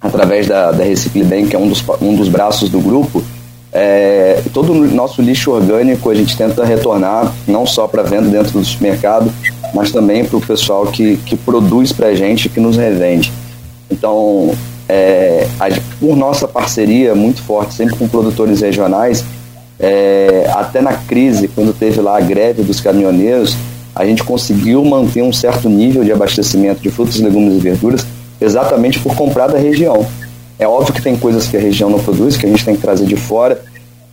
através 0.00 0.46
da, 0.46 0.72
da 0.72 0.84
Recicle 0.84 1.24
Bem, 1.24 1.46
que 1.46 1.56
é 1.56 1.59
um 1.59 1.68
dos, 1.68 1.84
um 2.00 2.14
dos 2.14 2.28
braços 2.28 2.68
do 2.70 2.80
grupo. 2.80 3.22
É, 3.72 4.42
todo 4.52 4.72
o 4.72 4.86
nosso 4.88 5.22
lixo 5.22 5.50
orgânico 5.50 6.10
a 6.10 6.14
gente 6.14 6.36
tenta 6.36 6.64
retornar 6.64 7.32
não 7.48 7.66
só 7.66 7.88
para 7.88 8.02
venda 8.02 8.28
dentro 8.28 8.52
do 8.52 8.64
supermercado, 8.64 9.32
mas 9.74 9.90
também 9.90 10.24
para 10.24 10.36
o 10.36 10.40
pessoal 10.40 10.86
que, 10.86 11.16
que 11.18 11.36
produz 11.36 11.92
para 11.92 12.09
a 12.09 12.14
gente, 12.14 12.48
que 12.48 12.60
nos 12.60 12.76
revende. 12.76 13.32
Então, 13.90 14.54
é, 14.88 15.48
a, 15.59 15.68
por 15.98 16.16
nossa 16.16 16.46
parceria 16.46 17.14
muito 17.14 17.42
forte, 17.42 17.74
sempre 17.74 17.96
com 17.96 18.06
produtores 18.06 18.60
regionais, 18.60 19.24
é, 19.80 20.50
até 20.54 20.80
na 20.80 20.92
crise, 20.92 21.48
quando 21.48 21.76
teve 21.76 22.00
lá 22.00 22.18
a 22.18 22.20
greve 22.20 22.62
dos 22.62 22.80
caminhoneiros, 22.80 23.56
a 23.94 24.05
gente 24.05 24.24
conseguiu 24.24 24.85
manter 24.85 25.23
um 25.23 25.32
certo 25.32 25.69
nível 25.69 26.02
de 26.05 26.12
abastecimento 26.12 26.81
de 26.81 26.90
frutas, 26.90 27.20
legumes 27.20 27.55
e 27.55 27.59
verduras 27.59 28.06
exatamente 28.40 28.98
por 28.98 29.14
comprar 29.14 29.48
da 29.48 29.59
região. 29.59 30.06
É 30.59 30.66
óbvio 30.66 30.94
que 30.94 31.02
tem 31.02 31.16
coisas 31.16 31.47
que 31.47 31.56
a 31.56 31.60
região 31.60 31.90
não 31.90 31.98
produz, 31.98 32.36
que 32.36 32.47
a 32.47 32.48
gente 32.48 32.64
tem 32.64 32.74
que 32.74 32.82
trazer 32.82 33.06
de 33.06 33.16
fora, 33.16 33.60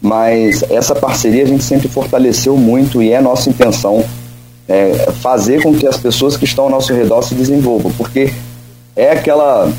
mas 0.02 0.64
essa 0.70 0.96
parceria 0.96 1.44
a 1.44 1.48
gente 1.48 1.64
sempre 1.64 1.88
fortaleceu 1.88 2.56
muito 2.56 3.02
e 3.02 3.12
é 3.12 3.22
nossa 3.22 3.50
intenção 3.50 4.04
é, 4.68 5.12
fazer 5.22 5.62
com 5.64 5.74
que 5.74 5.88
as 5.88 5.98
pessoas 5.98 6.38
que 6.38 6.46
estão 6.46 6.66
ao 6.66 6.70
nosso 6.70 6.94
redor 6.94 7.24
se 7.24 7.34
desenvolvam, 7.34 7.92
porque 7.98 8.32
é 8.96 9.12
aquela 9.12 9.72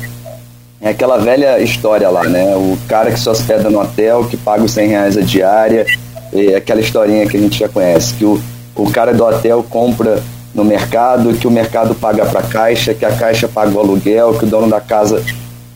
é 0.81 0.89
aquela 0.89 1.17
velha 1.17 1.59
história 1.59 2.09
lá, 2.09 2.23
né? 2.23 2.55
O 2.55 2.77
cara 2.87 3.11
que 3.11 3.19
só 3.19 3.31
hospeda 3.31 3.69
no 3.69 3.79
hotel, 3.79 4.25
que 4.25 4.35
paga 4.35 4.63
os 4.63 4.71
100 4.71 4.87
reais 4.87 5.17
a 5.17 5.21
diária, 5.21 5.85
é 6.33 6.55
aquela 6.55 6.81
historinha 6.81 7.27
que 7.27 7.37
a 7.37 7.39
gente 7.39 7.59
já 7.59 7.69
conhece, 7.69 8.15
que 8.15 8.25
o, 8.25 8.41
o 8.83 8.91
cara 8.91 9.13
do 9.13 9.23
hotel 9.23 9.65
compra 9.69 10.21
no 10.53 10.63
mercado, 10.65 11.33
que 11.33 11.47
o 11.47 11.51
mercado 11.51 11.95
paga 11.95 12.25
para 12.25 12.41
a 12.41 12.43
caixa, 12.43 12.93
que 12.93 13.05
a 13.05 13.11
caixa 13.11 13.47
paga 13.47 13.71
o 13.75 13.79
aluguel, 13.79 14.33
que 14.33 14.45
o 14.45 14.47
dono 14.47 14.69
da 14.69 14.81
casa. 14.81 15.23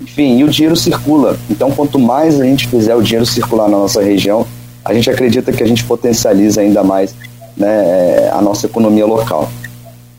Enfim, 0.01 0.37
e 0.37 0.43
o 0.43 0.49
dinheiro 0.49 0.75
circula. 0.75 1.37
Então, 1.49 1.71
quanto 1.71 1.97
mais 1.97 2.39
a 2.39 2.43
gente 2.43 2.67
fizer 2.67 2.95
o 2.95 3.01
dinheiro 3.01 3.25
circular 3.25 3.69
na 3.69 3.77
nossa 3.77 4.01
região, 4.01 4.45
a 4.83 4.93
gente 4.93 5.09
acredita 5.09 5.51
que 5.51 5.63
a 5.63 5.67
gente 5.67 5.83
potencializa 5.83 6.61
ainda 6.61 6.83
mais 6.83 7.15
né, 7.55 8.29
a 8.31 8.41
nossa 8.41 8.65
economia 8.65 9.05
local. 9.05 9.49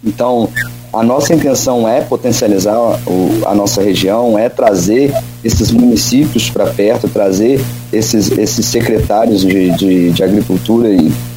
Então, 0.03 0.49
a 0.93 1.03
nossa 1.03 1.35
intenção 1.35 1.87
é 1.87 2.01
potencializar 2.01 2.79
o, 3.07 3.43
a 3.45 3.55
nossa 3.55 3.83
região, 3.83 4.39
é 4.39 4.49
trazer 4.49 5.15
esses 5.45 5.71
municípios 5.71 6.49
para 6.49 6.67
perto, 6.67 7.07
trazer 7.07 7.61
esses, 7.93 8.31
esses 8.31 8.65
secretários 8.65 9.43
de, 9.43 9.71
de, 9.77 10.11
de 10.11 10.25
agricultura 10.25 10.89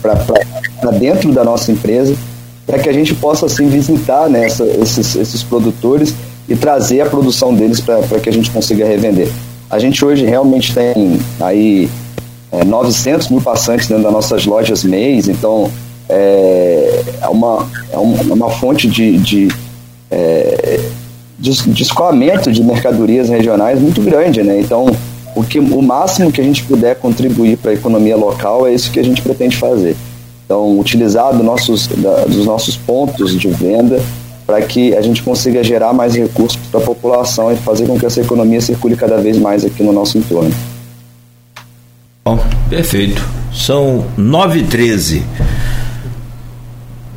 para 0.02 0.16
dentro 0.92 1.32
da 1.32 1.44
nossa 1.44 1.72
empresa, 1.72 2.16
para 2.66 2.80
que 2.80 2.90
a 2.90 2.94
gente 2.94 3.16
possa 3.16 3.46
assim 3.46 3.68
visitar 3.68 4.30
né, 4.30 4.46
essa, 4.46 4.64
esses, 4.64 5.16
esses 5.16 5.44
produtores 5.44 6.14
e 6.48 6.56
trazer 6.56 7.02
a 7.02 7.06
produção 7.06 7.54
deles 7.54 7.80
para 7.80 8.20
que 8.20 8.30
a 8.30 8.34
gente 8.34 8.50
consiga 8.52 8.86
revender. 8.86 9.30
A 9.70 9.78
gente 9.78 10.04
hoje 10.04 10.26
realmente 10.26 10.74
tem 10.74 11.20
aí 11.40 11.90
é, 12.52 12.64
900 12.64 13.30
mil 13.30 13.42
passantes 13.42 13.88
dentro 13.88 14.04
das 14.04 14.14
nossas 14.14 14.46
lojas 14.46 14.84
mês, 14.84 15.28
então 15.28 15.70
é, 16.08 17.04
é, 17.22 17.28
uma, 17.28 17.68
é 17.92 17.98
uma 17.98 18.50
fonte 18.50 18.88
de, 18.88 19.18
de, 19.18 19.48
é, 20.10 20.80
de, 21.38 21.52
de 21.70 21.84
escoamento 21.84 22.52
de 22.52 22.64
mercadorias 22.64 23.30
regionais 23.30 23.80
muito 23.80 24.02
grande, 24.02 24.42
né? 24.42 24.60
Então, 24.60 24.88
o, 25.36 25.44
que, 25.44 25.60
o 25.60 25.82
máximo 25.82 26.32
que 26.32 26.42
a 26.42 26.44
gente 26.44 26.64
puder 26.64 26.96
contribuir 26.96 27.58
para 27.58 27.72
a 27.72 27.74
economia 27.76 28.18
local 28.18 28.68
é 28.68 28.74
isso 28.74 28.92
que 28.92 29.00
a 29.00 29.04
gente 29.04 29.22
pretende 29.22 29.56
fazer. 29.56 29.96
Então, 30.50 30.80
utilizar 30.80 31.32
do 31.38 31.44
nossos, 31.44 31.86
da, 31.86 32.26
dos 32.26 32.44
nossos 32.44 32.76
pontos 32.76 33.40
de 33.40 33.50
venda 33.50 34.02
para 34.48 34.60
que 34.64 34.96
a 34.96 35.02
gente 35.02 35.22
consiga 35.22 35.64
gerar 35.64 35.94
mais 35.94 36.16
recursos 36.16 36.60
para 36.72 36.80
a 36.80 36.84
população 36.84 37.52
e 37.52 37.56
fazer 37.56 37.86
com 37.86 38.00
que 38.00 38.08
essa 38.08 38.20
economia 38.20 38.60
circule 38.60 38.96
cada 38.96 39.18
vez 39.18 39.38
mais 39.38 39.64
aqui 39.64 39.84
no 39.84 39.94
nosso 39.94 40.18
entorno. 40.18 40.52
Bom, 42.26 42.40
perfeito. 42.68 43.24
São 43.54 44.04
9h13. 44.18 45.22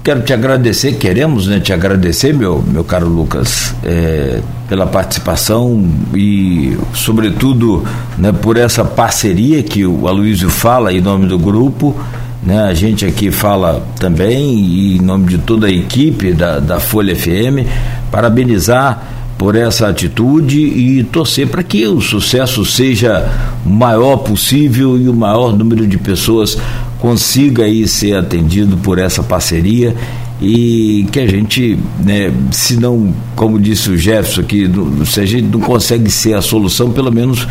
Quero 0.05 0.21
te 0.21 0.35
agradecer, 0.35 0.99
queremos 0.99 1.47
né, 1.47 1.59
te 1.59 1.73
agradecer, 1.73 2.35
meu, 2.35 2.63
meu 2.63 2.85
caro 2.85 3.09
Lucas, 3.09 3.75
é, 3.83 4.43
pela 4.69 4.87
participação 4.87 5.83
e, 6.15 6.77
sobretudo, 6.93 7.83
né, 8.19 8.31
por 8.31 8.59
essa 8.59 8.85
parceria 8.85 9.63
que 9.63 9.87
o 9.87 10.07
Aloysio 10.07 10.51
fala 10.51 10.93
em 10.93 11.01
nome 11.01 11.27
do 11.27 11.39
grupo. 11.39 11.97
Né, 12.43 12.61
a 12.61 12.75
gente 12.75 13.07
aqui 13.07 13.31
fala 13.31 13.87
também, 14.01 14.97
em 14.97 15.01
nome 15.01 15.29
de 15.29 15.39
toda 15.39 15.69
a 15.69 15.71
equipe 15.71 16.33
da, 16.33 16.59
da 16.59 16.81
Folha 16.81 17.15
FM, 17.15 17.65
parabenizar 18.11 19.23
por 19.39 19.55
essa 19.55 19.89
atitude 19.89 20.59
e 20.59 21.05
torcer 21.05 21.47
para 21.49 21.63
que 21.63 21.87
o 21.87 22.01
sucesso 22.01 22.65
seja 22.65 23.29
o 23.65 23.69
maior 23.69 24.19
possível 24.19 24.99
e 24.99 25.09
o 25.09 25.15
maior 25.15 25.57
número 25.57 25.87
de 25.87 25.99
pessoas 25.99 26.59
consiga 26.99 27.65
aí 27.65 27.87
ser 27.87 28.17
atendido 28.17 28.77
por 28.77 28.99
essa 28.99 29.23
parceria 29.23 29.95
e 30.41 31.07
que 31.13 31.21
a 31.21 31.27
gente, 31.27 31.79
né, 32.05 32.33
se 32.51 32.77
não, 32.77 33.15
como 33.37 33.59
disse 33.59 33.91
o 33.91 33.97
Jefferson 33.97 34.41
aqui, 34.41 34.71
se 35.07 35.21
a 35.21 35.27
gente 35.27 35.47
não 35.47 35.61
consegue 35.61 36.11
ser 36.11 36.35
a 36.35 36.43
solução, 36.43 36.91
pelo 36.91 37.13
menos 37.13 37.47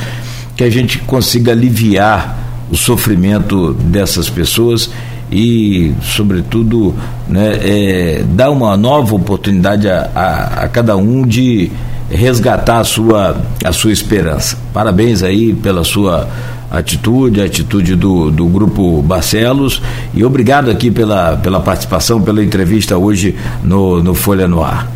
que 0.56 0.64
a 0.66 0.70
gente 0.70 1.00
consiga 1.00 1.54
aliviar 1.54 2.51
o 2.72 2.78
sofrimento 2.78 3.74
dessas 3.74 4.30
pessoas 4.30 4.90
e, 5.32 5.94
sobretudo, 6.02 6.96
né, 7.28 7.60
é, 7.62 8.24
dar 8.28 8.50
uma 8.50 8.76
nova 8.76 9.16
oportunidade 9.16 9.88
a, 9.88 10.10
a, 10.16 10.64
a 10.64 10.68
cada 10.68 10.96
um 10.98 11.26
de 11.26 11.72
resgatar 12.10 12.80
a 12.80 12.84
sua, 12.84 13.38
a 13.64 13.72
sua 13.72 13.92
esperança. 13.92 14.58
Parabéns 14.74 15.24
aí 15.24 15.54
pela 15.54 15.84
sua 15.84 16.28
atitude, 16.70 17.42
a 17.42 17.46
atitude 17.46 17.96
do, 17.96 18.32
do 18.32 18.46
Grupo 18.46 19.02
Barcelos 19.02 19.82
e 20.14 20.24
obrigado 20.24 20.72
aqui 20.72 20.90
pela, 20.90 21.38
pela 21.38 21.60
participação, 21.60 22.22
pela 22.22 22.44
entrevista 22.44 22.98
hoje 22.98 23.36
no, 23.64 24.02
no 24.02 24.14
Folha 24.14 24.48
no 24.48 24.64
Ar. 24.64 24.90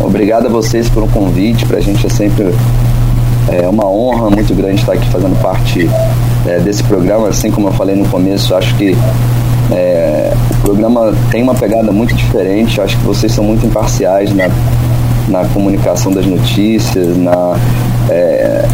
Obrigado 0.00 0.46
a 0.46 0.48
vocês 0.48 0.88
pelo 0.88 1.06
convite, 1.08 1.64
para 1.66 1.78
a 1.78 1.80
gente 1.80 2.06
é 2.06 2.10
sempre 2.10 2.52
é 3.48 3.68
uma 3.68 3.86
honra 3.88 4.30
muito 4.30 4.54
grande 4.54 4.80
estar 4.80 4.92
aqui 4.92 5.08
fazendo 5.08 5.40
parte 5.40 5.88
é, 6.46 6.58
desse 6.60 6.82
programa, 6.84 7.28
assim 7.28 7.50
como 7.50 7.68
eu 7.68 7.72
falei 7.72 7.96
no 7.96 8.08
começo, 8.08 8.54
acho 8.54 8.74
que 8.76 8.96
é, 9.70 10.32
o 10.50 10.54
programa 10.62 11.14
tem 11.30 11.42
uma 11.42 11.54
pegada 11.54 11.92
muito 11.92 12.14
diferente, 12.14 12.80
acho 12.80 12.96
que 12.98 13.04
vocês 13.04 13.32
são 13.32 13.44
muito 13.44 13.66
imparciais 13.66 14.34
na, 14.34 14.48
na 15.28 15.44
comunicação 15.48 16.12
das 16.12 16.26
notícias, 16.26 17.16
na, 17.16 17.56
é, 18.10 18.66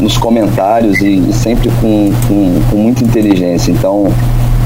nos 0.00 0.16
comentários 0.16 0.98
e, 1.00 1.18
e 1.18 1.32
sempre 1.32 1.70
com, 1.80 2.10
com, 2.26 2.60
com, 2.70 2.76
muita 2.76 3.04
inteligência. 3.04 3.70
Então, 3.70 4.12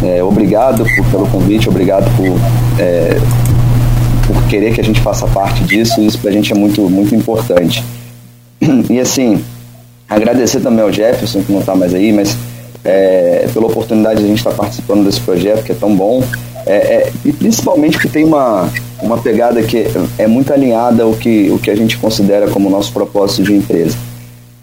é, 0.02 0.22
obrigado 0.22 0.84
por, 0.96 1.04
pelo 1.06 1.26
convite, 1.26 1.68
obrigado 1.68 2.10
por, 2.16 2.38
é, 2.80 3.18
por 4.26 4.42
querer 4.44 4.72
que 4.72 4.80
a 4.80 4.84
gente 4.84 5.00
faça 5.00 5.26
parte 5.26 5.64
disso. 5.64 6.00
Isso 6.00 6.18
para 6.18 6.30
a 6.30 6.32
gente 6.32 6.52
é 6.52 6.56
muito, 6.56 6.88
muito 6.88 7.14
importante. 7.14 7.84
E 8.90 9.00
assim, 9.00 9.42
agradecer 10.08 10.60
também 10.60 10.84
ao 10.84 10.92
Jefferson, 10.92 11.42
que 11.42 11.52
não 11.52 11.60
está 11.60 11.74
mais 11.74 11.94
aí, 11.94 12.12
mas 12.12 12.36
é, 12.84 13.48
pela 13.52 13.66
oportunidade 13.66 14.20
de 14.20 14.26
a 14.26 14.28
gente 14.28 14.38
estar 14.38 14.50
tá 14.50 14.56
participando 14.56 15.04
desse 15.04 15.20
projeto 15.20 15.64
que 15.64 15.72
é 15.72 15.74
tão 15.74 15.94
bom. 15.94 16.22
É, 16.66 16.74
é, 16.74 17.12
e 17.24 17.32
principalmente 17.32 17.98
que 17.98 18.08
tem 18.08 18.24
uma, 18.24 18.70
uma 19.02 19.18
pegada 19.18 19.62
que 19.62 19.86
é 20.18 20.26
muito 20.26 20.52
alinhada 20.52 21.02
ao 21.02 21.12
que, 21.12 21.50
o 21.50 21.58
que 21.58 21.70
a 21.70 21.76
gente 21.76 21.98
considera 21.98 22.48
como 22.48 22.70
nosso 22.70 22.92
propósito 22.92 23.42
de 23.42 23.54
empresa. 23.54 23.96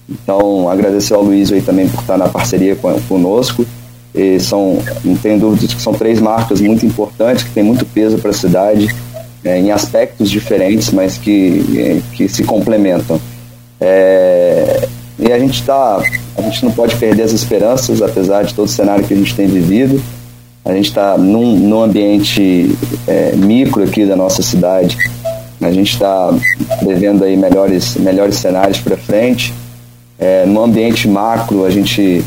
Então, 0.09 0.67
agradecer 0.69 1.13
ao 1.13 1.21
Luiz 1.21 1.51
aí 1.51 1.61
também 1.61 1.87
por 1.87 2.01
estar 2.01 2.17
na 2.17 2.27
parceria 2.27 2.75
com, 2.75 2.99
conosco. 3.01 3.65
E 4.13 4.39
são, 4.39 4.79
não 5.05 5.15
tenho 5.15 5.39
dúvidas 5.39 5.73
que 5.73 5.81
são 5.81 5.93
três 5.93 6.19
marcas 6.19 6.59
muito 6.59 6.85
importantes, 6.85 7.43
que 7.43 7.51
têm 7.51 7.63
muito 7.63 7.85
peso 7.85 8.17
para 8.17 8.31
a 8.31 8.33
cidade, 8.33 8.93
é, 9.43 9.57
em 9.57 9.71
aspectos 9.71 10.29
diferentes, 10.29 10.91
mas 10.91 11.17
que, 11.17 11.63
é, 11.77 12.01
que 12.15 12.27
se 12.27 12.43
complementam. 12.43 13.19
É, 13.81 14.87
e 15.17 15.31
a 15.31 15.39
gente 15.39 15.59
está, 15.59 16.01
a 16.37 16.41
gente 16.43 16.63
não 16.63 16.71
pode 16.71 16.95
perder 16.95 17.23
as 17.23 17.31
esperanças, 17.31 18.01
apesar 18.01 18.43
de 18.43 18.53
todo 18.53 18.67
o 18.67 18.71
cenário 18.71 19.03
que 19.03 19.13
a 19.13 19.17
gente 19.17 19.35
tem 19.35 19.47
vivido. 19.47 20.01
A 20.63 20.73
gente 20.73 20.89
está 20.89 21.17
num, 21.17 21.57
num 21.57 21.81
ambiente 21.81 22.75
é, 23.07 23.35
micro 23.35 23.83
aqui 23.83 24.05
da 24.05 24.15
nossa 24.15 24.43
cidade. 24.43 24.95
A 25.59 25.71
gente 25.71 25.93
está 25.93 26.31
prevendo 26.79 27.23
aí 27.23 27.35
melhores, 27.35 27.95
melhores 27.95 28.35
cenários 28.35 28.79
para 28.79 28.95
frente. 28.95 29.53
É, 30.19 30.45
no 30.45 30.63
ambiente 30.63 31.07
macro, 31.07 31.65
a 31.65 31.69
gente 31.71 32.23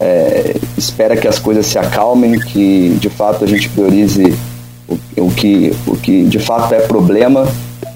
é, 0.00 0.54
espera 0.76 1.16
que 1.16 1.28
as 1.28 1.38
coisas 1.38 1.66
se 1.66 1.78
acalmem, 1.78 2.38
que 2.40 2.96
de 2.98 3.10
fato 3.10 3.44
a 3.44 3.46
gente 3.46 3.68
priorize 3.68 4.34
o, 4.88 4.98
o, 5.18 5.30
que, 5.30 5.74
o 5.86 5.96
que 5.96 6.24
de 6.24 6.38
fato 6.38 6.74
é 6.74 6.80
problema 6.80 7.46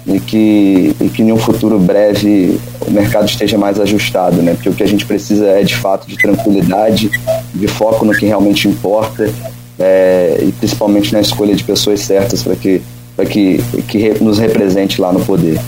e 0.05 0.19
que, 0.19 0.95
e 0.99 1.09
que 1.09 1.21
em 1.21 1.31
um 1.31 1.37
futuro 1.37 1.79
breve 1.79 2.59
o 2.85 2.91
mercado 2.91 3.27
esteja 3.27 3.57
mais 3.57 3.79
ajustado, 3.79 4.41
né? 4.41 4.53
Porque 4.53 4.69
o 4.69 4.73
que 4.73 4.83
a 4.83 4.87
gente 4.87 5.05
precisa 5.05 5.47
é 5.47 5.63
de 5.63 5.75
fato 5.75 6.07
de 6.07 6.17
tranquilidade, 6.17 7.09
de 7.53 7.67
foco 7.67 8.03
no 8.05 8.13
que 8.13 8.25
realmente 8.25 8.67
importa 8.67 9.29
é, 9.79 10.39
e 10.41 10.51
principalmente 10.51 11.13
na 11.13 11.21
escolha 11.21 11.55
de 11.55 11.63
pessoas 11.63 12.01
certas 12.01 12.43
para 12.43 12.55
que, 12.55 12.81
que, 13.29 13.63
que 13.87 14.23
nos 14.23 14.39
represente 14.39 14.99
lá 14.99 15.11
no 15.11 15.21
poder. 15.21 15.59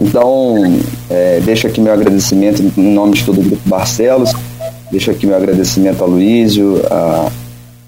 Então, 0.00 0.80
é, 1.10 1.40
deixo 1.44 1.66
aqui 1.66 1.80
meu 1.80 1.92
agradecimento 1.92 2.62
em 2.76 2.94
nome 2.94 3.14
de 3.14 3.24
todo 3.24 3.40
o 3.40 3.42
Grupo 3.42 3.68
Barcelos, 3.68 4.32
deixo 4.92 5.10
aqui 5.10 5.26
meu 5.26 5.36
agradecimento 5.36 6.02
ao 6.02 6.08
Luísio, 6.08 6.80
a, 6.90 7.30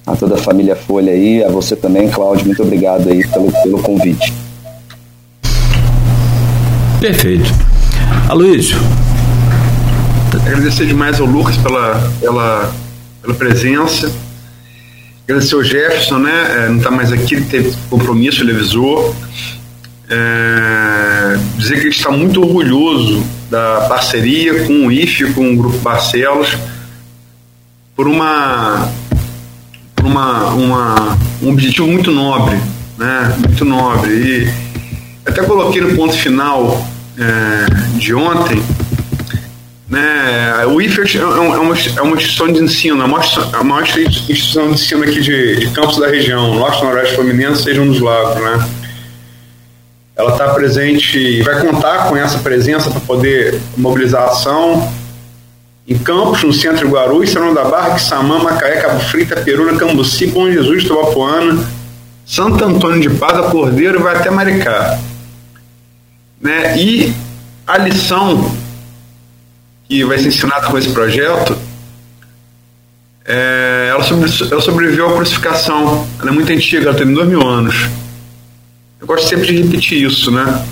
a 0.06 0.16
toda 0.16 0.34
a 0.34 0.38
família 0.38 0.74
Folha 0.74 1.12
aí, 1.12 1.44
a 1.44 1.48
você 1.48 1.76
também, 1.76 2.08
Cláudio, 2.08 2.46
muito 2.46 2.62
obrigado 2.62 3.08
aí 3.08 3.24
pelo, 3.28 3.52
pelo 3.62 3.82
convite. 3.82 4.32
Perfeito. 7.00 7.50
Aloysio. 8.28 8.76
Agradecer 10.46 10.84
demais 10.86 11.18
ao 11.18 11.26
Lucas 11.26 11.56
pela, 11.56 12.12
pela, 12.20 12.70
pela 13.22 13.34
presença. 13.34 14.12
Agradecer 15.24 15.54
ao 15.54 15.64
Jefferson, 15.64 16.18
né? 16.18 16.56
É, 16.58 16.68
não 16.68 16.76
está 16.76 16.90
mais 16.90 17.10
aqui, 17.10 17.36
ele 17.36 17.46
teve 17.46 17.74
compromisso, 17.88 18.42
ele 18.42 18.52
avisou. 18.52 19.16
É, 20.10 21.38
dizer 21.56 21.76
que 21.76 21.86
ele 21.86 21.88
está 21.88 22.10
muito 22.10 22.42
orgulhoso 22.42 23.24
da 23.50 23.86
parceria 23.88 24.64
com 24.64 24.88
o 24.88 24.92
IFE, 24.92 25.32
com 25.32 25.54
o 25.54 25.56
Grupo 25.56 25.78
Barcelos, 25.78 26.54
por 27.96 28.06
uma, 28.06 28.92
por 29.96 30.04
uma, 30.04 30.48
uma 30.50 31.18
um 31.42 31.48
objetivo 31.48 31.86
muito 31.86 32.10
nobre, 32.10 32.58
né? 32.98 33.34
Muito 33.38 33.64
nobre. 33.64 34.10
E 34.12 34.69
até 35.30 35.42
coloquei 35.42 35.80
no 35.80 35.94
ponto 35.96 36.12
final 36.12 36.84
é, 37.18 37.98
de 37.98 38.14
ontem, 38.14 38.62
né, 39.88 40.64
o 40.66 40.80
IFE 40.80 41.18
é, 41.18 41.20
é, 41.20 41.24
uma, 41.24 41.76
é 41.96 42.02
uma 42.02 42.16
instituição 42.16 42.52
de 42.52 42.60
ensino, 42.60 43.02
é 43.02 43.06
uma, 43.06 43.20
é 43.20 43.56
uma 43.58 43.82
instituição 43.82 44.66
de 44.68 44.74
ensino 44.74 45.02
aqui 45.02 45.20
de, 45.20 45.56
de 45.56 45.70
campos 45.70 45.98
da 45.98 46.08
região, 46.08 46.54
Norte, 46.54 46.82
Noroeste 46.84 47.14
Fluminense, 47.14 47.62
seja 47.62 47.80
um 47.80 47.88
dos 47.88 48.00
lados, 48.00 48.42
né? 48.42 48.68
ela 50.16 50.32
está 50.32 50.52
presente 50.52 51.42
vai 51.42 51.60
contar 51.60 52.08
com 52.08 52.16
essa 52.16 52.38
presença 52.38 52.90
para 52.90 53.00
poder 53.00 53.58
mobilizar 53.76 54.22
a 54.22 54.26
ação 54.26 54.92
em 55.88 55.98
Campos, 55.98 56.44
no 56.44 56.52
centro 56.52 56.86
de 56.86 56.92
Guarulhos, 56.92 57.30
Serão 57.30 57.52
da 57.52 57.64
Barra, 57.64 57.94
Quissamã, 57.94 58.38
Macaé, 58.38 58.76
Cabo 58.76 59.00
Frita, 59.00 59.40
Peruna, 59.40 59.76
Cambuci, 59.76 60.26
Bom 60.28 60.48
Jesus, 60.48 60.84
Tobapuana, 60.84 61.58
Santo 62.24 62.64
Antônio 62.64 63.00
de 63.00 63.10
Paz, 63.10 63.50
Cordeiro 63.50 63.98
e 63.98 64.02
vai 64.02 64.14
até 64.14 64.30
Maricá. 64.30 65.00
Né? 66.40 66.78
E 66.78 67.14
a 67.66 67.78
lição 67.78 68.56
que 69.88 70.04
vai 70.04 70.18
ser 70.18 70.28
ensinada 70.28 70.66
com 70.68 70.78
esse 70.78 70.90
projeto 70.90 71.56
é, 73.24 73.88
ela, 73.90 74.02
sobre, 74.02 74.30
ela 74.50 74.60
sobreviveu 74.60 75.10
à 75.10 75.14
crucificação. 75.14 76.08
Ela 76.18 76.30
é 76.30 76.32
muito 76.32 76.50
antiga, 76.50 76.88
ela 76.88 76.98
tem 76.98 77.12
dois 77.12 77.28
mil 77.28 77.46
anos. 77.46 77.74
Eu 79.00 79.06
gosto 79.06 79.28
sempre 79.28 79.46
de 79.46 79.62
repetir 79.62 80.04
isso, 80.04 80.30
né? 80.30 80.64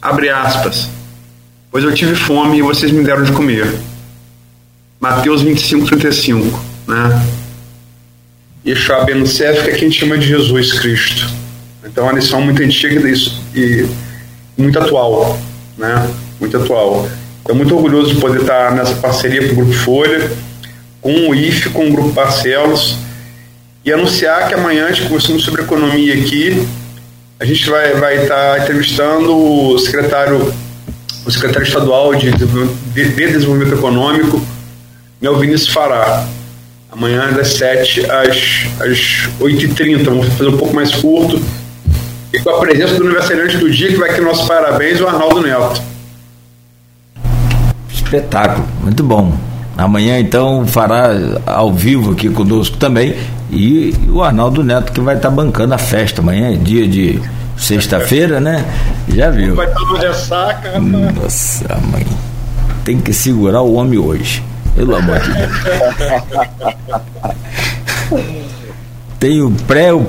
Abre 0.00 0.28
aspas. 0.28 0.88
Pois 1.70 1.84
eu 1.84 1.92
tive 1.94 2.14
fome 2.14 2.58
e 2.58 2.62
vocês 2.62 2.90
me 2.92 3.04
deram 3.04 3.22
de 3.22 3.32
comer. 3.32 3.66
Mateus 5.00 5.42
25, 5.42 5.86
35, 5.86 6.64
né? 6.86 7.26
Yeshua 8.66 9.04
Ben 9.04 9.24
Sef, 9.26 9.62
que 9.64 9.70
é 9.70 9.74
quem 9.74 9.90
chama 9.90 10.18
de 10.18 10.26
Jesus 10.26 10.78
Cristo. 10.78 11.30
Então 11.84 12.04
é 12.04 12.08
uma 12.08 12.18
lição 12.18 12.40
muito 12.40 12.62
antiga 12.62 13.00
disso 13.00 13.40
e 13.54 13.86
muito 14.56 14.78
atual, 14.78 15.38
né? 15.76 16.10
Muito 16.40 16.56
atual. 16.56 17.08
Estou 17.38 17.54
muito 17.54 17.74
orgulhoso 17.74 18.14
de 18.14 18.20
poder 18.20 18.40
estar 18.40 18.72
nessa 18.72 18.94
parceria 18.96 19.46
com 19.46 19.52
o 19.52 19.56
Grupo 19.56 19.72
Folha, 19.72 20.30
com 21.00 21.28
o 21.28 21.34
IFE, 21.34 21.70
com 21.70 21.88
o 21.88 21.92
Grupo 21.92 22.10
Barcelos 22.10 22.96
e 23.84 23.92
anunciar 23.92 24.48
que 24.48 24.54
amanhã 24.54 24.86
a 24.86 24.92
gente 24.92 25.06
conversando 25.06 25.40
sobre 25.40 25.62
economia 25.62 26.14
aqui 26.14 26.66
a 27.38 27.44
gente 27.44 27.70
vai 27.70 27.94
vai 27.94 28.22
estar 28.22 28.62
entrevistando 28.62 29.36
o 29.36 29.78
secretário 29.78 30.52
o 31.24 31.30
secretário 31.30 31.66
estadual 31.66 32.14
de, 32.14 32.30
de, 32.30 32.46
de 32.46 33.04
desenvolvimento 33.10 33.74
econômico, 33.74 34.40
né, 35.20 35.28
o 35.28 35.36
Vinícius 35.38 35.70
Fará. 35.70 36.26
Amanhã 36.90 37.32
das 37.32 37.48
7 37.54 38.08
às, 38.08 38.66
às 38.80 39.28
8h30, 39.40 40.04
vamos 40.04 40.28
fazer 40.28 40.48
um 40.48 40.56
pouco 40.56 40.72
mais 40.72 40.94
curto. 40.94 41.42
E 42.36 42.40
com 42.40 42.50
a 42.50 42.58
presença 42.58 42.96
do 42.96 43.04
aniversariante 43.04 43.56
do 43.56 43.70
dia, 43.70 43.88
que 43.88 43.96
vai 43.96 44.10
aqui 44.10 44.20
nosso 44.20 44.46
parabéns, 44.46 45.00
o 45.00 45.08
Arnaldo 45.08 45.40
Neto. 45.40 45.80
Espetáculo, 47.90 48.68
muito 48.82 49.02
bom. 49.02 49.32
Amanhã, 49.74 50.18
então, 50.18 50.66
fará 50.66 51.12
ao 51.46 51.72
vivo 51.72 52.12
aqui 52.12 52.28
conosco 52.28 52.76
também. 52.76 53.16
E 53.50 53.94
o 54.10 54.22
Arnaldo 54.22 54.62
Neto 54.62 54.92
que 54.92 55.00
vai 55.00 55.16
estar 55.16 55.30
tá 55.30 55.34
bancando 55.34 55.72
a 55.72 55.78
festa. 55.78 56.20
Amanhã 56.20 56.52
é 56.52 56.56
dia 56.56 56.86
de 56.86 57.18
sexta-feira, 57.56 58.38
né? 58.38 58.66
Já 59.08 59.30
viu. 59.30 59.54
Vai 59.54 59.68
estar 59.68 59.80
no 59.80 59.96
ressaca. 59.96 60.78
Nossa, 60.78 61.74
mãe. 61.90 62.06
Tem 62.84 63.00
que 63.00 63.14
segurar 63.14 63.62
o 63.62 63.74
homem 63.76 63.98
hoje. 63.98 64.44
Pelo 64.74 64.94
amor 64.94 65.18
de 65.20 65.32
Deus. 65.32 65.52
Tem 69.18 69.40
o 69.40 69.50
pré, 69.50 69.94
o 69.94 70.06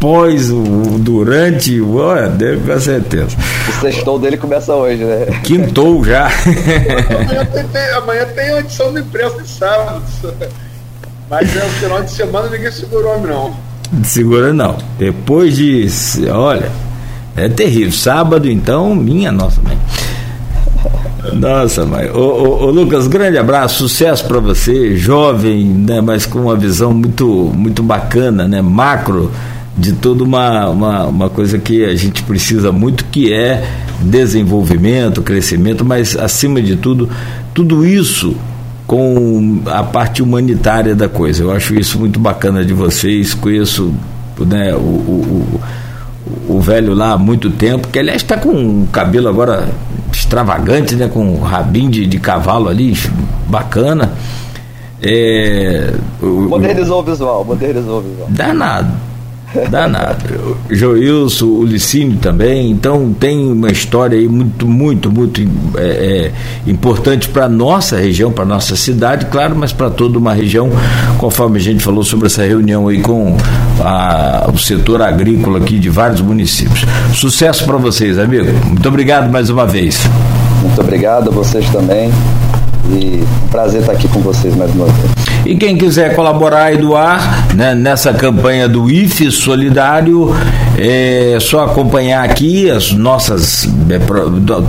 pós, 0.00 0.50
o 0.50 0.98
durante, 0.98 1.80
olha, 1.80 2.28
deve 2.28 2.72
com 2.72 2.80
certeza. 2.80 3.36
O 3.68 3.80
sextou 3.80 4.18
dele 4.18 4.36
começa 4.36 4.74
hoje, 4.74 5.04
né? 5.04 5.26
Quintou 5.44 6.04
já. 6.04 6.26
amanhã, 6.26 7.46
tem, 7.72 7.90
amanhã 7.96 8.26
tem 8.34 8.50
a 8.50 8.60
edição 8.60 8.92
do 8.92 9.00
impresso 9.00 9.42
de 9.42 9.48
sábado. 9.48 10.02
Mas 11.28 11.54
é 11.56 11.64
o 11.64 11.68
final 11.68 12.02
de 12.02 12.10
semana 12.10 12.48
ninguém 12.48 12.72
segurou 12.72 13.14
homem, 13.16 13.32
não. 13.32 13.56
Segura 14.04 14.52
não. 14.52 14.76
Depois 14.98 15.56
de. 15.56 15.86
Olha, 16.30 16.70
é 17.36 17.48
terrível. 17.48 17.92
Sábado, 17.92 18.50
então, 18.50 18.94
minha 18.94 19.30
nossa 19.30 19.60
mãe. 19.60 19.78
Nossa, 21.34 21.84
mãe. 21.84 22.08
Ô, 22.10 22.18
ô, 22.18 22.64
ô, 22.64 22.70
Lucas, 22.70 23.06
grande 23.06 23.36
abraço, 23.36 23.88
sucesso 23.88 24.24
para 24.26 24.38
você, 24.38 24.96
jovem, 24.96 25.64
né, 25.64 26.00
mas 26.00 26.24
com 26.24 26.40
uma 26.40 26.56
visão 26.56 26.94
muito, 26.94 27.26
muito 27.26 27.82
bacana, 27.82 28.48
né, 28.48 28.62
macro 28.62 29.30
de 29.78 29.92
toda 29.92 30.24
uma, 30.24 30.68
uma, 30.68 31.06
uma 31.06 31.30
coisa 31.30 31.56
que 31.56 31.84
a 31.84 31.94
gente 31.94 32.24
precisa 32.24 32.72
muito, 32.72 33.04
que 33.04 33.32
é 33.32 33.64
desenvolvimento, 34.00 35.22
crescimento, 35.22 35.84
mas 35.84 36.16
acima 36.16 36.60
de 36.60 36.74
tudo, 36.74 37.08
tudo 37.54 37.86
isso 37.86 38.34
com 38.86 39.60
a 39.66 39.84
parte 39.84 40.20
humanitária 40.20 40.96
da 40.96 41.08
coisa. 41.08 41.44
Eu 41.44 41.52
acho 41.52 41.74
isso 41.74 41.98
muito 41.98 42.18
bacana 42.18 42.64
de 42.64 42.72
vocês. 42.72 43.34
Conheço 43.34 43.94
né, 44.40 44.74
o, 44.74 44.78
o, 44.78 45.60
o, 46.48 46.56
o 46.56 46.60
velho 46.60 46.94
lá 46.94 47.12
há 47.12 47.18
muito 47.18 47.50
tempo, 47.50 47.86
que 47.86 47.98
aliás 48.00 48.22
está 48.22 48.36
com 48.36 48.50
um 48.50 48.86
cabelo 48.86 49.28
agora 49.28 49.68
extravagante, 50.12 50.96
né, 50.96 51.06
com 51.06 51.24
um 51.24 51.40
rabinho 51.40 51.90
de, 51.90 52.06
de 52.06 52.18
cavalo 52.18 52.68
ali, 52.68 52.96
bacana. 53.46 54.12
É, 55.00 55.94
modernizou 56.20 57.00
o 57.00 57.02
visual, 57.04 57.44
modernizou 57.44 57.98
o 57.98 58.02
visual. 58.02 58.28
Danado. 58.28 59.07
Danado. 59.70 60.56
Joilson, 60.70 61.46
o 61.46 61.64
Licínio 61.64 62.18
também. 62.18 62.70
Então 62.70 63.14
tem 63.18 63.50
uma 63.50 63.70
história 63.70 64.18
aí 64.18 64.28
muito, 64.28 64.66
muito, 64.66 65.10
muito 65.10 65.40
é, 65.76 66.32
é, 66.66 66.70
importante 66.70 67.28
para 67.28 67.48
nossa 67.48 67.96
região, 67.96 68.30
para 68.30 68.44
nossa 68.44 68.76
cidade, 68.76 69.26
claro, 69.26 69.56
mas 69.56 69.72
para 69.72 69.90
toda 69.90 70.18
uma 70.18 70.34
região, 70.34 70.70
conforme 71.16 71.58
a 71.58 71.62
gente 71.62 71.82
falou 71.82 72.04
sobre 72.04 72.26
essa 72.26 72.42
reunião 72.42 72.88
aí 72.88 73.00
com 73.00 73.36
a, 73.80 74.50
o 74.52 74.58
setor 74.58 75.00
agrícola 75.02 75.58
aqui 75.58 75.78
de 75.78 75.88
vários 75.88 76.20
municípios. 76.20 76.84
Sucesso 77.14 77.64
para 77.64 77.76
vocês, 77.76 78.18
amigo. 78.18 78.52
Muito 78.66 78.88
obrigado 78.88 79.30
mais 79.30 79.48
uma 79.48 79.66
vez. 79.66 79.98
Muito 80.62 80.80
obrigado 80.80 81.30
a 81.30 81.32
vocês 81.32 81.68
também. 81.70 82.12
E 82.90 83.22
um 83.44 83.48
prazer 83.48 83.80
estar 83.80 83.92
aqui 83.92 84.08
com 84.08 84.20
vocês 84.20 84.54
mais 84.56 84.74
uma 84.74 84.86
vez. 84.86 85.37
E 85.48 85.56
quem 85.56 85.78
quiser 85.78 86.14
colaborar 86.14 86.74
e 86.74 86.76
doar 86.76 87.54
né, 87.54 87.74
nessa 87.74 88.12
campanha 88.12 88.68
do 88.68 88.90
IFE 88.90 89.32
Solidário, 89.32 90.36
é 90.76 91.38
só 91.40 91.64
acompanhar 91.64 92.22
aqui 92.22 92.70
as 92.70 92.92
nossas, 92.92 93.64
é, 93.88 93.98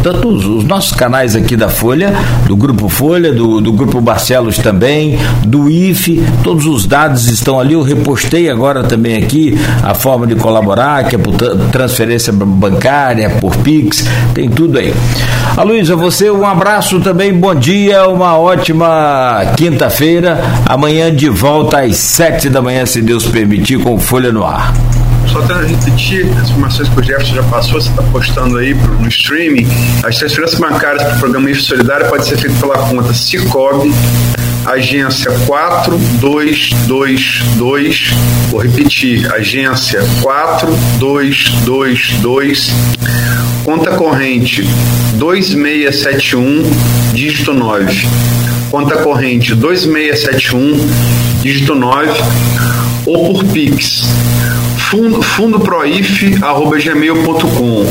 tanto 0.02 0.30
os, 0.30 0.46
os, 0.46 0.64
nossos 0.64 0.94
canais 0.94 1.36
aqui 1.36 1.58
da 1.58 1.68
Folha, 1.68 2.14
do 2.48 2.56
Grupo 2.56 2.88
Folha, 2.88 3.34
do, 3.34 3.60
do 3.60 3.74
Grupo 3.74 4.00
Barcelos 4.00 4.58
também, 4.58 5.20
do 5.46 5.70
IFE, 5.70 6.24
todos 6.46 6.66
os 6.66 6.86
dados 6.88 7.28
estão 7.28 7.60
ali. 7.60 7.74
Eu 7.74 7.84
repostei 7.84 8.50
agora 8.50 8.82
também 8.82 9.18
aqui 9.18 9.60
a 9.84 9.94
forma 9.94 10.26
de 10.26 10.36
colaborar, 10.36 11.04
que 11.04 11.16
é 11.16 11.20
por 11.20 11.36
transferência 11.74 12.32
bancária, 12.32 13.30
por 13.42 13.58
Pix, 13.58 14.06
tem 14.34 14.50
tudo 14.50 14.80
aí. 14.80 14.94
A 15.58 15.64
Luísa, 15.64 15.96
você 15.96 16.32
um 16.32 16.46
abraço 16.46 17.02
também, 17.02 17.34
bom 17.34 17.54
dia, 17.54 18.08
uma 18.08 18.38
ótima 18.38 19.42
quinta-feira. 19.58 20.40
Amanhã 20.70 21.14
de 21.14 21.28
volta 21.30 21.82
às 21.82 21.98
sete 21.98 22.48
da 22.48 22.62
manhã, 22.62 22.86
se 22.86 23.02
Deus 23.02 23.26
permitir, 23.26 23.78
com 23.80 23.98
Folha 23.98 24.32
no 24.32 24.46
Ar. 24.46 24.72
Só 25.26 25.42
para 25.42 25.66
repetir 25.66 26.32
as 26.40 26.52
informações 26.52 26.88
que 26.88 27.00
o 27.00 27.04
Jefferson 27.04 27.34
já 27.34 27.42
passou, 27.42 27.82
você 27.82 27.90
está 27.90 28.04
postando 28.04 28.56
aí 28.56 28.76
no 28.76 29.08
streaming. 29.08 29.68
As 30.04 30.20
transferências 30.20 30.60
bancárias 30.60 31.02
para 31.02 31.16
o 31.16 31.20
programa 31.22 31.50
IF 31.50 31.64
Solidário 31.64 32.08
pode 32.08 32.28
ser 32.28 32.38
feito 32.38 32.56
pela 32.60 32.78
conta 32.88 33.12
Cicobi, 33.16 33.92
agência 34.68 35.32
4222, 35.48 38.12
vou 38.52 38.62
repetir, 38.62 39.26
agência 39.34 40.04
4222, 40.22 42.70
conta 43.66 43.96
corrente 43.96 44.62
2671, 45.16 46.62
dígito 47.16 47.56
9. 47.56 48.08
Conta 48.70 48.98
corrente 48.98 49.56
2671, 49.56 50.78
dígito 51.42 51.74
9, 51.74 52.12
ou 53.08 53.34
por 53.34 53.44
Pix, 53.46 54.04
fundo, 54.78 55.24
fundoproif.gmail.com. 55.24 57.86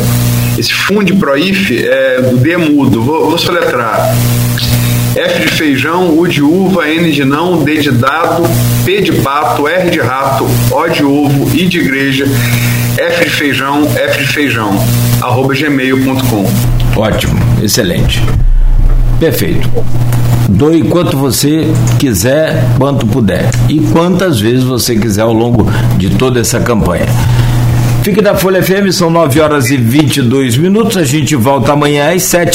Esse 0.56 0.72
fundo 0.72 1.16
proif 1.16 1.84
é 1.84 2.20
D 2.20 2.56
mudo, 2.56 3.02
vou, 3.02 3.28
vou 3.28 3.36
soletrar. 3.36 4.14
F 5.16 5.40
de 5.40 5.48
feijão, 5.48 6.16
U 6.16 6.28
de 6.28 6.40
uva, 6.42 6.88
N 6.88 7.10
de 7.10 7.24
não, 7.24 7.64
D 7.64 7.78
de 7.78 7.90
dado, 7.90 8.44
P 8.84 9.02
de 9.02 9.10
pato, 9.12 9.66
R 9.66 9.90
de 9.90 9.98
rato, 9.98 10.46
O 10.70 10.88
de 10.88 11.02
ovo, 11.02 11.50
I 11.56 11.66
de 11.66 11.80
igreja, 11.80 12.24
F 12.96 13.24
de 13.24 13.30
feijão, 13.30 13.82
F 13.96 14.18
de 14.18 14.26
feijão, 14.28 14.78
arroba 15.20 15.52
gmail.com. 15.54 16.48
Ótimo, 16.96 17.36
excelente. 17.62 18.22
Perfeito. 19.18 19.68
Doe 20.48 20.82
quanto 20.84 21.16
você 21.16 21.66
quiser, 21.98 22.64
quanto 22.78 23.06
puder. 23.06 23.50
E 23.68 23.80
quantas 23.92 24.40
vezes 24.40 24.64
você 24.64 24.96
quiser 24.96 25.22
ao 25.22 25.32
longo 25.32 25.68
de 25.96 26.10
toda 26.10 26.40
essa 26.40 26.60
campanha. 26.60 27.06
Fique 28.02 28.22
da 28.22 28.34
Folha 28.34 28.62
FM, 28.62 28.90
são 28.90 29.10
9 29.10 29.40
horas 29.40 29.70
e 29.70 29.76
22 29.76 30.56
minutos. 30.56 30.96
A 30.96 31.04
gente 31.04 31.36
volta 31.36 31.72
amanhã 31.72 32.14
às 32.14 32.22
7 32.22 32.46